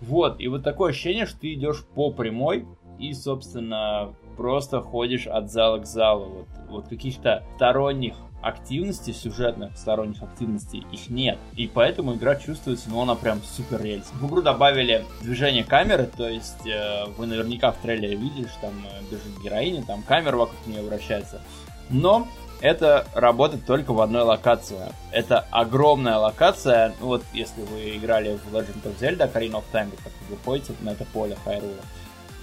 Вот, 0.02 0.40
и 0.42 0.48
вот 0.48 0.64
такое 0.64 0.92
ощущение, 0.92 1.26
что 1.26 1.40
ты 1.40 1.54
идешь 1.54 1.84
по 1.96 2.12
прямой 2.12 2.66
и, 3.00 3.14
собственно, 3.14 4.14
просто 4.36 4.82
ходишь 4.82 5.26
от 5.28 5.52
зала 5.52 5.80
к 5.80 5.86
залу. 5.86 6.26
Вот, 6.26 6.48
вот 6.70 6.88
каких-то 6.90 7.44
сторонних 7.56 8.16
активностей, 8.46 9.14
сюжетных 9.14 9.76
сторонних 9.76 10.22
активностей, 10.22 10.86
их 10.92 11.10
нет. 11.10 11.40
И 11.56 11.68
поэтому 11.68 12.14
игра 12.14 12.36
чувствуется, 12.36 12.90
ну, 12.90 13.02
она 13.02 13.16
прям 13.16 13.42
супер 13.44 13.82
рельс. 13.82 14.06
В 14.14 14.28
игру 14.28 14.42
добавили 14.42 15.04
движение 15.22 15.64
камеры, 15.64 16.10
то 16.16 16.30
есть 16.30 16.66
э, 16.68 17.06
вы 17.18 17.26
наверняка 17.26 17.72
в 17.72 17.78
трейлере 17.78 18.16
видели, 18.16 18.48
что 18.48 18.62
там 18.62 18.86
э, 18.86 19.04
бежит 19.12 19.44
героиня, 19.44 19.84
там 19.84 20.04
камера 20.04 20.38
вокруг 20.38 20.60
нее 20.68 20.84
вращается. 20.84 21.42
Но 21.90 22.28
это 22.62 23.08
работает 23.16 23.66
только 23.66 23.94
в 23.94 24.02
одной 24.02 24.22
локации. 24.22 24.94
Это 25.12 25.46
огромная 25.52 26.18
локация. 26.18 26.94
Ну, 27.00 27.08
Вот 27.08 27.24
если 27.34 27.62
вы 27.64 27.98
играли 27.98 28.38
в 28.38 28.56
Legend 28.56 28.84
of 28.84 29.00
Zelda 29.00 29.32
Ocarina 29.32 29.54
of 29.54 29.64
Time, 29.74 29.92
как 30.04 30.14
вы 30.30 30.38
ходите 30.46 30.74
на 30.82 30.92
это 30.92 31.04
поле 31.06 31.36
Хайрула. 31.44 31.74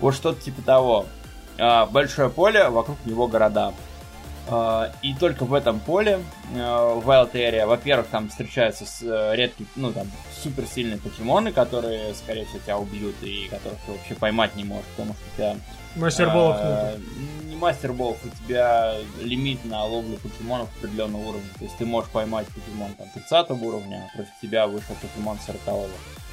Вот 0.00 0.14
что-то 0.14 0.40
типа 0.42 0.62
того. 0.62 1.06
А, 1.58 1.86
Большое 1.86 2.28
поле, 2.28 2.68
вокруг 2.68 2.98
него 3.04 3.28
города. 3.28 3.72
А, 4.48 4.93
И 5.02 5.14
только 5.14 5.44
в 5.44 5.55
этом 5.55 5.81
поле, 5.81 6.20
э, 6.55 6.56
в 6.56 7.09
Wild 7.09 7.32
Area, 7.32 7.66
во-первых, 7.66 8.09
там 8.09 8.28
встречаются 8.28 8.85
э, 9.02 9.36
редкие, 9.36 9.69
ну, 9.77 9.93
там, 9.93 10.10
суперсильные 10.43 10.98
покемоны, 10.98 11.52
которые, 11.52 12.14
скорее 12.14 12.44
всего, 12.47 12.59
тебя 12.59 12.78
убьют 12.78 13.14
и 13.23 13.48
которых 13.48 13.78
ты 13.86 13.93
вообще 13.93 14.14
поймать 14.14 14.56
не 14.56 14.64
можешь, 14.64 14.86
потому 14.97 15.14
что 15.14 15.23
у 15.32 15.36
тебя 15.36 15.56
Мастер 15.94 16.31
Болов 16.31 16.56
а, 16.59 16.97
Не 17.47 17.56
мастер 17.56 17.93
болов, 17.93 18.16
у 18.24 18.28
тебя 18.44 18.97
лимит 19.20 19.64
на 19.64 19.85
ловлю 19.85 20.16
покемонов 20.16 20.69
определенного 20.78 21.23
уровня. 21.28 21.48
То 21.59 21.64
есть 21.64 21.77
ты 21.77 21.85
можешь 21.85 22.10
поймать 22.10 22.47
покемон 22.48 22.93
там 22.94 23.09
30 23.14 23.51
уровня, 23.62 24.09
а 24.09 24.16
против 24.16 24.32
тебя 24.40 24.66
вышел 24.66 24.94
покемон 25.01 25.39
40 25.47 25.60
-го. 25.66 25.89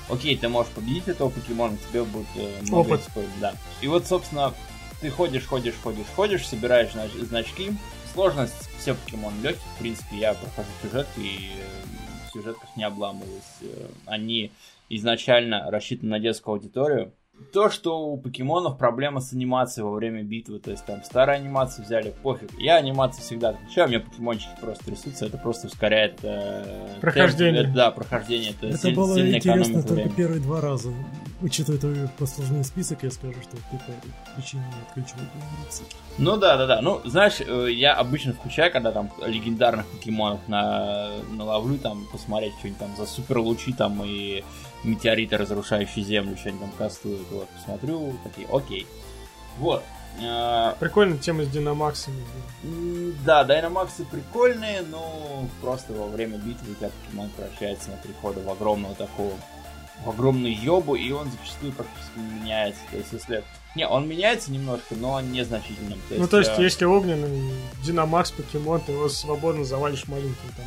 Окей, 0.10 0.36
ты 0.38 0.49
можешь 0.49 0.72
победить 0.72 1.07
этого 1.07 1.30
покемона, 1.30 1.77
тебе 1.90 2.03
будет 2.03 2.27
э, 2.36 2.61
много 2.64 2.94
Опыт. 2.94 3.02
XP, 3.02 3.26
да. 3.41 3.53
И 3.81 3.88
вот, 3.88 4.07
собственно, 4.07 4.53
ты 5.02 5.10
ходишь, 5.11 5.45
ходишь, 5.45 5.76
ходишь, 5.84 6.07
ходишь, 6.15 6.48
собираешь 6.48 6.90
знач- 6.91 7.26
значки. 7.26 7.72
Сложность 8.14 8.69
все 8.80 8.95
покемоны 8.95 9.40
легких, 9.41 9.61
в 9.76 9.80
принципе, 9.80 10.18
я 10.18 10.34
прохожу 10.34 10.69
сюжетки 10.81 11.19
и 11.19 11.52
э, 11.56 12.27
в 12.27 12.34
сюжетках 12.34 12.69
не 12.76 12.84
обламываюсь. 12.84 13.44
Э, 13.61 13.88
Они 14.07 14.52
изначально 14.90 15.69
рассчитаны 15.69 16.10
на 16.11 16.19
детскую 16.19 16.53
аудиторию, 16.56 17.14
то, 17.52 17.70
что 17.70 17.99
у 17.99 18.18
покемонов 18.18 18.78
проблема 18.78 19.22
с 19.22 19.34
анимацией 19.34 19.86
во 19.86 19.91
время 19.91 20.24
битвы, 20.24 20.60
то 20.60 20.72
есть 20.72 20.86
там 20.86 21.03
старые 21.03 21.38
анимации 21.38 21.82
взяли, 21.82 22.14
пофиг. 22.22 22.49
Я 22.57 22.76
анимации 22.76 23.22
всегда 23.22 23.49
отключаю, 23.49 23.88
у 23.88 23.90
меня 23.90 23.99
покемончики 24.02 24.52
просто 24.61 24.86
трясутся, 24.86 25.26
это 25.26 25.38
просто 25.38 25.68
ускоряет... 25.68 26.20
Э, 26.24 26.88
прохождение. 27.02 27.64
Темп, 27.64 27.76
да, 27.76 27.91
прохождение. 27.91 28.52
Это, 28.52 28.68
это 28.68 28.91
было 28.91 29.20
интересно 29.20 29.82
только 29.82 29.94
время. 29.94 30.11
первые 30.11 30.41
два 30.41 30.61
раза. 30.61 30.94
Учитывая 31.41 31.80
твой 31.80 32.10
послужный 32.18 32.64
список, 32.64 33.03
я 33.03 33.11
скажу, 33.11 33.41
что 33.41 33.56
ты 33.56 33.78
по 33.78 34.36
причине 34.36 34.64
не 34.64 34.82
отключил 34.88 35.18
Ну 36.18 36.38
да, 36.38 36.57
да, 36.57 36.68
да. 36.68 36.82
Ну, 36.82 37.02
знаешь, 37.06 37.40
э, 37.40 37.68
я 37.72 37.94
обычно 37.94 38.34
включаю, 38.34 38.72
когда 38.72 38.91
там 38.91 39.10
легендарных 39.26 39.88
покемонов 39.88 40.41
на, 40.48 41.10
наловлю, 41.32 41.78
там, 41.78 42.06
посмотреть 42.11 42.53
что-нибудь 42.60 42.80
там 42.80 42.95
за 42.98 43.06
супер 43.06 43.40
лучи 43.40 43.74
там 43.74 44.03
и 44.03 44.44
метеориты, 44.84 45.38
разрушающие 45.38 46.03
землю, 46.03 46.38
что-нибудь 46.38 46.61
там 46.61 46.72
кастуют. 46.77 47.27
Вот, 47.31 47.49
посмотрю, 47.49 48.14
такие, 48.23 48.47
окей. 48.51 48.88
Вот. 49.57 49.84
А, 50.23 50.76
Прикольная 50.80 51.18
тема 51.18 51.43
с 51.43 51.49
динамаксами. 51.49 52.23
Да, 53.26 53.43
динамаксы 53.43 54.06
прикольные, 54.06 54.81
но 54.81 55.47
просто 55.61 55.93
во 55.93 56.07
время 56.07 56.38
битвы 56.38 56.72
у 56.72 56.76
тебя 56.76 56.89
покемон 56.89 57.30
превращается 57.30 57.91
на 57.91 57.97
три 57.97 58.14
хода 58.22 58.41
в 58.41 58.49
огромного 58.49 58.95
такого 58.95 59.34
в 60.03 60.10
огромную 60.10 60.56
ёбу, 60.56 60.95
и 60.95 61.11
он 61.11 61.30
зачастую 61.30 61.73
практически 61.73 62.18
не 62.18 62.41
меняется. 62.41 62.81
То 62.91 62.97
есть, 62.97 63.11
если... 63.11 63.43
Не, 63.76 63.88
он 63.88 64.07
меняется 64.07 64.51
немножко, 64.51 64.95
но 64.95 65.19
незначительным. 65.22 65.99
То 66.07 66.15
есть, 66.15 66.22
ну, 66.22 66.27
то 66.27 66.39
есть, 66.39 66.51
э... 66.57 66.64
если 66.64 66.85
огненный 66.85 67.53
Динамакс 67.84 68.31
покемон, 68.31 68.81
ты 68.81 68.93
его 68.93 69.10
свободно 69.10 69.64
завалишь 69.64 70.07
маленьким 70.07 70.49
там. 70.56 70.65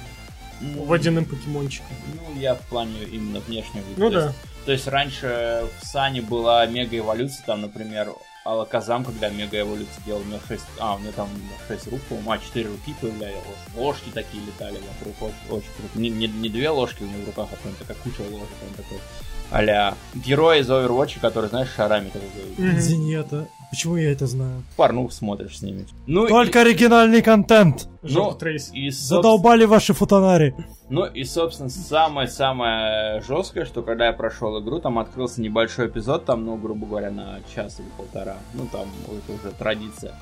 Водяным 0.76 1.24
покемончиком. 1.24 1.96
Ну, 2.14 2.40
я 2.40 2.54
в 2.54 2.60
плане 2.60 3.04
именно 3.04 3.40
внешнего 3.40 3.84
вида. 3.84 4.00
Ну, 4.00 4.10
то 4.10 4.20
да. 4.20 4.26
Есть, 4.26 4.38
то 4.66 4.72
есть, 4.72 4.88
раньше 4.88 5.66
в 5.80 5.86
Сане 5.86 6.22
была 6.22 6.66
мега-эволюция, 6.66 7.44
там, 7.44 7.62
например, 7.62 8.12
Алаказам, 8.44 9.04
когда 9.04 9.28
мега-эволюция 9.28 10.04
делал, 10.04 10.20
у 10.20 10.24
него 10.24 10.40
6... 10.46 10.62
А, 10.78 10.96
у 10.96 10.98
него 10.98 11.12
там 11.12 11.28
6 11.68 11.88
рук, 11.88 12.00
по-моему, 12.02 12.30
а 12.32 12.38
4 12.38 12.68
руки 12.68 12.94
появлялись. 13.00 13.36
Ложки 13.76 14.10
такие 14.12 14.44
летали 14.44 14.78
вокруг, 14.98 15.22
очень, 15.22 15.56
очень 15.56 15.72
круто. 15.76 15.98
Не, 15.98 16.10
не, 16.10 16.26
не 16.26 16.48
две 16.48 16.70
ложки 16.70 17.02
у 17.02 17.06
него 17.06 17.22
в 17.22 17.26
руках, 17.26 17.48
а 17.52 17.56
прям 17.56 17.74
такая 17.74 17.96
куча 18.02 18.20
ложек, 18.20 18.56
он 18.68 18.74
такой 18.74 18.98
а 19.52 19.94
герой 20.14 20.60
из 20.60 20.70
Overwatch, 20.70 21.20
который, 21.20 21.50
знаешь, 21.50 21.68
шарами 21.76 22.08
такой. 22.08 22.28
Mm-hmm. 22.56 23.46
Почему 23.72 23.96
я 23.96 24.12
это 24.12 24.26
знаю? 24.26 24.64
Порнух 24.76 25.14
смотришь 25.14 25.60
с 25.60 25.62
ними. 25.62 25.86
Ну, 26.06 26.26
Только 26.26 26.58
и... 26.58 26.62
оригинальный 26.62 27.22
контент! 27.22 27.88
Ну, 28.02 28.30
и, 28.30 28.90
собственно... 28.90 28.90
Задолбали 28.90 29.64
ваши 29.64 29.94
футонари. 29.94 30.54
Ну 30.90 31.06
и, 31.06 31.24
собственно, 31.24 31.70
самое-самое 31.70 33.22
жесткое, 33.22 33.64
что 33.64 33.82
когда 33.82 34.08
я 34.08 34.12
прошел 34.12 34.60
игру, 34.60 34.78
там 34.78 34.98
открылся 34.98 35.40
небольшой 35.40 35.86
эпизод, 35.86 36.26
там, 36.26 36.44
ну, 36.44 36.56
грубо 36.56 36.86
говоря, 36.86 37.10
на 37.10 37.40
час 37.54 37.80
или 37.80 37.88
полтора. 37.96 38.36
Ну, 38.52 38.66
там, 38.70 38.88
это 39.06 39.32
уже 39.32 39.54
традиция. 39.54 40.12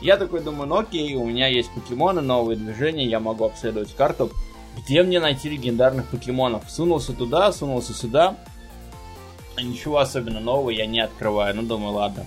Я 0.00 0.16
такой 0.16 0.40
думаю, 0.40 0.68
ну 0.68 0.78
окей, 0.78 1.14
у 1.14 1.24
меня 1.24 1.46
есть 1.46 1.70
покемоны, 1.70 2.20
новые 2.20 2.56
движения, 2.56 3.06
я 3.06 3.20
могу 3.20 3.44
обследовать 3.44 3.94
карту. 3.94 4.32
Где 4.76 5.04
мне 5.04 5.20
найти 5.20 5.48
легендарных 5.48 6.06
покемонов? 6.06 6.68
Сунулся 6.68 7.12
туда, 7.12 7.52
сунулся 7.52 7.94
сюда. 7.94 8.34
Ничего 9.56 9.98
особенно 9.98 10.40
нового 10.40 10.70
я 10.70 10.86
не 10.86 10.98
открываю. 10.98 11.54
Ну, 11.54 11.62
думаю, 11.62 11.94
ладно. 11.94 12.26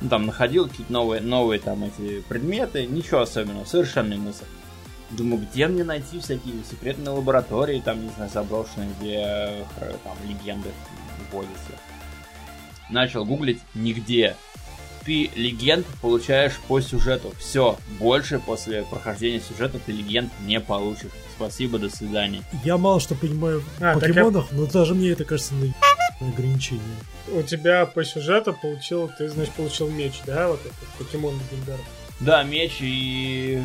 Ну, 0.00 0.08
там 0.08 0.26
находил 0.26 0.68
какие-то 0.68 0.92
новые, 0.92 1.20
новые 1.20 1.60
там 1.60 1.84
эти 1.84 2.20
предметы. 2.22 2.86
Ничего 2.86 3.20
особенного. 3.20 3.64
Совершенный 3.64 4.16
мусор. 4.16 4.46
Думаю, 5.10 5.46
где 5.50 5.68
мне 5.68 5.84
найти 5.84 6.18
всякие 6.18 6.54
секретные 6.68 7.10
лаборатории, 7.10 7.80
там, 7.84 8.02
не 8.02 8.10
знаю, 8.10 8.30
заброшенные, 8.32 8.90
где 8.98 9.18
э, 9.20 9.64
там 10.02 10.16
легенды 10.28 10.70
вводятся. 11.30 11.72
Начал 12.90 13.24
гуглить, 13.24 13.60
нигде. 13.74 14.36
Ты 15.04 15.30
легенд 15.36 15.86
получаешь 16.00 16.58
по 16.66 16.80
сюжету. 16.80 17.32
Все, 17.38 17.76
больше 18.00 18.38
после 18.38 18.84
прохождения 18.84 19.40
сюжета 19.40 19.78
ты 19.78 19.92
легенд 19.92 20.32
не 20.46 20.60
получишь. 20.60 21.12
Спасибо, 21.36 21.78
до 21.78 21.90
свидания. 21.90 22.42
Я 22.64 22.78
мало 22.78 23.00
что 23.00 23.14
понимаю 23.14 23.60
в 23.60 23.82
а, 23.82 23.94
покемонах, 23.94 24.50
я... 24.50 24.58
но 24.58 24.66
даже 24.66 24.94
мне 24.94 25.10
это 25.10 25.24
кажется 25.24 25.54
на 25.54 25.64
ограничение. 26.20 26.82
У 27.32 27.42
тебя 27.42 27.86
по 27.86 28.04
сюжету 28.04 28.52
получил, 28.60 29.10
ты, 29.16 29.28
значит, 29.28 29.54
получил 29.54 29.88
меч, 29.88 30.20
да, 30.26 30.48
вот 30.48 30.60
этот 30.60 30.88
покемон 30.98 31.34
легендарный? 31.34 31.84
Да, 32.20 32.42
меч 32.42 32.78
и 32.80 33.62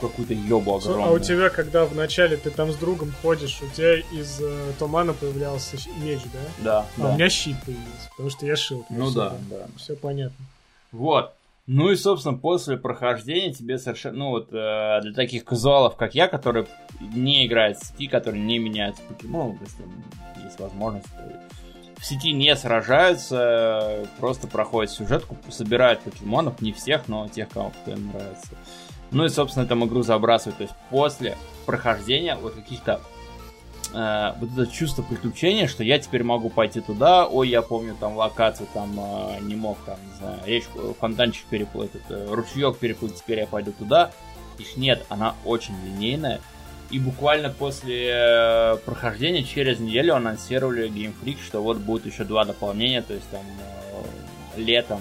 какую-то 0.00 0.34
ёбу 0.34 0.76
огромную. 0.76 1.08
А 1.08 1.12
у 1.12 1.18
тебя, 1.18 1.48
когда 1.48 1.84
вначале 1.84 2.36
ты 2.36 2.50
там 2.50 2.72
с 2.72 2.76
другом 2.76 3.12
ходишь, 3.22 3.60
у 3.62 3.74
тебя 3.74 3.96
из 3.96 4.40
э, 4.40 4.72
тумана 4.78 5.12
появлялся 5.12 5.76
меч, 5.98 6.20
да? 6.32 6.40
Да. 6.64 6.86
А 6.96 7.00
да. 7.00 7.08
у 7.10 7.14
меня 7.14 7.28
щит 7.28 7.56
появился, 7.64 8.10
потому 8.10 8.30
что 8.30 8.46
я 8.46 8.56
шил. 8.56 8.84
Ну 8.90 9.10
да, 9.10 9.34
да. 9.48 9.66
Все 9.76 9.94
понятно. 9.94 10.44
Вот. 10.92 11.32
Ну 11.66 11.90
и, 11.90 11.96
собственно, 11.96 12.36
после 12.36 12.76
прохождения 12.76 13.52
тебе 13.52 13.78
совершенно, 13.78 14.18
ну 14.18 14.28
вот, 14.30 14.48
э, 14.52 15.00
для 15.02 15.12
таких 15.12 15.44
казуалов, 15.44 15.96
как 15.96 16.14
я, 16.14 16.28
которые 16.28 16.66
не 17.00 17.46
играют 17.46 17.78
в 17.78 17.86
сети, 17.86 18.06
которые 18.06 18.42
не 18.42 18.58
меняют 18.58 18.96
покемонов, 19.08 19.56
если 19.60 19.82
есть 20.46 20.60
возможность, 20.60 21.06
в 21.98 22.04
сети 22.04 22.32
не 22.32 22.54
сражаются, 22.56 24.06
просто 24.18 24.46
проходят 24.46 24.90
сюжетку, 24.92 25.36
собирают 25.48 26.00
покемонов, 26.00 26.60
не 26.60 26.72
всех, 26.72 27.08
но 27.08 27.28
тех, 27.28 27.48
кому 27.48 27.72
им 27.86 28.08
нравится. 28.08 28.48
Ну 29.10 29.24
и, 29.24 29.28
собственно, 29.28 29.66
там 29.66 29.84
игру 29.84 30.02
забрасывают. 30.02 30.58
То 30.58 30.62
есть 30.64 30.74
после 30.90 31.36
прохождения 31.64 32.36
вот 32.36 32.54
каких-то 32.54 33.00
э, 33.94 34.32
вот 34.38 34.50
это 34.52 34.66
чувство 34.66 35.02
приключения, 35.02 35.68
что 35.68 35.84
я 35.84 35.98
теперь 35.98 36.22
могу 36.22 36.50
пойти 36.50 36.80
туда, 36.80 37.26
ой, 37.26 37.48
я 37.48 37.62
помню 37.62 37.96
там 37.98 38.16
локацию, 38.16 38.68
там 38.74 38.98
э, 38.98 39.40
не 39.42 39.54
мог, 39.54 39.78
там, 39.86 39.96
не 40.04 40.16
знаю, 40.18 40.38
речку, 40.44 40.96
фонтанчик 40.98 41.46
переплыть, 41.46 41.92
э, 42.08 42.28
ручеек 42.30 42.78
переплыть, 42.78 43.14
теперь 43.16 43.40
я 43.40 43.46
пойду 43.46 43.72
туда. 43.72 44.10
Их 44.58 44.76
нет, 44.76 45.04
она 45.08 45.34
очень 45.44 45.74
линейная. 45.84 46.40
И 46.90 46.98
буквально 46.98 47.50
после 47.50 48.10
э, 48.12 48.76
прохождения, 48.84 49.42
через 49.42 49.80
неделю 49.80 50.14
анонсировали 50.14 50.88
Game 50.88 51.14
Freak, 51.20 51.38
что 51.44 51.60
вот 51.60 51.78
будет 51.78 52.06
еще 52.06 52.24
два 52.24 52.44
дополнения, 52.44 53.02
то 53.02 53.12
есть 53.12 53.28
там 53.30 53.42
э, 53.42 54.60
летом 54.60 55.00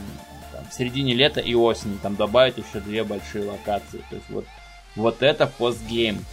в 0.69 0.73
середине 0.73 1.13
лета 1.13 1.41
и 1.41 1.53
осени 1.53 1.97
там 2.01 2.15
добавить 2.15 2.57
еще 2.57 2.79
две 2.79 3.03
большие 3.03 3.45
локации. 3.45 4.03
То 4.09 4.15
есть 4.15 4.29
вот, 4.29 4.45
вот 4.95 5.21
это 5.21 5.47
постгейм. 5.47 6.25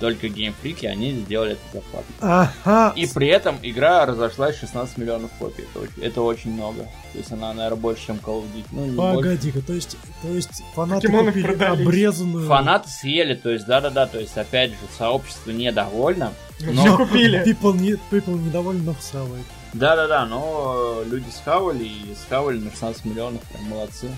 Только 0.00 0.28
Freak, 0.28 0.86
они 0.86 1.12
сделали 1.12 1.52
это 1.72 1.82
плату. 1.90 2.06
Ага. 2.20 2.92
И 2.94 3.06
при 3.06 3.26
этом 3.28 3.58
игра 3.62 4.06
разошлась 4.06 4.56
16 4.58 4.96
миллионов 4.96 5.30
копий. 5.38 5.64
Это 5.64 5.80
очень, 5.80 6.02
это 6.02 6.22
очень 6.22 6.52
много. 6.52 6.82
То 7.12 7.18
есть 7.18 7.32
она, 7.32 7.52
наверное, 7.52 7.80
больше, 7.80 8.06
чем 8.06 8.16
Call 8.16 8.42
of 8.42 8.46
Duty. 8.54 8.66
Ну, 8.70 9.14
Погоди-ка, 9.14 9.60
то 9.60 9.72
есть, 9.72 9.96
то 10.22 10.28
есть 10.28 10.62
фанаты 10.74 11.08
Покемоны 11.08 11.32
купили 11.32 11.46
продались. 11.46 11.86
обрезанную... 11.86 12.46
Фанаты 12.46 12.88
съели, 12.88 13.34
то 13.34 13.50
есть, 13.50 13.66
да-да-да, 13.66 14.06
то 14.06 14.20
есть, 14.20 14.36
опять 14.36 14.70
же, 14.70 14.76
сообщество 14.96 15.50
недовольно. 15.50 16.32
Но... 16.60 16.84
Все 16.84 16.96
купили. 16.96 17.44
People, 17.44 17.76
не, 17.76 17.92
people 18.10 18.38
недовольны, 18.38 18.82
но 18.84 18.94
всавают. 18.94 19.46
Да-да-да, 19.74 20.24
но 20.24 21.02
люди 21.04 21.28
схавали 21.30 21.84
и 21.84 22.14
схавали 22.14 22.58
на 22.58 22.70
16 22.70 23.04
миллионов, 23.04 23.42
прям 23.42 23.64
молодцы. 23.64 24.08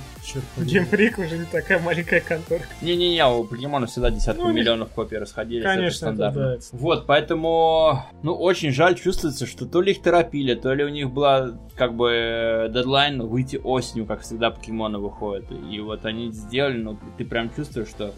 Геймфрик 0.56 1.18
уже 1.18 1.38
не 1.38 1.44
такая 1.44 1.80
маленькая 1.80 2.20
конторка. 2.20 2.66
Не-не-не, 2.82 3.26
у 3.26 3.44
покемонов 3.44 3.90
всегда 3.90 4.10
десятки 4.10 4.40
ну, 4.40 4.52
миллионов 4.52 4.90
копий 4.90 5.18
расходились. 5.18 5.64
Конечно, 5.64 6.06
это, 6.06 6.24
это 6.26 6.32
да. 6.32 6.56
Вот, 6.72 7.06
поэтому, 7.06 8.04
ну, 8.22 8.34
очень 8.34 8.70
жаль, 8.70 8.94
чувствуется, 8.94 9.46
что 9.46 9.66
то 9.66 9.80
ли 9.80 9.92
их 9.92 10.02
торопили, 10.02 10.54
то 10.54 10.72
ли 10.72 10.84
у 10.84 10.88
них 10.88 11.10
была, 11.10 11.52
как 11.76 11.94
бы, 11.94 12.70
дедлайн 12.72 13.20
выйти 13.22 13.56
осенью, 13.56 14.06
как 14.06 14.20
всегда 14.20 14.50
покемоны 14.50 14.98
выходят. 14.98 15.46
И 15.70 15.80
вот 15.80 16.04
они 16.04 16.30
сделали, 16.30 16.78
ну, 16.78 16.98
ты 17.18 17.24
прям 17.24 17.52
чувствуешь, 17.54 17.88
что, 17.88 18.14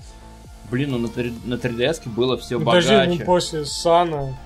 блин, 0.70 0.90
ну, 0.90 0.98
на, 0.98 1.09
3, 1.09 1.32
на 1.46 1.54
3DS 1.54 2.09
было 2.10 2.36
все 2.36 2.59
ну, 2.59 2.66
богаче. 2.66 2.88
Даже 2.88 3.10
ну, 3.10 3.24
после 3.24 3.64
Сана, 3.64 4.36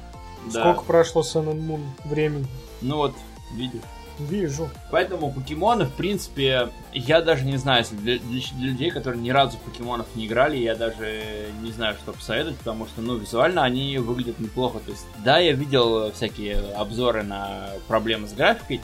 да. 0.53 0.61
сколько 0.61 0.85
прошло 0.85 1.23
Sun 1.23 1.51
and 1.51 1.67
Moon 1.67 1.81
времени? 2.05 2.47
Ну 2.83 2.97
вот, 2.97 3.15
видишь. 3.53 3.83
Вижу. 4.19 4.71
Поэтому 4.91 5.31
покемоны, 5.31 5.85
в 5.85 5.93
принципе, 5.93 6.71
я 6.95 7.21
даже 7.21 7.45
не 7.45 7.59
знаю, 7.59 7.85
для, 7.91 8.19
для, 8.19 8.41
для 8.41 8.67
людей, 8.69 8.91
которые 8.91 9.21
ни 9.21 9.29
разу 9.29 9.59
в 9.59 9.61
покемонов 9.61 10.07
не 10.15 10.27
играли, 10.27 10.57
я 10.57 10.75
даже 10.75 11.51
не 11.61 11.71
знаю, 11.71 11.97
что 11.97 12.13
посоветовать, 12.13 12.57
потому 12.59 12.87
что, 12.87 13.03
ну, 13.03 13.17
визуально 13.17 13.63
они 13.63 13.99
выглядят 13.99 14.39
неплохо. 14.39 14.79
То 14.79 14.91
есть, 14.91 15.05
да, 15.23 15.39
я 15.39 15.53
видел 15.53 16.11
всякие 16.13 16.57
обзоры 16.75 17.25
на 17.25 17.69
проблемы 17.89 18.27
с 18.27 18.33
графикой. 18.33 18.81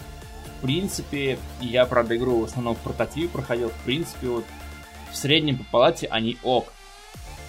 В 0.59 0.63
принципе, 0.63 1.39
я, 1.61 1.87
правда, 1.87 2.17
игру 2.17 2.41
в 2.41 2.45
основном 2.45 2.75
в 2.75 2.81
прототипе 2.81 3.29
проходил. 3.29 3.71
В 3.71 3.85
принципе, 3.85 4.29
вот 4.29 4.45
в 5.11 5.17
среднем 5.17 5.59
по 5.59 5.65
палате 5.65 6.09
они 6.09 6.37
ок. 6.43 6.73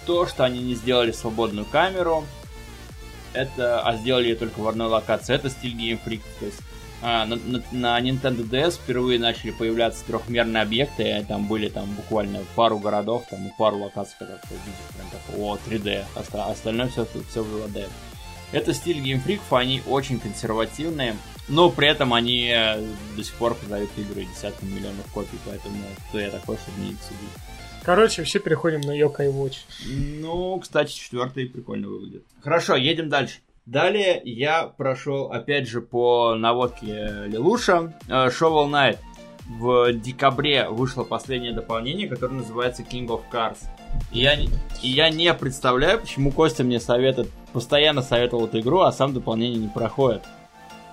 То, 0.06 0.26
что 0.26 0.44
они 0.44 0.60
не 0.60 0.74
сделали 0.74 1.12
свободную 1.12 1.66
камеру, 1.66 2.24
это, 3.34 3.80
а 3.82 3.96
сделали 3.96 4.28
ее 4.28 4.36
только 4.36 4.60
в 4.60 4.68
одной 4.68 4.88
локации, 4.88 5.34
это 5.34 5.50
стиль 5.50 5.74
Game 5.74 5.98
Freak. 6.04 6.22
То 6.40 6.46
есть 6.46 6.60
а, 7.02 7.26
на, 7.26 7.36
на, 7.36 7.62
на 7.72 8.00
Nintendo 8.00 8.48
DS 8.48 8.78
впервые 8.82 9.18
начали 9.18 9.50
появляться 9.50 10.02
трехмерные 10.06 10.62
объекты, 10.62 11.24
там 11.28 11.46
были 11.46 11.68
там 11.68 11.92
буквально 11.94 12.40
пару 12.54 12.78
городов, 12.78 13.26
там 13.28 13.46
и 13.46 13.50
пару 13.58 13.78
локаций, 13.78 14.14
когда 14.18 14.36
ты 14.36 14.48
видишь 14.48 14.96
прям 14.96 15.10
такой, 15.10 15.42
о, 15.42 15.58
3D, 15.66 16.04
Оста- 16.16 16.46
остальное 16.46 16.88
все, 16.88 17.06
все 17.28 17.42
в 17.42 17.66
2D. 17.66 17.88
Это 18.52 18.72
стиль 18.72 18.98
Freak, 18.98 19.40
они 19.50 19.82
очень 19.86 20.18
консервативные, 20.18 21.16
Но 21.48 21.68
при 21.70 21.88
этом 21.88 22.14
они 22.14 22.50
э, 22.50 22.82
до 23.16 23.22
сих 23.22 23.34
пор 23.34 23.54
продают 23.54 23.90
игры 23.98 24.24
десятками 24.24 24.70
миллионов 24.70 25.04
копий, 25.12 25.38
поэтому 25.44 25.76
кто 26.08 26.20
я 26.20 26.30
такой, 26.30 26.56
чтобы 26.56 26.80
не 26.80 26.92
судить. 26.92 27.34
Короче, 27.84 28.22
все 28.22 28.38
переходим 28.38 28.80
на 28.80 28.98
Yokai 28.98 29.30
Watch. 29.30 29.56
Ну, 30.20 30.58
кстати, 30.58 30.92
четвертый 30.92 31.46
прикольно 31.46 31.88
выглядит. 31.88 32.24
Хорошо, 32.40 32.76
едем 32.76 33.10
дальше. 33.10 33.40
Далее 33.66 34.20
я 34.24 34.64
прошел, 34.64 35.32
опять 35.32 35.68
же, 35.68 35.80
по 35.80 36.34
наводке 36.34 37.24
Лилуша, 37.26 37.94
э, 38.08 38.28
Shovel 38.28 38.70
Knight. 38.70 38.98
В 39.46 39.92
декабре 39.92 40.68
вышло 40.68 41.04
последнее 41.04 41.52
дополнение, 41.52 42.08
которое 42.08 42.36
называется 42.36 42.82
King 42.82 43.06
of 43.08 43.22
Cars. 43.30 43.58
И 44.12 44.20
я, 44.20 44.34
и 44.34 44.48
я 44.88 45.10
не 45.10 45.32
представляю, 45.34 46.00
почему 46.00 46.32
Костя 46.32 46.64
мне 46.64 46.80
советует, 46.80 47.30
постоянно 47.52 48.00
советовал 48.00 48.46
эту 48.46 48.60
игру, 48.60 48.80
а 48.80 48.92
сам 48.92 49.12
дополнение 49.12 49.58
не 49.58 49.68
проходит. 49.68 50.22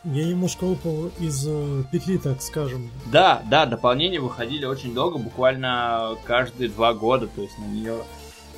Я 0.03 0.25
немножко 0.25 0.65
выпал 0.65 1.11
из 1.19 1.45
э, 1.47 1.83
петли, 1.91 2.17
так 2.17 2.41
скажем. 2.41 2.89
Да, 3.11 3.43
да, 3.45 3.67
дополнения 3.67 4.19
выходили 4.19 4.65
очень 4.65 4.95
долго, 4.95 5.19
буквально 5.19 6.17
каждые 6.25 6.69
два 6.69 6.95
года, 6.95 7.27
то 7.27 7.41
есть 7.41 7.55
на 7.59 7.65
нее 7.65 7.97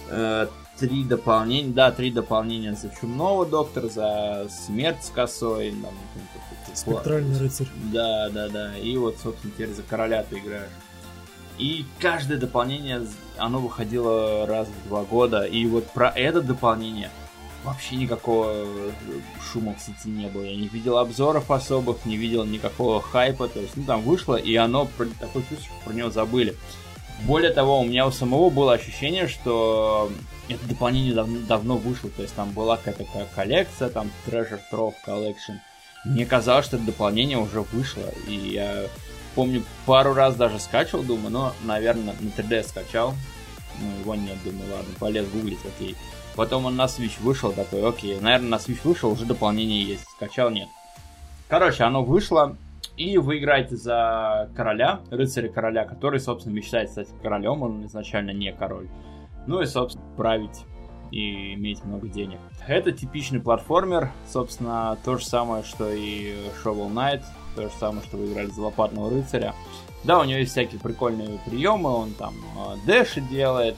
э, 0.10 0.48
три 0.80 1.04
дополнения, 1.04 1.74
да, 1.74 1.92
три 1.92 2.12
дополнения 2.12 2.74
за 2.76 2.90
Чумного 2.90 3.46
Доктора, 3.46 3.90
за 3.90 4.48
Смерть 4.50 5.04
с 5.04 5.10
косой, 5.10 5.72
там, 5.72 5.92
Спектральный 6.74 7.38
рыцарь. 7.38 7.68
Да, 7.92 8.30
да, 8.30 8.48
да, 8.48 8.78
и 8.78 8.96
вот, 8.96 9.18
собственно, 9.22 9.52
теперь 9.54 9.74
за 9.74 9.84
Короля 9.84 10.24
ты 10.24 10.40
играешь. 10.40 10.72
И 11.58 11.86
каждое 12.00 12.38
дополнение, 12.38 13.06
оно 13.38 13.60
выходило 13.60 14.48
раз 14.48 14.70
в 14.70 14.88
два 14.88 15.04
года, 15.04 15.44
и 15.44 15.66
вот 15.66 15.92
про 15.92 16.08
это 16.08 16.42
дополнение– 16.42 17.12
вообще 17.64 17.96
никакого 17.96 18.52
э, 18.54 18.92
шума 19.42 19.76
в 19.76 19.80
сети 19.80 20.10
не 20.10 20.28
было. 20.28 20.44
Я 20.44 20.56
не 20.56 20.68
видел 20.68 20.98
обзоров 20.98 21.50
особых, 21.52 22.06
не 22.06 22.18
видел 22.18 22.46
никакого 22.46 23.02
хайпа. 23.02 23.48
То 23.48 23.60
есть, 23.60 23.76
ну, 23.76 23.84
там 23.84 24.02
вышло, 24.02 24.36
и 24.36 24.56
оно, 24.56 24.88
такое 25.20 25.44
чувство, 25.50 25.74
про 25.86 25.94
него 25.94 26.10
забыли. 26.10 26.56
Более 27.26 27.52
того, 27.52 27.80
у 27.80 27.86
меня 27.86 28.06
у 28.06 28.12
самого 28.12 28.50
было 28.50 28.74
ощущение, 28.74 29.28
что 29.28 30.12
это 30.50 30.66
дополнение 30.68 31.14
давно, 31.14 31.40
давно 31.48 31.78
вышло. 31.78 32.10
То 32.10 32.22
есть, 32.22 32.36
там 32.36 32.52
была 32.52 32.78
какая-то 32.78 33.28
коллекция, 33.36 33.90
там 33.90 34.12
Treasure 34.26 34.60
Trove 34.72 34.94
Collection. 35.06 35.58
Мне 36.06 36.26
казалось, 36.26 36.66
что 36.66 36.76
это 36.76 36.86
дополнение 36.86 37.38
уже 37.38 37.62
вышло. 37.62 38.04
И 38.28 38.36
я 38.36 38.88
помню, 39.36 39.64
пару 39.86 40.14
раз 40.14 40.36
даже 40.36 40.60
скачивал, 40.60 41.04
думаю, 41.04 41.32
ну, 41.32 41.52
наверное, 41.64 42.16
на 42.20 42.28
3D 42.28 42.68
скачал. 42.68 43.14
Ну, 43.80 44.00
его 44.02 44.16
нет, 44.16 44.38
думаю, 44.44 44.72
ладно, 44.72 44.94
полез 45.00 45.28
гуглить, 45.30 45.60
окей. 45.66 45.96
Потом 46.36 46.66
он 46.66 46.76
на 46.76 46.86
Switch 46.86 47.22
вышел, 47.22 47.52
такой, 47.52 47.88
окей, 47.88 48.20
наверное, 48.20 48.50
на 48.50 48.56
Switch 48.56 48.80
вышел, 48.84 49.12
уже 49.12 49.26
дополнение 49.26 49.84
есть, 49.84 50.06
скачал, 50.16 50.50
нет. 50.50 50.68
Короче, 51.48 51.84
оно 51.84 52.04
вышло, 52.04 52.58
и 52.98 53.18
вы 53.18 53.38
играете 53.38 53.76
за 53.76 54.50
короля, 54.56 55.02
рыцаря 55.12 55.50
короля, 55.50 55.86
который, 55.86 56.20
собственно, 56.20 56.54
мечтает 56.54 56.90
стать 56.90 57.10
королем, 57.22 57.62
он 57.62 57.86
изначально 57.86 58.32
не 58.32 58.52
король. 58.54 58.88
Ну 59.46 59.62
и, 59.62 59.66
собственно, 59.66 60.06
править 60.16 60.64
и 61.12 61.54
иметь 61.54 61.84
много 61.84 62.08
денег. 62.08 62.40
Это 62.68 62.92
типичный 62.92 63.40
платформер, 63.40 64.10
собственно, 64.28 64.98
то 65.06 65.18
же 65.18 65.26
самое, 65.26 65.64
что 65.64 65.92
и 65.92 66.34
Shovel 66.64 66.92
Knight, 66.92 67.24
то 67.56 67.64
же 67.64 67.72
самое, 67.80 68.04
что 68.04 68.18
вы 68.18 68.32
играли 68.32 68.48
за 68.48 68.62
лопатного 68.62 69.12
рыцаря. 69.12 69.54
Да, 70.04 70.20
у 70.20 70.24
него 70.24 70.40
есть 70.40 70.52
всякие 70.52 70.80
прикольные 70.82 71.40
приемы, 71.46 71.90
он 71.90 72.14
там 72.14 72.34
э, 72.34 72.86
дэши 72.86 73.22
делает, 73.22 73.76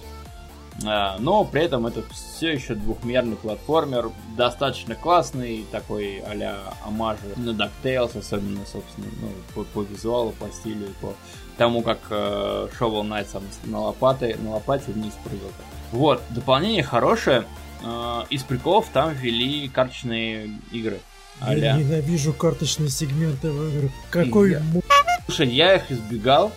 но 0.82 1.46
при 1.46 1.64
этом 1.64 1.88
это 1.88 2.04
все 2.12 2.54
еще 2.54 2.76
двухмерный 2.76 3.38
платформер, 3.38 4.12
достаточно 4.36 4.96
классный, 4.96 5.66
такой 5.72 6.20
а-ля 6.20 6.58
омажи 6.86 7.22
на 7.38 7.52
DuckTales, 7.52 8.20
особенно, 8.20 8.66
собственно, 8.66 9.08
ну, 9.22 9.32
по, 9.54 9.64
по 9.64 9.84
визуалу, 9.84 10.32
по 10.32 10.50
стилю, 10.52 10.88
по 11.00 11.14
тому, 11.58 11.82
как 11.82 12.00
э, 12.10 12.68
Shovel 12.78 13.04
Knight 13.04 13.28
сам 13.32 13.44
на, 13.64 13.80
лопаты, 13.80 14.36
на 14.38 14.52
лопате 14.56 14.92
вниз 14.92 15.14
прыгал. 15.24 15.50
Вот, 15.92 16.22
дополнение 16.30 16.84
хорошее. 16.84 17.46
Э, 17.84 18.24
из 18.30 18.44
приколов 18.44 18.88
там 18.92 19.14
ввели 19.14 19.70
карточные 19.70 20.50
игры. 20.72 21.00
Я 21.42 21.78
ненавижу 21.78 22.34
карточные 22.34 22.90
сегменты 22.90 23.52
в 23.52 23.70
играх. 23.70 23.92
Какой... 24.10 24.52
Я... 24.52 24.62
Слушай, 25.26 25.50
я 25.50 25.76
их 25.76 25.92
избегал, 25.92 26.52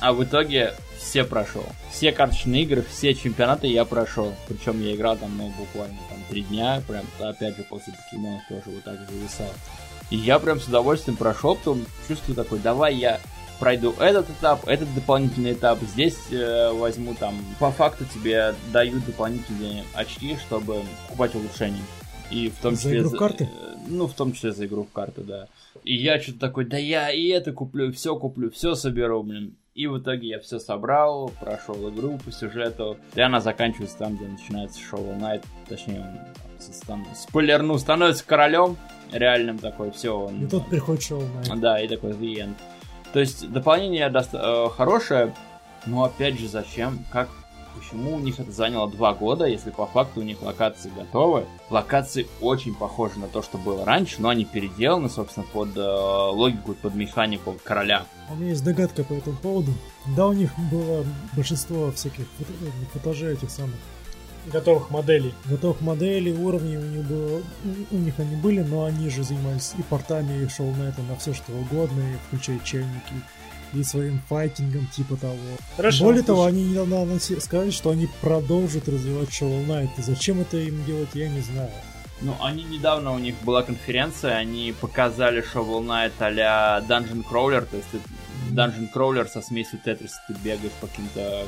а 0.00 0.12
в 0.12 0.24
итоге 0.24 0.74
все 1.08 1.24
прошел. 1.24 1.64
Все 1.90 2.12
карточные 2.12 2.64
игры, 2.64 2.82
все 2.82 3.14
чемпионаты 3.14 3.66
я 3.66 3.86
прошел. 3.86 4.34
Причем 4.46 4.82
я 4.82 4.94
играл 4.94 5.16
там, 5.16 5.36
ну, 5.38 5.50
буквально 5.58 5.96
там 6.10 6.18
три 6.28 6.42
дня, 6.42 6.82
прям, 6.86 7.06
опять 7.18 7.56
же, 7.56 7.62
после 7.62 7.94
покемонов 7.94 8.42
тоже 8.46 8.62
вот 8.66 8.84
так 8.84 8.98
зависал. 9.08 9.50
И 10.10 10.16
я 10.16 10.38
прям 10.38 10.60
с 10.60 10.68
удовольствием 10.68 11.16
прошел, 11.16 11.54
потом 11.54 11.86
чувствую 12.06 12.36
такой, 12.36 12.58
давай 12.58 12.94
я 12.94 13.20
пройду 13.58 13.94
этот 13.98 14.28
этап, 14.30 14.68
этот 14.68 14.94
дополнительный 14.94 15.54
этап, 15.54 15.78
здесь 15.80 16.18
э, 16.30 16.72
возьму 16.72 17.14
там, 17.14 17.34
по 17.58 17.70
факту 17.70 18.04
тебе 18.04 18.54
дают 18.72 19.04
дополнительные 19.04 19.84
очки, 19.94 20.36
чтобы 20.46 20.82
покупать 21.06 21.34
улучшения. 21.34 21.82
И 22.30 22.50
в 22.50 22.60
том 22.60 22.74
за 22.74 22.82
числе... 22.82 22.98
Игру 22.98 23.10
в 23.10 23.16
карты? 23.16 23.44
Э, 23.44 23.76
ну, 23.86 24.06
в 24.06 24.12
том 24.12 24.32
числе 24.32 24.52
за 24.52 24.66
игру 24.66 24.84
в 24.84 24.92
карты, 24.92 25.22
да. 25.22 25.48
И 25.84 25.94
я 25.94 26.20
что-то 26.20 26.38
такой, 26.38 26.66
да 26.66 26.76
я 26.76 27.10
и 27.10 27.28
это 27.28 27.52
куплю, 27.52 27.92
все 27.92 28.16
куплю, 28.16 28.50
все 28.50 28.74
соберу, 28.74 29.22
блин. 29.22 29.56
И 29.78 29.86
в 29.86 29.98
итоге 30.00 30.30
я 30.30 30.40
все 30.40 30.58
собрал, 30.58 31.30
прошел 31.38 31.88
игру 31.90 32.18
по 32.24 32.32
сюжету. 32.32 32.96
И 33.14 33.20
она 33.20 33.40
заканчивается 33.40 33.96
там, 33.98 34.16
где 34.16 34.26
начинается 34.26 34.80
Shovel 34.80 35.16
Knight. 35.20 35.44
Точнее, 35.68 36.00
он 36.00 36.18
там, 36.88 37.06
спойлерну, 37.14 37.78
становится 37.78 38.26
королем 38.26 38.76
реальным 39.12 39.56
такой, 39.56 39.92
все. 39.92 40.18
Он, 40.18 40.42
и 40.42 40.48
тут 40.48 40.68
приходит 40.68 41.02
Shovel 41.04 41.28
Knight. 41.44 41.60
Да, 41.60 41.80
и 41.80 41.86
такой 41.86 42.10
The 42.10 42.34
End. 42.40 42.54
То 43.12 43.20
есть 43.20 43.48
дополнение 43.52 44.10
доста- 44.10 44.66
э, 44.66 44.76
хорошее, 44.76 45.32
но 45.86 46.02
опять 46.02 46.40
же, 46.40 46.48
зачем? 46.48 46.98
Как 47.12 47.28
Почему 47.78 48.16
у 48.16 48.18
них 48.18 48.40
это 48.40 48.50
заняло 48.50 48.90
два 48.90 49.14
года, 49.14 49.44
если 49.44 49.70
по 49.70 49.86
факту 49.86 50.20
у 50.20 50.22
них 50.24 50.42
локации 50.42 50.90
готовы? 50.96 51.44
Локации 51.70 52.26
очень 52.40 52.74
похожи 52.74 53.18
на 53.18 53.28
то, 53.28 53.40
что 53.40 53.56
было 53.56 53.84
раньше, 53.84 54.16
но 54.18 54.30
они 54.30 54.44
переделаны, 54.44 55.08
собственно, 55.08 55.46
под 55.52 55.76
э, 55.76 55.80
логику, 55.80 56.74
под 56.74 56.94
механику 56.96 57.56
короля. 57.62 58.04
У 58.30 58.34
меня 58.34 58.50
есть 58.50 58.64
догадка 58.64 59.04
по 59.04 59.12
этому 59.12 59.36
поводу. 59.36 59.72
Да, 60.16 60.26
у 60.26 60.32
них 60.32 60.50
было 60.72 61.04
большинство 61.36 61.92
всяких 61.92 62.26
футажей 62.92 63.34
этих 63.34 63.50
самых 63.50 63.76
готовых 64.46 64.90
моделей. 64.90 65.32
Готовых 65.44 65.80
моделей, 65.80 66.32
уровней 66.32 66.78
у 66.78 66.82
них 66.82 67.04
было, 67.04 67.42
у 67.90 67.96
них 67.96 68.14
они 68.18 68.36
были, 68.36 68.62
но 68.62 68.84
они 68.84 69.08
же 69.08 69.22
занимались 69.22 69.74
и 69.78 69.82
портами, 69.82 70.42
и 70.42 70.48
шоу 70.48 70.74
на 70.74 70.88
это, 70.88 71.02
на 71.02 71.16
все 71.16 71.32
что 71.32 71.52
угодно, 71.52 72.02
включая 72.26 72.58
чайники, 72.60 73.14
и 73.74 73.82
своим 73.82 74.20
файтингом 74.28 74.86
типа 74.86 75.16
того. 75.16 75.36
Хорошо, 75.76 76.04
Более 76.04 76.22
того, 76.22 76.44
они 76.44 76.64
недавно 76.64 77.18
сказали, 77.18 77.70
что 77.70 77.90
они 77.90 78.08
продолжат 78.20 78.88
развивать 78.88 79.28
Shovel 79.28 79.66
Knight. 79.66 79.90
И 79.98 80.02
зачем 80.02 80.40
это 80.40 80.56
им 80.56 80.84
делать, 80.84 81.10
я 81.14 81.28
не 81.28 81.40
знаю. 81.40 81.70
Ну, 82.20 82.34
они 82.40 82.64
недавно, 82.64 83.12
у 83.12 83.18
них 83.18 83.36
была 83.42 83.62
конференция, 83.62 84.36
они 84.36 84.74
показали 84.80 85.42
Shovel 85.42 85.84
Knight 85.84 86.12
а-ля 86.18 86.82
Dungeon 86.88 87.24
Crawler, 87.24 87.64
то 87.64 87.76
есть 87.76 87.88
Dungeon 88.50 88.88
Crawler 88.92 89.28
со 89.28 89.40
смесью 89.40 89.78
Tetris, 89.84 90.12
ты 90.26 90.34
бегаешь 90.42 90.72
по 90.80 90.88
каким-то 90.88 91.20
э, 91.20 91.46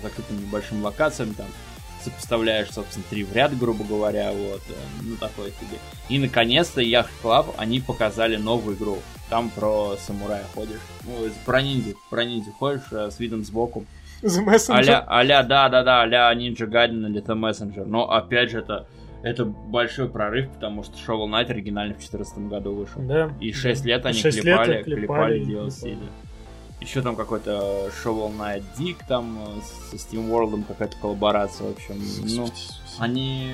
закрытым 0.00 0.40
небольшим 0.40 0.84
локациям, 0.84 1.34
там, 1.34 1.46
сопоставляешь, 2.04 2.70
собственно, 2.70 3.04
три 3.10 3.24
в 3.24 3.32
ряд, 3.32 3.56
грубо 3.58 3.84
говоря, 3.84 4.32
вот, 4.32 4.62
э, 4.68 4.74
ну, 5.02 5.16
такое 5.16 5.50
себе. 5.50 5.78
И, 6.08 6.18
наконец-то, 6.18 6.80
Yacht 6.80 7.10
Club, 7.22 7.54
они 7.56 7.80
показали 7.80 8.36
новую 8.36 8.76
игру. 8.76 8.98
Там 9.30 9.48
про 9.50 9.96
самурая 9.96 10.44
ходишь, 10.54 10.80
ну, 11.04 11.28
про 11.46 11.62
ниндзю, 11.62 11.96
про 12.10 12.24
ниндзю 12.24 12.52
ходишь 12.52 12.82
э, 12.90 13.10
с 13.10 13.20
видом 13.20 13.44
сбоку. 13.44 13.86
The 14.22 14.44
Messenger? 14.44 14.74
Аля, 14.74 15.04
аля, 15.08 15.42
да, 15.44 15.68
да, 15.68 15.82
да, 15.82 16.00
аля 16.00 16.34
Ninja 16.34 16.68
Gaiden 16.68 17.08
или 17.08 17.22
The 17.22 17.38
Messenger. 17.38 17.84
Но, 17.86 18.10
опять 18.10 18.50
же, 18.50 18.58
это 18.58 18.86
это 19.22 19.44
большой 19.44 20.08
прорыв, 20.08 20.48
потому 20.50 20.82
что 20.82 20.96
Shovel 20.96 21.28
Knight 21.28 21.50
оригинально 21.50 21.94
в 21.94 21.98
2014 21.98 22.38
году 22.48 22.74
вышел. 22.74 23.02
Да. 23.02 23.30
И 23.40 23.52
6 23.52 23.84
лет 23.84 24.06
они 24.06 24.18
6 24.18 24.40
клепали, 24.40 24.72
лет 24.72 24.84
клепали, 24.84 25.44
клепали 25.44 25.66
DLC. 25.66 25.96
Да. 25.96 26.06
Еще 26.80 27.02
там 27.02 27.14
какой-то 27.14 27.90
Shovel 28.02 28.34
Knight 28.36 28.62
Dick 28.78 28.96
там 29.06 29.38
э, 29.38 29.60
со 29.90 29.96
Steam 29.96 30.30
World 30.30 30.64
какая-то 30.66 30.96
коллаборация, 30.96 31.68
в 31.68 31.72
общем. 31.72 32.00
Ну, 32.24 32.48
они, 32.98 33.52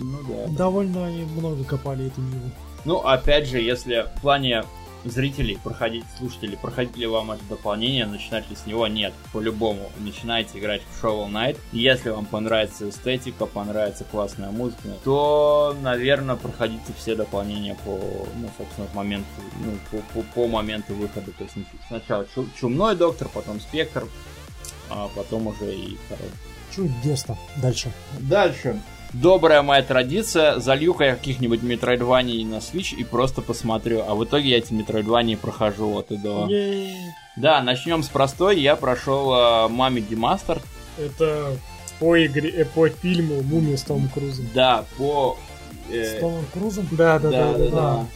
ну 0.00 0.18
да. 0.28 0.52
Довольно 0.56 1.06
они 1.06 1.22
много 1.24 1.62
копали 1.62 2.08
эту 2.08 2.20
ниву. 2.20 2.50
Ну, 2.84 2.98
опять 2.98 3.48
же, 3.48 3.60
если 3.60 4.06
в 4.16 4.20
плане 4.20 4.64
зрителей, 5.04 5.58
проходить, 5.62 6.04
слушателей, 6.18 6.56
проходить 6.56 6.96
ли 6.96 7.06
вам 7.06 7.32
это 7.32 7.42
дополнение, 7.48 8.06
начинать 8.06 8.48
ли 8.50 8.56
с 8.56 8.66
него? 8.66 8.86
Нет, 8.86 9.12
по-любому. 9.32 9.90
Начинайте 9.98 10.58
играть 10.58 10.82
в 10.82 11.04
Shovel 11.04 11.30
Knight. 11.30 11.58
Если 11.72 12.10
вам 12.10 12.26
понравится 12.26 12.88
эстетика, 12.88 13.46
понравится 13.46 14.04
классная 14.04 14.50
музыка, 14.50 14.88
то, 15.04 15.76
наверное, 15.80 16.36
проходите 16.36 16.92
все 16.98 17.14
дополнения 17.14 17.76
по, 17.84 17.98
ну, 18.36 18.50
собственно, 18.56 18.88
моменту, 18.94 19.26
ну, 19.60 19.72
по, 19.90 19.98
по, 20.12 20.22
по 20.34 20.48
моменту 20.48 20.94
выхода. 20.94 21.30
То 21.32 21.44
есть 21.44 21.54
сначала 21.88 22.26
Чумной 22.58 22.96
Доктор, 22.96 23.28
потом 23.28 23.60
Спектр, 23.60 24.06
а 24.90 25.08
потом 25.14 25.46
уже 25.46 25.74
и 25.74 25.96
второй. 26.06 26.30
Чудесно. 26.74 27.36
Дальше. 27.56 27.92
Дальше. 28.20 28.80
Добрая 29.14 29.62
моя 29.62 29.82
традиция, 29.82 30.58
залью-ка 30.58 31.04
я 31.04 31.16
каких-нибудь 31.16 31.62
метроидваний 31.62 32.44
на 32.44 32.56
Switch 32.56 32.94
и 32.94 33.04
просто 33.04 33.42
посмотрю. 33.42 34.02
А 34.06 34.14
в 34.14 34.24
итоге 34.24 34.50
я 34.50 34.58
эти 34.58 34.72
метроидвании 34.72 35.36
прохожу 35.36 35.96
от 35.96 36.12
и 36.12 36.16
до. 36.16 36.48
Да, 37.36 37.62
начнем 37.62 38.02
с 38.02 38.08
простой. 38.08 38.60
Я 38.60 38.76
прошел 38.76 39.32
uh, 39.32 39.68
Мами 39.68 40.00
Демастер. 40.00 40.60
Это 40.96 41.56
по 41.98 42.24
игре, 42.24 42.50
э, 42.50 42.64
по 42.64 42.88
фильму 42.88 43.42
Мумия 43.42 43.76
с 43.76 43.82
Томом 43.82 44.08
Крузом. 44.08 44.46
Да, 44.54 44.84
по... 44.96 45.36
Э... 45.90 46.04
С 46.04 46.20
Томом 46.20 46.44
Крузом? 46.52 46.88
Да, 46.92 47.18
да, 47.18 47.30
да, 47.30 47.52
да. 47.52 47.58
да, 47.58 47.70
да. 47.70 48.06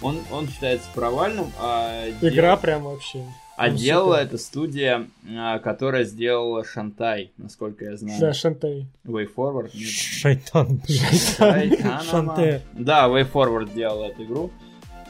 Он, 0.00 0.18
он 0.32 0.48
считается 0.48 0.88
провальным, 0.92 1.52
а... 1.60 2.08
Игра 2.20 2.52
дел... 2.52 2.56
прям 2.56 2.82
вообще. 2.82 3.24
А 3.56 3.68
ну, 3.68 3.76
делала 3.76 4.16
это 4.16 4.38
студия, 4.38 5.06
а, 5.28 5.58
которая 5.58 6.04
сделала 6.04 6.64
Шантай, 6.64 7.32
насколько 7.36 7.84
я 7.84 7.96
знаю. 7.96 8.20
Да, 8.20 8.32
Шантай. 8.32 8.86
Way 9.06 9.28
Forward. 9.34 9.70
Шайтан. 9.74 10.82
Шантай. 12.10 12.62
Да, 12.72 13.08
Way 13.08 13.30
Forward 13.30 13.74
делала 13.74 14.06
эту 14.06 14.24
игру. 14.24 14.50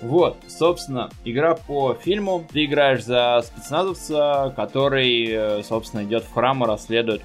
Вот, 0.02 0.36
собственно, 0.48 1.10
игра 1.24 1.54
по 1.54 1.94
фильму. 1.94 2.44
Ты 2.52 2.64
играешь 2.64 3.04
за 3.04 3.40
спецназовца, 3.46 4.52
который, 4.56 5.28
э, 5.30 5.62
собственно, 5.62 6.02
идет 6.02 6.24
в 6.24 6.32
храм 6.32 6.64
и 6.64 6.66
расследует 6.66 7.22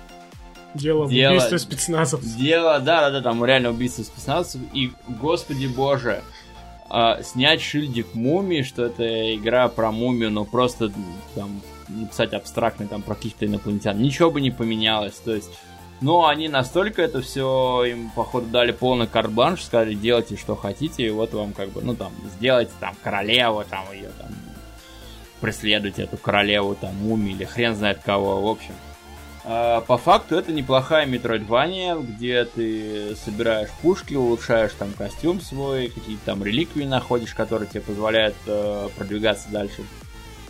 Дело, 0.75 1.09
дело 1.09 1.31
убийства 1.31 1.57
спецназовцев. 1.57 2.37
Дело, 2.37 2.79
да, 2.79 3.01
да, 3.01 3.11
да, 3.11 3.21
там 3.21 3.43
реально 3.43 3.71
убийство 3.71 4.03
спецназовцев. 4.03 4.61
И, 4.73 4.91
господи 5.07 5.65
боже, 5.65 6.21
э, 6.89 7.23
снять 7.23 7.61
шильдик 7.61 8.13
мумии, 8.13 8.61
что 8.61 8.85
это 8.85 9.35
игра 9.35 9.67
про 9.67 9.91
мумию, 9.91 10.31
но 10.31 10.45
просто 10.45 10.91
там 11.35 11.61
написать 11.87 12.33
абстрактный 12.33 12.87
там 12.87 13.01
про 13.01 13.15
каких-то 13.15 13.45
инопланетян. 13.45 13.97
Ничего 14.01 14.31
бы 14.31 14.41
не 14.41 14.51
поменялось. 14.51 15.15
То 15.15 15.33
есть, 15.33 15.49
но 16.01 16.27
они 16.27 16.49
настолько 16.49 17.01
это 17.01 17.21
все 17.21 17.83
им, 17.85 18.09
походу, 18.15 18.47
дали 18.47 18.71
полный 18.71 19.07
карт-бланш, 19.07 19.63
сказали, 19.63 19.95
делайте, 19.95 20.37
что 20.37 20.55
хотите, 20.55 21.05
и 21.05 21.09
вот 21.09 21.33
вам 21.33 21.53
как 21.53 21.69
бы, 21.69 21.81
ну 21.81 21.95
там, 21.95 22.11
сделайте 22.37 22.71
там 22.79 22.95
королеву, 23.03 23.63
там 23.69 23.85
ее 23.93 24.09
там 24.19 24.29
преследуйте 25.41 26.03
эту 26.03 26.17
королеву, 26.17 26.75
там, 26.75 26.95
мумии 26.95 27.33
или 27.33 27.45
хрен 27.45 27.75
знает 27.75 27.99
кого, 28.03 28.41
в 28.41 28.47
общем. 28.47 28.73
А, 29.49 29.79
по 29.79 29.97
факту 29.97 30.35
это 30.35 30.51
неплохая 30.51 31.05
метроидвания, 31.05 31.95
где 31.95 32.43
ты 32.43 33.15
собираешь 33.15 33.69
пушки, 33.81 34.13
улучшаешь 34.13 34.73
там 34.77 34.91
костюм 34.91 35.39
свой, 35.39 35.87
какие-то 35.87 36.25
там 36.25 36.43
реликвии 36.43 36.83
находишь, 36.83 37.33
которые 37.33 37.69
тебе 37.69 37.79
позволяют 37.79 38.35
э, 38.45 38.89
продвигаться 38.97 39.47
дальше. 39.49 39.85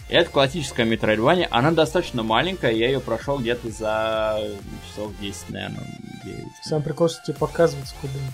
Это 0.10 0.32
классическая 0.32 0.84
метроидвания, 0.84 1.48
она 1.52 1.69
достаточно 1.69 2.24
маленькая, 2.24 2.72
я 2.72 2.88
ее 2.88 2.99
прошел 2.99 3.38
где-то 3.38 3.69
за 3.69 4.40
часов 4.90 5.11
10, 5.19 5.49
наверное, 5.49 5.86
9. 6.26 6.45
Сам 6.64 6.82
прикол, 6.82 7.07
что 7.07 7.22
тебе 7.24 7.36
показывается 7.36 7.94
куда-нибудь. 8.02 8.34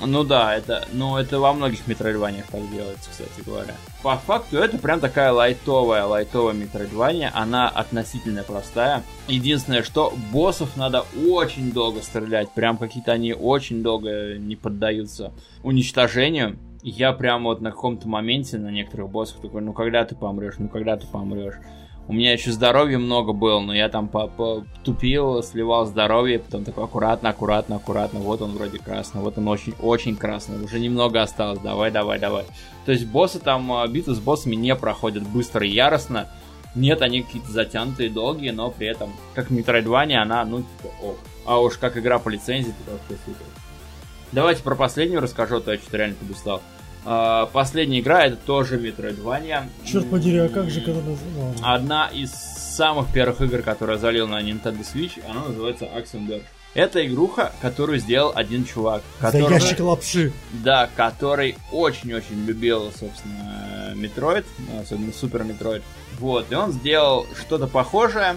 Ну 0.00 0.24
да, 0.24 0.56
это, 0.56 0.86
ну 0.92 1.16
это 1.16 1.38
во 1.38 1.52
многих 1.52 1.86
метроидваниях 1.86 2.46
так 2.46 2.68
делается, 2.70 3.10
кстати 3.10 3.44
говоря. 3.46 3.74
По 4.02 4.16
факту 4.16 4.58
это 4.58 4.76
прям 4.78 5.00
такая 5.00 5.32
лайтовая, 5.32 6.04
лайтовая 6.04 6.52
метроидвания. 6.52 7.30
Она 7.32 7.68
относительно 7.68 8.42
простая. 8.42 9.02
Единственное, 9.28 9.82
что 9.82 10.12
боссов 10.32 10.76
надо 10.76 11.04
очень 11.28 11.72
долго 11.72 12.02
стрелять. 12.02 12.50
Прям 12.50 12.76
какие-то 12.76 13.12
они 13.12 13.32
очень 13.32 13.82
долго 13.82 14.36
не 14.36 14.56
поддаются 14.56 15.32
уничтожению. 15.62 16.58
Я 16.82 17.12
прям 17.12 17.44
вот 17.44 17.60
на 17.60 17.70
каком-то 17.70 18.08
моменте 18.08 18.58
на 18.58 18.68
некоторых 18.70 19.08
боссах 19.08 19.40
такой, 19.40 19.62
ну 19.62 19.72
когда 19.72 20.04
ты 20.04 20.14
помрешь, 20.14 20.56
ну 20.58 20.68
когда 20.68 20.96
ты 20.96 21.06
помрешь. 21.06 21.54
У 22.06 22.12
меня 22.12 22.32
еще 22.32 22.52
здоровья 22.52 22.98
много 22.98 23.32
было, 23.32 23.60
но 23.60 23.74
я 23.74 23.88
там 23.88 24.10
тупил, 24.84 25.42
сливал 25.42 25.86
здоровье, 25.86 26.38
потом 26.38 26.64
такой 26.64 26.84
аккуратно, 26.84 27.30
аккуратно, 27.30 27.76
аккуратно. 27.76 28.20
Вот 28.20 28.42
он 28.42 28.52
вроде 28.52 28.78
красный, 28.78 29.22
вот 29.22 29.38
он 29.38 29.48
очень, 29.48 29.74
очень 29.80 30.14
красный. 30.14 30.62
Уже 30.62 30.80
немного 30.80 31.22
осталось. 31.22 31.60
Давай, 31.60 31.90
давай, 31.90 32.18
давай. 32.18 32.44
То 32.84 32.92
есть 32.92 33.06
боссы 33.06 33.38
там, 33.38 33.72
а, 33.72 33.86
битвы 33.88 34.14
с 34.14 34.20
боссами 34.20 34.54
не 34.54 34.74
проходят 34.74 35.22
быстро 35.22 35.66
и 35.66 35.70
яростно. 35.70 36.28
Нет, 36.74 37.00
они 37.00 37.22
какие-то 37.22 37.50
затянутые, 37.50 38.10
долгие, 38.10 38.50
но 38.50 38.70
при 38.70 38.88
этом, 38.88 39.10
как 39.34 39.50
Metroidvania, 39.50 40.16
она, 40.16 40.44
ну, 40.44 40.58
типа, 40.58 40.92
ок. 41.02 41.18
А 41.46 41.58
уж 41.60 41.78
как 41.78 41.96
игра 41.96 42.18
по 42.18 42.28
лицензии, 42.28 42.74
то 42.84 42.92
вообще 42.92 43.16
супер. 43.24 43.46
Давайте 44.32 44.62
про 44.62 44.74
последнюю 44.74 45.22
расскажу, 45.22 45.60
то 45.60 45.72
я 45.72 45.78
что-то 45.78 45.96
реально 45.96 46.16
подустал. 46.16 46.60
Uh, 47.04 47.50
последняя 47.52 48.00
игра 48.00 48.24
это 48.24 48.36
тоже 48.36 48.78
Metroidvania. 48.78 49.68
Черт 49.84 50.08
подери, 50.08 50.38
а 50.38 50.48
как 50.48 50.70
же 50.70 50.80
когда 50.80 51.02
называлась? 51.02 51.58
Одна 51.62 52.06
из 52.08 52.30
самых 52.30 53.12
первых 53.12 53.42
игр, 53.42 53.62
которую 53.62 53.96
я 53.96 54.00
залил 54.00 54.26
на 54.26 54.40
Nintendo 54.42 54.80
Switch, 54.80 55.22
она 55.28 55.44
называется 55.44 55.84
Verge. 55.84 56.44
Это 56.74 57.06
игруха, 57.06 57.52
которую 57.60 57.98
сделал 58.00 58.32
один 58.34 58.64
чувак. 58.64 59.02
Который, 59.20 59.42
За 59.42 59.64
ящик 59.64 59.80
лапши. 59.80 60.32
Да, 60.52 60.88
который 60.96 61.56
очень-очень 61.70 62.44
любил, 62.44 62.90
собственно, 62.90 63.92
Metroid, 63.94 64.44
особенно 64.82 65.12
Супер 65.12 65.42
Metroid. 65.42 65.82
Вот, 66.18 66.50
и 66.50 66.54
он 66.54 66.72
сделал 66.72 67.26
что-то 67.38 67.68
похожее, 67.68 68.36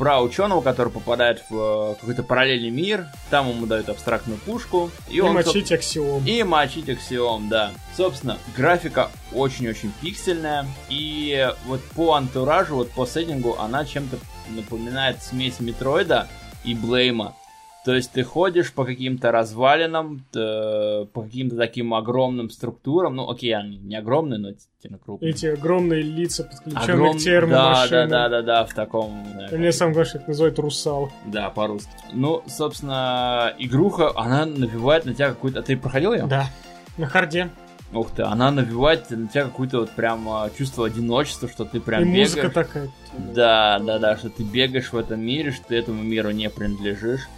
про 0.00 0.22
ученого, 0.22 0.62
который 0.62 0.90
попадает 0.90 1.44
в 1.50 1.92
э, 1.92 1.94
какой-то 2.00 2.22
параллельный 2.22 2.70
мир, 2.70 3.08
там 3.28 3.50
ему 3.50 3.66
дают 3.66 3.90
абстрактную 3.90 4.38
пушку. 4.38 4.90
И, 5.10 5.16
и 5.16 5.20
он, 5.20 5.34
мочить 5.34 5.70
аксиом. 5.70 6.24
И 6.24 6.42
мочить 6.42 6.88
аксиом, 6.88 7.50
да. 7.50 7.72
Собственно, 7.94 8.38
графика 8.56 9.10
очень-очень 9.34 9.92
пиксельная, 10.00 10.66
и 10.88 11.52
вот 11.66 11.82
по 11.94 12.14
антуражу, 12.14 12.76
вот 12.76 12.90
по 12.92 13.04
сеттингу, 13.04 13.58
она 13.58 13.84
чем-то 13.84 14.16
напоминает 14.48 15.22
смесь 15.22 15.60
Метроида 15.60 16.28
и 16.64 16.74
Блейма. 16.74 17.34
То 17.82 17.94
есть 17.94 18.12
ты 18.12 18.22
ходишь 18.22 18.72
по 18.72 18.84
каким-то 18.84 19.32
развалинам, 19.32 20.26
по 20.32 21.22
каким-то 21.22 21.56
таким 21.56 21.94
огромным 21.94 22.50
структурам. 22.50 23.16
Ну, 23.16 23.30
окей, 23.30 23.54
они 23.54 23.78
не 23.78 23.96
огромные, 23.96 24.38
но 24.38 24.50
действительно 24.50 24.98
крупные. 24.98 25.30
Эти 25.30 25.46
огромные 25.46 26.02
лица, 26.02 26.44
подключенные 26.44 26.94
Огром... 26.94 27.16
к 27.16 27.20
термомашинам. 27.20 28.08
Да, 28.08 28.28
да, 28.28 28.28
да, 28.28 28.42
да, 28.42 28.42
да, 28.42 28.64
в 28.66 28.74
таком... 28.74 29.26
Да, 29.34 29.56
Мне 29.56 29.72
сам 29.72 29.92
говоришь, 29.92 30.14
это 30.14 30.28
называют 30.28 30.58
русал. 30.58 31.10
Да, 31.24 31.48
по-русски. 31.48 31.90
Ну, 32.12 32.42
собственно, 32.46 33.54
игруха, 33.58 34.12
она 34.14 34.44
навевает 34.44 35.06
на 35.06 35.14
тебя 35.14 35.30
какую-то... 35.30 35.60
А 35.60 35.62
ты 35.62 35.76
проходил 35.76 36.12
ее? 36.12 36.26
Да, 36.26 36.50
на 36.98 37.06
харде. 37.06 37.48
Ух 37.94 38.10
ты, 38.14 38.22
она 38.22 38.50
навевает 38.50 39.10
на 39.10 39.26
тебя 39.26 39.44
какое-то 39.44 39.80
вот 39.80 39.90
прям 39.90 40.28
а, 40.28 40.48
чувство 40.56 40.86
одиночества, 40.86 41.48
что 41.48 41.64
ты 41.64 41.80
прям 41.80 42.02
И 42.02 42.04
бегаешь. 42.04 42.28
музыка 42.28 42.50
такая. 42.50 42.90
Да, 43.34 43.80
да, 43.80 43.98
да, 43.98 44.16
что 44.16 44.28
ты 44.28 44.44
бегаешь 44.44 44.92
в 44.92 44.96
этом 44.96 45.20
мире, 45.20 45.50
что 45.50 45.64
ты 45.68 45.76
этому 45.76 46.02
миру 46.02 46.30
не 46.30 46.48
принадлежишь 46.50 47.28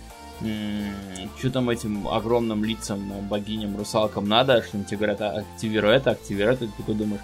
что 1.39 1.51
там 1.51 1.71
этим 1.71 2.09
огромным 2.09 2.65
лицам, 2.65 3.13
богиням, 3.29 3.77
русалкам 3.77 4.29
надо, 4.29 4.63
что 4.63 4.83
тебе 4.85 4.99
говорят, 4.99 5.21
«А, 5.21 5.39
активируй 5.39 5.95
это, 5.95 6.11
активируй 6.11 6.55
это, 6.55 6.67
ты 6.67 6.73
такой 6.77 6.95
думаешь, 6.95 7.23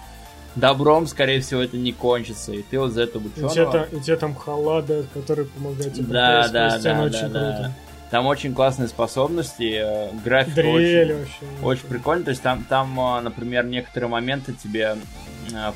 добром, 0.55 1.07
скорее 1.07 1.41
всего, 1.41 1.61
это 1.61 1.77
не 1.77 1.91
кончится, 1.91 2.51
и 2.53 2.61
ты 2.61 2.79
вот 2.79 2.91
за 2.91 3.03
это 3.03 3.19
ученого... 3.19 3.51
И 3.51 3.53
тебе 3.53 3.65
там, 3.65 3.83
и 3.91 4.01
тебе 4.01 4.15
там 4.15 4.35
халада, 4.35 5.05
который 5.13 5.45
помогает 5.45 5.93
тебе 5.93 6.05
да, 6.05 6.47
да, 6.47 6.79
да, 6.79 7.01
очень 7.01 7.29
да, 7.29 7.29
круто. 7.29 7.57
Да. 7.61 7.73
Там 8.09 8.25
очень 8.25 8.55
классные 8.55 8.87
способности, 8.87 9.81
э, 9.83 10.09
графика 10.25 10.55
Дрель 10.55 11.13
очень, 11.13 11.19
вообще. 11.19 11.45
очень 11.63 11.87
прикольно. 11.87 12.23
То 12.23 12.31
есть 12.31 12.41
там, 12.41 12.63
там, 12.67 12.99
э, 12.99 13.21
например, 13.21 13.65
некоторые 13.65 14.09
моменты 14.09 14.53
тебе 14.53 14.97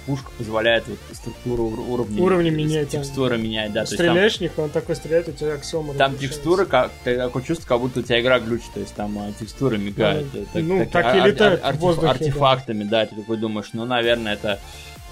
пушка 0.05 0.31
позволяет 0.37 0.87
вот, 0.87 0.97
структуру 1.11 1.63
уровня, 1.65 2.21
уровня 2.21 2.51
менять. 2.51 2.89
Текстуры 2.89 3.37
менять, 3.37 3.71
да. 3.71 3.85
Стреляешь 3.85 4.37
в 4.37 4.41
них, 4.41 4.51
он 4.57 4.69
такой 4.69 4.95
стреляет, 4.95 5.29
у 5.29 5.31
тебя 5.31 5.53
аксиома 5.53 5.93
Там 5.93 6.17
текстуры, 6.17 6.65
как, 6.65 6.91
такое 7.03 7.43
чувство, 7.43 7.67
как 7.67 7.79
будто 7.79 7.99
у 7.99 8.03
тебя 8.03 8.21
игра 8.21 8.39
глючит, 8.39 8.71
то 8.73 8.79
есть 8.79 8.93
там 8.95 9.17
а, 9.19 9.31
текстуры 9.39 9.77
мигают. 9.77 10.27
Ну, 10.33 10.45
так, 10.53 10.63
ну, 10.63 10.85
так, 10.85 11.15
и 11.15 11.19
летают 11.19 11.61
Артефактами, 11.63 12.83
да. 12.83 13.01
да, 13.01 13.05
ты 13.07 13.15
такой 13.15 13.37
думаешь, 13.37 13.69
ну, 13.73 13.85
наверное, 13.85 14.33
это, 14.33 14.59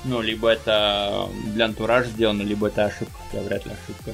ну, 0.03 0.21
либо 0.21 0.49
это 0.49 1.27
для 1.53 1.65
антуража 1.65 2.09
сделано, 2.09 2.41
либо 2.41 2.67
это 2.67 2.85
ошибка, 2.85 3.17
хотя 3.29 3.43
вряд 3.43 3.65
ли 3.65 3.71
ошибка. 3.71 4.13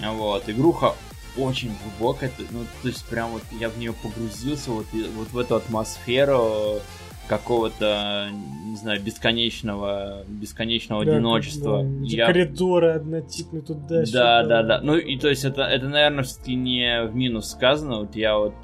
Вот, 0.00 0.48
игруха 0.48 0.94
очень 1.36 1.72
глубокая, 1.82 2.30
ну, 2.50 2.64
то 2.82 2.88
есть 2.88 3.04
прям 3.06 3.30
вот 3.30 3.42
я 3.60 3.68
в 3.68 3.78
нее 3.78 3.92
погрузился, 3.92 4.70
вот, 4.70 4.86
вот 4.92 5.30
в 5.30 5.38
эту 5.38 5.56
атмосферу, 5.56 6.80
какого-то, 7.28 8.28
не 8.64 8.76
знаю, 8.76 9.00
бесконечного, 9.00 10.24
бесконечного 10.26 11.04
да, 11.04 11.12
одиночества. 11.12 11.82
Да, 11.82 11.88
я... 12.02 12.26
коридоры 12.26 12.92
однотипные 12.92 13.62
туда 13.62 14.04
Да, 14.12 14.42
да, 14.44 14.62
да. 14.62 14.80
Ну 14.82 14.96
и 14.96 15.16
то 15.18 15.28
есть 15.28 15.44
это, 15.44 15.62
это 15.62 15.88
наверное, 15.88 16.24
все-таки 16.24 16.54
не 16.54 17.04
в 17.04 17.14
минус 17.14 17.50
сказано. 17.50 18.00
Вот 18.00 18.16
я 18.16 18.36
вот 18.36 18.54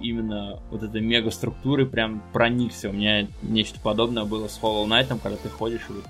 именно 0.00 0.60
вот 0.70 0.82
этой 0.82 1.00
мегаструктуры 1.00 1.86
прям 1.86 2.22
проникся. 2.32 2.88
У 2.88 2.92
меня 2.92 3.26
нечто 3.42 3.78
подобное 3.80 4.24
было 4.24 4.48
с 4.48 4.58
Hollow 4.60 4.86
Knight, 4.86 5.18
когда 5.22 5.36
ты 5.36 5.48
ходишь 5.48 5.82
и 5.88 5.92
вот 5.92 6.04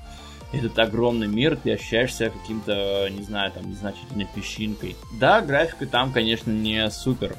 этот 0.52 0.78
огромный 0.78 1.28
мир, 1.28 1.56
ты 1.56 1.72
ощущаешь 1.72 2.14
себя 2.14 2.28
каким-то, 2.28 3.08
не 3.10 3.22
знаю, 3.22 3.50
там, 3.52 3.70
незначительной 3.70 4.26
песчинкой. 4.34 4.96
Да, 5.18 5.40
графика 5.40 5.86
там, 5.86 6.12
конечно, 6.12 6.50
не 6.50 6.90
супер 6.90 7.36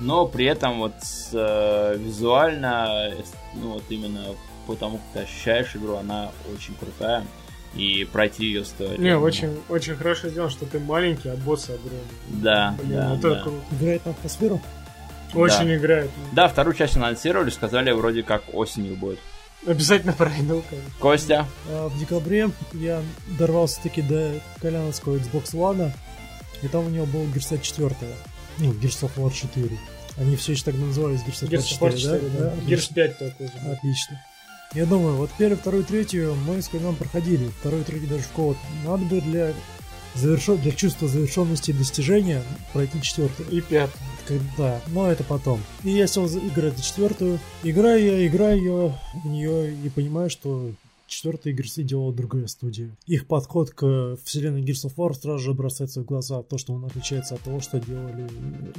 но 0.00 0.26
при 0.26 0.46
этом 0.46 0.78
вот 0.78 0.94
э, 1.32 1.96
визуально, 1.98 3.12
ну 3.60 3.72
вот 3.72 3.84
именно 3.88 4.24
потому, 4.66 4.98
как 4.98 5.06
ты 5.12 5.18
ощущаешь 5.20 5.74
игру, 5.74 5.96
она 5.96 6.30
очень 6.54 6.74
крутая. 6.74 7.24
И 7.74 8.08
пройти 8.10 8.46
ее 8.46 8.64
стоит. 8.64 8.98
Не, 8.98 9.18
очень, 9.18 9.60
очень 9.68 9.96
хорошо 9.96 10.28
сделано, 10.28 10.50
что 10.50 10.64
ты 10.64 10.78
маленький, 10.78 11.28
а 11.28 11.36
боссы 11.36 11.72
огромные. 11.72 12.02
Да, 12.28 12.74
Блин, 12.78 12.96
да, 12.96 13.14
это 13.16 13.30
да. 13.34 13.42
круто. 13.42 13.64
Играет 13.72 14.06
на 14.06 14.12
атмосферу? 14.12 14.62
Очень 15.34 15.66
да. 15.66 15.76
играет. 15.76 16.10
Да, 16.32 16.48
вторую 16.48 16.74
часть 16.74 16.96
анонсировали, 16.96 17.50
сказали, 17.50 17.90
вроде 17.90 18.22
как 18.22 18.44
осенью 18.54 18.96
будет. 18.96 19.18
Обязательно 19.66 20.12
пройду. 20.12 20.62
Костя? 21.00 21.46
А, 21.68 21.88
в 21.88 21.98
декабре 21.98 22.50
я 22.72 23.02
дорвался 23.38 23.82
таки 23.82 24.00
до 24.00 24.40
коляновского 24.60 25.16
Xbox 25.16 25.52
One, 25.52 25.90
и 26.62 26.68
там 26.68 26.86
у 26.86 26.88
него 26.88 27.04
был 27.06 27.24
Gears 27.24 27.60
4. 27.60 27.94
Ну, 28.58 28.72
Gears 28.72 29.02
of 29.02 29.10
War 29.16 29.32
4. 29.32 29.76
Они 30.16 30.36
все 30.36 30.52
еще 30.52 30.64
так 30.64 30.74
назывались 30.76 31.20
Gears 31.20 31.42
of 31.42 31.80
War 31.80 31.96
4, 31.96 31.98
4 31.98 32.18
да? 32.30 32.38
да? 32.38 32.54
Gears 32.62 32.92
5 32.94 33.18
такой 33.18 33.46
же. 33.46 33.52
Отлично. 33.70 34.22
Я 34.74 34.86
думаю, 34.86 35.16
вот 35.16 35.30
первую, 35.38 35.58
вторую, 35.58 35.84
третью 35.84 36.34
мы 36.46 36.60
с 36.60 36.68
Коляном 36.68 36.96
проходили. 36.96 37.48
Вторую, 37.60 37.84
третью 37.84 38.08
даже 38.08 38.22
в 38.22 38.28
код. 38.28 38.56
Надо 38.84 39.04
бы 39.04 39.20
для 39.20 39.52
завершен, 40.14 40.56
для 40.58 40.72
чувства 40.72 41.08
завершенности 41.08 41.70
и 41.70 41.74
достижения 41.74 42.42
пройти 42.72 43.00
четвертую. 43.00 43.48
И 43.50 43.60
пятую. 43.60 44.40
Да, 44.58 44.80
но 44.88 45.10
это 45.10 45.22
потом. 45.22 45.62
И 45.84 45.90
я 45.90 46.06
сел 46.06 46.26
играть 46.26 46.82
четвертую. 46.82 47.38
Играю 47.62 48.04
я, 48.04 48.26
играю 48.26 48.94
в 49.22 49.26
нее 49.26 49.72
и 49.72 49.88
понимаю, 49.88 50.30
что 50.30 50.72
четвертый 51.06 51.54
Gears 51.54 51.82
делала 51.82 52.12
другая 52.12 52.46
студия. 52.46 52.96
Их 53.06 53.26
подход 53.26 53.70
к 53.70 54.16
вселенной 54.24 54.62
Gears 54.62 54.86
of 54.86 54.94
War 54.96 55.14
сразу 55.14 55.38
же 55.38 55.54
бросается 55.54 56.00
в 56.00 56.04
глаза. 56.04 56.42
То, 56.42 56.58
что 56.58 56.74
он 56.74 56.84
отличается 56.84 57.34
от 57.34 57.42
того, 57.42 57.60
что 57.60 57.80
делали... 57.80 58.28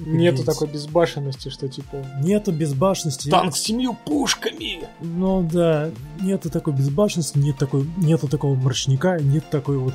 Нету 0.06 0.44
такой 0.44 0.68
безбашенности, 0.68 1.50
что 1.50 1.68
типа... 1.68 2.06
Нету 2.22 2.52
безбашенности. 2.52 3.30
Танк 3.30 3.56
с 3.56 3.62
семью 3.62 3.98
пушками! 4.06 4.88
Ну 5.02 5.48
да, 5.52 5.92
нету 6.22 6.50
такой 6.50 6.74
безбашенности, 6.74 7.38
нет 7.38 7.58
такой, 7.58 7.88
нету 7.98 8.28
такого 8.28 8.56
мрачника, 8.56 9.20
нет 9.20 9.50
такой 9.50 9.78
вот 9.78 9.94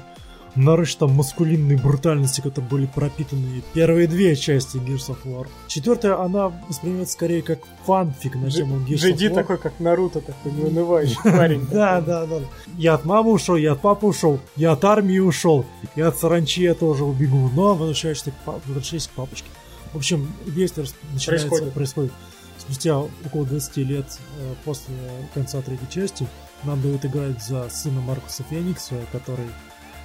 нарыш 0.54 0.94
там 0.96 1.12
маскулинной 1.12 1.76
брутальности, 1.76 2.40
которые 2.40 2.68
были 2.68 2.86
пропитаны 2.86 3.62
первые 3.72 4.06
две 4.06 4.36
части 4.36 4.76
Gears 4.76 5.08
of 5.08 5.18
War. 5.24 5.48
Четвертая, 5.68 6.20
она 6.20 6.52
воспринимается 6.68 7.14
скорее 7.14 7.42
как 7.42 7.60
фанфик 7.84 8.34
на 8.36 8.50
тему 8.50 8.76
Gears 8.86 9.12
of 9.12 9.16
War. 9.16 9.34
Такой, 9.34 9.58
как 9.58 9.80
Наруто, 9.80 10.20
такой 10.20 10.52
неунывающий 10.52 11.16
парень. 11.24 11.66
Да, 11.70 12.00
да, 12.00 12.26
да. 12.26 12.40
Я 12.76 12.94
от 12.94 13.04
мамы 13.04 13.32
ушел, 13.32 13.56
я 13.56 13.72
от 13.72 13.80
папы 13.80 14.06
ушел, 14.06 14.40
я 14.56 14.72
от 14.72 14.84
армии 14.84 15.18
ушел, 15.18 15.64
я 15.96 16.08
от 16.08 16.18
саранчи 16.18 16.62
я 16.62 16.74
тоже 16.74 17.04
убегу, 17.04 17.50
но 17.54 17.74
возвращаюсь 17.74 18.22
к 18.22 19.10
папочке. 19.14 19.48
В 19.92 19.96
общем, 19.96 20.32
действие 20.46 20.86
начинается, 21.12 21.66
происходит 21.66 22.12
спустя 22.58 22.98
около 22.98 23.44
20 23.44 23.76
лет 23.78 24.06
э, 24.38 24.54
после 24.64 24.94
конца 25.34 25.60
третьей 25.60 25.90
части. 25.90 26.26
Нам 26.64 26.80
дают 26.80 27.04
играть 27.04 27.42
за 27.42 27.68
сына 27.68 28.00
Маркуса 28.00 28.44
Феникса, 28.44 28.94
который 29.10 29.46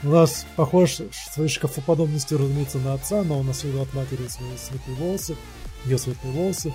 у 0.04 0.10
нас 0.10 0.46
похож 0.56 1.00
своей 1.34 1.50
шкафоподобностью, 1.50 2.38
разумеется, 2.38 2.78
на 2.80 2.94
отца, 2.94 3.24
но 3.24 3.40
он 3.40 3.48
наследовал 3.48 3.84
от 3.84 3.94
матери 3.94 4.28
свои 4.28 4.50
светлые 4.58 4.98
волосы, 4.98 5.36
ее 5.86 5.98
светлые 5.98 6.34
волосы. 6.34 6.74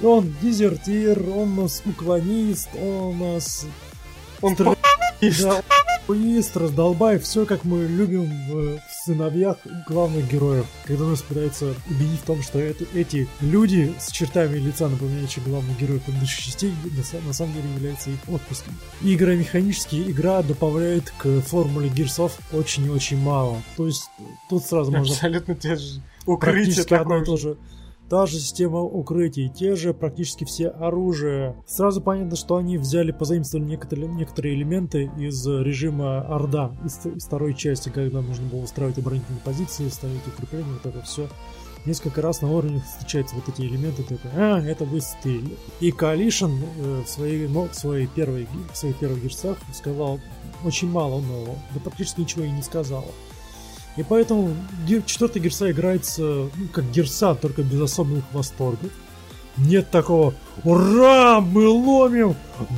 И 0.00 0.04
он 0.04 0.34
дезертир, 0.40 1.20
он 1.28 1.58
у 1.58 1.62
нас 1.62 1.82
уклонист, 1.84 2.68
он 2.74 3.20
у 3.20 3.34
нас... 3.34 3.66
Он 4.42 4.54
стр... 4.54 4.76
да, 5.20 5.62
есть, 6.14 6.56
раздолбай, 6.56 7.18
все 7.18 7.46
как 7.46 7.64
мы 7.64 7.84
любим 7.84 8.24
в, 8.48 8.78
в 8.78 9.04
сыновьях 9.04 9.58
главных 9.86 10.30
героев. 10.30 10.66
Когда 10.84 11.04
нас 11.04 11.22
пытаются 11.22 11.74
убедить 11.88 12.20
в 12.20 12.24
том, 12.24 12.42
что 12.42 12.58
это, 12.58 12.84
эти 12.94 13.28
люди 13.40 13.94
с 13.98 14.10
чертами 14.10 14.58
лица, 14.58 14.88
напоминающие 14.88 15.44
главных 15.44 15.78
героев 15.78 16.02
предыдущих 16.02 16.44
частей, 16.44 16.72
на, 16.84 17.26
на 17.26 17.32
самом 17.32 17.54
деле 17.54 17.68
являются 17.74 18.10
их 18.10 18.18
отпуском. 18.28 18.74
Игра 19.02 19.34
механически, 19.34 19.96
игра 20.10 20.42
добавляет 20.42 21.12
к 21.18 21.40
формуле 21.42 21.88
гирсов 21.88 22.38
очень 22.52 22.86
и 22.86 22.90
очень 22.90 23.18
мало. 23.18 23.62
То 23.76 23.86
есть 23.86 24.10
тут 24.48 24.64
сразу 24.64 24.90
можно... 24.90 25.12
Абсолютно 25.12 25.54
те 25.54 25.76
же 25.76 26.00
укрытие 26.26 26.84
такое 26.84 27.24
же. 27.36 27.56
Та 28.10 28.26
же 28.26 28.40
система 28.40 28.80
укрытий, 28.80 29.48
те 29.48 29.76
же 29.76 29.94
практически 29.94 30.42
все 30.42 30.66
оружия. 30.68 31.54
Сразу 31.64 32.00
понятно, 32.00 32.34
что 32.34 32.56
они 32.56 32.76
взяли, 32.76 33.12
позаимствовали 33.12 33.68
некоторые, 33.68 34.08
некоторые 34.08 34.56
элементы 34.56 35.12
из 35.16 35.46
режима 35.46 36.22
Орда, 36.22 36.72
из, 36.84 37.06
из 37.06 37.24
второй 37.24 37.54
части, 37.54 37.88
когда 37.88 38.20
нужно 38.20 38.48
было 38.48 38.62
устраивать 38.62 38.98
оборонительные 38.98 39.40
позиции, 39.44 39.88
ставить 39.88 40.26
укрепления, 40.26 40.72
вот 40.72 40.92
это 40.92 41.02
все 41.02 41.28
несколько 41.86 42.20
раз 42.20 42.42
на 42.42 42.50
уровнях 42.50 42.84
встречаются 42.84 43.36
вот 43.36 43.48
эти 43.48 43.62
элементы, 43.62 44.02
такой, 44.02 44.30
а, 44.34 44.60
это 44.60 44.84
вы 44.84 45.00
стиль. 45.00 45.56
И 45.78 45.90
Coalition 45.92 46.58
э, 46.78 47.02
в, 47.06 47.08
своей, 47.08 47.46
ну, 47.46 47.68
в, 47.68 47.74
своей 47.74 48.08
первой, 48.08 48.48
в 48.72 48.76
своих 48.76 48.98
первых 48.98 49.22
герцах 49.22 49.56
сказал 49.72 50.18
очень 50.64 50.90
мало 50.90 51.20
нового, 51.20 51.56
да 51.72 51.80
практически 51.80 52.22
ничего 52.22 52.44
и 52.44 52.50
не 52.50 52.62
сказал. 52.62 53.04
И 53.96 54.02
поэтому 54.02 54.54
четвертая 55.06 55.42
герса 55.42 55.70
играется 55.70 56.22
ну, 56.22 56.68
как 56.72 56.90
герса, 56.90 57.34
только 57.34 57.62
без 57.62 57.80
особенных 57.80 58.24
восторгов. 58.32 58.90
Нет 59.56 59.90
такого 59.90 60.34
«Ура! 60.64 61.40
Мы 61.40 61.68
ломим! 61.68 62.36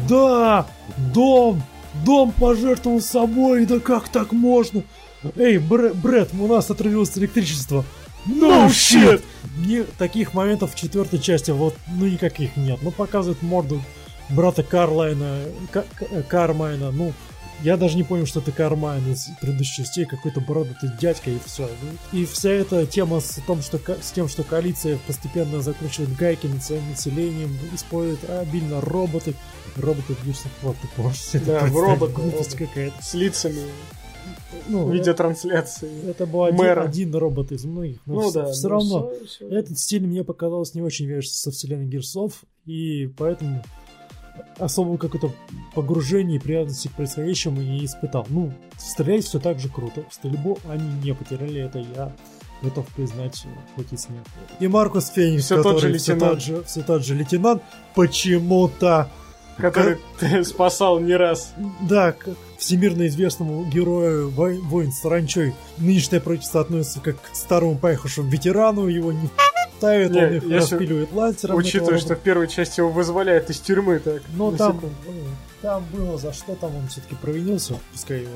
Да! 0.09 0.67
Дом! 1.15 1.63
Дом 2.05 2.33
пожертвовал 2.33 3.01
собой! 3.01 3.67
Да 3.67 3.79
как 3.79 4.09
так 4.09 4.33
можно? 4.33 4.83
Эй, 5.37 5.59
Бр 5.59 5.93
Брэд, 5.95 6.31
у 6.39 6.47
нас 6.47 6.71
отравилось 6.71 7.17
электричество!» 7.17 7.85
No 8.27 8.69
shit! 8.69 9.23
Не, 9.59 9.83
таких 9.83 10.33
моментов 10.33 10.73
в 10.73 10.77
четвертой 10.77 11.19
части 11.19 11.51
вот, 11.51 11.77
ну 11.89 12.07
никаких 12.07 12.57
нет. 12.57 12.79
Ну 12.83 12.91
показывает 12.91 13.43
морду 13.43 13.83
брата 14.31 14.63
Карлайна, 14.63 15.41
Кармайна, 16.29 16.91
ну 16.91 17.13
я 17.63 17.77
даже 17.77 17.97
не 17.97 18.03
понял, 18.03 18.27
что 18.27 18.41
это 18.41 18.53
Кармайн 18.53 19.13
из 19.13 19.29
предыдущих 19.41 19.87
частей, 19.87 20.05
какой-то 20.05 20.41
бородатый 20.41 20.91
дядька 21.01 21.31
и 21.31 21.39
все. 21.45 21.69
И 22.13 22.25
вся 22.25 22.51
эта 22.51 22.87
тема 22.87 23.21
с, 23.21 23.41
том, 23.47 23.63
что, 23.63 23.79
с 23.79 24.13
тем, 24.13 24.29
что 24.29 24.43
коалиция 24.43 24.99
постепенно 25.07 25.61
закручивает 25.61 26.15
гайки 26.17 26.47
над 26.47 26.63
своим 26.63 26.89
населением, 26.91 27.57
использует 27.75 28.29
обильно 28.29 28.81
роботы. 28.81 29.35
Роботы 29.77 30.15
в 30.15 30.27
Gears 30.27 30.47
of 30.65 30.77
ты 30.83 30.89
помнишь? 30.97 31.45
Да, 31.47 31.61
в 31.67 31.77
робот, 31.77 32.13
глупость 32.13 32.57
какая-то. 32.57 33.03
С 33.03 33.15
лицами 33.15 33.63
ну, 34.69 34.91
видеотрансляции. 34.91 36.09
Это 36.09 36.27
был 36.27 36.45
один, 36.45 36.79
один 36.79 37.15
робот 37.15 37.53
из 37.53 37.65
многих. 37.65 38.01
Но 38.07 38.15
ну 38.15 38.31
все, 38.31 38.43
да. 38.43 38.53
Все 38.53 38.69
равно 38.69 39.11
все, 39.11 39.27
все. 39.27 39.49
этот 39.49 39.79
стиль 39.79 40.07
мне 40.07 40.25
показалось 40.25 40.75
не 40.75 40.83
очень 40.83 41.07
вяжется 41.07 41.39
со 41.39 41.51
вселенной 41.51 41.87
Герсов, 41.87 42.45
и 42.65 43.07
поэтому 43.17 43.63
особого 44.59 44.97
какого-то 44.97 45.35
погружения 45.75 46.37
и 46.37 46.39
привязанности 46.39 46.89
к 46.89 46.93
происходящему 46.93 47.61
не 47.61 47.85
испытал. 47.85 48.27
Ну, 48.29 48.53
стрелять 48.79 49.25
все 49.25 49.39
так 49.41 49.59
же 49.59 49.69
круто. 49.69 50.05
В 50.09 50.15
стрельбу 50.15 50.59
они 50.69 50.89
не 51.03 51.15
потеряли, 51.15 51.63
это 51.63 51.79
я 51.79 52.13
готов 52.63 52.87
признать, 52.89 53.45
хоть 53.75 53.93
и 53.93 53.97
смех. 53.97 54.23
И 54.61 54.69
Маркус 54.69 55.09
Феникс, 55.09 55.45
все 55.45 55.63
тот 55.63 55.81
же 55.81 55.89
лейтенант. 55.89 56.41
Все 56.41 56.53
тот 56.53 56.61
же, 56.61 56.65
все 56.65 56.83
тот 56.83 57.05
же 57.05 57.15
лейтенант, 57.15 57.63
почему-то... 57.95 59.11
Который 59.59 59.99
как... 60.19 60.47
спасал 60.47 60.99
не 60.99 61.15
раз. 61.15 61.53
Да, 61.83 62.13
к 62.13 62.31
всемирно 62.57 63.07
известному 63.09 63.65
герою 63.65 64.31
воин 64.31 64.93
с 64.93 65.05
ранчой 65.05 65.55
нынешнее 65.77 66.21
правительство 66.21 66.63
относится 66.63 67.01
как 67.01 67.21
к 67.21 67.35
старому 67.35 67.77
поехавшему 67.77 68.31
ветерану, 68.31 68.87
его 68.87 69.13
не 69.13 69.29
ставит, 69.83 70.11
не, 70.13 70.21
он 70.21 70.33
их 70.35 70.61
распиливает 70.61 71.13
лазером. 71.13 71.57
Учитывая, 71.57 71.99
что 71.99 72.15
в 72.15 72.21
первой 72.21 72.49
части 72.49 72.81
его 72.81 72.91
вызволяют 72.91 73.51
из 73.51 73.59
тюрьмы, 73.59 73.99
так. 73.99 74.23
Ну 74.35 74.53
там, 74.53 74.81
ну, 74.83 75.13
там 75.61 75.85
было 75.93 76.19
за 76.19 76.33
что 76.33 76.55
там 76.55 76.75
он 76.77 76.89
все-таки 76.89 77.15
провинился, 77.17 77.75
пускай 77.93 78.23
его. 78.23 78.33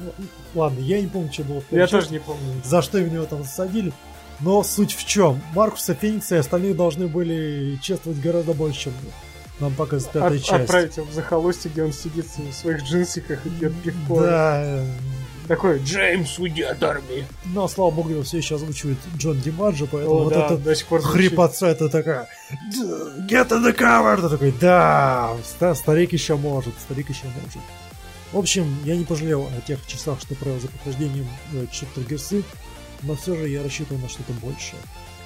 Ну, 0.00 0.12
ладно, 0.54 0.78
я 0.80 1.00
не 1.00 1.06
помню, 1.06 1.32
что 1.32 1.42
было 1.44 1.60
в 1.60 1.72
Я 1.72 1.86
части, 1.86 1.92
тоже 1.92 2.10
не 2.10 2.18
помню. 2.18 2.62
За 2.64 2.82
что 2.82 2.98
его 2.98 3.24
там 3.24 3.42
засадили. 3.42 3.92
Но 4.40 4.62
суть 4.62 4.94
в 4.94 5.06
чем? 5.06 5.40
Маркуса 5.54 5.94
Феникса 5.94 6.36
и 6.36 6.38
остальные 6.38 6.74
должны 6.74 7.06
были 7.06 7.78
чествовать 7.80 8.20
гораздо 8.20 8.52
больше, 8.52 8.84
чем 8.84 8.92
нам 9.60 9.74
показывает 9.74 10.12
пятая 10.12 10.38
От, 10.38 10.44
часть. 10.44 10.64
Отправить 10.64 10.96
его 10.98 11.06
в 11.06 11.12
захолустье, 11.14 11.70
где 11.70 11.82
он 11.82 11.92
сидит 11.92 12.26
в 12.26 12.52
своих 12.52 12.82
джинсиках 12.82 13.44
и 13.46 13.50
пьет 13.50 13.72
пивко. 13.82 14.20
Да, 14.20 14.84
такой 15.46 15.78
Джеймс, 15.78 16.38
уйди 16.38 16.62
от 16.62 16.82
армии. 16.82 17.26
Но, 17.44 17.68
слава 17.68 17.90
богу, 17.90 18.10
его 18.10 18.22
все 18.22 18.38
еще 18.38 18.56
озвучивает 18.56 18.98
Джон 19.16 19.40
Димаджо, 19.40 19.86
поэтому 19.90 20.16
О, 20.16 20.24
вот 20.24 20.32
да, 20.32 20.46
это 20.46 20.56
до 20.58 20.74
сих 20.74 20.86
пор 20.86 21.02
хрипотца, 21.02 21.66
это 21.66 21.88
такая 21.88 22.28
Get 23.28 23.48
in 23.48 23.64
the 23.64 23.76
cover! 23.76 24.20
Ты 24.20 24.28
такой, 24.28 24.54
да, 24.60 25.36
старик 25.74 26.12
еще 26.12 26.36
может, 26.36 26.74
старик 26.78 27.08
еще 27.08 27.24
может. 27.26 27.60
В 28.32 28.38
общем, 28.38 28.66
я 28.84 28.96
не 28.96 29.04
пожалел 29.04 29.48
о 29.56 29.60
тех 29.60 29.84
часах, 29.86 30.20
что 30.20 30.34
провел 30.34 30.60
за 30.60 30.68
прохождением 30.68 31.26
э, 31.52 31.66
Чиптер 31.70 32.02
Герсы, 32.04 32.42
но 33.02 33.14
все 33.14 33.36
же 33.36 33.48
я 33.48 33.62
рассчитывал 33.62 34.00
на 34.00 34.08
что-то 34.08 34.32
большее. 34.42 34.80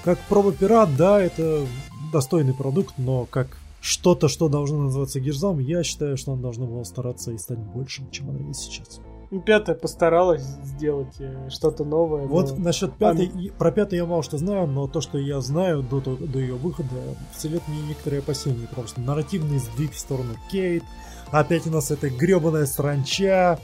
Как 0.05 0.19
проба 0.29 0.53
пират, 0.53 0.97
да, 0.97 1.21
это 1.21 1.67
достойный 2.13 2.55
продукт, 2.55 2.95
но 2.99 3.27
как 3.27 3.57
что-то, 3.81 4.29
что 4.29 4.49
должно 4.49 4.85
называться 4.85 5.21
Герзом, 5.21 5.59
я 5.59 5.83
считаю, 5.83 6.17
что 6.17 6.33
он 6.33 6.43
должно 6.43 6.67
было 6.67 6.85
стараться 6.85 7.33
и 7.33 7.39
стать 7.39 7.59
большим, 7.59 8.11
чем 8.11 8.31
оно 8.31 8.49
есть 8.49 8.61
сейчас. 8.61 9.01
Пятая 9.47 9.77
постаралась 9.77 10.43
сделать 10.43 11.15
э, 11.21 11.51
что-то 11.51 11.85
новое. 11.85 12.27
Вот 12.27 12.51
но... 12.51 12.65
насчет 12.65 12.93
пятой, 12.95 13.31
а... 13.33 13.59
про 13.59 13.71
пятой 13.71 13.99
я 13.99 14.05
мало 14.05 14.25
что 14.25 14.39
знаю, 14.39 14.67
но 14.67 14.89
то, 14.89 15.01
что 15.01 15.19
я 15.19 15.41
знаю 15.41 15.85
до, 15.85 16.01
до, 16.01 16.39
ее 16.39 16.55
выхода, 16.55 16.89
вселит 17.37 17.63
мне 17.69 17.81
некоторые 17.83 18.21
опасения, 18.21 18.67
потому 18.67 18.89
что 18.89 19.01
нарративный 19.01 19.59
сдвиг 19.59 19.93
в 19.93 19.99
сторону 19.99 20.35
Кейт, 20.51 20.83
опять 21.31 21.65
у 21.69 21.71
нас 21.71 21.93
эта 21.93 22.11
гребаная 22.11 22.67
сранча, 22.67 23.61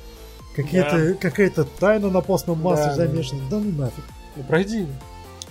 какая-то 0.54 0.98
да. 0.98 1.14
какая-то 1.14 1.64
тайна 1.64 2.10
на 2.10 2.20
постном 2.20 2.60
масле 2.62 2.86
да, 2.86 2.94
замешана. 2.94 3.40
Да. 3.50 3.58
да 3.58 3.64
ну 3.64 3.72
нафиг. 3.72 4.04
Ну, 4.36 4.44
пройди. 4.44 4.86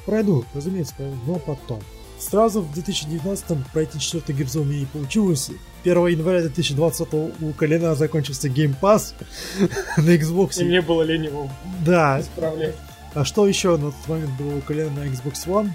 Пройду, 0.05 0.45
разумеется, 0.53 0.93
но 1.27 1.39
потом. 1.39 1.81
Сразу 2.27 2.61
в 2.61 2.73
2019 2.73 3.67
пройти 3.71 3.99
четвертый 3.99 4.33
меня 4.33 4.79
не 4.79 4.85
получилось. 4.87 5.51
1 5.83 6.07
января 6.07 6.41
2020 6.41 7.13
у 7.13 7.53
Колена 7.53 7.93
закончился 7.93 8.47
Game 8.47 8.73
Pass 8.81 9.13
на 9.97 10.09
Xbox. 10.09 10.59
И 10.59 10.63
мне 10.63 10.81
было 10.81 11.03
лень 11.03 11.25
его 11.25 11.51
да. 11.85 12.19
исправлять. 12.19 12.75
А 13.13 13.25
что 13.25 13.47
еще 13.47 13.77
на 13.77 13.91
тот 13.91 14.07
момент 14.07 14.31
было 14.39 14.57
у 14.57 14.61
Колена 14.61 14.89
на 14.89 15.05
Xbox 15.05 15.45
One? 15.45 15.69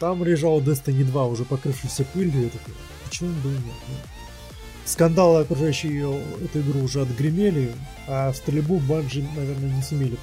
Там 0.00 0.24
лежал 0.24 0.60
Destiny 0.60 1.04
2, 1.04 1.26
уже 1.26 1.44
покрывшийся 1.44 2.04
пылью. 2.04 2.42
Я 2.42 2.48
такой, 2.48 2.74
почему 3.04 3.30
бы 3.40 3.50
и 3.50 3.52
нет? 3.52 3.74
Скандалы, 4.84 5.42
окружающие 5.42 5.92
ее, 5.92 6.20
эту 6.44 6.62
игру, 6.62 6.80
уже 6.80 7.02
отгремели, 7.02 7.72
а 8.08 8.32
в 8.32 8.36
стрельбу 8.36 8.80
Банжи, 8.80 9.24
наверное, 9.36 9.70
не 9.70 9.82
сумели 9.82 10.18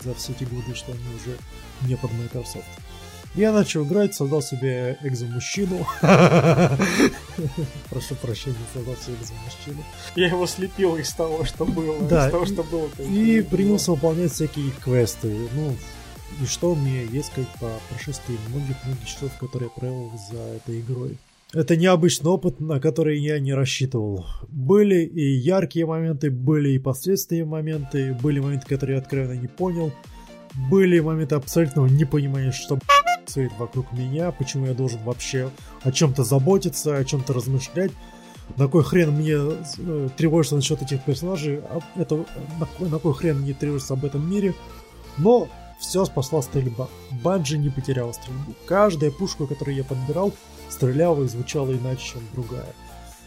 за 0.00 0.14
все 0.14 0.32
эти 0.32 0.42
годы, 0.42 0.74
что 0.74 0.90
они 0.90 1.00
уже 1.14 1.36
не 1.82 1.96
под 1.96 2.10
Microsoft. 2.14 2.66
Я 3.36 3.52
начал 3.52 3.84
играть, 3.84 4.14
создал 4.14 4.40
себе 4.40 4.96
экзо-мужчину. 5.02 5.86
Прошу 7.90 8.14
прощения, 8.22 8.56
создал 8.72 8.96
себе 8.96 9.16
экзо-мужчину. 9.20 9.84
Я 10.14 10.28
его 10.28 10.46
слепил 10.46 10.96
из 10.96 11.12
того, 11.12 11.44
что 11.44 11.66
было. 11.66 12.00
Да. 12.08 12.28
Из 12.28 12.30
того, 12.30 12.46
что 12.46 12.62
было. 12.62 12.88
И 12.98 13.42
принялся 13.42 13.90
выполнять 13.92 14.32
всякие 14.32 14.70
квесты. 14.82 15.48
Ну, 15.54 15.76
и 16.42 16.46
что 16.46 16.74
мне 16.74 17.04
есть 17.04 17.26
сказать 17.26 17.50
по 17.60 17.70
прошествии 17.90 18.38
многих-многих 18.48 19.06
часов, 19.06 19.30
которые 19.38 19.68
я 19.74 19.80
провел 19.80 20.10
за 20.30 20.38
этой 20.38 20.80
игрой. 20.80 21.18
Это 21.52 21.76
необычный 21.76 22.30
опыт, 22.30 22.58
на 22.58 22.80
который 22.80 23.20
я 23.20 23.38
не 23.38 23.52
рассчитывал. 23.52 24.24
Были 24.48 25.04
и 25.04 25.36
яркие 25.36 25.84
моменты, 25.84 26.30
были 26.30 26.70
и 26.70 26.78
последствия 26.78 27.44
моменты, 27.44 28.14
были 28.14 28.40
моменты, 28.40 28.66
которые 28.66 28.96
я 28.96 29.02
откровенно 29.02 29.38
не 29.38 29.46
понял, 29.46 29.92
были 30.70 31.00
моменты 31.00 31.34
абсолютного 31.34 31.86
непонимания, 31.86 32.50
что 32.50 32.78
происходит 33.26 33.52
вокруг 33.58 33.92
меня, 33.92 34.30
почему 34.30 34.66
я 34.66 34.74
должен 34.74 35.02
вообще 35.02 35.50
о 35.82 35.92
чем-то 35.92 36.24
заботиться, 36.24 36.96
о 36.96 37.04
чем-то 37.04 37.32
размышлять. 37.32 37.92
На 38.56 38.68
кой 38.68 38.84
хрен 38.84 39.10
мне 39.10 39.34
э, 39.34 40.08
тревожиться 40.16 40.54
насчет 40.54 40.80
этих 40.80 41.02
персонажей, 41.02 41.60
а 41.64 41.80
это, 41.96 42.24
на, 42.80 42.88
на 42.88 42.98
кой 42.98 43.12
хрен 43.12 43.40
мне 43.40 43.54
тревожиться 43.54 43.94
об 43.94 44.04
этом 44.04 44.30
мире. 44.30 44.54
Но 45.18 45.48
все 45.80 46.04
спасла 46.04 46.42
стрельба. 46.42 46.88
Банджи 47.10 47.58
не 47.58 47.70
потерял 47.70 48.14
стрельбу. 48.14 48.54
Каждая 48.66 49.10
пушка, 49.10 49.46
которую 49.46 49.76
я 49.76 49.82
подбирал, 49.82 50.32
стреляла 50.68 51.24
и 51.24 51.28
звучала 51.28 51.72
иначе, 51.72 52.12
чем 52.12 52.22
другая. 52.32 52.72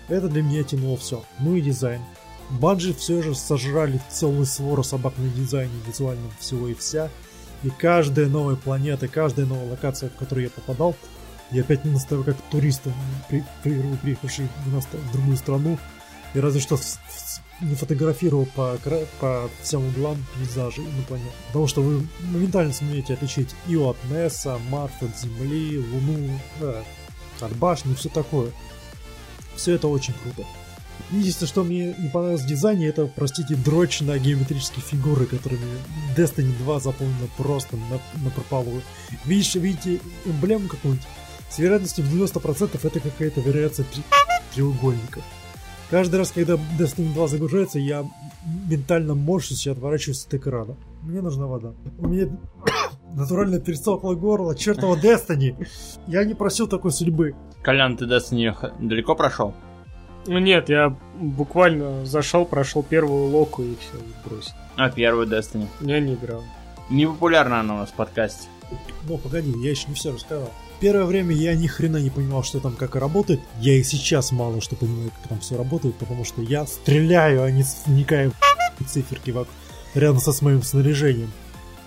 Это 0.08 0.30
для 0.30 0.42
меня 0.42 0.64
тянуло 0.64 0.96
все. 0.96 1.22
Ну 1.40 1.56
и 1.56 1.62
дизайн. 1.62 2.02
Банджи 2.50 2.94
все 2.94 3.22
же 3.22 3.36
сожрали 3.36 4.00
целый 4.10 4.46
свору 4.46 4.84
собак 4.84 5.14
на 5.18 5.28
дизайне 5.28 5.74
визуальном 5.86 6.32
всего 6.40 6.70
и 6.70 6.74
вся. 6.74 7.10
И 7.64 7.70
каждая 7.70 8.28
новая 8.28 8.56
планета, 8.56 9.08
каждая 9.08 9.46
новая 9.46 9.72
локация, 9.72 10.10
в 10.10 10.16
которую 10.16 10.46
я 10.46 10.50
попадал, 10.50 10.96
я 11.52 11.62
опять 11.62 11.84
не 11.84 11.92
настаю 11.92 12.24
как 12.24 12.38
турист, 12.52 12.84
при, 13.28 13.44
при, 13.64 13.82
приехавший 14.02 14.48
в, 14.66 15.12
другую 15.12 15.36
страну, 15.36 15.78
и 16.34 16.40
разве 16.40 16.62
что 16.62 16.78
не 17.62 17.76
фотографировал 17.76 18.46
по, 18.56 18.78
по 19.20 19.50
всем 19.62 19.86
углам 19.88 20.24
пейзажи 20.36 20.82
инопланетных. 20.82 21.34
Потому 21.48 21.68
что 21.68 21.82
вы 21.82 22.08
моментально 22.22 22.72
сумеете 22.72 23.16
отличить 23.16 23.54
и 23.68 23.76
от 23.76 23.98
Несса, 24.10 24.58
Марс 24.70 24.94
от 25.02 25.18
Земли, 25.18 25.78
Луну, 25.80 26.40
э, 26.62 26.84
от 27.42 27.56
башни, 27.58 27.94
все 27.96 28.10
такое. 28.10 28.52
Все 29.56 29.74
это 29.74 29.90
очень 29.90 30.14
круто. 30.14 30.48
Единственное, 31.12 31.50
что 31.50 31.64
мне 31.64 31.96
не 31.98 32.10
понравилось 32.10 32.44
в 32.44 32.48
дизайне, 32.48 32.88
это, 32.88 33.08
простите, 33.08 33.56
дрочь 33.56 34.02
на 34.02 34.18
геометрические 34.18 34.84
фигуры, 34.84 35.26
которыми 35.26 35.62
Destiny 36.16 36.56
2 36.60 36.80
заполнена 36.80 37.28
просто 37.38 37.78
на, 37.78 38.00
на 38.24 38.30
прополую. 38.30 38.82
Видишь, 39.26 39.56
видите 39.56 40.00
эмблему 40.26 40.68
какую-нибудь? 40.68 41.08
С 41.50 41.58
вероятностью 41.58 42.06
в 42.06 42.14
90% 42.14 42.80
это 42.84 43.00
какая-то 43.00 43.42
вариация 43.42 43.86
три... 43.92 44.04
треугольников. 44.54 45.24
Каждый 45.90 46.18
раз, 46.18 46.32
когда 46.32 46.54
Destiny 46.78 47.12
2 47.14 47.28
загружается, 47.28 47.80
я 47.80 48.06
ментально 48.70 49.16
морщусь 49.16 49.66
и 49.66 49.72
отворачиваюсь 49.72 50.26
от 50.26 50.34
экрана. 50.36 50.76
Мне 51.02 51.22
нужна 51.22 51.48
вода. 51.48 51.74
У 51.98 52.08
меня 52.08 52.28
натурально 53.16 53.60
пересохло 53.60 54.14
горло, 54.14 54.56
чертова 54.56 54.96
Destiny. 55.04 55.68
Я 56.06 56.24
не 56.26 56.36
просил 56.36 56.68
такой 56.68 56.92
судьбы. 56.92 57.36
Колян, 57.64 57.98
ты 57.98 58.06
Destiny 58.06 58.54
далеко 58.80 59.16
прошел? 59.16 59.56
Ну 60.28 60.38
нет, 60.40 60.70
я 60.70 60.96
буквально 61.16 62.06
зашел, 62.06 62.46
прошел 62.46 62.84
первую 62.84 63.30
локу 63.30 63.64
и 63.64 63.76
все, 63.76 64.02
бросил. 64.26 64.54
А 64.76 64.90
первую 64.90 65.28
Destiny? 65.28 65.68
Я 65.82 66.00
не 66.00 66.14
играл. 66.14 66.44
Не 66.90 67.06
популярна 67.06 67.60
она 67.60 67.76
у 67.76 67.78
нас 67.78 67.90
в 67.90 67.94
подкасте. 67.94 68.48
Ну, 69.08 69.18
погоди, 69.18 69.54
я 69.58 69.72
еще 69.72 69.88
не 69.88 69.96
все 69.96 70.12
рассказал. 70.12 70.52
Первое 70.80 71.06
время 71.06 71.36
я 71.36 71.56
ни 71.56 71.68
хрена 71.68 71.98
не 71.98 72.10
понимал, 72.10 72.44
что 72.44 72.60
там 72.60 72.76
как 72.76 72.96
работает. 72.96 73.42
Я 73.60 73.74
и 73.74 73.84
сейчас 73.84 74.32
мало 74.32 74.62
что 74.62 74.76
понимаю, 74.76 75.12
как 75.20 75.30
там 75.30 75.40
все 75.40 75.58
работает, 75.58 75.96
потому 75.96 76.24
что 76.24 76.42
я 76.42 76.66
стреляю, 76.66 77.44
а 77.44 77.52
не 77.52 77.64
вникаю 77.86 78.32
в 78.80 78.86
циферки 78.86 79.36
рядом 79.94 80.20
со 80.20 80.32
своим 80.32 80.64
снаряжением. 80.64 81.32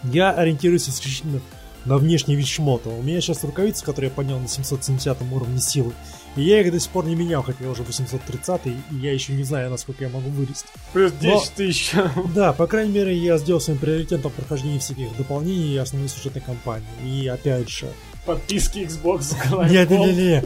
Я 0.05 0.33
ориентируюсь 0.33 0.89
исключительно 0.89 1.41
на 1.85 1.97
внешний 1.97 2.37
вид 2.37 2.47
шмота. 2.47 2.91
У 2.91 3.03
меня 3.03 3.21
сейчас 3.21 3.45
рукавицы, 3.45 3.85
которые 3.85 4.11
я 4.11 4.15
поднял 4.15 4.39
на 4.39 4.49
770 4.49 5.23
уровне 5.33 5.59
силы. 5.59 5.93
И 6.37 6.43
я 6.43 6.61
их 6.61 6.73
до 6.73 6.81
сих 6.81 6.91
пор 6.91 7.05
не 7.05 7.15
менял, 7.15 7.43
хотя 7.43 7.65
я 7.65 7.71
уже 7.71 7.83
830 7.83 8.67
и 8.67 8.77
я 8.91 9.13
еще 9.13 9.35
не 9.35 9.43
знаю, 9.43 9.71
насколько 9.71 10.05
я 10.05 10.11
могу 10.11 10.31
вырасти. 10.31 10.67
Плюс 10.93 11.13
10 11.13 11.25
Но, 11.25 11.45
тысяч. 11.57 11.93
Да, 12.35 12.53
по 12.53 12.67
крайней 12.67 12.93
мере, 12.93 13.17
я 13.17 13.37
сделал 13.37 13.61
своим 13.61 13.79
приоритетом 13.79 14.33
прохождение 14.33 14.81
всяких 14.81 15.15
дополнений 15.17 15.75
и 15.75 15.77
основной 15.77 16.09
сюжетной 16.09 16.43
кампании. 16.43 16.87
И 17.05 17.27
опять 17.29 17.69
же... 17.69 17.89
Подписки 18.25 18.79
Xbox 18.79 19.35
Нет, 19.71 19.91
не, 19.91 19.99
не, 19.99 20.15
не. 20.15 20.45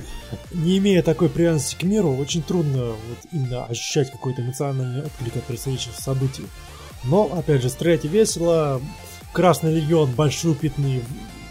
Не 0.52 0.78
имея 0.78 1.02
такой 1.02 1.28
привязанности 1.28 1.76
к 1.76 1.82
миру, 1.82 2.16
очень 2.16 2.42
трудно 2.42 2.86
вот 2.86 3.18
именно 3.32 3.66
ощущать 3.66 4.10
какой-то 4.10 4.42
эмоциональный 4.42 5.04
отклик 5.04 5.36
от 5.36 5.44
происходящих 5.44 5.94
событий. 5.94 6.46
Но, 7.04 7.30
опять 7.32 7.62
же, 7.62 7.68
стрелять 7.68 8.04
весело, 8.04 8.80
Красный 9.32 9.74
Легион, 9.74 10.10
большие 10.12 10.52
упитанные 10.52 11.02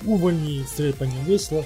увольни, 0.04 0.66
стрелять 0.66 0.96
по 0.96 1.04
ним 1.04 1.24
весело. 1.24 1.64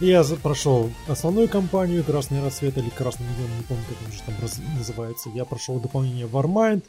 Я 0.00 0.24
прошел 0.42 0.90
основную 1.06 1.48
кампанию 1.48 2.02
Красный 2.02 2.42
Рассвет 2.42 2.76
или 2.78 2.88
Красный 2.90 3.26
Легион, 3.26 3.56
не 3.56 3.62
помню, 3.62 3.84
как 3.88 4.06
он 4.06 4.12
же 4.12 4.22
там 4.26 4.34
раз, 4.42 4.60
называется. 4.76 5.30
Я 5.30 5.44
прошел 5.44 5.78
дополнение 5.78 6.26
Warmind. 6.26 6.82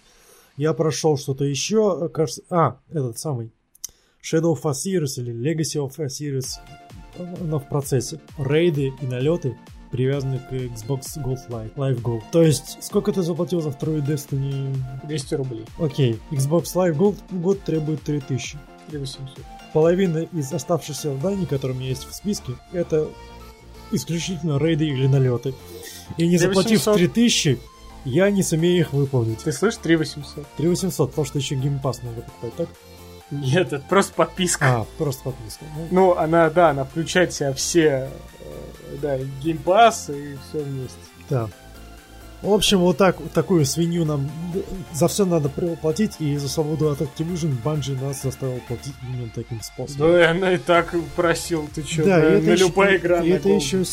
Я 0.57 0.73
прошел 0.73 1.17
что-то 1.17 1.43
еще, 1.43 2.09
кажется... 2.09 2.41
А, 2.49 2.79
этот 2.89 3.19
самый 3.19 3.51
Shadow 4.23 4.55
of 4.55 4.63
Osiris 4.63 5.17
или 5.17 5.33
Legacy 5.33 5.85
of 5.85 5.97
Osiris. 5.97 6.57
Она 7.41 7.59
в 7.59 7.69
процессе. 7.69 8.19
Рейды 8.37 8.91
и 8.99 9.05
налеты 9.05 9.55
привязаны 9.91 10.39
к 10.39 10.51
Xbox 10.51 11.17
Gold 11.17 11.47
Live, 11.49 11.75
Live 11.75 12.01
Gold. 12.01 12.23
То 12.31 12.41
есть, 12.41 12.77
сколько 12.81 13.11
ты 13.11 13.21
заплатил 13.21 13.61
за 13.61 13.71
вторую 13.71 14.01
Destiny? 14.01 14.75
200 15.05 15.35
рублей. 15.35 15.65
Окей. 15.77 16.19
Xbox 16.31 16.63
Live 16.75 16.97
Gold 16.97 17.17
год 17.29 17.61
требует 17.61 18.01
3000. 18.03 18.57
3800 18.89 19.54
половина 19.75 20.19
из 20.19 20.53
оставшихся 20.53 21.13
зданий, 21.17 21.45
которые 21.45 21.75
у 21.75 21.79
меня 21.79 21.89
есть 21.89 22.07
в 22.07 22.15
списке, 22.15 22.53
это 22.71 23.09
исключительно 23.91 24.57
рейды 24.57 24.87
или 24.87 25.05
налеты. 25.05 25.53
И 26.15 26.25
не 26.29 26.37
заплатив 26.37 26.81
3000, 26.81 27.59
я 28.05 28.29
не 28.29 28.41
сумею 28.41 28.79
их 28.79 28.93
выполнить. 28.93 29.39
Ты 29.39 29.51
слышишь? 29.51 29.81
3800. 29.83 30.47
3800, 30.55 31.09
потому 31.09 31.25
что 31.25 31.39
еще 31.39 31.55
Game 31.55 31.79
Pass 31.79 32.03
надо 32.03 32.21
покупать, 32.21 32.55
так? 32.55 32.69
Нет, 33.31 33.73
это 33.73 33.85
просто 33.89 34.13
подписка. 34.13 34.65
А, 34.65 34.85
просто 34.97 35.23
подписка. 35.25 35.65
Ну, 35.75 35.87
ну 35.91 36.17
она, 36.17 36.49
да, 36.49 36.69
она 36.69 36.85
включает 36.85 37.33
в 37.33 37.35
себя 37.35 37.51
все, 37.51 38.09
э, 38.39 38.97
да, 39.01 39.17
Game 39.43 39.76
Pass 39.76 40.09
и 40.09 40.37
все 40.47 40.63
вместе. 40.63 40.97
Да. 41.29 41.49
В 42.45 42.53
общем, 42.53 42.77
вот 42.77 42.97
так, 42.97 43.19
вот 43.19 43.31
такую 43.31 43.65
свинью 43.65 44.05
нам 44.05 44.29
за 44.93 45.07
все 45.07 45.25
надо 45.25 45.49
платить, 45.49 46.17
и 46.19 46.37
за 46.37 46.47
свободу 46.47 46.91
от 46.91 47.01
Activision 47.01 47.55
Bungie 47.63 47.99
нас 47.99 48.21
заставил 48.21 48.59
платить 48.67 48.93
именно 49.01 49.31
таким 49.33 49.61
способом. 49.61 50.11
Да, 50.11 50.29
она 50.29 50.53
и 50.53 50.57
так 50.57 50.93
просил, 51.15 51.67
ты 51.73 51.83
что, 51.83 52.03
да, 52.03 52.19
на, 52.19 52.23
это 52.23 52.45
на 52.45 52.51
еще, 52.51 52.63
любая 52.65 52.97
игра 52.97 53.23
И 53.23 53.29
это 53.29 53.49
еще 53.49 53.83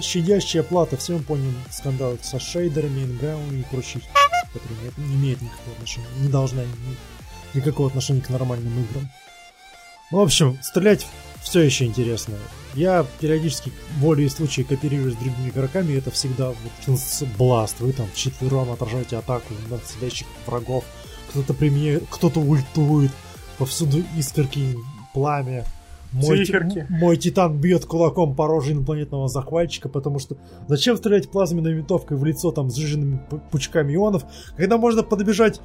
щадящая 0.00 0.62
плата, 0.62 0.96
все 0.96 1.14
мы 1.14 1.24
помним 1.24 1.54
скандал 1.70 2.16
со 2.22 2.38
шейдерами, 2.38 3.02
инграундами 3.02 3.62
и 3.62 3.64
прочей, 3.64 4.04
которые 4.52 4.92
не 4.98 5.16
имеют 5.16 5.42
никакого 5.42 5.72
отношения, 5.74 6.06
не 6.20 6.28
должна 6.28 6.62
иметь 6.62 6.98
никакого 7.52 7.88
отношения 7.88 8.20
к 8.20 8.30
нормальным 8.30 8.72
играм. 8.84 9.10
В 10.12 10.20
общем, 10.20 10.56
стрелять 10.62 11.08
все 11.42 11.60
еще 11.60 11.84
интересно. 11.84 12.34
Я 12.74 13.04
периодически 13.20 13.72
волей 13.98 14.28
случая 14.28 14.64
кооперируюсь 14.64 15.14
с 15.14 15.16
другими 15.18 15.50
игроками, 15.50 15.92
и 15.92 15.98
это 15.98 16.10
всегда 16.10 16.50
вот, 16.50 16.98
бласт. 17.36 17.80
Вы 17.80 17.92
там 17.92 18.06
четвером 18.14 18.70
отражаете 18.70 19.16
атаку 19.16 19.52
на 19.68 19.78
сидящих 19.78 20.26
врагов. 20.46 20.84
Кто-то 21.30 21.52
применяет, 21.54 22.04
кто-то 22.08 22.40
ультует, 22.40 23.10
повсюду 23.58 24.02
искорки, 24.16 24.76
пламя. 25.12 25.64
Мой, 26.12 26.44
Циферки. 26.44 26.86
мой 26.90 27.16
титан 27.16 27.58
бьет 27.58 27.86
кулаком 27.86 28.34
по 28.34 28.46
роже 28.46 28.72
инопланетного 28.72 29.28
захватчика, 29.28 29.88
потому 29.88 30.18
что 30.18 30.36
зачем 30.68 30.98
стрелять 30.98 31.30
плазменной 31.30 31.72
винтовкой 31.72 32.18
в 32.18 32.24
лицо 32.26 32.52
там 32.52 32.70
с 32.70 32.76
сжиженными 32.76 33.18
пучками 33.50 33.94
ионов, 33.94 34.24
когда 34.54 34.76
можно 34.76 35.02
подбежать 35.02 35.62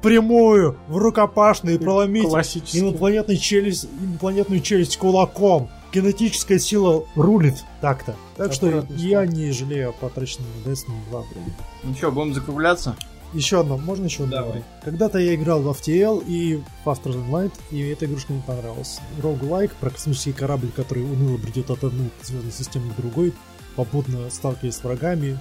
впрямую, 0.00 0.76
в 0.88 0.96
рукопашную 0.96 1.76
и 1.76 1.78
проломить 1.78 2.26
инопланетную 2.72 3.38
челюсть, 3.38 3.88
инопланетную 4.00 4.60
челюсть 4.60 4.96
кулаком. 4.96 5.68
кинетическая 5.92 6.58
сила 6.58 7.04
рулит 7.14 7.64
так-то. 7.80 8.14
Так 8.36 8.52
что 8.52 8.84
я 8.96 9.26
не 9.26 9.50
жалею 9.52 9.90
о 9.90 9.92
потраченном 9.92 10.48
Destiny 10.64 10.96
2 11.10 11.20
времени. 11.20 11.52
Ну 11.82 11.94
что, 11.94 12.10
будем 12.10 12.34
закругляться? 12.34 12.96
Еще 13.32 13.60
одно, 13.60 13.78
можно 13.78 14.06
еще 14.06 14.24
одно? 14.24 14.36
Давай. 14.36 14.64
Когда-то 14.82 15.18
я 15.18 15.34
играл 15.36 15.60
в 15.60 15.68
FTL 15.68 16.24
и 16.26 16.60
Faster 16.84 17.12
Than 17.12 17.30
Light, 17.30 17.52
и 17.70 17.80
эта 17.80 18.06
игрушка 18.06 18.32
мне 18.32 18.42
понравилась. 18.44 18.98
Roguelike 19.22 19.70
про 19.78 19.90
космический 19.90 20.32
корабль, 20.32 20.70
который 20.74 21.04
уныло 21.04 21.36
бредет 21.36 21.70
от 21.70 21.84
одной 21.84 22.10
звездной 22.22 22.50
системы 22.50 22.92
к 22.92 22.96
другой, 22.96 23.32
попутно 23.76 24.28
сталкиваясь 24.30 24.74
с 24.74 24.82
врагами, 24.82 25.38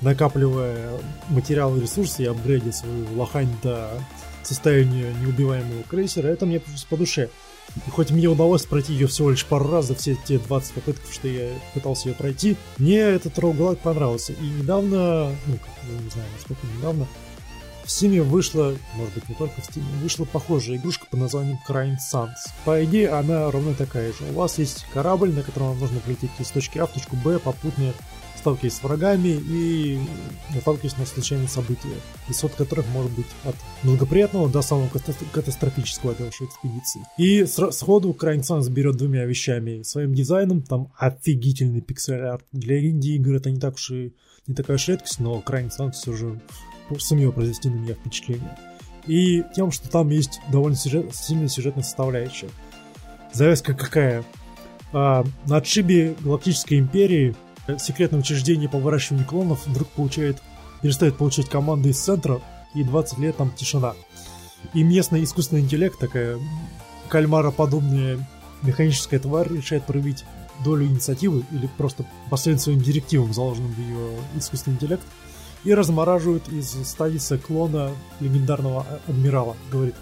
накапливая 0.00 0.90
материалы 1.28 1.80
ресурсы 1.80 2.24
и 2.24 2.26
апгрейдя 2.26 2.72
свою 2.72 3.06
лохань 3.16 3.54
до 3.62 3.90
состояния 4.42 5.12
неубиваемого 5.22 5.82
крейсера, 5.84 6.28
это 6.28 6.46
мне 6.46 6.60
по 6.88 6.96
душе. 6.96 7.30
И 7.86 7.90
хоть 7.90 8.10
мне 8.10 8.28
удалось 8.28 8.66
пройти 8.66 8.92
ее 8.92 9.06
всего 9.06 9.30
лишь 9.30 9.46
пару 9.46 9.70
раз 9.70 9.86
за 9.86 9.94
все 9.94 10.16
те 10.26 10.38
20 10.38 10.74
попыток, 10.74 11.02
что 11.10 11.28
я 11.28 11.48
пытался 11.72 12.08
ее 12.08 12.14
пройти, 12.14 12.56
мне 12.78 12.98
этот 12.98 13.38
роуглайк 13.38 13.78
понравился. 13.78 14.32
И 14.34 14.44
недавно, 14.44 15.30
ну, 15.46 15.58
я 15.88 16.02
не 16.02 16.10
знаю, 16.10 16.28
насколько 16.36 16.66
недавно, 16.78 17.06
в 17.84 17.88
Steam 17.88 18.22
вышла, 18.22 18.74
может 18.94 19.14
быть 19.14 19.28
не 19.28 19.34
только 19.34 19.60
в 19.60 19.68
Steam, 19.68 19.82
вышла 20.00 20.24
похожая 20.24 20.76
игрушка 20.76 21.06
под 21.10 21.20
названием 21.20 21.58
Crying 21.68 21.96
Suns. 22.12 22.50
По 22.64 22.82
идее, 22.84 23.10
она 23.10 23.50
ровно 23.50 23.74
такая 23.74 24.12
же. 24.12 24.24
У 24.30 24.34
вас 24.34 24.58
есть 24.58 24.86
корабль, 24.94 25.32
на 25.32 25.42
котором 25.42 25.68
вам 25.68 25.80
нужно 25.80 26.00
прилететь 26.00 26.30
из 26.38 26.48
точки 26.48 26.78
А 26.78 26.86
в 26.86 26.92
точку 26.92 27.16
Б, 27.16 27.38
попутно 27.38 27.92
сталкиваясь 28.44 28.74
с 28.74 28.82
врагами 28.82 29.28
и 29.28 29.98
наталкиваясь 30.54 30.98
на 30.98 31.06
случайные 31.06 31.48
события, 31.48 31.88
исход 32.28 32.52
которых 32.52 32.86
может 32.88 33.10
быть 33.12 33.26
от 33.44 33.56
благоприятного 33.82 34.50
до 34.50 34.60
самого 34.60 34.90
катастрофического 35.32 36.14
для 36.14 36.26
вашей 36.26 36.46
экспедиции. 36.46 37.00
И 37.16 37.46
сходу 37.46 38.10
Sans 38.10 38.68
берет 38.68 38.96
двумя 38.96 39.24
вещами. 39.24 39.82
Своим 39.82 40.12
дизайном, 40.14 40.60
там 40.60 40.92
офигительный 40.98 41.80
пиксель-арт. 41.80 42.44
Для 42.52 42.86
инди-игр 42.86 43.36
это 43.36 43.50
не 43.50 43.58
так 43.58 43.76
уж 43.76 43.90
и 43.92 44.14
не 44.46 44.54
такая 44.54 44.76
уж 44.76 44.88
редкость, 44.88 45.20
но 45.20 45.42
Sans 45.46 45.92
все 45.92 46.12
же 46.12 46.38
сумел 46.98 47.32
произвести 47.32 47.70
на 47.70 47.76
меня 47.76 47.94
впечатление. 47.94 48.58
И 49.06 49.42
тем, 49.56 49.70
что 49.70 49.88
там 49.88 50.10
есть 50.10 50.40
довольно 50.52 50.76
сюжет, 50.76 51.14
сильная 51.14 51.48
сюжетная 51.48 51.82
составляющая. 51.82 52.50
Завязка 53.32 53.72
какая? 53.72 54.22
А, 54.92 55.24
на 55.46 55.56
отшибе 55.56 56.14
Галактической 56.20 56.78
Империи 56.78 57.34
секретное 57.78 58.20
учреждение 58.20 58.68
по 58.68 58.78
выращиванию 58.78 59.26
клонов 59.26 59.66
вдруг 59.66 59.88
получает, 59.88 60.42
перестает 60.82 61.16
получать 61.16 61.48
команды 61.48 61.90
из 61.90 61.98
центра, 61.98 62.40
и 62.74 62.82
20 62.82 63.18
лет 63.18 63.36
там 63.36 63.52
тишина. 63.52 63.94
И 64.72 64.82
местный 64.82 65.22
искусственный 65.22 65.62
интеллект, 65.62 65.98
такая 65.98 66.38
кальмароподобная 67.08 68.26
механическая 68.62 69.20
тварь, 69.20 69.52
решает 69.52 69.84
проявить 69.84 70.24
долю 70.64 70.86
инициативы 70.86 71.44
или 71.50 71.68
просто 71.78 72.04
последовать 72.30 72.62
своим 72.62 72.80
директивам, 72.80 73.32
заложенным 73.32 73.72
в 73.72 73.78
ее 73.78 74.18
искусственный 74.36 74.76
интеллект, 74.76 75.02
и 75.64 75.72
размораживает 75.74 76.48
из 76.48 76.70
столицы 76.86 77.38
клона 77.38 77.90
легендарного 78.20 78.86
адмирала. 79.06 79.56
Говорит, 79.70 79.94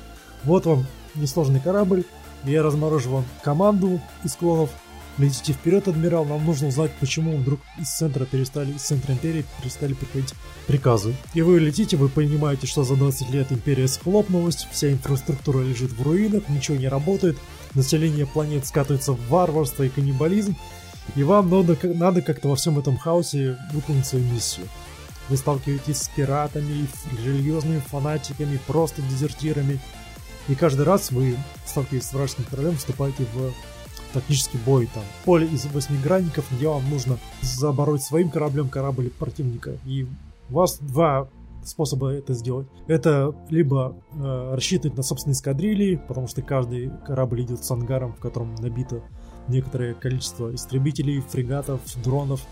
вот 0.45 0.67
вам 0.67 0.87
несложный 1.15 1.61
корабль, 1.61 2.05
я 2.45 2.63
разморожу 2.63 3.11
вам 3.11 3.25
команду 3.43 4.01
из 4.25 4.35
клонов, 4.35 4.71
Летите 5.19 5.53
вперед, 5.53 5.89
адмирал, 5.89 6.25
нам 6.25 6.45
нужно 6.45 6.69
узнать, 6.69 6.91
почему 6.99 7.37
вдруг 7.37 7.61
из 7.79 7.89
центра 7.89 8.25
перестали, 8.25 8.73
из 8.73 8.81
центра 8.81 9.13
империи 9.13 9.45
перестали 9.61 9.93
приходить 9.93 10.33
приказы. 10.67 11.15
И 11.35 11.43
вы 11.43 11.61
летите, 11.61 11.99
вы 11.99 12.09
понимаете, 12.09 12.67
что 12.67 12.83
за 12.83 12.97
20 12.97 13.31
лет 13.31 13.53
империя 13.53 13.89
схлопнулась, 13.89 14.67
вся 14.71 14.91
инфраструктура 14.91 15.61
лежит 15.61 15.93
в 15.93 16.03
руинах, 16.03 16.49
ничего 16.49 16.79
не 16.79 16.89
работает, 16.89 17.37
население 17.75 18.27
планет 18.27 18.67
скатывается 18.67 19.13
в 19.13 19.29
варварство 19.29 19.83
и 19.83 19.91
каннибализм, 19.91 20.57
и 21.15 21.23
вам 21.25 21.51
надо, 21.51 21.77
надо 21.95 22.23
как-то 22.23 22.49
во 22.49 22.57
всем 22.57 22.79
этом 22.79 22.97
хаосе 22.97 23.59
выполнить 23.73 24.07
свою 24.07 24.25
миссию. 24.25 24.67
Вы 25.29 25.37
сталкиваетесь 25.37 25.99
с 25.99 26.09
пиратами, 26.09 26.87
религиозными 27.23 27.81
фанатиками, 27.81 28.59
просто 28.67 29.03
дезертирами. 29.03 29.79
И 30.49 30.55
каждый 30.55 30.85
раз 30.85 31.11
вы, 31.11 31.37
сталкиваясь 31.67 32.05
с 32.05 32.13
вражеским 32.13 32.45
королем, 32.45 32.77
вступаете 32.77 33.27
в 33.33 33.53
тактический 34.13 34.59
бой, 34.65 34.89
там, 34.93 35.03
поле 35.25 35.47
из 35.47 35.65
восьмигранников, 35.67 36.45
где 36.53 36.69
вам 36.69 36.89
нужно 36.91 37.19
забороть 37.41 38.03
своим 38.03 38.31
кораблем 38.31 38.69
корабль 38.69 39.11
противника. 39.11 39.77
И 39.85 40.07
у 40.51 40.55
вас 40.55 40.79
два 40.79 41.29
способа 41.65 42.11
это 42.11 42.35
сделать. 42.35 42.67
Это 42.87 43.35
либо 43.49 43.97
э, 44.13 44.55
рассчитывать 44.55 44.97
на 44.97 45.03
собственные 45.03 45.35
эскадрильи, 45.35 45.97
потому 46.09 46.27
что 46.27 46.43
каждый 46.43 46.91
корабль 47.07 47.43
идет 47.43 47.65
с 47.65 47.71
ангаром, 47.71 48.15
в 48.15 48.19
котором 48.19 48.55
набито 48.57 49.03
некоторое 49.49 49.95
количество 49.95 50.55
истребителей, 50.55 51.21
фрегатов, 51.21 51.81
дронов. 52.03 52.43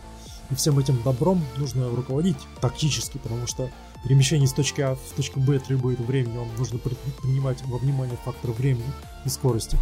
И 0.51 0.55
всем 0.55 0.79
этим 0.79 1.01
добром 1.03 1.41
нужно 1.57 1.89
руководить 1.89 2.37
тактически, 2.61 3.19
потому 3.19 3.47
что 3.47 3.71
перемещение 4.05 4.49
с 4.49 4.53
точки 4.53 4.81
А 4.81 4.95
в 4.95 5.17
точку 5.17 5.41
Б 5.41 5.59
требует 5.59 6.01
времени, 6.01 6.39
вам 6.39 6.49
нужно 6.59 6.79
принимать 6.79 7.63
во 7.67 7.79
внимание 7.79 8.17
фактор 8.25 8.51
времени 8.51 8.85
и 9.25 9.29
скорости. 9.29 9.79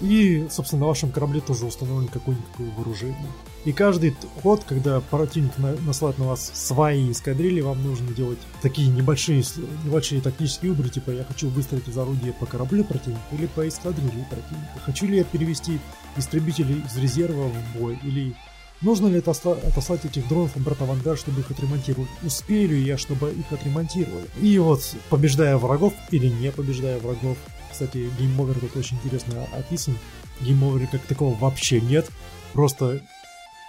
И, 0.00 0.46
собственно, 0.50 0.80
на 0.80 0.86
вашем 0.88 1.10
корабле 1.10 1.40
тоже 1.40 1.64
установлено 1.64 2.08
какое-никакое 2.12 2.70
вооружение. 2.76 3.32
И 3.64 3.72
каждый 3.72 4.14
ход, 4.42 4.62
когда 4.64 5.00
противник 5.00 5.58
на, 5.58 5.74
насылает 5.80 6.18
на 6.18 6.26
вас 6.26 6.50
свои 6.54 7.10
эскадрильи, 7.10 7.60
вам 7.62 7.82
нужно 7.82 8.14
делать 8.14 8.38
такие 8.62 8.88
небольшие, 8.88 9.42
небольшие 9.84 10.20
тактические 10.20 10.72
выборы, 10.72 10.90
типа 10.90 11.10
я 11.10 11.24
хочу 11.24 11.48
выстрелить 11.48 11.88
из 11.88 11.98
орудия 11.98 12.32
по 12.32 12.46
кораблю 12.46 12.84
противника 12.84 13.24
или 13.32 13.46
по 13.46 13.66
эскадрилье 13.66 14.26
противника. 14.30 14.78
Хочу 14.84 15.06
ли 15.06 15.16
я 15.16 15.24
перевести 15.24 15.80
истребители 16.16 16.80
из 16.86 16.96
резерва 16.96 17.48
в 17.48 17.78
бой 17.78 17.98
или 18.04 18.34
Нужно 18.82 19.06
ли 19.06 19.18
отослать 19.18 20.04
этих 20.04 20.28
дронов 20.28 20.56
обратно 20.56 20.86
в 20.86 20.90
ангар, 20.90 21.16
чтобы 21.16 21.40
их 21.40 21.50
отремонтировать? 21.50 22.10
Успею 22.22 22.68
ли 22.70 22.82
я, 22.82 22.98
чтобы 22.98 23.30
их 23.30 23.50
отремонтировали? 23.50 24.26
И 24.40 24.58
вот, 24.58 24.82
побеждая 25.08 25.56
врагов 25.56 25.94
или 26.10 26.26
не 26.26 26.52
побеждая 26.52 26.98
врагов, 26.98 27.38
кстати, 27.72 28.10
game 28.18 28.38
over 28.38 28.58
тут 28.60 28.76
очень 28.76 28.98
интересно 28.98 29.46
описан. 29.52 29.98
Game 30.40 30.60
over 30.60 30.81
а 30.81 30.86
как 30.86 31.02
такого 31.02 31.34
вообще 31.34 31.80
нет. 31.80 32.10
Просто 32.52 33.00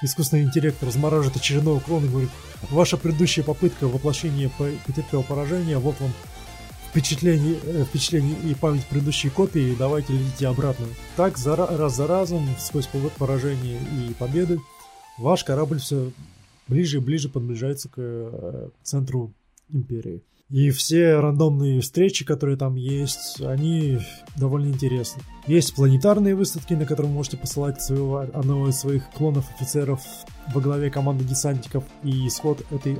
искусственный 0.01 0.43
интеллект 0.43 0.81
размораживает 0.83 1.37
очередной 1.37 1.77
клон 1.77 2.05
и 2.05 2.09
говорит, 2.09 2.29
ваша 2.69 2.97
предыдущая 2.97 3.43
попытка 3.43 3.87
воплощения 3.87 4.51
потерпела 4.85 5.21
поражение, 5.21 5.77
вот 5.77 5.99
вам 5.99 6.13
впечатление, 6.89 7.57
э, 7.63 7.85
впечатление 7.85 8.35
и 8.43 8.53
память 8.55 8.85
предыдущей 8.85 9.29
копии, 9.29 9.75
давайте 9.77 10.13
летите 10.13 10.47
обратно. 10.47 10.87
Так, 11.15 11.37
за, 11.37 11.55
раз 11.55 11.95
за 11.95 12.07
разом, 12.07 12.47
сквозь 12.59 12.87
поражения 13.17 13.79
и 13.79 14.13
победы, 14.13 14.59
ваш 15.17 15.43
корабль 15.43 15.79
все 15.79 16.11
ближе 16.67 16.97
и 16.97 17.01
ближе 17.01 17.29
подближается 17.29 17.89
к 17.89 17.95
э, 17.97 18.69
центру 18.83 19.33
империи. 19.69 20.23
И 20.49 20.69
все 20.69 21.19
рандомные 21.19 21.81
встречи, 21.81 22.23
которые 22.23 22.57
там 22.57 22.75
есть, 22.75 23.41
они 23.41 23.99
довольно 24.37 24.67
интересны. 24.67 25.21
Есть 25.45 25.75
планетарные 25.75 26.35
выставки, 26.35 26.73
на 26.73 26.85
которые 26.85 27.09
вы 27.09 27.17
можете 27.17 27.35
посылать 27.35 27.81
своего, 27.81 28.19
одного 28.19 28.69
из 28.69 28.77
своих 28.77 29.09
клонов-офицеров 29.11 30.01
во 30.53 30.61
главе 30.61 30.89
команды 30.89 31.25
десантников, 31.25 31.83
и 32.03 32.27
исход 32.27 32.65
этой 32.71 32.99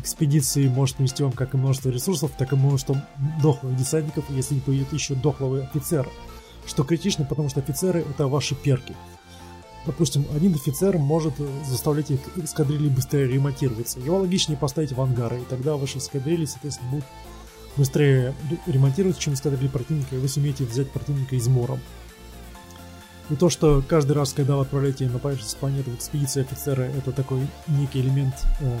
экспедиции 0.00 0.66
может 0.66 0.98
нести 0.98 1.22
вам 1.22 1.30
как 1.30 1.54
и 1.54 1.56
множество 1.56 1.90
ресурсов, 1.90 2.32
так 2.36 2.52
и 2.52 2.56
множество 2.56 3.00
дохлых 3.40 3.76
десантников, 3.76 4.28
если 4.30 4.54
не 4.54 4.60
появится 4.60 4.96
еще 4.96 5.14
дохлого 5.14 5.60
офицера. 5.62 6.08
Что 6.66 6.82
критично, 6.82 7.24
потому 7.24 7.50
что 7.50 7.60
офицеры 7.60 8.00
это 8.00 8.26
ваши 8.26 8.56
перки 8.56 8.96
допустим, 9.86 10.26
один 10.34 10.54
офицер 10.54 10.98
может 10.98 11.34
заставлять 11.64 12.10
их 12.10 12.20
эскадрильи 12.36 12.88
быстрее 12.88 13.26
ремонтироваться. 13.28 14.00
Его 14.00 14.18
логичнее 14.18 14.58
поставить 14.58 14.92
в 14.92 15.00
ангары, 15.00 15.40
и 15.40 15.44
тогда 15.44 15.76
ваши 15.76 15.98
эскадрильи, 15.98 16.44
соответственно, 16.44 16.90
будут 16.90 17.04
быстрее 17.76 18.34
ремонтироваться, 18.66 19.20
чем 19.20 19.34
эскадрильи 19.34 19.68
противника, 19.68 20.16
и 20.16 20.18
вы 20.18 20.28
сумеете 20.28 20.64
взять 20.64 20.90
противника 20.90 21.36
измором. 21.36 21.80
И 23.30 23.36
то, 23.36 23.48
что 23.48 23.82
каждый 23.86 24.12
раз, 24.12 24.32
когда 24.32 24.56
вы 24.56 24.62
отправляете 24.62 25.08
на 25.08 25.18
поверхность 25.18 25.56
планеты 25.56 25.90
в 25.92 25.94
экспедиции 25.94 26.42
офицера, 26.42 26.82
это 26.82 27.12
такой 27.12 27.46
некий 27.68 28.00
элемент, 28.00 28.34
э, 28.60 28.78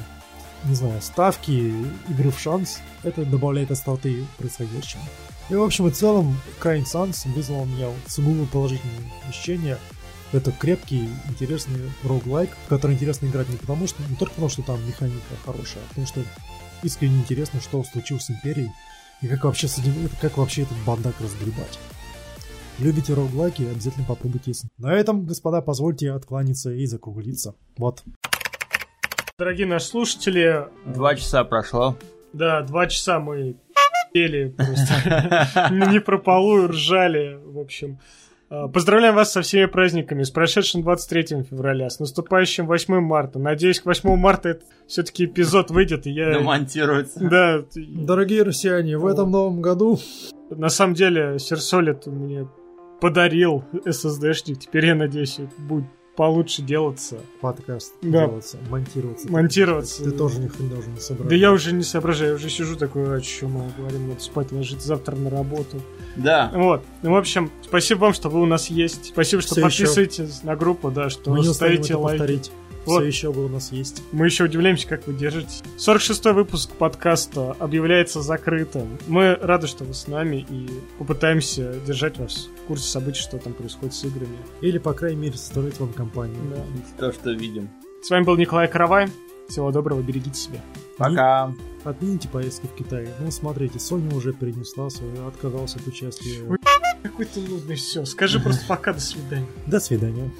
не 0.64 0.74
знаю, 0.74 1.00
ставки, 1.00 1.72
игры 2.08 2.30
в 2.30 2.38
шанс, 2.38 2.80
это 3.04 3.24
добавляет 3.24 3.70
остроты 3.70 4.26
происходящему. 4.38 5.04
И, 5.50 5.54
в 5.54 5.62
общем 5.62 5.86
и 5.86 5.92
целом, 5.92 6.36
Crying 6.60 6.84
Sans 6.84 7.32
вызвал 7.32 7.62
у 7.62 7.64
меня 7.64 7.90
сугубо 8.08 8.44
положительные 8.46 9.12
ощущения– 9.28 9.78
это 10.32 10.52
крепкий, 10.52 11.08
интересный 11.28 11.90
роглайк, 12.04 12.50
в 12.66 12.68
который 12.68 12.92
интересно 12.92 13.26
играть 13.26 13.48
не 13.48 13.56
потому 13.56 13.86
что, 13.86 14.02
не 14.08 14.16
только 14.16 14.34
потому, 14.34 14.50
что 14.50 14.62
там 14.62 14.86
механика 14.86 15.34
хорошая, 15.44 15.82
а 15.84 15.88
потому 15.88 16.06
что 16.06 16.22
искренне 16.82 17.18
интересно, 17.18 17.60
что 17.60 17.82
случилось 17.84 18.24
с 18.24 18.30
Империей 18.30 18.70
и 19.22 19.28
как 19.28 19.44
вообще, 19.44 19.68
с 19.68 19.78
этим, 19.78 20.08
как 20.20 20.38
вообще 20.38 20.62
этот 20.62 20.76
бандак 20.86 21.20
разгребать. 21.20 21.78
Любите 22.78 23.12
роглайки, 23.12 23.62
обязательно 23.62 24.06
попробуйте. 24.06 24.52
На 24.78 24.94
этом, 24.94 25.26
господа, 25.26 25.60
позвольте 25.60 26.12
откланяться 26.12 26.70
и 26.70 26.86
закруглиться. 26.86 27.54
Вот. 27.76 28.02
Дорогие 29.38 29.66
наши 29.66 29.86
слушатели... 29.86 30.66
Два 30.86 31.14
часа 31.14 31.44
прошло. 31.44 31.96
Да, 32.32 32.62
два 32.62 32.86
часа 32.86 33.20
мы 33.20 33.56
пели 34.12 34.54
просто. 34.56 35.68
Не 35.90 36.00
прополую, 36.00 36.68
ржали, 36.68 37.38
в 37.44 37.58
общем. 37.58 37.98
А, 38.50 38.66
поздравляем 38.66 39.14
вас 39.14 39.32
со 39.32 39.42
всеми 39.42 39.66
праздниками, 39.66 40.24
с 40.24 40.30
прошедшим 40.30 40.82
23 40.82 41.44
февраля, 41.44 41.88
с 41.88 42.00
наступающим 42.00 42.66
8 42.66 43.00
марта. 43.00 43.38
Надеюсь, 43.38 43.80
к 43.80 43.86
8 43.86 44.16
марта 44.16 44.50
это 44.50 44.64
все-таки 44.88 45.26
эпизод 45.26 45.70
выйдет, 45.70 46.06
и 46.06 46.10
я... 46.10 46.32
Домонтируется. 46.32 47.20
Да. 47.20 47.64
Дорогие 47.76 48.42
россияне, 48.42 48.98
в 48.98 49.06
этом 49.06 49.30
новом 49.30 49.62
году... 49.62 49.98
На 50.50 50.68
самом 50.68 50.94
деле, 50.94 51.38
Серсолит 51.38 52.06
мне 52.08 52.48
подарил 53.00 53.64
SSD-шник, 53.72 54.56
теперь 54.56 54.86
я 54.86 54.94
надеюсь, 54.96 55.38
будет 55.58 55.86
получше 56.20 56.60
делаться. 56.60 57.18
Подкаст 57.40 57.94
да. 58.02 58.26
делаться, 58.26 58.58
монтироваться. 58.68 59.32
Монтироваться. 59.32 60.04
Ты, 60.04 60.10
ты 60.10 60.18
тоже 60.18 60.38
ни 60.38 60.48
хрена 60.48 60.74
должен 60.74 60.92
не. 60.92 61.28
Да 61.30 61.34
я 61.34 61.50
уже 61.50 61.72
не 61.72 61.82
соображаю, 61.82 62.32
я 62.32 62.36
уже 62.36 62.50
сижу 62.50 62.76
такой, 62.76 63.16
а 63.16 63.22
что 63.22 63.48
мы 63.48 63.72
говорим, 63.78 64.10
надо 64.10 64.20
спать 64.20 64.52
ложиться 64.52 64.86
завтра 64.86 65.16
на 65.16 65.30
работу. 65.30 65.80
Да. 66.16 66.50
Вот. 66.54 66.82
Ну, 67.00 67.12
в 67.12 67.16
общем, 67.16 67.50
спасибо 67.62 68.00
вам, 68.00 68.12
что 68.12 68.28
вы 68.28 68.42
у 68.42 68.44
нас 68.44 68.68
есть. 68.68 69.06
Спасибо, 69.06 69.40
что 69.40 69.54
Все 69.54 69.62
подписываетесь 69.62 70.36
еще. 70.36 70.46
на 70.46 70.56
группу, 70.56 70.90
да, 70.90 71.08
что 71.08 71.30
Мы 71.30 71.42
ставите 71.42 71.94
лайки. 71.94 72.18
Повторить. 72.18 72.52
Вот. 72.86 73.00
Все 73.00 73.06
еще 73.06 73.28
у 73.28 73.48
нас 73.48 73.72
есть. 73.72 74.02
Мы 74.12 74.26
еще 74.26 74.44
удивляемся, 74.44 74.88
как 74.88 75.06
вы 75.06 75.14
держитесь. 75.14 75.62
46-й 75.78 76.32
выпуск 76.32 76.70
подкаста 76.72 77.52
объявляется 77.58 78.22
закрытым. 78.22 78.98
Мы 79.06 79.34
рады, 79.34 79.66
что 79.66 79.84
вы 79.84 79.94
с 79.94 80.06
нами 80.06 80.46
и 80.48 80.68
попытаемся 80.98 81.74
держать 81.86 82.18
вас 82.18 82.48
в 82.64 82.66
курсе 82.66 82.88
событий, 82.88 83.20
что 83.20 83.38
там 83.38 83.52
происходит 83.52 83.94
с 83.94 84.04
играми. 84.04 84.38
Или, 84.60 84.78
по 84.78 84.92
крайней 84.92 85.20
мере, 85.20 85.36
составить 85.36 85.78
вам 85.78 85.92
компанию. 85.92 86.40
Да. 86.98 87.06
То, 87.06 87.12
что 87.12 87.30
видим. 87.32 87.68
С 88.02 88.10
вами 88.10 88.24
был 88.24 88.36
Николай 88.36 88.66
Каравай. 88.68 89.08
Всего 89.48 89.72
доброго, 89.72 90.00
берегите 90.00 90.38
себя. 90.38 90.60
Пока. 90.96 91.52
И 91.84 91.88
отмените 91.88 92.28
поездки 92.28 92.66
в 92.66 92.74
Китай. 92.74 93.08
Ну, 93.18 93.30
смотрите, 93.30 93.78
Sony 93.78 94.14
уже 94.14 94.32
перенесла 94.32 94.90
свою, 94.90 95.26
отказался 95.26 95.78
от 95.78 95.86
участия. 95.86 96.46
Какой 97.02 97.24
ты 97.24 97.40
нудный, 97.40 97.76
все. 97.76 98.04
Скажи 98.04 98.38
просто 98.38 98.64
пока, 98.68 98.92
до 98.92 99.00
свидания. 99.00 99.46
До 99.66 99.80
свидания. 99.80 100.30